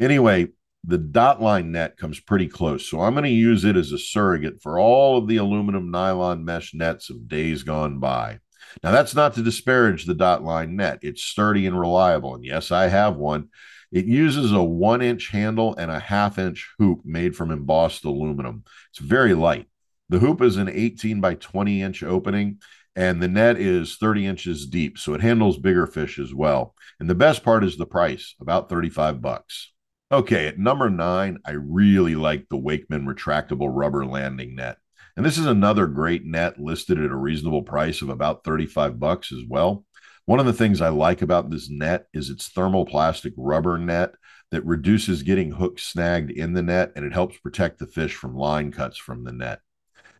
Anyway, 0.00 0.48
the 0.84 0.98
Dotline 0.98 1.66
net 1.66 1.96
comes 1.96 2.20
pretty 2.20 2.48
close. 2.48 2.88
So 2.88 3.00
I'm 3.00 3.14
going 3.14 3.24
to 3.24 3.30
use 3.30 3.64
it 3.64 3.76
as 3.76 3.92
a 3.92 3.98
surrogate 3.98 4.62
for 4.62 4.78
all 4.78 5.16
of 5.16 5.28
the 5.28 5.38
aluminum 5.38 5.90
nylon 5.90 6.44
mesh 6.44 6.74
nets 6.74 7.10
of 7.10 7.28
days 7.28 7.62
gone 7.62 7.98
by. 7.98 8.38
Now, 8.82 8.90
that's 8.90 9.14
not 9.14 9.34
to 9.34 9.42
disparage 9.42 10.06
the 10.06 10.14
Dotline 10.14 10.70
net. 10.70 11.00
It's 11.02 11.22
sturdy 11.22 11.66
and 11.66 11.78
reliable. 11.78 12.34
And 12.34 12.44
yes, 12.44 12.70
I 12.70 12.88
have 12.88 13.16
one. 13.16 13.48
It 13.92 14.06
uses 14.06 14.52
a 14.52 14.62
one 14.62 15.02
inch 15.02 15.28
handle 15.28 15.76
and 15.76 15.90
a 15.90 16.00
half 16.00 16.38
inch 16.38 16.72
hoop 16.78 17.02
made 17.04 17.36
from 17.36 17.50
embossed 17.50 18.04
aluminum. 18.04 18.64
It's 18.90 18.98
very 18.98 19.34
light. 19.34 19.68
The 20.08 20.18
hoop 20.18 20.40
is 20.40 20.56
an 20.56 20.68
18 20.68 21.20
by 21.20 21.34
20 21.34 21.82
inch 21.82 22.02
opening, 22.02 22.58
and 22.96 23.22
the 23.22 23.28
net 23.28 23.58
is 23.58 23.96
30 23.96 24.26
inches 24.26 24.66
deep, 24.66 24.98
so 24.98 25.14
it 25.14 25.20
handles 25.20 25.58
bigger 25.58 25.86
fish 25.86 26.18
as 26.18 26.34
well. 26.34 26.74
And 26.98 27.08
the 27.08 27.14
best 27.14 27.44
part 27.44 27.64
is 27.64 27.76
the 27.76 27.86
price, 27.86 28.34
about 28.40 28.68
35 28.70 29.20
bucks. 29.20 29.72
Okay, 30.10 30.46
at 30.46 30.58
number 30.58 30.90
nine, 30.90 31.38
I 31.44 31.52
really 31.52 32.14
like 32.14 32.46
the 32.48 32.58
Wakeman 32.58 33.06
retractable 33.06 33.68
rubber 33.70 34.04
landing 34.04 34.56
net. 34.56 34.76
And 35.16 35.24
this 35.24 35.38
is 35.38 35.46
another 35.46 35.86
great 35.86 36.24
net 36.24 36.58
listed 36.58 36.98
at 36.98 37.10
a 37.10 37.16
reasonable 37.16 37.62
price 37.62 38.00
of 38.02 38.08
about 38.08 38.44
35 38.44 38.98
bucks 38.98 39.32
as 39.32 39.40
well. 39.46 39.84
One 40.24 40.38
of 40.38 40.46
the 40.46 40.52
things 40.52 40.80
I 40.80 40.88
like 40.88 41.20
about 41.20 41.50
this 41.50 41.68
net 41.68 42.06
is 42.14 42.30
its 42.30 42.48
thermoplastic 42.48 43.32
rubber 43.36 43.76
net 43.76 44.14
that 44.52 44.64
reduces 44.64 45.24
getting 45.24 45.50
hooks 45.50 45.82
snagged 45.82 46.30
in 46.30 46.52
the 46.52 46.62
net 46.62 46.92
and 46.94 47.04
it 47.04 47.12
helps 47.12 47.38
protect 47.38 47.78
the 47.78 47.86
fish 47.86 48.14
from 48.14 48.36
line 48.36 48.70
cuts 48.70 48.96
from 48.96 49.24
the 49.24 49.32
net. 49.32 49.60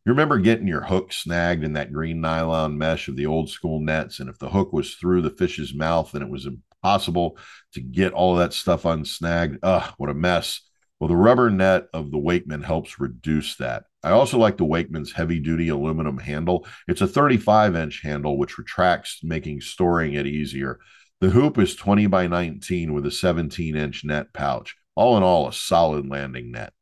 You 0.05 0.11
remember 0.11 0.39
getting 0.39 0.67
your 0.67 0.83
hook 0.83 1.13
snagged 1.13 1.63
in 1.63 1.75
that 1.75 1.93
green 1.93 2.21
nylon 2.21 2.77
mesh 2.77 3.07
of 3.07 3.15
the 3.15 3.27
old 3.27 3.49
school 3.49 3.79
nets, 3.79 4.19
and 4.19 4.29
if 4.29 4.37
the 4.39 4.51
hook 4.51 4.73
was 4.73 4.95
through 4.95 5.23
the 5.23 5.31
fish's 5.31 5.73
mouth, 5.73 6.11
then 6.11 6.23
it 6.23 6.29
was 6.29 6.47
impossible 6.47 7.39
to 7.75 7.81
get 7.81 8.13
all 8.13 8.35
that 8.35 8.53
stuff 8.53 8.85
unsnagged. 8.85 9.59
Ugh, 9.63 9.95
what 9.99 10.11
a 10.11 10.15
mess. 10.15 10.63
Well, 10.99 11.07
the 11.07 11.17
rubber 11.17 11.51
net 11.51 11.87
of 11.95 12.11
the 12.11 12.19
Wakeman 12.19 12.63
helps 12.63 12.99
reduce 12.99 13.55
that. 13.57 13.85
I 14.03 14.11
also 14.11 14.39
like 14.39 14.57
the 14.57 14.65
Wakeman's 14.65 15.13
heavy 15.13 15.39
duty 15.39 15.69
aluminum 15.69 16.19
handle. 16.19 16.67
It's 16.89 17.01
a 17.01 17.07
35 17.07 17.77
inch 17.77 18.03
handle, 18.03 18.37
which 18.37 18.59
retracts, 18.59 19.21
making 19.23 19.61
storing 19.61 20.15
it 20.15 20.27
easier. 20.27 20.81
The 21.21 21.31
hoop 21.31 21.59
is 21.59 21.77
20 21.77 22.09
by 22.09 22.27
19 22.27 22.93
with 22.93 23.07
a 23.07 23.11
17 23.11 23.77
inch 23.77 24.05
net 24.05 24.33
pouch. 24.33 24.77
All 24.97 25.17
in 25.17 25.23
all, 25.23 25.49
a 25.49 25.53
solid 25.53 26.09
landing 26.09 26.51
net. 26.51 26.73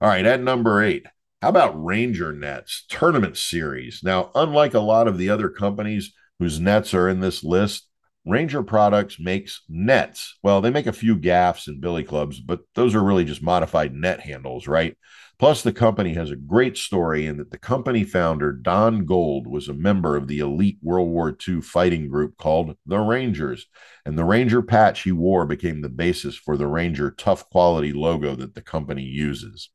All 0.00 0.08
right, 0.08 0.26
at 0.26 0.42
number 0.42 0.82
eight, 0.82 1.06
how 1.40 1.50
about 1.50 1.82
Ranger 1.82 2.32
Nets 2.32 2.84
Tournament 2.88 3.36
Series? 3.36 4.00
Now, 4.02 4.30
unlike 4.34 4.74
a 4.74 4.80
lot 4.80 5.06
of 5.06 5.18
the 5.18 5.30
other 5.30 5.48
companies 5.48 6.12
whose 6.38 6.58
nets 6.58 6.92
are 6.94 7.08
in 7.08 7.20
this 7.20 7.44
list, 7.44 7.86
Ranger 8.26 8.62
Products 8.62 9.18
makes 9.18 9.62
nets. 9.68 10.36
Well, 10.42 10.60
they 10.60 10.70
make 10.70 10.86
a 10.86 10.92
few 10.92 11.16
gaffs 11.16 11.68
and 11.68 11.80
billy 11.80 12.04
clubs, 12.04 12.40
but 12.40 12.60
those 12.74 12.94
are 12.94 13.02
really 13.02 13.24
just 13.24 13.42
modified 13.42 13.94
net 13.94 14.20
handles, 14.20 14.66
right? 14.66 14.96
Plus, 15.40 15.62
the 15.62 15.72
company 15.72 16.12
has 16.12 16.30
a 16.30 16.36
great 16.36 16.76
story 16.76 17.24
in 17.24 17.38
that 17.38 17.50
the 17.50 17.56
company 17.56 18.04
founder, 18.04 18.52
Don 18.52 19.06
Gold, 19.06 19.46
was 19.46 19.70
a 19.70 19.72
member 19.72 20.14
of 20.14 20.28
the 20.28 20.38
elite 20.38 20.76
World 20.82 21.08
War 21.08 21.34
II 21.48 21.62
fighting 21.62 22.08
group 22.08 22.36
called 22.36 22.76
the 22.84 22.98
Rangers. 22.98 23.66
And 24.04 24.18
the 24.18 24.24
Ranger 24.24 24.60
patch 24.60 25.02
he 25.04 25.12
wore 25.12 25.46
became 25.46 25.80
the 25.80 25.88
basis 25.88 26.36
for 26.36 26.58
the 26.58 26.66
Ranger 26.66 27.10
tough 27.10 27.48
quality 27.48 27.94
logo 27.94 28.34
that 28.34 28.54
the 28.54 28.60
company 28.60 29.04
uses. 29.04 29.70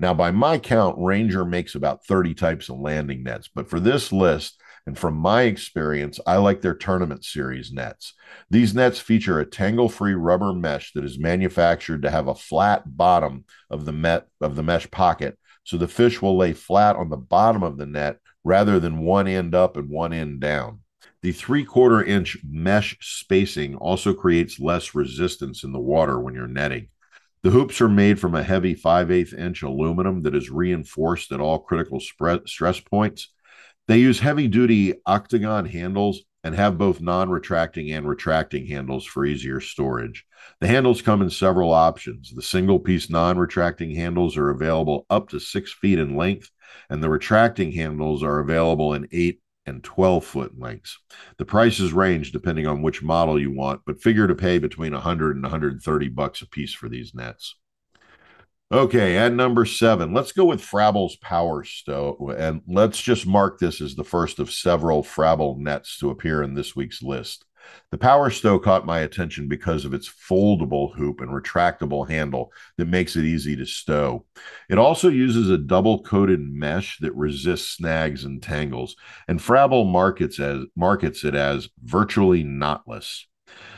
Now, 0.00 0.14
by 0.14 0.32
my 0.32 0.58
count, 0.58 0.96
Ranger 0.98 1.44
makes 1.44 1.76
about 1.76 2.04
30 2.04 2.34
types 2.34 2.68
of 2.68 2.80
landing 2.80 3.22
nets, 3.22 3.48
but 3.54 3.70
for 3.70 3.78
this 3.78 4.10
list, 4.10 4.60
and 4.86 4.98
from 4.98 5.14
my 5.14 5.42
experience, 5.42 6.20
I 6.26 6.36
like 6.36 6.60
their 6.60 6.74
tournament 6.74 7.24
series 7.24 7.72
nets. 7.72 8.12
These 8.50 8.74
nets 8.74 8.98
feature 8.98 9.40
a 9.40 9.46
tangle 9.46 9.88
free 9.88 10.14
rubber 10.14 10.52
mesh 10.52 10.92
that 10.92 11.04
is 11.04 11.18
manufactured 11.18 12.02
to 12.02 12.10
have 12.10 12.28
a 12.28 12.34
flat 12.34 12.82
bottom 12.96 13.44
of 13.70 13.86
the, 13.86 13.92
met, 13.92 14.26
of 14.42 14.56
the 14.56 14.62
mesh 14.62 14.90
pocket. 14.90 15.38
So 15.64 15.78
the 15.78 15.88
fish 15.88 16.20
will 16.20 16.36
lay 16.36 16.52
flat 16.52 16.96
on 16.96 17.08
the 17.08 17.16
bottom 17.16 17.62
of 17.62 17.78
the 17.78 17.86
net 17.86 18.18
rather 18.44 18.78
than 18.78 18.98
one 18.98 19.26
end 19.26 19.54
up 19.54 19.78
and 19.78 19.88
one 19.88 20.12
end 20.12 20.40
down. 20.40 20.80
The 21.22 21.32
three 21.32 21.64
quarter 21.64 22.04
inch 22.04 22.36
mesh 22.46 22.98
spacing 23.00 23.76
also 23.76 24.12
creates 24.12 24.60
less 24.60 24.94
resistance 24.94 25.64
in 25.64 25.72
the 25.72 25.80
water 25.80 26.20
when 26.20 26.34
you're 26.34 26.46
netting. 26.46 26.88
The 27.42 27.50
hoops 27.50 27.80
are 27.80 27.88
made 27.88 28.20
from 28.20 28.34
a 28.34 28.42
heavy 28.42 28.74
5 28.74 29.10
8 29.10 29.32
inch 29.32 29.62
aluminum 29.62 30.22
that 30.22 30.34
is 30.34 30.50
reinforced 30.50 31.32
at 31.32 31.40
all 31.40 31.60
critical 31.60 32.00
stress 32.00 32.80
points 32.80 33.30
they 33.86 33.98
use 33.98 34.20
heavy 34.20 34.48
duty 34.48 34.94
octagon 35.06 35.66
handles 35.66 36.20
and 36.42 36.54
have 36.54 36.76
both 36.78 37.00
non 37.00 37.30
retracting 37.30 37.90
and 37.90 38.06
retracting 38.06 38.66
handles 38.66 39.04
for 39.04 39.24
easier 39.24 39.60
storage. 39.60 40.26
The 40.60 40.66
handles 40.66 41.02
come 41.02 41.22
in 41.22 41.30
several 41.30 41.72
options. 41.72 42.32
The 42.34 42.42
single 42.42 42.78
piece 42.78 43.08
non 43.08 43.38
retracting 43.38 43.94
handles 43.94 44.36
are 44.36 44.50
available 44.50 45.06
up 45.08 45.30
to 45.30 45.40
six 45.40 45.72
feet 45.72 45.98
in 45.98 46.16
length, 46.16 46.50
and 46.90 47.02
the 47.02 47.08
retracting 47.08 47.72
handles 47.72 48.22
are 48.22 48.40
available 48.40 48.92
in 48.92 49.08
eight 49.10 49.40
and 49.66 49.82
12 49.82 50.24
foot 50.24 50.58
lengths. 50.58 50.98
The 51.38 51.46
prices 51.46 51.94
range 51.94 52.32
depending 52.32 52.66
on 52.66 52.82
which 52.82 53.02
model 53.02 53.40
you 53.40 53.50
want, 53.50 53.80
but 53.86 54.02
figure 54.02 54.28
to 54.28 54.34
pay 54.34 54.58
between 54.58 54.92
100 54.92 55.36
and 55.36 55.42
130 55.42 56.08
bucks 56.08 56.42
a 56.42 56.46
piece 56.46 56.74
for 56.74 56.90
these 56.90 57.14
nets. 57.14 57.56
Okay, 58.72 59.18
at 59.18 59.32
number 59.32 59.66
seven, 59.66 60.14
let's 60.14 60.32
go 60.32 60.46
with 60.46 60.60
Frabill's 60.60 61.16
Power 61.16 61.64
Stow, 61.64 62.34
and 62.36 62.62
let's 62.66 63.00
just 63.00 63.26
mark 63.26 63.58
this 63.58 63.80
as 63.80 63.94
the 63.94 64.04
first 64.04 64.38
of 64.38 64.50
several 64.50 65.02
Frabill 65.02 65.58
nets 65.58 65.98
to 65.98 66.10
appear 66.10 66.42
in 66.42 66.54
this 66.54 66.74
week's 66.74 67.02
list. 67.02 67.44
The 67.90 67.98
Power 67.98 68.30
Stow 68.30 68.58
caught 68.58 68.86
my 68.86 69.00
attention 69.00 69.48
because 69.48 69.84
of 69.84 69.92
its 69.92 70.08
foldable 70.08 70.94
hoop 70.94 71.20
and 71.20 71.30
retractable 71.30 72.08
handle 72.08 72.52
that 72.78 72.88
makes 72.88 73.16
it 73.16 73.24
easy 73.24 73.54
to 73.56 73.66
stow. 73.66 74.24
It 74.68 74.78
also 74.78 75.08
uses 75.08 75.50
a 75.50 75.58
double 75.58 76.02
coated 76.02 76.40
mesh 76.40 76.98
that 76.98 77.14
resists 77.14 77.76
snags 77.76 78.24
and 78.24 78.42
tangles, 78.42 78.96
and 79.28 79.40
Frabill 79.40 79.90
markets 79.90 80.40
as 80.40 80.64
markets 80.74 81.22
it 81.22 81.34
as 81.34 81.68
virtually 81.82 82.42
knotless. 82.42 83.24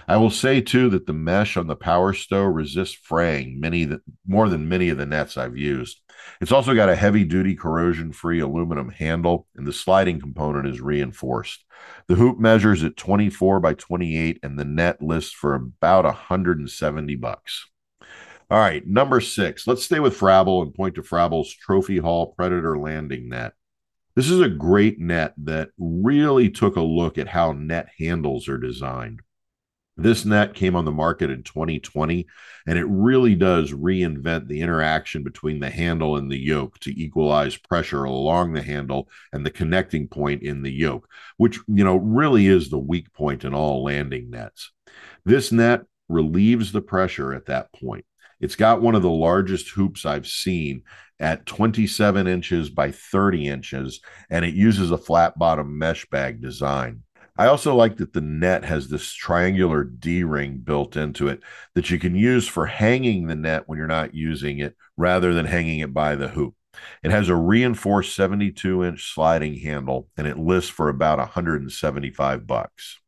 I 0.09 0.17
will 0.19 0.31
say 0.31 0.61
too 0.61 0.89
that 0.91 1.07
the 1.07 1.13
mesh 1.13 1.57
on 1.57 1.67
the 1.67 1.77
Power 1.77 2.13
Stow 2.13 2.45
resists 2.45 2.95
fraying 2.95 3.59
many 3.59 3.91
more 4.27 4.49
than 4.49 4.69
many 4.69 4.89
of 4.89 4.99
the 4.99 5.07
nets 5.07 5.37
I've 5.37 5.57
used. 5.57 6.01
It's 6.41 6.53
also 6.53 6.75
got 6.75 6.89
a 6.89 6.97
heavy 6.97 7.25
duty 7.25 7.55
corrosion 7.55 8.13
free 8.13 8.41
aluminum 8.41 8.91
handle, 8.91 9.47
and 9.57 9.67
the 9.67 9.73
sliding 9.73 10.21
component 10.21 10.67
is 10.67 10.81
reinforced. 10.81 11.65
The 12.07 12.15
hoop 12.15 12.39
measures 12.39 12.85
at 12.85 12.97
24 12.97 13.61
by 13.61 13.75
28, 13.75 14.41
and 14.43 14.59
the 14.59 14.65
net 14.65 15.03
lists 15.03 15.33
for 15.33 15.55
about 15.55 16.05
170 16.05 17.17
bucks. 17.17 17.67
All 18.49 18.61
right, 18.61 18.87
number 18.87 19.21
six. 19.21 19.67
Let's 19.67 19.83
stay 19.83 19.99
with 19.99 20.17
Frabill 20.17 20.63
and 20.63 20.73
point 20.73 20.95
to 20.95 21.03
Frabill's 21.03 21.53
Trophy 21.53 21.99
Haul 21.99 22.29
Predator 22.29 22.79
Landing 22.79 23.29
Net. 23.29 23.55
This 24.15 24.31
is 24.31 24.41
a 24.41 24.49
great 24.49 25.01
net 25.01 25.35
that 25.39 25.71
really 25.79 26.49
took 26.49 26.77
a 26.77 26.81
look 26.81 27.19
at 27.19 27.29
how 27.29 27.53
net 27.53 27.89
handles 27.99 28.49
are 28.49 28.57
designed. 28.57 29.21
This 29.97 30.27
net 30.27 30.55
came 30.55 30.77
on 30.77 30.85
the 30.85 30.93
market 30.93 31.31
in 31.31 31.43
2020, 31.43 32.27
and 32.67 32.79
it 32.79 32.85
really 32.85 33.35
does 33.35 33.73
reinvent 33.73 34.47
the 34.47 34.61
interaction 34.61 35.23
between 35.23 35.61
the 35.61 35.71
handle 35.71 36.17
and 36.17 36.31
the 36.31 36.39
yoke 36.39 36.79
to 36.81 37.01
equalize 37.01 37.57
pressure 37.57 38.05
along 38.05 38.53
the 38.53 38.63
handle 38.63 39.09
and 39.33 39.45
the 39.45 39.51
connecting 39.51 40.07
point 40.07 40.43
in 40.43 40.63
the 40.63 40.73
yoke, 40.73 41.09
which, 41.39 41.59
you 41.67 41.83
know, 41.83 41.97
really 41.97 42.47
is 42.47 42.69
the 42.69 42.79
weak 42.79 43.11
point 43.15 43.45
in 43.45 43.55
all 43.55 43.85
landing 43.85 44.29
nets. 44.31 44.71
This 45.25 45.51
net 45.51 45.83
relieves 46.09 46.73
the 46.73 46.83
pressure 46.83 47.33
at 47.33 47.47
that 47.47 47.73
point. 47.73 48.05
It's 48.39 48.57
got 48.57 48.83
one 48.83 48.95
of 48.95 49.03
the 49.03 49.11
largest 49.11 49.71
hoops 49.71 50.05
I've 50.05 50.27
seen 50.27 50.83
at 51.19 51.47
27 51.47 52.27
inches 52.27 52.69
by 52.69 52.91
30 52.91 53.49
inches, 53.49 54.01
and 54.29 54.45
it 54.45 54.55
uses 54.55 54.91
a 54.91 54.99
flat 54.99 55.39
bottom 55.39 55.79
mesh 55.79 56.07
bag 56.11 56.43
design. 56.43 57.03
I 57.39 57.47
also 57.47 57.75
like 57.75 57.97
that 57.99 58.13
the 58.13 58.21
net 58.21 58.65
has 58.65 58.89
this 58.89 59.13
triangular 59.13 59.85
D 59.85 60.25
ring 60.25 60.59
built 60.59 60.97
into 60.97 61.29
it 61.29 61.43
that 61.75 61.91
you 61.91 61.99
can 61.99 62.15
use 62.15 62.49
for 62.49 62.67
hanging 62.67 63.27
the 63.27 63.37
net 63.37 63.65
when 63.67 63.79
you're 63.79 63.87
not 63.87 64.15
using 64.15 64.59
it 64.59 64.75
rather 64.97 65.35
than 65.35 65.47
hanging 65.47 65.81
it 65.81 65.93
by 65.93 66.15
the 66.15 66.29
hoop. 66.29 66.55
It 67.03 67.11
has 67.11 67.29
a 67.29 67.37
reinforced 67.37 68.15
72 68.15 68.85
inch 68.85 69.13
sliding 69.13 69.59
handle 69.59 70.09
and 70.17 70.27
it 70.27 70.39
lists 70.39 70.71
for 70.71 70.89
about 70.89 71.19
175 71.19 72.47
bucks. 72.47 72.99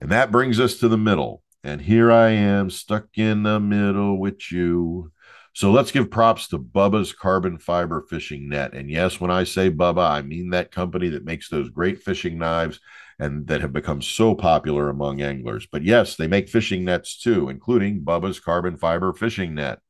And 0.00 0.10
that 0.10 0.30
brings 0.30 0.60
us 0.60 0.76
to 0.78 0.88
the 0.88 0.98
middle. 0.98 1.42
And 1.62 1.80
here 1.80 2.12
I 2.12 2.30
am 2.30 2.68
stuck 2.68 3.06
in 3.16 3.42
the 3.42 3.58
middle 3.58 4.18
with 4.18 4.52
you. 4.52 5.12
So 5.54 5.70
let's 5.70 5.92
give 5.92 6.10
props 6.10 6.48
to 6.48 6.58
Bubba's 6.58 7.12
carbon 7.12 7.58
fiber 7.58 8.04
fishing 8.10 8.48
net. 8.48 8.74
And 8.74 8.90
yes, 8.90 9.20
when 9.20 9.30
I 9.30 9.44
say 9.44 9.70
Bubba, 9.70 10.10
I 10.10 10.22
mean 10.22 10.50
that 10.50 10.72
company 10.72 11.10
that 11.10 11.24
makes 11.24 11.48
those 11.48 11.70
great 11.70 12.02
fishing 12.02 12.38
knives 12.38 12.80
and 13.18 13.46
that 13.46 13.60
have 13.60 13.72
become 13.72 14.02
so 14.02 14.34
popular 14.34 14.88
among 14.88 15.20
anglers. 15.20 15.66
But 15.70 15.82
yes, 15.82 16.16
they 16.16 16.26
make 16.26 16.48
fishing 16.48 16.84
nets 16.84 17.20
too, 17.20 17.48
including 17.48 18.02
Bubba's 18.02 18.40
carbon 18.40 18.76
fiber 18.76 19.12
fishing 19.12 19.54
net. 19.54 19.80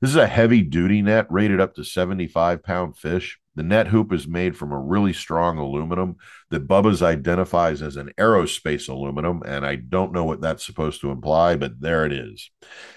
This 0.00 0.10
is 0.10 0.16
a 0.16 0.26
heavy 0.26 0.62
duty 0.62 1.02
net 1.02 1.26
rated 1.30 1.60
up 1.60 1.74
to 1.74 1.84
75 1.84 2.62
pound 2.62 2.96
fish. 2.96 3.38
The 3.56 3.62
net 3.62 3.86
hoop 3.86 4.12
is 4.12 4.26
made 4.26 4.56
from 4.56 4.72
a 4.72 4.78
really 4.78 5.12
strong 5.12 5.58
aluminum 5.58 6.16
that 6.50 6.66
Bubba's 6.66 7.02
identifies 7.02 7.82
as 7.82 7.96
an 7.96 8.10
aerospace 8.18 8.88
aluminum, 8.88 9.42
and 9.46 9.64
I 9.64 9.76
don't 9.76 10.12
know 10.12 10.24
what 10.24 10.40
that's 10.40 10.66
supposed 10.66 11.00
to 11.02 11.10
imply, 11.10 11.54
but 11.56 11.80
there 11.80 12.04
it 12.04 12.12
is. 12.12 12.50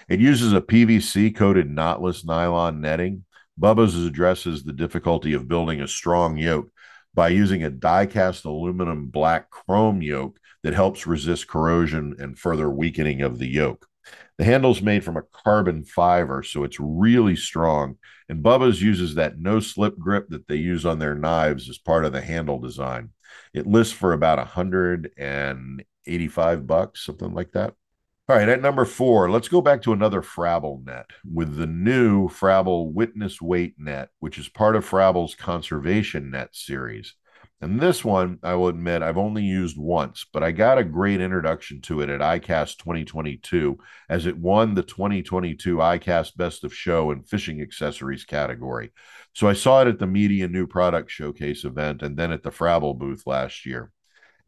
It 0.08 0.18
uses 0.18 0.52
a 0.52 0.60
PVC 0.60 1.34
coated 1.34 1.68
knotless 1.68 2.26
nylon 2.26 2.80
netting. 2.80 3.24
Bubba's 3.58 3.94
addresses 3.96 4.64
the 4.64 4.72
difficulty 4.72 5.32
of 5.32 5.48
building 5.48 5.80
a 5.80 5.88
strong 5.88 6.36
yoke 6.36 6.70
by 7.18 7.28
using 7.30 7.64
a 7.64 7.70
die 7.70 8.06
cast 8.06 8.44
aluminum 8.44 9.08
black 9.08 9.50
chrome 9.50 10.00
yoke 10.00 10.38
that 10.62 10.72
helps 10.72 11.04
resist 11.04 11.48
corrosion 11.48 12.14
and 12.20 12.38
further 12.38 12.70
weakening 12.70 13.22
of 13.22 13.40
the 13.40 13.48
yoke. 13.48 13.88
The 14.38 14.44
handle's 14.44 14.80
made 14.80 15.02
from 15.02 15.16
a 15.16 15.24
carbon 15.32 15.84
fiber, 15.84 16.44
so 16.44 16.62
it's 16.62 16.78
really 16.78 17.34
strong. 17.34 17.96
And 18.28 18.44
Bubba's 18.44 18.80
uses 18.80 19.16
that 19.16 19.40
no 19.40 19.58
slip 19.58 19.98
grip 19.98 20.28
that 20.28 20.46
they 20.46 20.54
use 20.54 20.86
on 20.86 21.00
their 21.00 21.16
knives 21.16 21.68
as 21.68 21.76
part 21.76 22.04
of 22.04 22.12
the 22.12 22.20
handle 22.20 22.60
design. 22.60 23.10
It 23.52 23.66
lists 23.66 23.94
for 23.94 24.12
about 24.12 24.38
185 24.38 26.66
bucks, 26.68 27.04
something 27.04 27.34
like 27.34 27.50
that. 27.50 27.74
All 28.30 28.36
right, 28.36 28.48
at 28.50 28.60
number 28.60 28.84
four, 28.84 29.30
let's 29.30 29.48
go 29.48 29.62
back 29.62 29.80
to 29.82 29.94
another 29.94 30.20
Frabill 30.20 30.84
net 30.84 31.06
with 31.24 31.56
the 31.56 31.66
new 31.66 32.28
Frabill 32.28 32.92
Witness 32.92 33.40
Weight 33.40 33.76
net, 33.78 34.10
which 34.18 34.36
is 34.36 34.50
part 34.50 34.76
of 34.76 34.86
Frabill's 34.86 35.34
Conservation 35.34 36.30
Net 36.30 36.50
series. 36.54 37.14
And 37.62 37.80
this 37.80 38.04
one, 38.04 38.38
I 38.42 38.54
will 38.54 38.68
admit, 38.68 39.02
I've 39.02 39.16
only 39.16 39.44
used 39.44 39.78
once, 39.78 40.26
but 40.30 40.42
I 40.42 40.52
got 40.52 40.76
a 40.76 40.84
great 40.84 41.22
introduction 41.22 41.80
to 41.82 42.02
it 42.02 42.10
at 42.10 42.20
ICAST 42.20 42.76
2022 42.76 43.78
as 44.10 44.26
it 44.26 44.36
won 44.36 44.74
the 44.74 44.82
2022 44.82 45.76
ICAST 45.78 46.36
Best 46.36 46.64
of 46.64 46.74
Show 46.74 47.10
and 47.10 47.26
Fishing 47.26 47.62
Accessories 47.62 48.26
category. 48.26 48.90
So 49.32 49.48
I 49.48 49.54
saw 49.54 49.80
it 49.80 49.88
at 49.88 50.00
the 50.00 50.06
Media 50.06 50.48
New 50.48 50.66
Product 50.66 51.10
Showcase 51.10 51.64
event 51.64 52.02
and 52.02 52.18
then 52.18 52.30
at 52.30 52.42
the 52.42 52.50
Frabill 52.50 52.98
booth 52.98 53.22
last 53.26 53.64
year. 53.64 53.90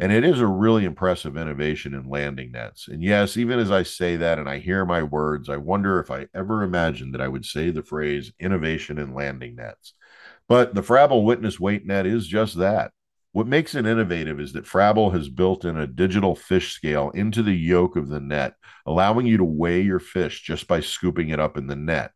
And 0.00 0.10
it 0.10 0.24
is 0.24 0.40
a 0.40 0.46
really 0.46 0.86
impressive 0.86 1.36
innovation 1.36 1.92
in 1.92 2.08
landing 2.08 2.52
nets. 2.52 2.88
And 2.88 3.02
yes, 3.02 3.36
even 3.36 3.58
as 3.58 3.70
I 3.70 3.82
say 3.82 4.16
that 4.16 4.38
and 4.38 4.48
I 4.48 4.58
hear 4.58 4.86
my 4.86 5.02
words, 5.02 5.50
I 5.50 5.58
wonder 5.58 6.00
if 6.00 6.10
I 6.10 6.26
ever 6.34 6.62
imagined 6.62 7.12
that 7.12 7.20
I 7.20 7.28
would 7.28 7.44
say 7.44 7.68
the 7.68 7.82
phrase 7.82 8.32
innovation 8.40 8.98
in 8.98 9.12
landing 9.12 9.56
nets. 9.56 9.92
But 10.48 10.74
the 10.74 10.82
Frabill 10.82 11.22
Witness 11.22 11.60
Weight 11.60 11.84
Net 11.84 12.06
is 12.06 12.26
just 12.26 12.56
that. 12.56 12.92
What 13.32 13.46
makes 13.46 13.74
it 13.74 13.84
innovative 13.84 14.40
is 14.40 14.54
that 14.54 14.64
Frabill 14.64 15.12
has 15.12 15.28
built 15.28 15.66
in 15.66 15.76
a 15.76 15.86
digital 15.86 16.34
fish 16.34 16.72
scale 16.72 17.10
into 17.10 17.42
the 17.42 17.52
yoke 17.52 17.94
of 17.94 18.08
the 18.08 18.20
net, 18.20 18.54
allowing 18.86 19.26
you 19.26 19.36
to 19.36 19.44
weigh 19.44 19.82
your 19.82 20.00
fish 20.00 20.40
just 20.40 20.66
by 20.66 20.80
scooping 20.80 21.28
it 21.28 21.38
up 21.38 21.58
in 21.58 21.66
the 21.66 21.76
net. 21.76 22.12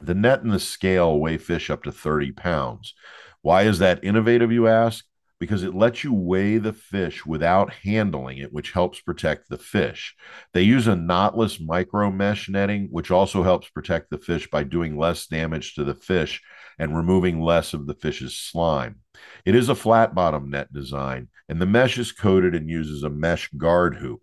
The 0.00 0.14
net 0.14 0.42
and 0.42 0.50
the 0.50 0.58
scale 0.58 1.20
weigh 1.20 1.36
fish 1.36 1.68
up 1.68 1.82
to 1.82 1.92
30 1.92 2.32
pounds. 2.32 2.94
Why 3.42 3.64
is 3.64 3.80
that 3.80 4.02
innovative, 4.02 4.50
you 4.50 4.66
ask? 4.66 5.04
Because 5.42 5.64
it 5.64 5.74
lets 5.74 6.04
you 6.04 6.14
weigh 6.14 6.56
the 6.56 6.72
fish 6.72 7.26
without 7.26 7.72
handling 7.82 8.38
it, 8.38 8.52
which 8.52 8.70
helps 8.70 9.00
protect 9.00 9.48
the 9.48 9.58
fish. 9.58 10.14
They 10.54 10.62
use 10.62 10.86
a 10.86 10.92
knotless 10.92 11.60
micro 11.60 12.12
mesh 12.12 12.48
netting, 12.48 12.86
which 12.92 13.10
also 13.10 13.42
helps 13.42 13.68
protect 13.68 14.10
the 14.10 14.18
fish 14.18 14.48
by 14.48 14.62
doing 14.62 14.96
less 14.96 15.26
damage 15.26 15.74
to 15.74 15.82
the 15.82 15.96
fish 15.96 16.40
and 16.78 16.96
removing 16.96 17.40
less 17.40 17.74
of 17.74 17.88
the 17.88 17.94
fish's 17.94 18.36
slime. 18.38 19.00
It 19.44 19.56
is 19.56 19.68
a 19.68 19.74
flat 19.74 20.14
bottom 20.14 20.48
net 20.48 20.72
design, 20.72 21.28
and 21.48 21.60
the 21.60 21.66
mesh 21.66 21.98
is 21.98 22.12
coated 22.12 22.54
and 22.54 22.70
uses 22.70 23.02
a 23.02 23.10
mesh 23.10 23.50
guard 23.50 23.96
hoop. 23.96 24.22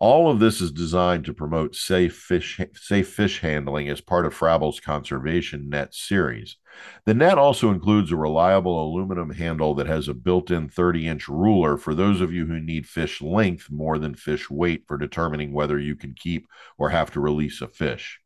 All 0.00 0.30
of 0.30 0.38
this 0.38 0.60
is 0.60 0.70
designed 0.70 1.24
to 1.24 1.34
promote 1.34 1.74
safe 1.74 2.14
fish 2.14 2.60
safe 2.76 3.08
fish 3.08 3.40
handling 3.40 3.88
as 3.88 4.00
part 4.00 4.26
of 4.26 4.34
Frabill's 4.34 4.78
conservation 4.78 5.68
net 5.68 5.92
series. 5.92 6.56
The 7.04 7.14
net 7.14 7.36
also 7.36 7.70
includes 7.72 8.12
a 8.12 8.16
reliable 8.16 8.80
aluminum 8.80 9.30
handle 9.30 9.74
that 9.74 9.88
has 9.88 10.06
a 10.06 10.14
built-in 10.14 10.68
30-inch 10.68 11.26
ruler 11.26 11.76
for 11.76 11.96
those 11.96 12.20
of 12.20 12.32
you 12.32 12.46
who 12.46 12.60
need 12.60 12.86
fish 12.86 13.20
length 13.20 13.72
more 13.72 13.98
than 13.98 14.14
fish 14.14 14.48
weight 14.48 14.84
for 14.86 14.96
determining 14.96 15.52
whether 15.52 15.80
you 15.80 15.96
can 15.96 16.14
keep 16.14 16.46
or 16.78 16.90
have 16.90 17.10
to 17.10 17.20
release 17.20 17.60
a 17.60 17.66
fish. 17.66 18.20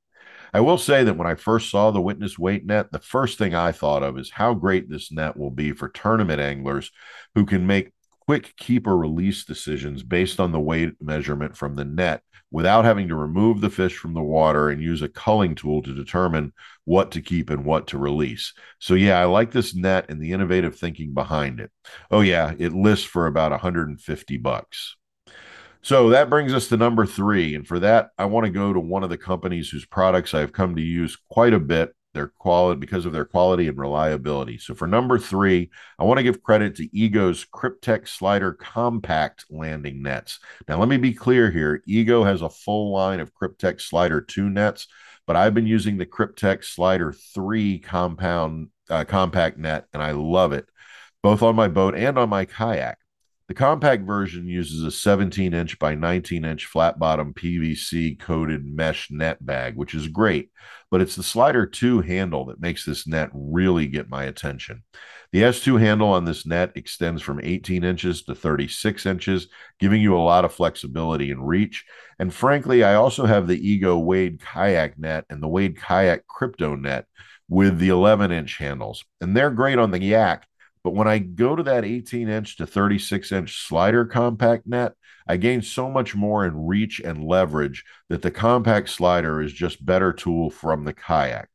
I 0.52 0.60
will 0.60 0.76
say 0.76 1.04
that 1.04 1.16
when 1.16 1.26
I 1.26 1.36
first 1.36 1.70
saw 1.70 1.90
the 1.90 2.02
witness 2.02 2.38
weight 2.38 2.66
net, 2.66 2.92
the 2.92 2.98
first 2.98 3.38
thing 3.38 3.54
I 3.54 3.72
thought 3.72 4.02
of 4.02 4.18
is 4.18 4.32
how 4.32 4.52
great 4.52 4.90
this 4.90 5.10
net 5.10 5.38
will 5.38 5.50
be 5.50 5.72
for 5.72 5.88
tournament 5.88 6.40
anglers 6.40 6.90
who 7.34 7.46
can 7.46 7.66
make 7.66 7.92
quick 8.32 8.56
keep 8.56 8.86
or 8.86 8.96
release 8.96 9.44
decisions 9.44 10.02
based 10.02 10.40
on 10.40 10.52
the 10.52 10.58
weight 10.58 10.94
measurement 11.02 11.54
from 11.54 11.76
the 11.76 11.84
net 11.84 12.22
without 12.50 12.82
having 12.82 13.06
to 13.06 13.14
remove 13.14 13.60
the 13.60 13.68
fish 13.68 13.94
from 13.94 14.14
the 14.14 14.22
water 14.22 14.70
and 14.70 14.80
use 14.80 15.02
a 15.02 15.08
culling 15.10 15.54
tool 15.54 15.82
to 15.82 15.94
determine 15.94 16.50
what 16.86 17.10
to 17.10 17.20
keep 17.20 17.50
and 17.50 17.62
what 17.62 17.86
to 17.86 17.98
release. 17.98 18.54
So 18.78 18.94
yeah, 18.94 19.20
I 19.20 19.26
like 19.26 19.50
this 19.50 19.74
net 19.74 20.06
and 20.08 20.18
the 20.18 20.32
innovative 20.32 20.78
thinking 20.78 21.12
behind 21.12 21.60
it. 21.60 21.70
Oh 22.10 22.22
yeah, 22.22 22.54
it 22.58 22.72
lists 22.72 23.04
for 23.04 23.26
about 23.26 23.50
150 23.50 24.38
bucks. 24.38 24.96
So 25.82 26.08
that 26.08 26.30
brings 26.30 26.54
us 26.54 26.68
to 26.68 26.78
number 26.78 27.04
3 27.04 27.54
and 27.54 27.68
for 27.68 27.80
that 27.80 28.12
I 28.16 28.24
want 28.24 28.46
to 28.46 28.50
go 28.50 28.72
to 28.72 28.80
one 28.80 29.04
of 29.04 29.10
the 29.10 29.18
companies 29.18 29.68
whose 29.68 29.84
products 29.84 30.32
I've 30.32 30.54
come 30.54 30.74
to 30.76 30.82
use 30.82 31.18
quite 31.28 31.52
a 31.52 31.60
bit 31.60 31.94
their 32.14 32.28
quality 32.28 32.78
because 32.78 33.06
of 33.06 33.12
their 33.12 33.24
quality 33.24 33.68
and 33.68 33.78
reliability. 33.78 34.58
So 34.58 34.74
for 34.74 34.86
number 34.86 35.18
three, 35.18 35.70
I 35.98 36.04
want 36.04 36.18
to 36.18 36.22
give 36.22 36.42
credit 36.42 36.76
to 36.76 36.96
Ego's 36.96 37.44
Kryptek 37.44 38.08
Slider 38.08 38.52
Compact 38.52 39.46
landing 39.50 40.02
nets. 40.02 40.38
Now 40.68 40.78
let 40.78 40.88
me 40.88 40.96
be 40.96 41.14
clear 41.14 41.50
here: 41.50 41.82
Ego 41.86 42.24
has 42.24 42.42
a 42.42 42.50
full 42.50 42.92
line 42.92 43.20
of 43.20 43.34
Kryptek 43.34 43.80
Slider 43.80 44.20
two 44.20 44.48
nets, 44.48 44.86
but 45.26 45.36
I've 45.36 45.54
been 45.54 45.66
using 45.66 45.96
the 45.96 46.06
Kryptek 46.06 46.64
Slider 46.64 47.12
three 47.12 47.78
compound 47.78 48.68
uh, 48.90 49.04
compact 49.04 49.58
net, 49.58 49.86
and 49.92 50.02
I 50.02 50.12
love 50.12 50.52
it, 50.52 50.68
both 51.22 51.42
on 51.42 51.56
my 51.56 51.68
boat 51.68 51.94
and 51.94 52.18
on 52.18 52.28
my 52.28 52.44
kayak. 52.44 52.98
The 53.48 53.54
compact 53.54 54.06
version 54.06 54.46
uses 54.46 54.82
a 54.82 54.90
17 54.90 55.52
inch 55.52 55.78
by 55.78 55.94
19 55.94 56.44
inch 56.44 56.66
flat 56.66 56.98
bottom 56.98 57.34
PVC 57.34 58.18
coated 58.18 58.64
mesh 58.64 59.10
net 59.10 59.44
bag, 59.44 59.76
which 59.76 59.94
is 59.94 60.08
great, 60.08 60.50
but 60.90 61.00
it's 61.00 61.16
the 61.16 61.22
slider 61.22 61.66
2 61.66 62.00
handle 62.00 62.46
that 62.46 62.60
makes 62.60 62.84
this 62.84 63.06
net 63.06 63.30
really 63.34 63.86
get 63.86 64.08
my 64.08 64.24
attention. 64.24 64.84
The 65.32 65.42
S2 65.42 65.80
handle 65.80 66.08
on 66.08 66.24
this 66.24 66.44
net 66.46 66.72
extends 66.74 67.22
from 67.22 67.40
18 67.42 67.84
inches 67.84 68.22
to 68.24 68.34
36 68.34 69.06
inches, 69.06 69.48
giving 69.78 70.02
you 70.02 70.14
a 70.14 70.20
lot 70.20 70.44
of 70.44 70.52
flexibility 70.52 71.30
and 71.30 71.46
reach. 71.46 71.84
And 72.18 72.32
frankly, 72.32 72.84
I 72.84 72.94
also 72.94 73.24
have 73.24 73.48
the 73.48 73.68
Ego 73.68 73.98
Wade 73.98 74.40
kayak 74.40 74.98
net 74.98 75.24
and 75.30 75.42
the 75.42 75.48
Wade 75.48 75.78
kayak 75.78 76.26
crypto 76.26 76.76
net 76.76 77.06
with 77.48 77.78
the 77.78 77.88
11 77.88 78.30
inch 78.30 78.58
handles, 78.58 79.04
and 79.20 79.36
they're 79.36 79.50
great 79.50 79.78
on 79.78 79.90
the 79.90 80.00
yak 80.00 80.46
but 80.84 80.94
when 80.94 81.06
I 81.06 81.18
go 81.18 81.54
to 81.54 81.62
that 81.62 81.84
18 81.84 82.28
inch 82.28 82.56
to 82.56 82.66
36 82.66 83.30
inch 83.30 83.66
slider 83.66 84.04
compact 84.04 84.66
net, 84.66 84.94
I 85.26 85.36
gain 85.36 85.62
so 85.62 85.88
much 85.88 86.14
more 86.14 86.44
in 86.44 86.66
reach 86.66 87.00
and 87.00 87.24
leverage 87.24 87.84
that 88.08 88.22
the 88.22 88.30
compact 88.30 88.88
slider 88.88 89.40
is 89.40 89.52
just 89.52 89.84
better 89.84 90.12
tool 90.12 90.50
from 90.50 90.84
the 90.84 90.92
kayak. 90.92 91.48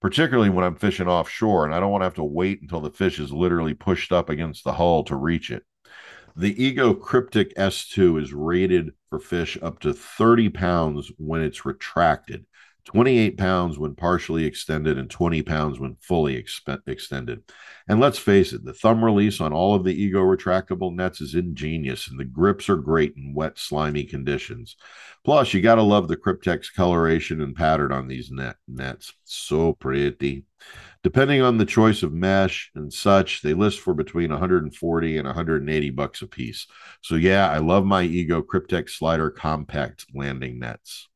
Particularly 0.00 0.50
when 0.50 0.64
I'm 0.64 0.76
fishing 0.76 1.08
offshore 1.08 1.64
and 1.64 1.74
I 1.74 1.80
don't 1.80 1.90
want 1.90 2.02
to 2.02 2.06
have 2.06 2.14
to 2.14 2.24
wait 2.24 2.60
until 2.62 2.80
the 2.80 2.90
fish 2.90 3.18
is 3.18 3.32
literally 3.32 3.74
pushed 3.74 4.12
up 4.12 4.28
against 4.28 4.64
the 4.64 4.74
hull 4.74 5.02
to 5.04 5.16
reach 5.16 5.50
it. 5.50 5.64
The 6.36 6.62
Ego 6.62 6.94
Kryptek 6.94 7.54
S2 7.54 8.22
is 8.22 8.32
rated 8.32 8.92
for 9.10 9.18
fish 9.18 9.58
up 9.60 9.80
to 9.80 9.92
30 9.92 10.50
pounds 10.50 11.10
when 11.16 11.40
it's 11.40 11.64
retracted. 11.64 12.46
28 12.88 13.36
pounds 13.36 13.78
when 13.78 13.94
partially 13.94 14.46
extended 14.46 14.96
and 14.96 15.10
20 15.10 15.42
pounds 15.42 15.78
when 15.78 15.94
fully 16.00 16.42
extended. 16.86 17.42
And 17.86 18.00
let's 18.00 18.18
face 18.18 18.54
it, 18.54 18.64
the 18.64 18.72
thumb 18.72 19.04
release 19.04 19.42
on 19.42 19.52
all 19.52 19.74
of 19.74 19.84
the 19.84 19.92
Ego 19.92 20.22
retractable 20.22 20.94
nets 20.94 21.20
is 21.20 21.34
ingenious 21.34 22.08
and 22.08 22.18
the 22.18 22.24
grips 22.24 22.66
are 22.70 22.76
great 22.76 23.12
in 23.14 23.34
wet, 23.34 23.58
slimy 23.58 24.04
conditions. 24.04 24.76
Plus, 25.22 25.52
you 25.52 25.60
got 25.60 25.74
to 25.74 25.82
love 25.82 26.08
the 26.08 26.16
Cryptex 26.16 26.72
coloration 26.74 27.42
and 27.42 27.54
pattern 27.54 27.92
on 27.92 28.08
these 28.08 28.30
net 28.30 28.56
nets. 28.66 29.12
So 29.24 29.74
pretty. 29.74 30.46
Depending 31.02 31.42
on 31.42 31.58
the 31.58 31.66
choice 31.66 32.02
of 32.02 32.14
mesh 32.14 32.70
and 32.74 32.90
such, 32.90 33.42
they 33.42 33.52
list 33.52 33.80
for 33.80 33.92
between 33.92 34.30
140 34.30 35.18
and 35.18 35.26
180 35.26 35.90
bucks 35.90 36.22
a 36.22 36.26
piece. 36.26 36.66
So 37.02 37.16
yeah, 37.16 37.50
I 37.50 37.58
love 37.58 37.84
my 37.84 38.02
Ego 38.02 38.40
Cryptex 38.40 38.90
slider 38.90 39.30
compact 39.30 40.06
landing 40.14 40.58
nets. 40.58 41.07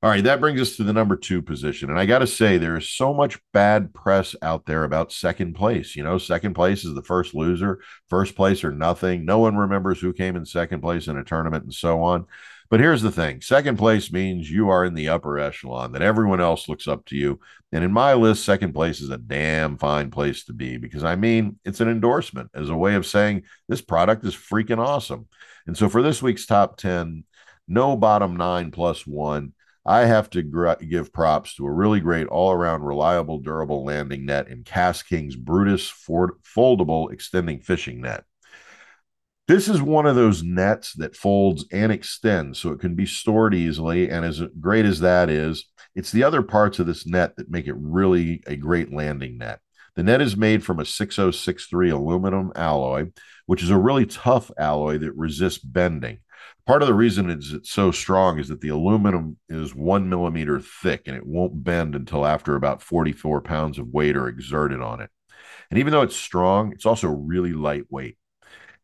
All 0.00 0.08
right, 0.08 0.22
that 0.22 0.38
brings 0.38 0.60
us 0.60 0.76
to 0.76 0.84
the 0.84 0.92
number 0.92 1.16
two 1.16 1.42
position. 1.42 1.90
And 1.90 1.98
I 1.98 2.06
got 2.06 2.20
to 2.20 2.26
say, 2.28 2.56
there 2.56 2.76
is 2.76 2.88
so 2.88 3.12
much 3.12 3.40
bad 3.52 3.92
press 3.92 4.36
out 4.42 4.64
there 4.64 4.84
about 4.84 5.12
second 5.12 5.54
place. 5.54 5.96
You 5.96 6.04
know, 6.04 6.18
second 6.18 6.54
place 6.54 6.84
is 6.84 6.94
the 6.94 7.02
first 7.02 7.34
loser, 7.34 7.80
first 8.08 8.36
place 8.36 8.62
or 8.62 8.70
nothing. 8.70 9.24
No 9.24 9.40
one 9.40 9.56
remembers 9.56 10.00
who 10.00 10.12
came 10.12 10.36
in 10.36 10.46
second 10.46 10.82
place 10.82 11.08
in 11.08 11.16
a 11.16 11.24
tournament 11.24 11.64
and 11.64 11.74
so 11.74 12.00
on. 12.04 12.26
But 12.70 12.78
here's 12.78 13.02
the 13.02 13.10
thing 13.10 13.40
second 13.40 13.76
place 13.76 14.12
means 14.12 14.48
you 14.48 14.68
are 14.68 14.84
in 14.84 14.94
the 14.94 15.08
upper 15.08 15.36
echelon, 15.36 15.90
that 15.92 16.02
everyone 16.02 16.40
else 16.40 16.68
looks 16.68 16.86
up 16.86 17.04
to 17.06 17.16
you. 17.16 17.40
And 17.72 17.82
in 17.82 17.90
my 17.90 18.14
list, 18.14 18.44
second 18.44 18.74
place 18.74 19.00
is 19.00 19.10
a 19.10 19.18
damn 19.18 19.78
fine 19.78 20.12
place 20.12 20.44
to 20.44 20.52
be 20.52 20.76
because 20.76 21.02
I 21.02 21.16
mean, 21.16 21.58
it's 21.64 21.80
an 21.80 21.88
endorsement 21.88 22.50
as 22.54 22.68
a 22.68 22.76
way 22.76 22.94
of 22.94 23.04
saying 23.04 23.44
this 23.68 23.80
product 23.80 24.24
is 24.24 24.36
freaking 24.36 24.78
awesome. 24.78 25.26
And 25.66 25.76
so 25.76 25.88
for 25.88 26.02
this 26.02 26.22
week's 26.22 26.46
top 26.46 26.76
10, 26.76 27.24
no 27.66 27.96
bottom 27.96 28.36
nine 28.36 28.70
plus 28.70 29.04
one. 29.04 29.54
I 29.88 30.04
have 30.04 30.28
to 30.30 30.42
gr- 30.42 30.74
give 30.86 31.14
props 31.14 31.54
to 31.54 31.66
a 31.66 31.72
really 31.72 32.00
great 32.00 32.26
all 32.26 32.52
around 32.52 32.82
reliable, 32.82 33.38
durable 33.38 33.86
landing 33.86 34.26
net 34.26 34.48
in 34.48 34.62
Cass 34.62 35.02
KastKing's 35.02 35.34
Brutus 35.34 35.88
Ford- 35.88 36.42
foldable 36.44 37.10
extending 37.10 37.60
fishing 37.60 38.02
net. 38.02 38.24
This 39.46 39.66
is 39.66 39.80
one 39.80 40.04
of 40.04 40.14
those 40.14 40.42
nets 40.42 40.92
that 40.96 41.16
folds 41.16 41.64
and 41.72 41.90
extends 41.90 42.58
so 42.58 42.70
it 42.70 42.80
can 42.80 42.96
be 42.96 43.06
stored 43.06 43.54
easily. 43.54 44.10
And 44.10 44.26
as 44.26 44.42
great 44.60 44.84
as 44.84 45.00
that 45.00 45.30
is, 45.30 45.64
it's 45.94 46.12
the 46.12 46.22
other 46.22 46.42
parts 46.42 46.78
of 46.78 46.86
this 46.86 47.06
net 47.06 47.36
that 47.36 47.50
make 47.50 47.66
it 47.66 47.74
really 47.78 48.42
a 48.46 48.56
great 48.56 48.92
landing 48.92 49.38
net. 49.38 49.60
The 49.96 50.02
net 50.02 50.20
is 50.20 50.36
made 50.36 50.62
from 50.62 50.80
a 50.80 50.84
6063 50.84 51.88
aluminum 51.88 52.52
alloy, 52.54 53.06
which 53.46 53.62
is 53.62 53.70
a 53.70 53.78
really 53.78 54.04
tough 54.04 54.50
alloy 54.58 54.98
that 54.98 55.16
resists 55.16 55.64
bending 55.64 56.18
part 56.68 56.82
of 56.82 56.88
the 56.88 56.94
reason 56.94 57.30
it's, 57.30 57.50
it's 57.50 57.70
so 57.70 57.90
strong 57.90 58.38
is 58.38 58.48
that 58.48 58.60
the 58.60 58.68
aluminum 58.68 59.38
is 59.48 59.74
one 59.74 60.06
millimeter 60.06 60.60
thick 60.60 61.04
and 61.06 61.16
it 61.16 61.26
won't 61.26 61.64
bend 61.64 61.94
until 61.94 62.26
after 62.26 62.54
about 62.54 62.82
44 62.82 63.40
pounds 63.40 63.78
of 63.78 63.88
weight 63.88 64.18
are 64.18 64.28
exerted 64.28 64.82
on 64.82 65.00
it. 65.00 65.08
And 65.70 65.78
even 65.78 65.92
though 65.92 66.02
it's 66.02 66.14
strong, 66.14 66.72
it's 66.72 66.84
also 66.84 67.08
really 67.08 67.54
lightweight. 67.54 68.18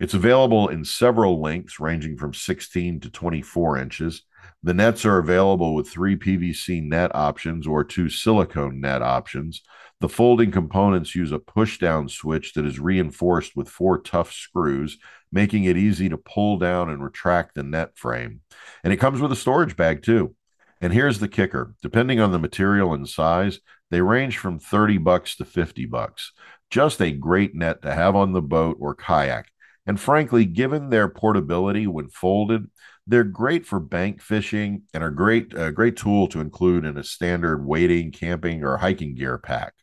It's 0.00 0.14
available 0.14 0.68
in 0.68 0.86
several 0.86 1.42
lengths, 1.42 1.78
ranging 1.78 2.16
from 2.16 2.32
16 2.32 3.00
to 3.00 3.10
24 3.10 3.76
inches. 3.76 4.22
The 4.62 4.72
nets 4.72 5.04
are 5.04 5.18
available 5.18 5.74
with 5.74 5.90
three 5.90 6.16
PVC 6.16 6.82
net 6.82 7.14
options 7.14 7.66
or 7.66 7.84
two 7.84 8.08
silicone 8.08 8.80
net 8.80 9.02
options. 9.02 9.60
The 10.00 10.08
folding 10.08 10.50
components 10.50 11.14
use 11.14 11.32
a 11.32 11.38
push 11.38 11.78
down 11.78 12.08
switch 12.08 12.54
that 12.54 12.64
is 12.64 12.80
reinforced 12.80 13.54
with 13.54 13.68
four 13.68 13.98
tough 13.98 14.32
screws, 14.32 14.98
making 15.34 15.64
it 15.64 15.76
easy 15.76 16.08
to 16.08 16.16
pull 16.16 16.58
down 16.58 16.88
and 16.88 17.02
retract 17.02 17.56
the 17.56 17.62
net 17.64 17.98
frame. 17.98 18.40
And 18.84 18.92
it 18.92 18.98
comes 18.98 19.20
with 19.20 19.32
a 19.32 19.36
storage 19.36 19.76
bag 19.76 20.02
too. 20.02 20.36
And 20.80 20.92
here's 20.92 21.18
the 21.18 21.28
kicker 21.28 21.74
depending 21.82 22.20
on 22.20 22.30
the 22.30 22.38
material 22.38 22.94
and 22.94 23.08
size, 23.08 23.58
they 23.90 24.00
range 24.00 24.38
from 24.38 24.60
30 24.60 24.98
bucks 24.98 25.36
to 25.36 25.44
50 25.44 25.86
bucks. 25.86 26.32
Just 26.70 27.02
a 27.02 27.10
great 27.10 27.54
net 27.54 27.82
to 27.82 27.92
have 27.92 28.14
on 28.14 28.32
the 28.32 28.40
boat 28.40 28.76
or 28.80 28.94
kayak. 28.94 29.50
And 29.86 30.00
frankly, 30.00 30.44
given 30.44 30.88
their 30.88 31.08
portability 31.08 31.86
when 31.86 32.08
folded, 32.08 32.70
they're 33.06 33.24
great 33.24 33.66
for 33.66 33.80
bank 33.80 34.22
fishing 34.22 34.84
and 34.94 35.02
are 35.02 35.10
great 35.10 35.52
a 35.54 35.72
great 35.72 35.96
tool 35.96 36.28
to 36.28 36.40
include 36.40 36.84
in 36.84 36.96
a 36.96 37.04
standard 37.04 37.66
wading, 37.66 38.12
camping, 38.12 38.64
or 38.64 38.78
hiking 38.78 39.14
gear 39.14 39.36
pack. 39.36 39.74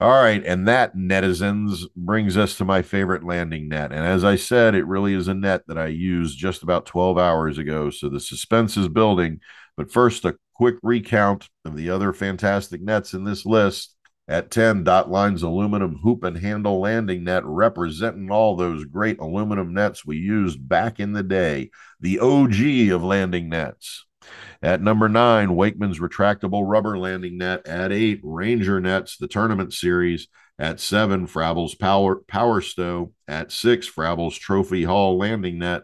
All 0.00 0.10
right, 0.10 0.44
and 0.46 0.68
that 0.68 0.94
netizens 0.94 1.82
brings 1.96 2.36
us 2.36 2.56
to 2.58 2.64
my 2.64 2.82
favorite 2.82 3.24
landing 3.24 3.68
net. 3.68 3.90
And 3.90 4.06
as 4.06 4.22
I 4.22 4.36
said, 4.36 4.76
it 4.76 4.86
really 4.86 5.12
is 5.12 5.26
a 5.26 5.34
net 5.34 5.62
that 5.66 5.76
I 5.76 5.88
used 5.88 6.38
just 6.38 6.62
about 6.62 6.86
12 6.86 7.18
hours 7.18 7.58
ago. 7.58 7.90
So 7.90 8.08
the 8.08 8.20
suspense 8.20 8.76
is 8.76 8.88
building. 8.88 9.40
But 9.76 9.90
first, 9.90 10.24
a 10.24 10.36
quick 10.54 10.76
recount 10.84 11.48
of 11.64 11.74
the 11.74 11.90
other 11.90 12.12
fantastic 12.12 12.80
nets 12.80 13.12
in 13.12 13.24
this 13.24 13.44
list. 13.44 13.96
At 14.28 14.52
10, 14.52 14.84
Dot 14.84 15.10
Line's 15.10 15.42
aluminum 15.42 15.96
hoop 15.96 16.22
and 16.22 16.36
handle 16.36 16.80
landing 16.80 17.24
net, 17.24 17.44
representing 17.44 18.30
all 18.30 18.54
those 18.54 18.84
great 18.84 19.18
aluminum 19.18 19.74
nets 19.74 20.04
we 20.04 20.18
used 20.18 20.68
back 20.68 21.00
in 21.00 21.12
the 21.12 21.22
day, 21.24 21.70
the 21.98 22.20
OG 22.20 22.92
of 22.92 23.02
landing 23.02 23.48
nets. 23.48 24.04
At 24.60 24.82
number 24.82 25.08
nine, 25.08 25.54
Wakeman's 25.54 26.00
retractable 26.00 26.62
rubber 26.66 26.98
landing 26.98 27.38
net. 27.38 27.66
At 27.66 27.92
eight, 27.92 28.20
Ranger 28.24 28.80
Nets, 28.80 29.16
the 29.16 29.28
tournament 29.28 29.72
series. 29.72 30.28
At 30.58 30.80
seven, 30.80 31.26
Frabill's 31.26 31.76
Power, 31.76 32.16
Power 32.26 32.60
Stow. 32.60 33.12
At 33.28 33.52
six, 33.52 33.86
Frabill's 33.86 34.36
Trophy 34.36 34.84
Haul 34.84 35.16
landing 35.16 35.58
net. 35.58 35.82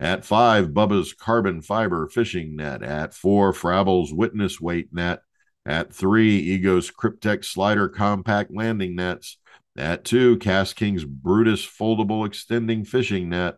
At 0.00 0.24
five, 0.24 0.68
Bubba's 0.68 1.12
Carbon 1.14 1.62
Fiber 1.62 2.08
fishing 2.08 2.56
net. 2.56 2.82
At 2.82 3.14
four, 3.14 3.52
Frabill's 3.52 4.12
Witness 4.12 4.60
Weight 4.60 4.92
net. 4.92 5.20
At 5.64 5.92
three, 5.92 6.38
Ego's 6.38 6.90
Kryptex 6.90 7.46
Slider 7.46 7.88
Compact 7.88 8.52
landing 8.54 8.96
nets. 8.96 9.38
At 9.76 10.04
two, 10.04 10.38
KastKing's 10.38 11.04
Brutus 11.04 11.66
Foldable 11.66 12.26
Extending 12.26 12.84
Fishing 12.84 13.28
Net. 13.28 13.56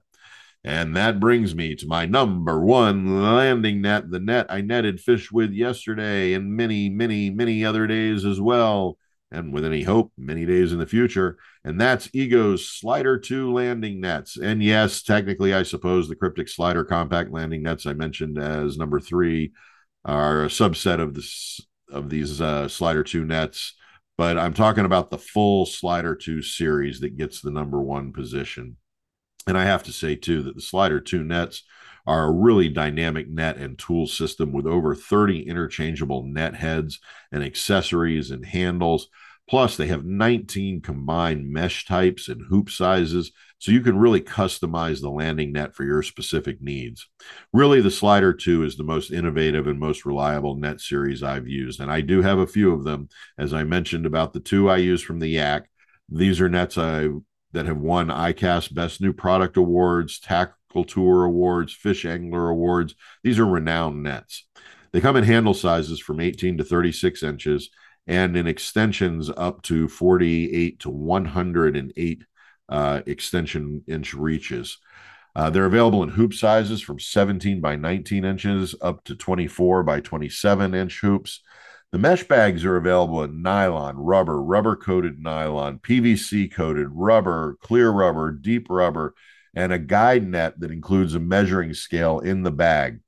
And 0.65 0.97
that 0.97 1.21
brings 1.21 1.55
me 1.55 1.77
to 1.77 1.87
my 1.87 2.05
number 2.07 2.61
one 2.61 3.23
landing 3.23 3.81
net, 3.81 4.11
the 4.11 4.19
net 4.19 4.47
I 4.51 4.61
netted 4.61 5.01
fish 5.01 5.31
with 5.31 5.53
yesterday 5.53 6.33
and 6.33 6.53
many, 6.53 6.89
many, 6.89 7.31
many 7.31 7.65
other 7.65 7.87
days 7.87 8.25
as 8.25 8.41
well. 8.41 8.99
And 9.31 9.53
with 9.53 9.65
any 9.65 9.83
hope, 9.83 10.13
many 10.17 10.47
days 10.47 10.73
in 10.73 10.79
the 10.79 10.87
future. 10.87 11.37
And 11.63 11.81
that's 11.81 12.09
Ego's 12.15 12.67
Slider 12.67 13.19
2 13.19 13.53
landing 13.53 14.01
nets. 14.01 14.37
And 14.39 14.63
yes, 14.63 15.03
technically, 15.03 15.53
I 15.53 15.63
suppose 15.63 16.09
the 16.09 16.17
Kryptek 16.17 16.49
Slider 16.49 16.85
compact 16.85 17.31
landing 17.31 17.63
nets 17.63 17.87
I 17.87 17.93
mentioned 17.93 18.39
as 18.39 18.79
number 18.79 19.01
three 19.01 19.53
are 20.05 20.45
a 20.45 20.49
subset 20.49 20.99
of 20.99 21.15
this 21.15 21.61
of 21.91 22.11
these 22.11 22.41
uh, 22.41 22.69
Slider 22.69 23.05
2 23.05 23.25
nets. 23.25 23.75
But 24.17 24.39
I'm 24.39 24.55
talking 24.55 24.85
about 24.85 25.11
the 25.11 25.19
full 25.19 25.67
Slider 25.67 26.15
2 26.17 26.43
series 26.43 27.01
that 27.01 27.17
gets 27.17 27.41
the 27.41 27.51
number 27.51 27.81
one 27.81 28.13
position. 28.13 28.77
And 29.49 29.57
I 29.57 29.65
have 29.65 29.83
to 29.85 29.93
say, 29.93 30.15
too, 30.15 30.43
that 30.43 30.55
the 30.55 30.61
Slider 30.61 31.01
2 31.01 31.25
nets 31.25 31.65
are 32.07 32.27
a 32.27 32.33
really 32.33 32.69
dynamic 32.69 33.31
net 33.31 33.57
and 33.57 33.79
tool 33.79 34.07
system 34.07 34.53
with 34.53 34.67
over 34.67 34.95
30 34.95 35.49
interchangeable 35.49 36.23
net 36.23 36.55
heads 36.55 37.01
and 37.33 37.43
accessories 37.43 38.31
and 38.31 38.45
handles. 38.45 39.09
Plus, 39.49 39.79
they 39.79 39.87
have 39.87 40.05
19 40.05 40.83
combined 40.83 41.51
mesh 41.51 41.87
types 41.87 42.29
and 42.29 42.43
hoop 42.51 42.69
sizes, 42.69 43.33
so 43.59 43.73
you 43.73 43.81
can 43.81 43.99
really 43.99 44.21
customize 44.21 45.01
the 45.01 45.09
landing 45.09 45.53
net 45.53 45.75
for 45.75 45.85
your 45.85 46.03
specific 46.03 46.61
needs. 46.61 47.09
Really, 47.51 47.81
the 47.81 47.91
Slider 47.91 48.35
2 48.35 48.65
is 48.65 48.77
the 48.77 48.85
most 48.85 49.11
innovative 49.11 49.67
and 49.67 49.81
most 49.81 50.05
reliable 50.05 50.57
net 50.57 50.83
series 50.83 51.23
I've 51.23 51.49
used, 51.49 51.81
and 51.81 51.91
I 51.91 52.03
do 52.03 52.21
have 52.21 52.39
a 52.39 52.47
few 52.47 52.75
of 52.75 52.85
them. 52.85 53.09
As 53.39 53.55
I 53.55 53.65
mentioned 53.65 54.05
about 54.05 54.35
the 54.35 54.41
two 54.41 54.69
I 54.69 54.77
use 54.77 55.03
from 55.03 55.21
the 55.21 55.29
Yak, 55.29 55.71
these 56.11 56.39
are 56.43 56.51
nets 56.51 56.77
I 56.77 57.09
that 57.53 57.67
have 57.67 57.79
won 57.79 58.09
ICAST 58.09 58.75
Best 58.75 59.01
New 59.01 59.13
Product 59.13 59.57
Awards, 59.57 60.21
Tackle 60.21 60.85
Tour 60.85 61.25
Awards, 61.25 61.73
Fish 61.73 62.05
Angler 62.05 62.49
Awards. 62.49 62.95
These 63.23 63.39
are 63.39 63.47
renowned 63.47 64.03
nets. 64.03 64.47
They 64.93 65.01
come 65.01 65.17
in 65.17 65.25
handle 65.25 65.55
sizes 65.55 66.01
from 66.01 66.21
18 66.21 66.59
to 66.59 66.65
36 66.65 67.23
inches 67.23 67.71
and 68.07 68.37
in 68.37 68.47
extensions 68.47 69.31
up 69.37 69.63
to 69.63 69.87
48 69.89 70.81
to 70.81 70.91
108 70.91 72.25
uh, 72.69 73.01
extension 73.07 73.83
inch 73.87 74.15
reaches. 74.15 74.79
Uh, 75.37 75.51
they're 75.51 75.67
available 75.67 76.03
in 76.03 76.09
hoop 76.09 76.35
sizes 76.35 76.81
from 76.81 76.99
17 76.99 77.61
by 77.61 77.77
19 77.77 78.25
inches 78.25 78.75
up 78.81 79.05
to 79.05 79.15
24 79.15 79.83
by 79.83 80.01
27 80.01 80.75
inch 80.75 81.01
hoops. 81.01 81.43
The 81.91 81.99
mesh 81.99 82.25
bags 82.25 82.67
are 82.67 82.77
available 82.77 83.23
in 83.23 83.41
nylon, 83.41 83.97
rubber, 83.97 84.43
rubber 84.43 84.77
coated 84.77 85.21
nylon, 85.21 85.79
PVC 85.79 86.53
coated, 86.53 86.89
rubber, 86.91 87.57
clear 87.63 87.91
rubber, 87.91 88.31
deep 88.31 88.67
rubber, 88.69 89.15
and 89.55 89.73
a 89.73 89.79
guide 89.79 90.29
net 90.29 90.61
that 90.61 90.71
includes 90.71 91.15
a 91.15 91.21
measuring 91.21 91.73
scale 91.73 92.19
in 92.19 92.43
the 92.43 92.51
bag. 92.51 93.01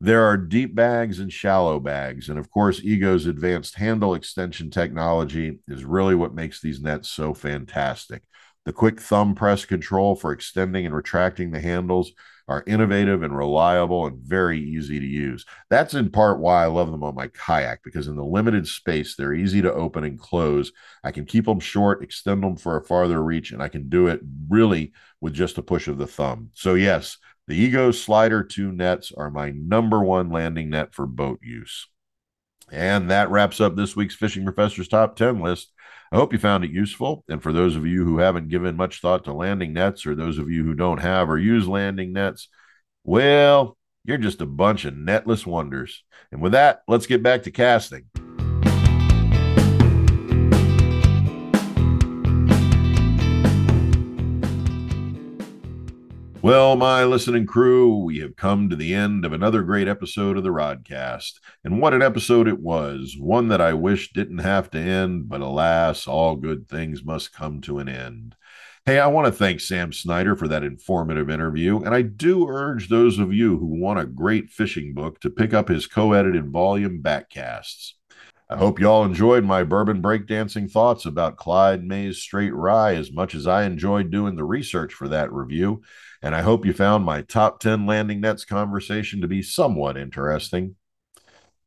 There 0.00 0.24
are 0.24 0.38
deep 0.38 0.74
bags 0.74 1.20
and 1.20 1.30
shallow 1.30 1.78
bags. 1.80 2.30
And 2.30 2.38
of 2.38 2.50
course, 2.50 2.82
Ego's 2.82 3.26
advanced 3.26 3.76
handle 3.76 4.14
extension 4.14 4.70
technology 4.70 5.60
is 5.68 5.84
really 5.84 6.14
what 6.14 6.34
makes 6.34 6.60
these 6.60 6.80
nets 6.80 7.10
so 7.10 7.34
fantastic. 7.34 8.22
The 8.64 8.72
quick 8.72 9.00
thumb 9.00 9.34
press 9.34 9.66
control 9.66 10.16
for 10.16 10.32
extending 10.32 10.86
and 10.86 10.94
retracting 10.94 11.50
the 11.50 11.60
handles 11.60 12.12
are 12.46 12.64
innovative 12.66 13.22
and 13.22 13.36
reliable 13.36 14.06
and 14.06 14.18
very 14.18 14.60
easy 14.60 15.00
to 15.00 15.06
use. 15.06 15.46
That's 15.70 15.94
in 15.94 16.10
part 16.10 16.40
why 16.40 16.64
I 16.64 16.66
love 16.66 16.90
them 16.90 17.02
on 17.02 17.14
my 17.14 17.28
kayak 17.28 17.82
because 17.82 18.06
in 18.06 18.16
the 18.16 18.24
limited 18.24 18.66
space, 18.66 19.16
they're 19.16 19.32
easy 19.32 19.62
to 19.62 19.72
open 19.72 20.04
and 20.04 20.18
close. 20.18 20.72
I 21.02 21.10
can 21.10 21.24
keep 21.24 21.46
them 21.46 21.60
short, 21.60 22.02
extend 22.02 22.42
them 22.42 22.56
for 22.56 22.76
a 22.76 22.84
farther 22.84 23.22
reach, 23.22 23.52
and 23.52 23.62
I 23.62 23.68
can 23.68 23.88
do 23.88 24.08
it 24.08 24.20
really 24.48 24.92
with 25.20 25.34
just 25.34 25.58
a 25.58 25.62
push 25.62 25.88
of 25.88 25.98
the 25.98 26.06
thumb. 26.06 26.50
So, 26.54 26.74
yes, 26.74 27.18
the 27.46 27.54
Ego 27.54 27.90
Slider 27.90 28.42
2 28.42 28.72
nets 28.72 29.12
are 29.16 29.30
my 29.30 29.50
number 29.50 30.00
one 30.02 30.30
landing 30.30 30.70
net 30.70 30.94
for 30.94 31.06
boat 31.06 31.40
use. 31.42 31.88
And 32.72 33.10
that 33.10 33.30
wraps 33.30 33.60
up 33.60 33.76
this 33.76 33.94
week's 33.94 34.14
Fishing 34.14 34.44
Professor's 34.44 34.88
Top 34.88 35.16
10 35.16 35.40
list. 35.40 35.72
I 36.14 36.16
hope 36.16 36.32
you 36.32 36.38
found 36.38 36.62
it 36.62 36.70
useful. 36.70 37.24
And 37.28 37.42
for 37.42 37.52
those 37.52 37.74
of 37.74 37.88
you 37.88 38.04
who 38.04 38.18
haven't 38.18 38.48
given 38.48 38.76
much 38.76 39.00
thought 39.00 39.24
to 39.24 39.32
landing 39.32 39.72
nets, 39.72 40.06
or 40.06 40.14
those 40.14 40.38
of 40.38 40.48
you 40.48 40.62
who 40.62 40.72
don't 40.72 41.00
have 41.00 41.28
or 41.28 41.36
use 41.36 41.66
landing 41.66 42.12
nets, 42.12 42.46
well, 43.02 43.76
you're 44.04 44.16
just 44.16 44.40
a 44.40 44.46
bunch 44.46 44.84
of 44.84 44.94
netless 44.94 45.44
wonders. 45.44 46.04
And 46.30 46.40
with 46.40 46.52
that, 46.52 46.82
let's 46.86 47.06
get 47.06 47.24
back 47.24 47.42
to 47.42 47.50
casting. 47.50 48.04
Well, 56.44 56.76
my 56.76 57.04
listening 57.04 57.46
crew, 57.46 58.04
we 58.04 58.18
have 58.18 58.36
come 58.36 58.68
to 58.68 58.76
the 58.76 58.94
end 58.94 59.24
of 59.24 59.32
another 59.32 59.62
great 59.62 59.88
episode 59.88 60.36
of 60.36 60.42
the 60.42 60.50
Rodcast. 60.50 61.40
And 61.64 61.80
what 61.80 61.94
an 61.94 62.02
episode 62.02 62.48
it 62.48 62.60
was. 62.60 63.16
One 63.18 63.48
that 63.48 63.62
I 63.62 63.72
wish 63.72 64.12
didn't 64.12 64.40
have 64.40 64.70
to 64.72 64.78
end, 64.78 65.26
but 65.30 65.40
alas, 65.40 66.06
all 66.06 66.36
good 66.36 66.68
things 66.68 67.02
must 67.02 67.32
come 67.32 67.62
to 67.62 67.78
an 67.78 67.88
end. 67.88 68.36
Hey, 68.84 68.98
I 68.98 69.06
want 69.06 69.24
to 69.24 69.32
thank 69.32 69.62
Sam 69.62 69.90
Snyder 69.90 70.36
for 70.36 70.46
that 70.48 70.62
informative 70.62 71.30
interview. 71.30 71.80
And 71.80 71.94
I 71.94 72.02
do 72.02 72.46
urge 72.46 72.90
those 72.90 73.18
of 73.18 73.32
you 73.32 73.56
who 73.56 73.80
want 73.80 74.00
a 74.00 74.04
great 74.04 74.50
fishing 74.50 74.92
book 74.92 75.20
to 75.20 75.30
pick 75.30 75.54
up 75.54 75.68
his 75.68 75.86
co 75.86 76.12
edited 76.12 76.50
volume, 76.50 77.02
Backcasts. 77.02 77.92
I 78.50 78.58
hope 78.58 78.78
y'all 78.78 79.04
enjoyed 79.04 79.42
my 79.42 79.64
bourbon 79.64 80.02
breakdancing 80.02 80.70
thoughts 80.70 81.06
about 81.06 81.38
Clyde 81.38 81.82
May's 81.82 82.18
Straight 82.18 82.54
Rye 82.54 82.94
as 82.94 83.10
much 83.10 83.34
as 83.34 83.46
I 83.46 83.64
enjoyed 83.64 84.10
doing 84.10 84.36
the 84.36 84.44
research 84.44 84.92
for 84.92 85.08
that 85.08 85.32
review. 85.32 85.82
And 86.24 86.34
I 86.34 86.40
hope 86.40 86.64
you 86.64 86.72
found 86.72 87.04
my 87.04 87.20
top 87.20 87.60
10 87.60 87.84
landing 87.84 88.22
nets 88.22 88.46
conversation 88.46 89.20
to 89.20 89.28
be 89.28 89.42
somewhat 89.42 89.98
interesting. 89.98 90.74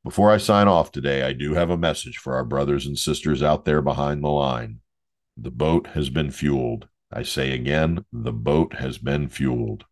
Before 0.03 0.31
I 0.31 0.37
sign 0.37 0.67
off 0.67 0.91
today, 0.91 1.21
I 1.21 1.33
do 1.33 1.53
have 1.53 1.69
a 1.69 1.77
message 1.77 2.17
for 2.17 2.33
our 2.33 2.43
brothers 2.43 2.87
and 2.87 2.97
sisters 2.97 3.43
out 3.43 3.65
there 3.65 3.83
behind 3.83 4.23
the 4.23 4.29
line. 4.29 4.79
The 5.37 5.51
boat 5.51 5.89
has 5.93 6.09
been 6.09 6.31
fueled. 6.31 6.87
I 7.13 7.21
say 7.21 7.51
again, 7.51 8.03
the 8.11 8.33
boat 8.33 8.73
has 8.73 8.97
been 8.97 9.29
fueled. 9.29 9.85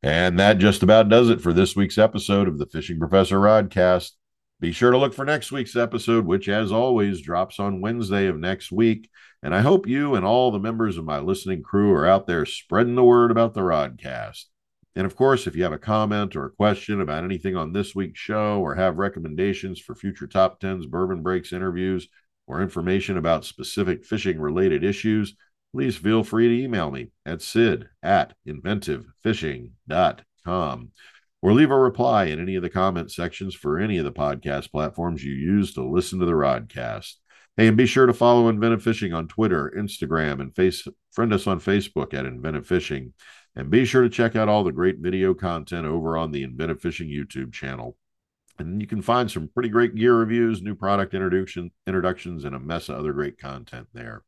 And 0.00 0.38
that 0.38 0.58
just 0.58 0.84
about 0.84 1.08
does 1.08 1.28
it 1.28 1.40
for 1.40 1.52
this 1.52 1.74
week's 1.74 1.98
episode 1.98 2.46
of 2.46 2.58
the 2.58 2.66
Fishing 2.66 3.00
Professor 3.00 3.40
Rodcast. 3.40 4.12
Be 4.60 4.70
sure 4.70 4.92
to 4.92 4.98
look 4.98 5.12
for 5.12 5.24
next 5.24 5.50
week's 5.50 5.74
episode, 5.74 6.24
which, 6.24 6.48
as 6.48 6.70
always, 6.70 7.20
drops 7.20 7.58
on 7.58 7.80
Wednesday 7.80 8.28
of 8.28 8.38
next 8.38 8.70
week. 8.70 9.10
And 9.42 9.54
I 9.54 9.60
hope 9.60 9.86
you 9.86 10.14
and 10.14 10.24
all 10.24 10.50
the 10.50 10.58
members 10.58 10.96
of 10.96 11.04
my 11.04 11.20
listening 11.20 11.62
crew 11.62 11.92
are 11.92 12.06
out 12.06 12.26
there 12.26 12.44
spreading 12.44 12.96
the 12.96 13.04
word 13.04 13.30
about 13.30 13.54
the 13.54 13.60
Rodcast. 13.60 14.44
And 14.96 15.06
of 15.06 15.14
course, 15.14 15.46
if 15.46 15.54
you 15.54 15.62
have 15.62 15.72
a 15.72 15.78
comment 15.78 16.34
or 16.34 16.46
a 16.46 16.50
question 16.50 17.00
about 17.00 17.22
anything 17.22 17.54
on 17.54 17.72
this 17.72 17.94
week's 17.94 18.18
show 18.18 18.60
or 18.60 18.74
have 18.74 18.98
recommendations 18.98 19.78
for 19.78 19.94
future 19.94 20.26
top 20.26 20.60
10s, 20.60 20.88
bourbon 20.88 21.22
breaks 21.22 21.52
interviews, 21.52 22.08
or 22.48 22.60
information 22.62 23.16
about 23.16 23.44
specific 23.44 24.04
fishing 24.04 24.40
related 24.40 24.82
issues, 24.82 25.36
please 25.72 25.96
feel 25.96 26.24
free 26.24 26.48
to 26.48 26.64
email 26.64 26.90
me 26.90 27.12
at 27.24 27.40
sid 27.42 27.88
at 28.02 28.34
inventivefishing.com 28.46 30.90
or 31.40 31.52
leave 31.52 31.70
a 31.70 31.78
reply 31.78 32.24
in 32.24 32.40
any 32.40 32.56
of 32.56 32.62
the 32.62 32.70
comment 32.70 33.12
sections 33.12 33.54
for 33.54 33.78
any 33.78 33.98
of 33.98 34.04
the 34.04 34.10
podcast 34.10 34.72
platforms 34.72 35.22
you 35.22 35.32
use 35.32 35.72
to 35.74 35.84
listen 35.84 36.18
to 36.18 36.26
the 36.26 36.32
Rodcast. 36.32 37.14
Hey, 37.58 37.66
and 37.66 37.76
be 37.76 37.86
sure 37.86 38.06
to 38.06 38.14
follow 38.14 38.48
Inventive 38.48 38.84
Fishing 38.84 39.12
on 39.12 39.26
Twitter, 39.26 39.72
Instagram, 39.76 40.40
and 40.40 40.54
face 40.54 40.86
friend 41.10 41.32
us 41.32 41.48
on 41.48 41.58
Facebook 41.58 42.14
at 42.14 42.24
Inventive 42.24 42.64
Fishing. 42.64 43.14
And 43.56 43.68
be 43.68 43.84
sure 43.84 44.02
to 44.02 44.08
check 44.08 44.36
out 44.36 44.48
all 44.48 44.62
the 44.62 44.70
great 44.70 44.98
video 45.00 45.34
content 45.34 45.84
over 45.84 46.16
on 46.16 46.30
the 46.30 46.44
Inventive 46.44 46.80
Fishing 46.80 47.08
YouTube 47.08 47.52
channel. 47.52 47.96
And 48.60 48.80
you 48.80 48.86
can 48.86 49.02
find 49.02 49.28
some 49.28 49.48
pretty 49.48 49.70
great 49.70 49.96
gear 49.96 50.14
reviews, 50.14 50.62
new 50.62 50.76
product 50.76 51.14
introduction 51.14 51.72
introductions, 51.84 52.44
and 52.44 52.54
a 52.54 52.60
mess 52.60 52.88
of 52.88 52.94
other 52.94 53.12
great 53.12 53.38
content 53.38 53.88
there. 53.92 54.22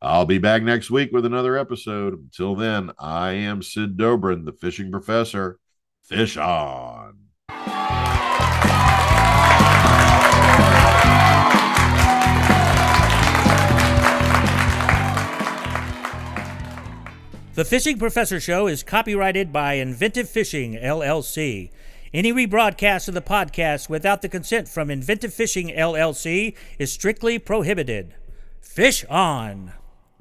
I'll 0.00 0.24
be 0.24 0.38
back 0.38 0.62
next 0.62 0.90
week 0.90 1.10
with 1.12 1.26
another 1.26 1.58
episode. 1.58 2.14
Until 2.14 2.54
then, 2.54 2.92
I 2.98 3.32
am 3.32 3.62
Sid 3.62 3.98
Dobrin, 3.98 4.46
the 4.46 4.54
fishing 4.54 4.90
professor. 4.90 5.58
Fish 6.04 6.38
on. 6.38 7.18
The 17.54 17.64
Fishing 17.64 17.98
Professor 17.98 18.38
Show 18.38 18.68
is 18.68 18.84
copyrighted 18.84 19.52
by 19.52 19.74
Inventive 19.74 20.28
Fishing, 20.28 20.74
LLC. 20.74 21.70
Any 22.14 22.32
rebroadcast 22.32 23.08
of 23.08 23.14
the 23.14 23.20
podcast 23.20 23.88
without 23.88 24.22
the 24.22 24.28
consent 24.28 24.68
from 24.68 24.88
Inventive 24.88 25.34
Fishing, 25.34 25.66
LLC 25.66 26.54
is 26.78 26.92
strictly 26.92 27.40
prohibited. 27.40 28.14
Fish 28.60 29.04
on! 29.06 29.72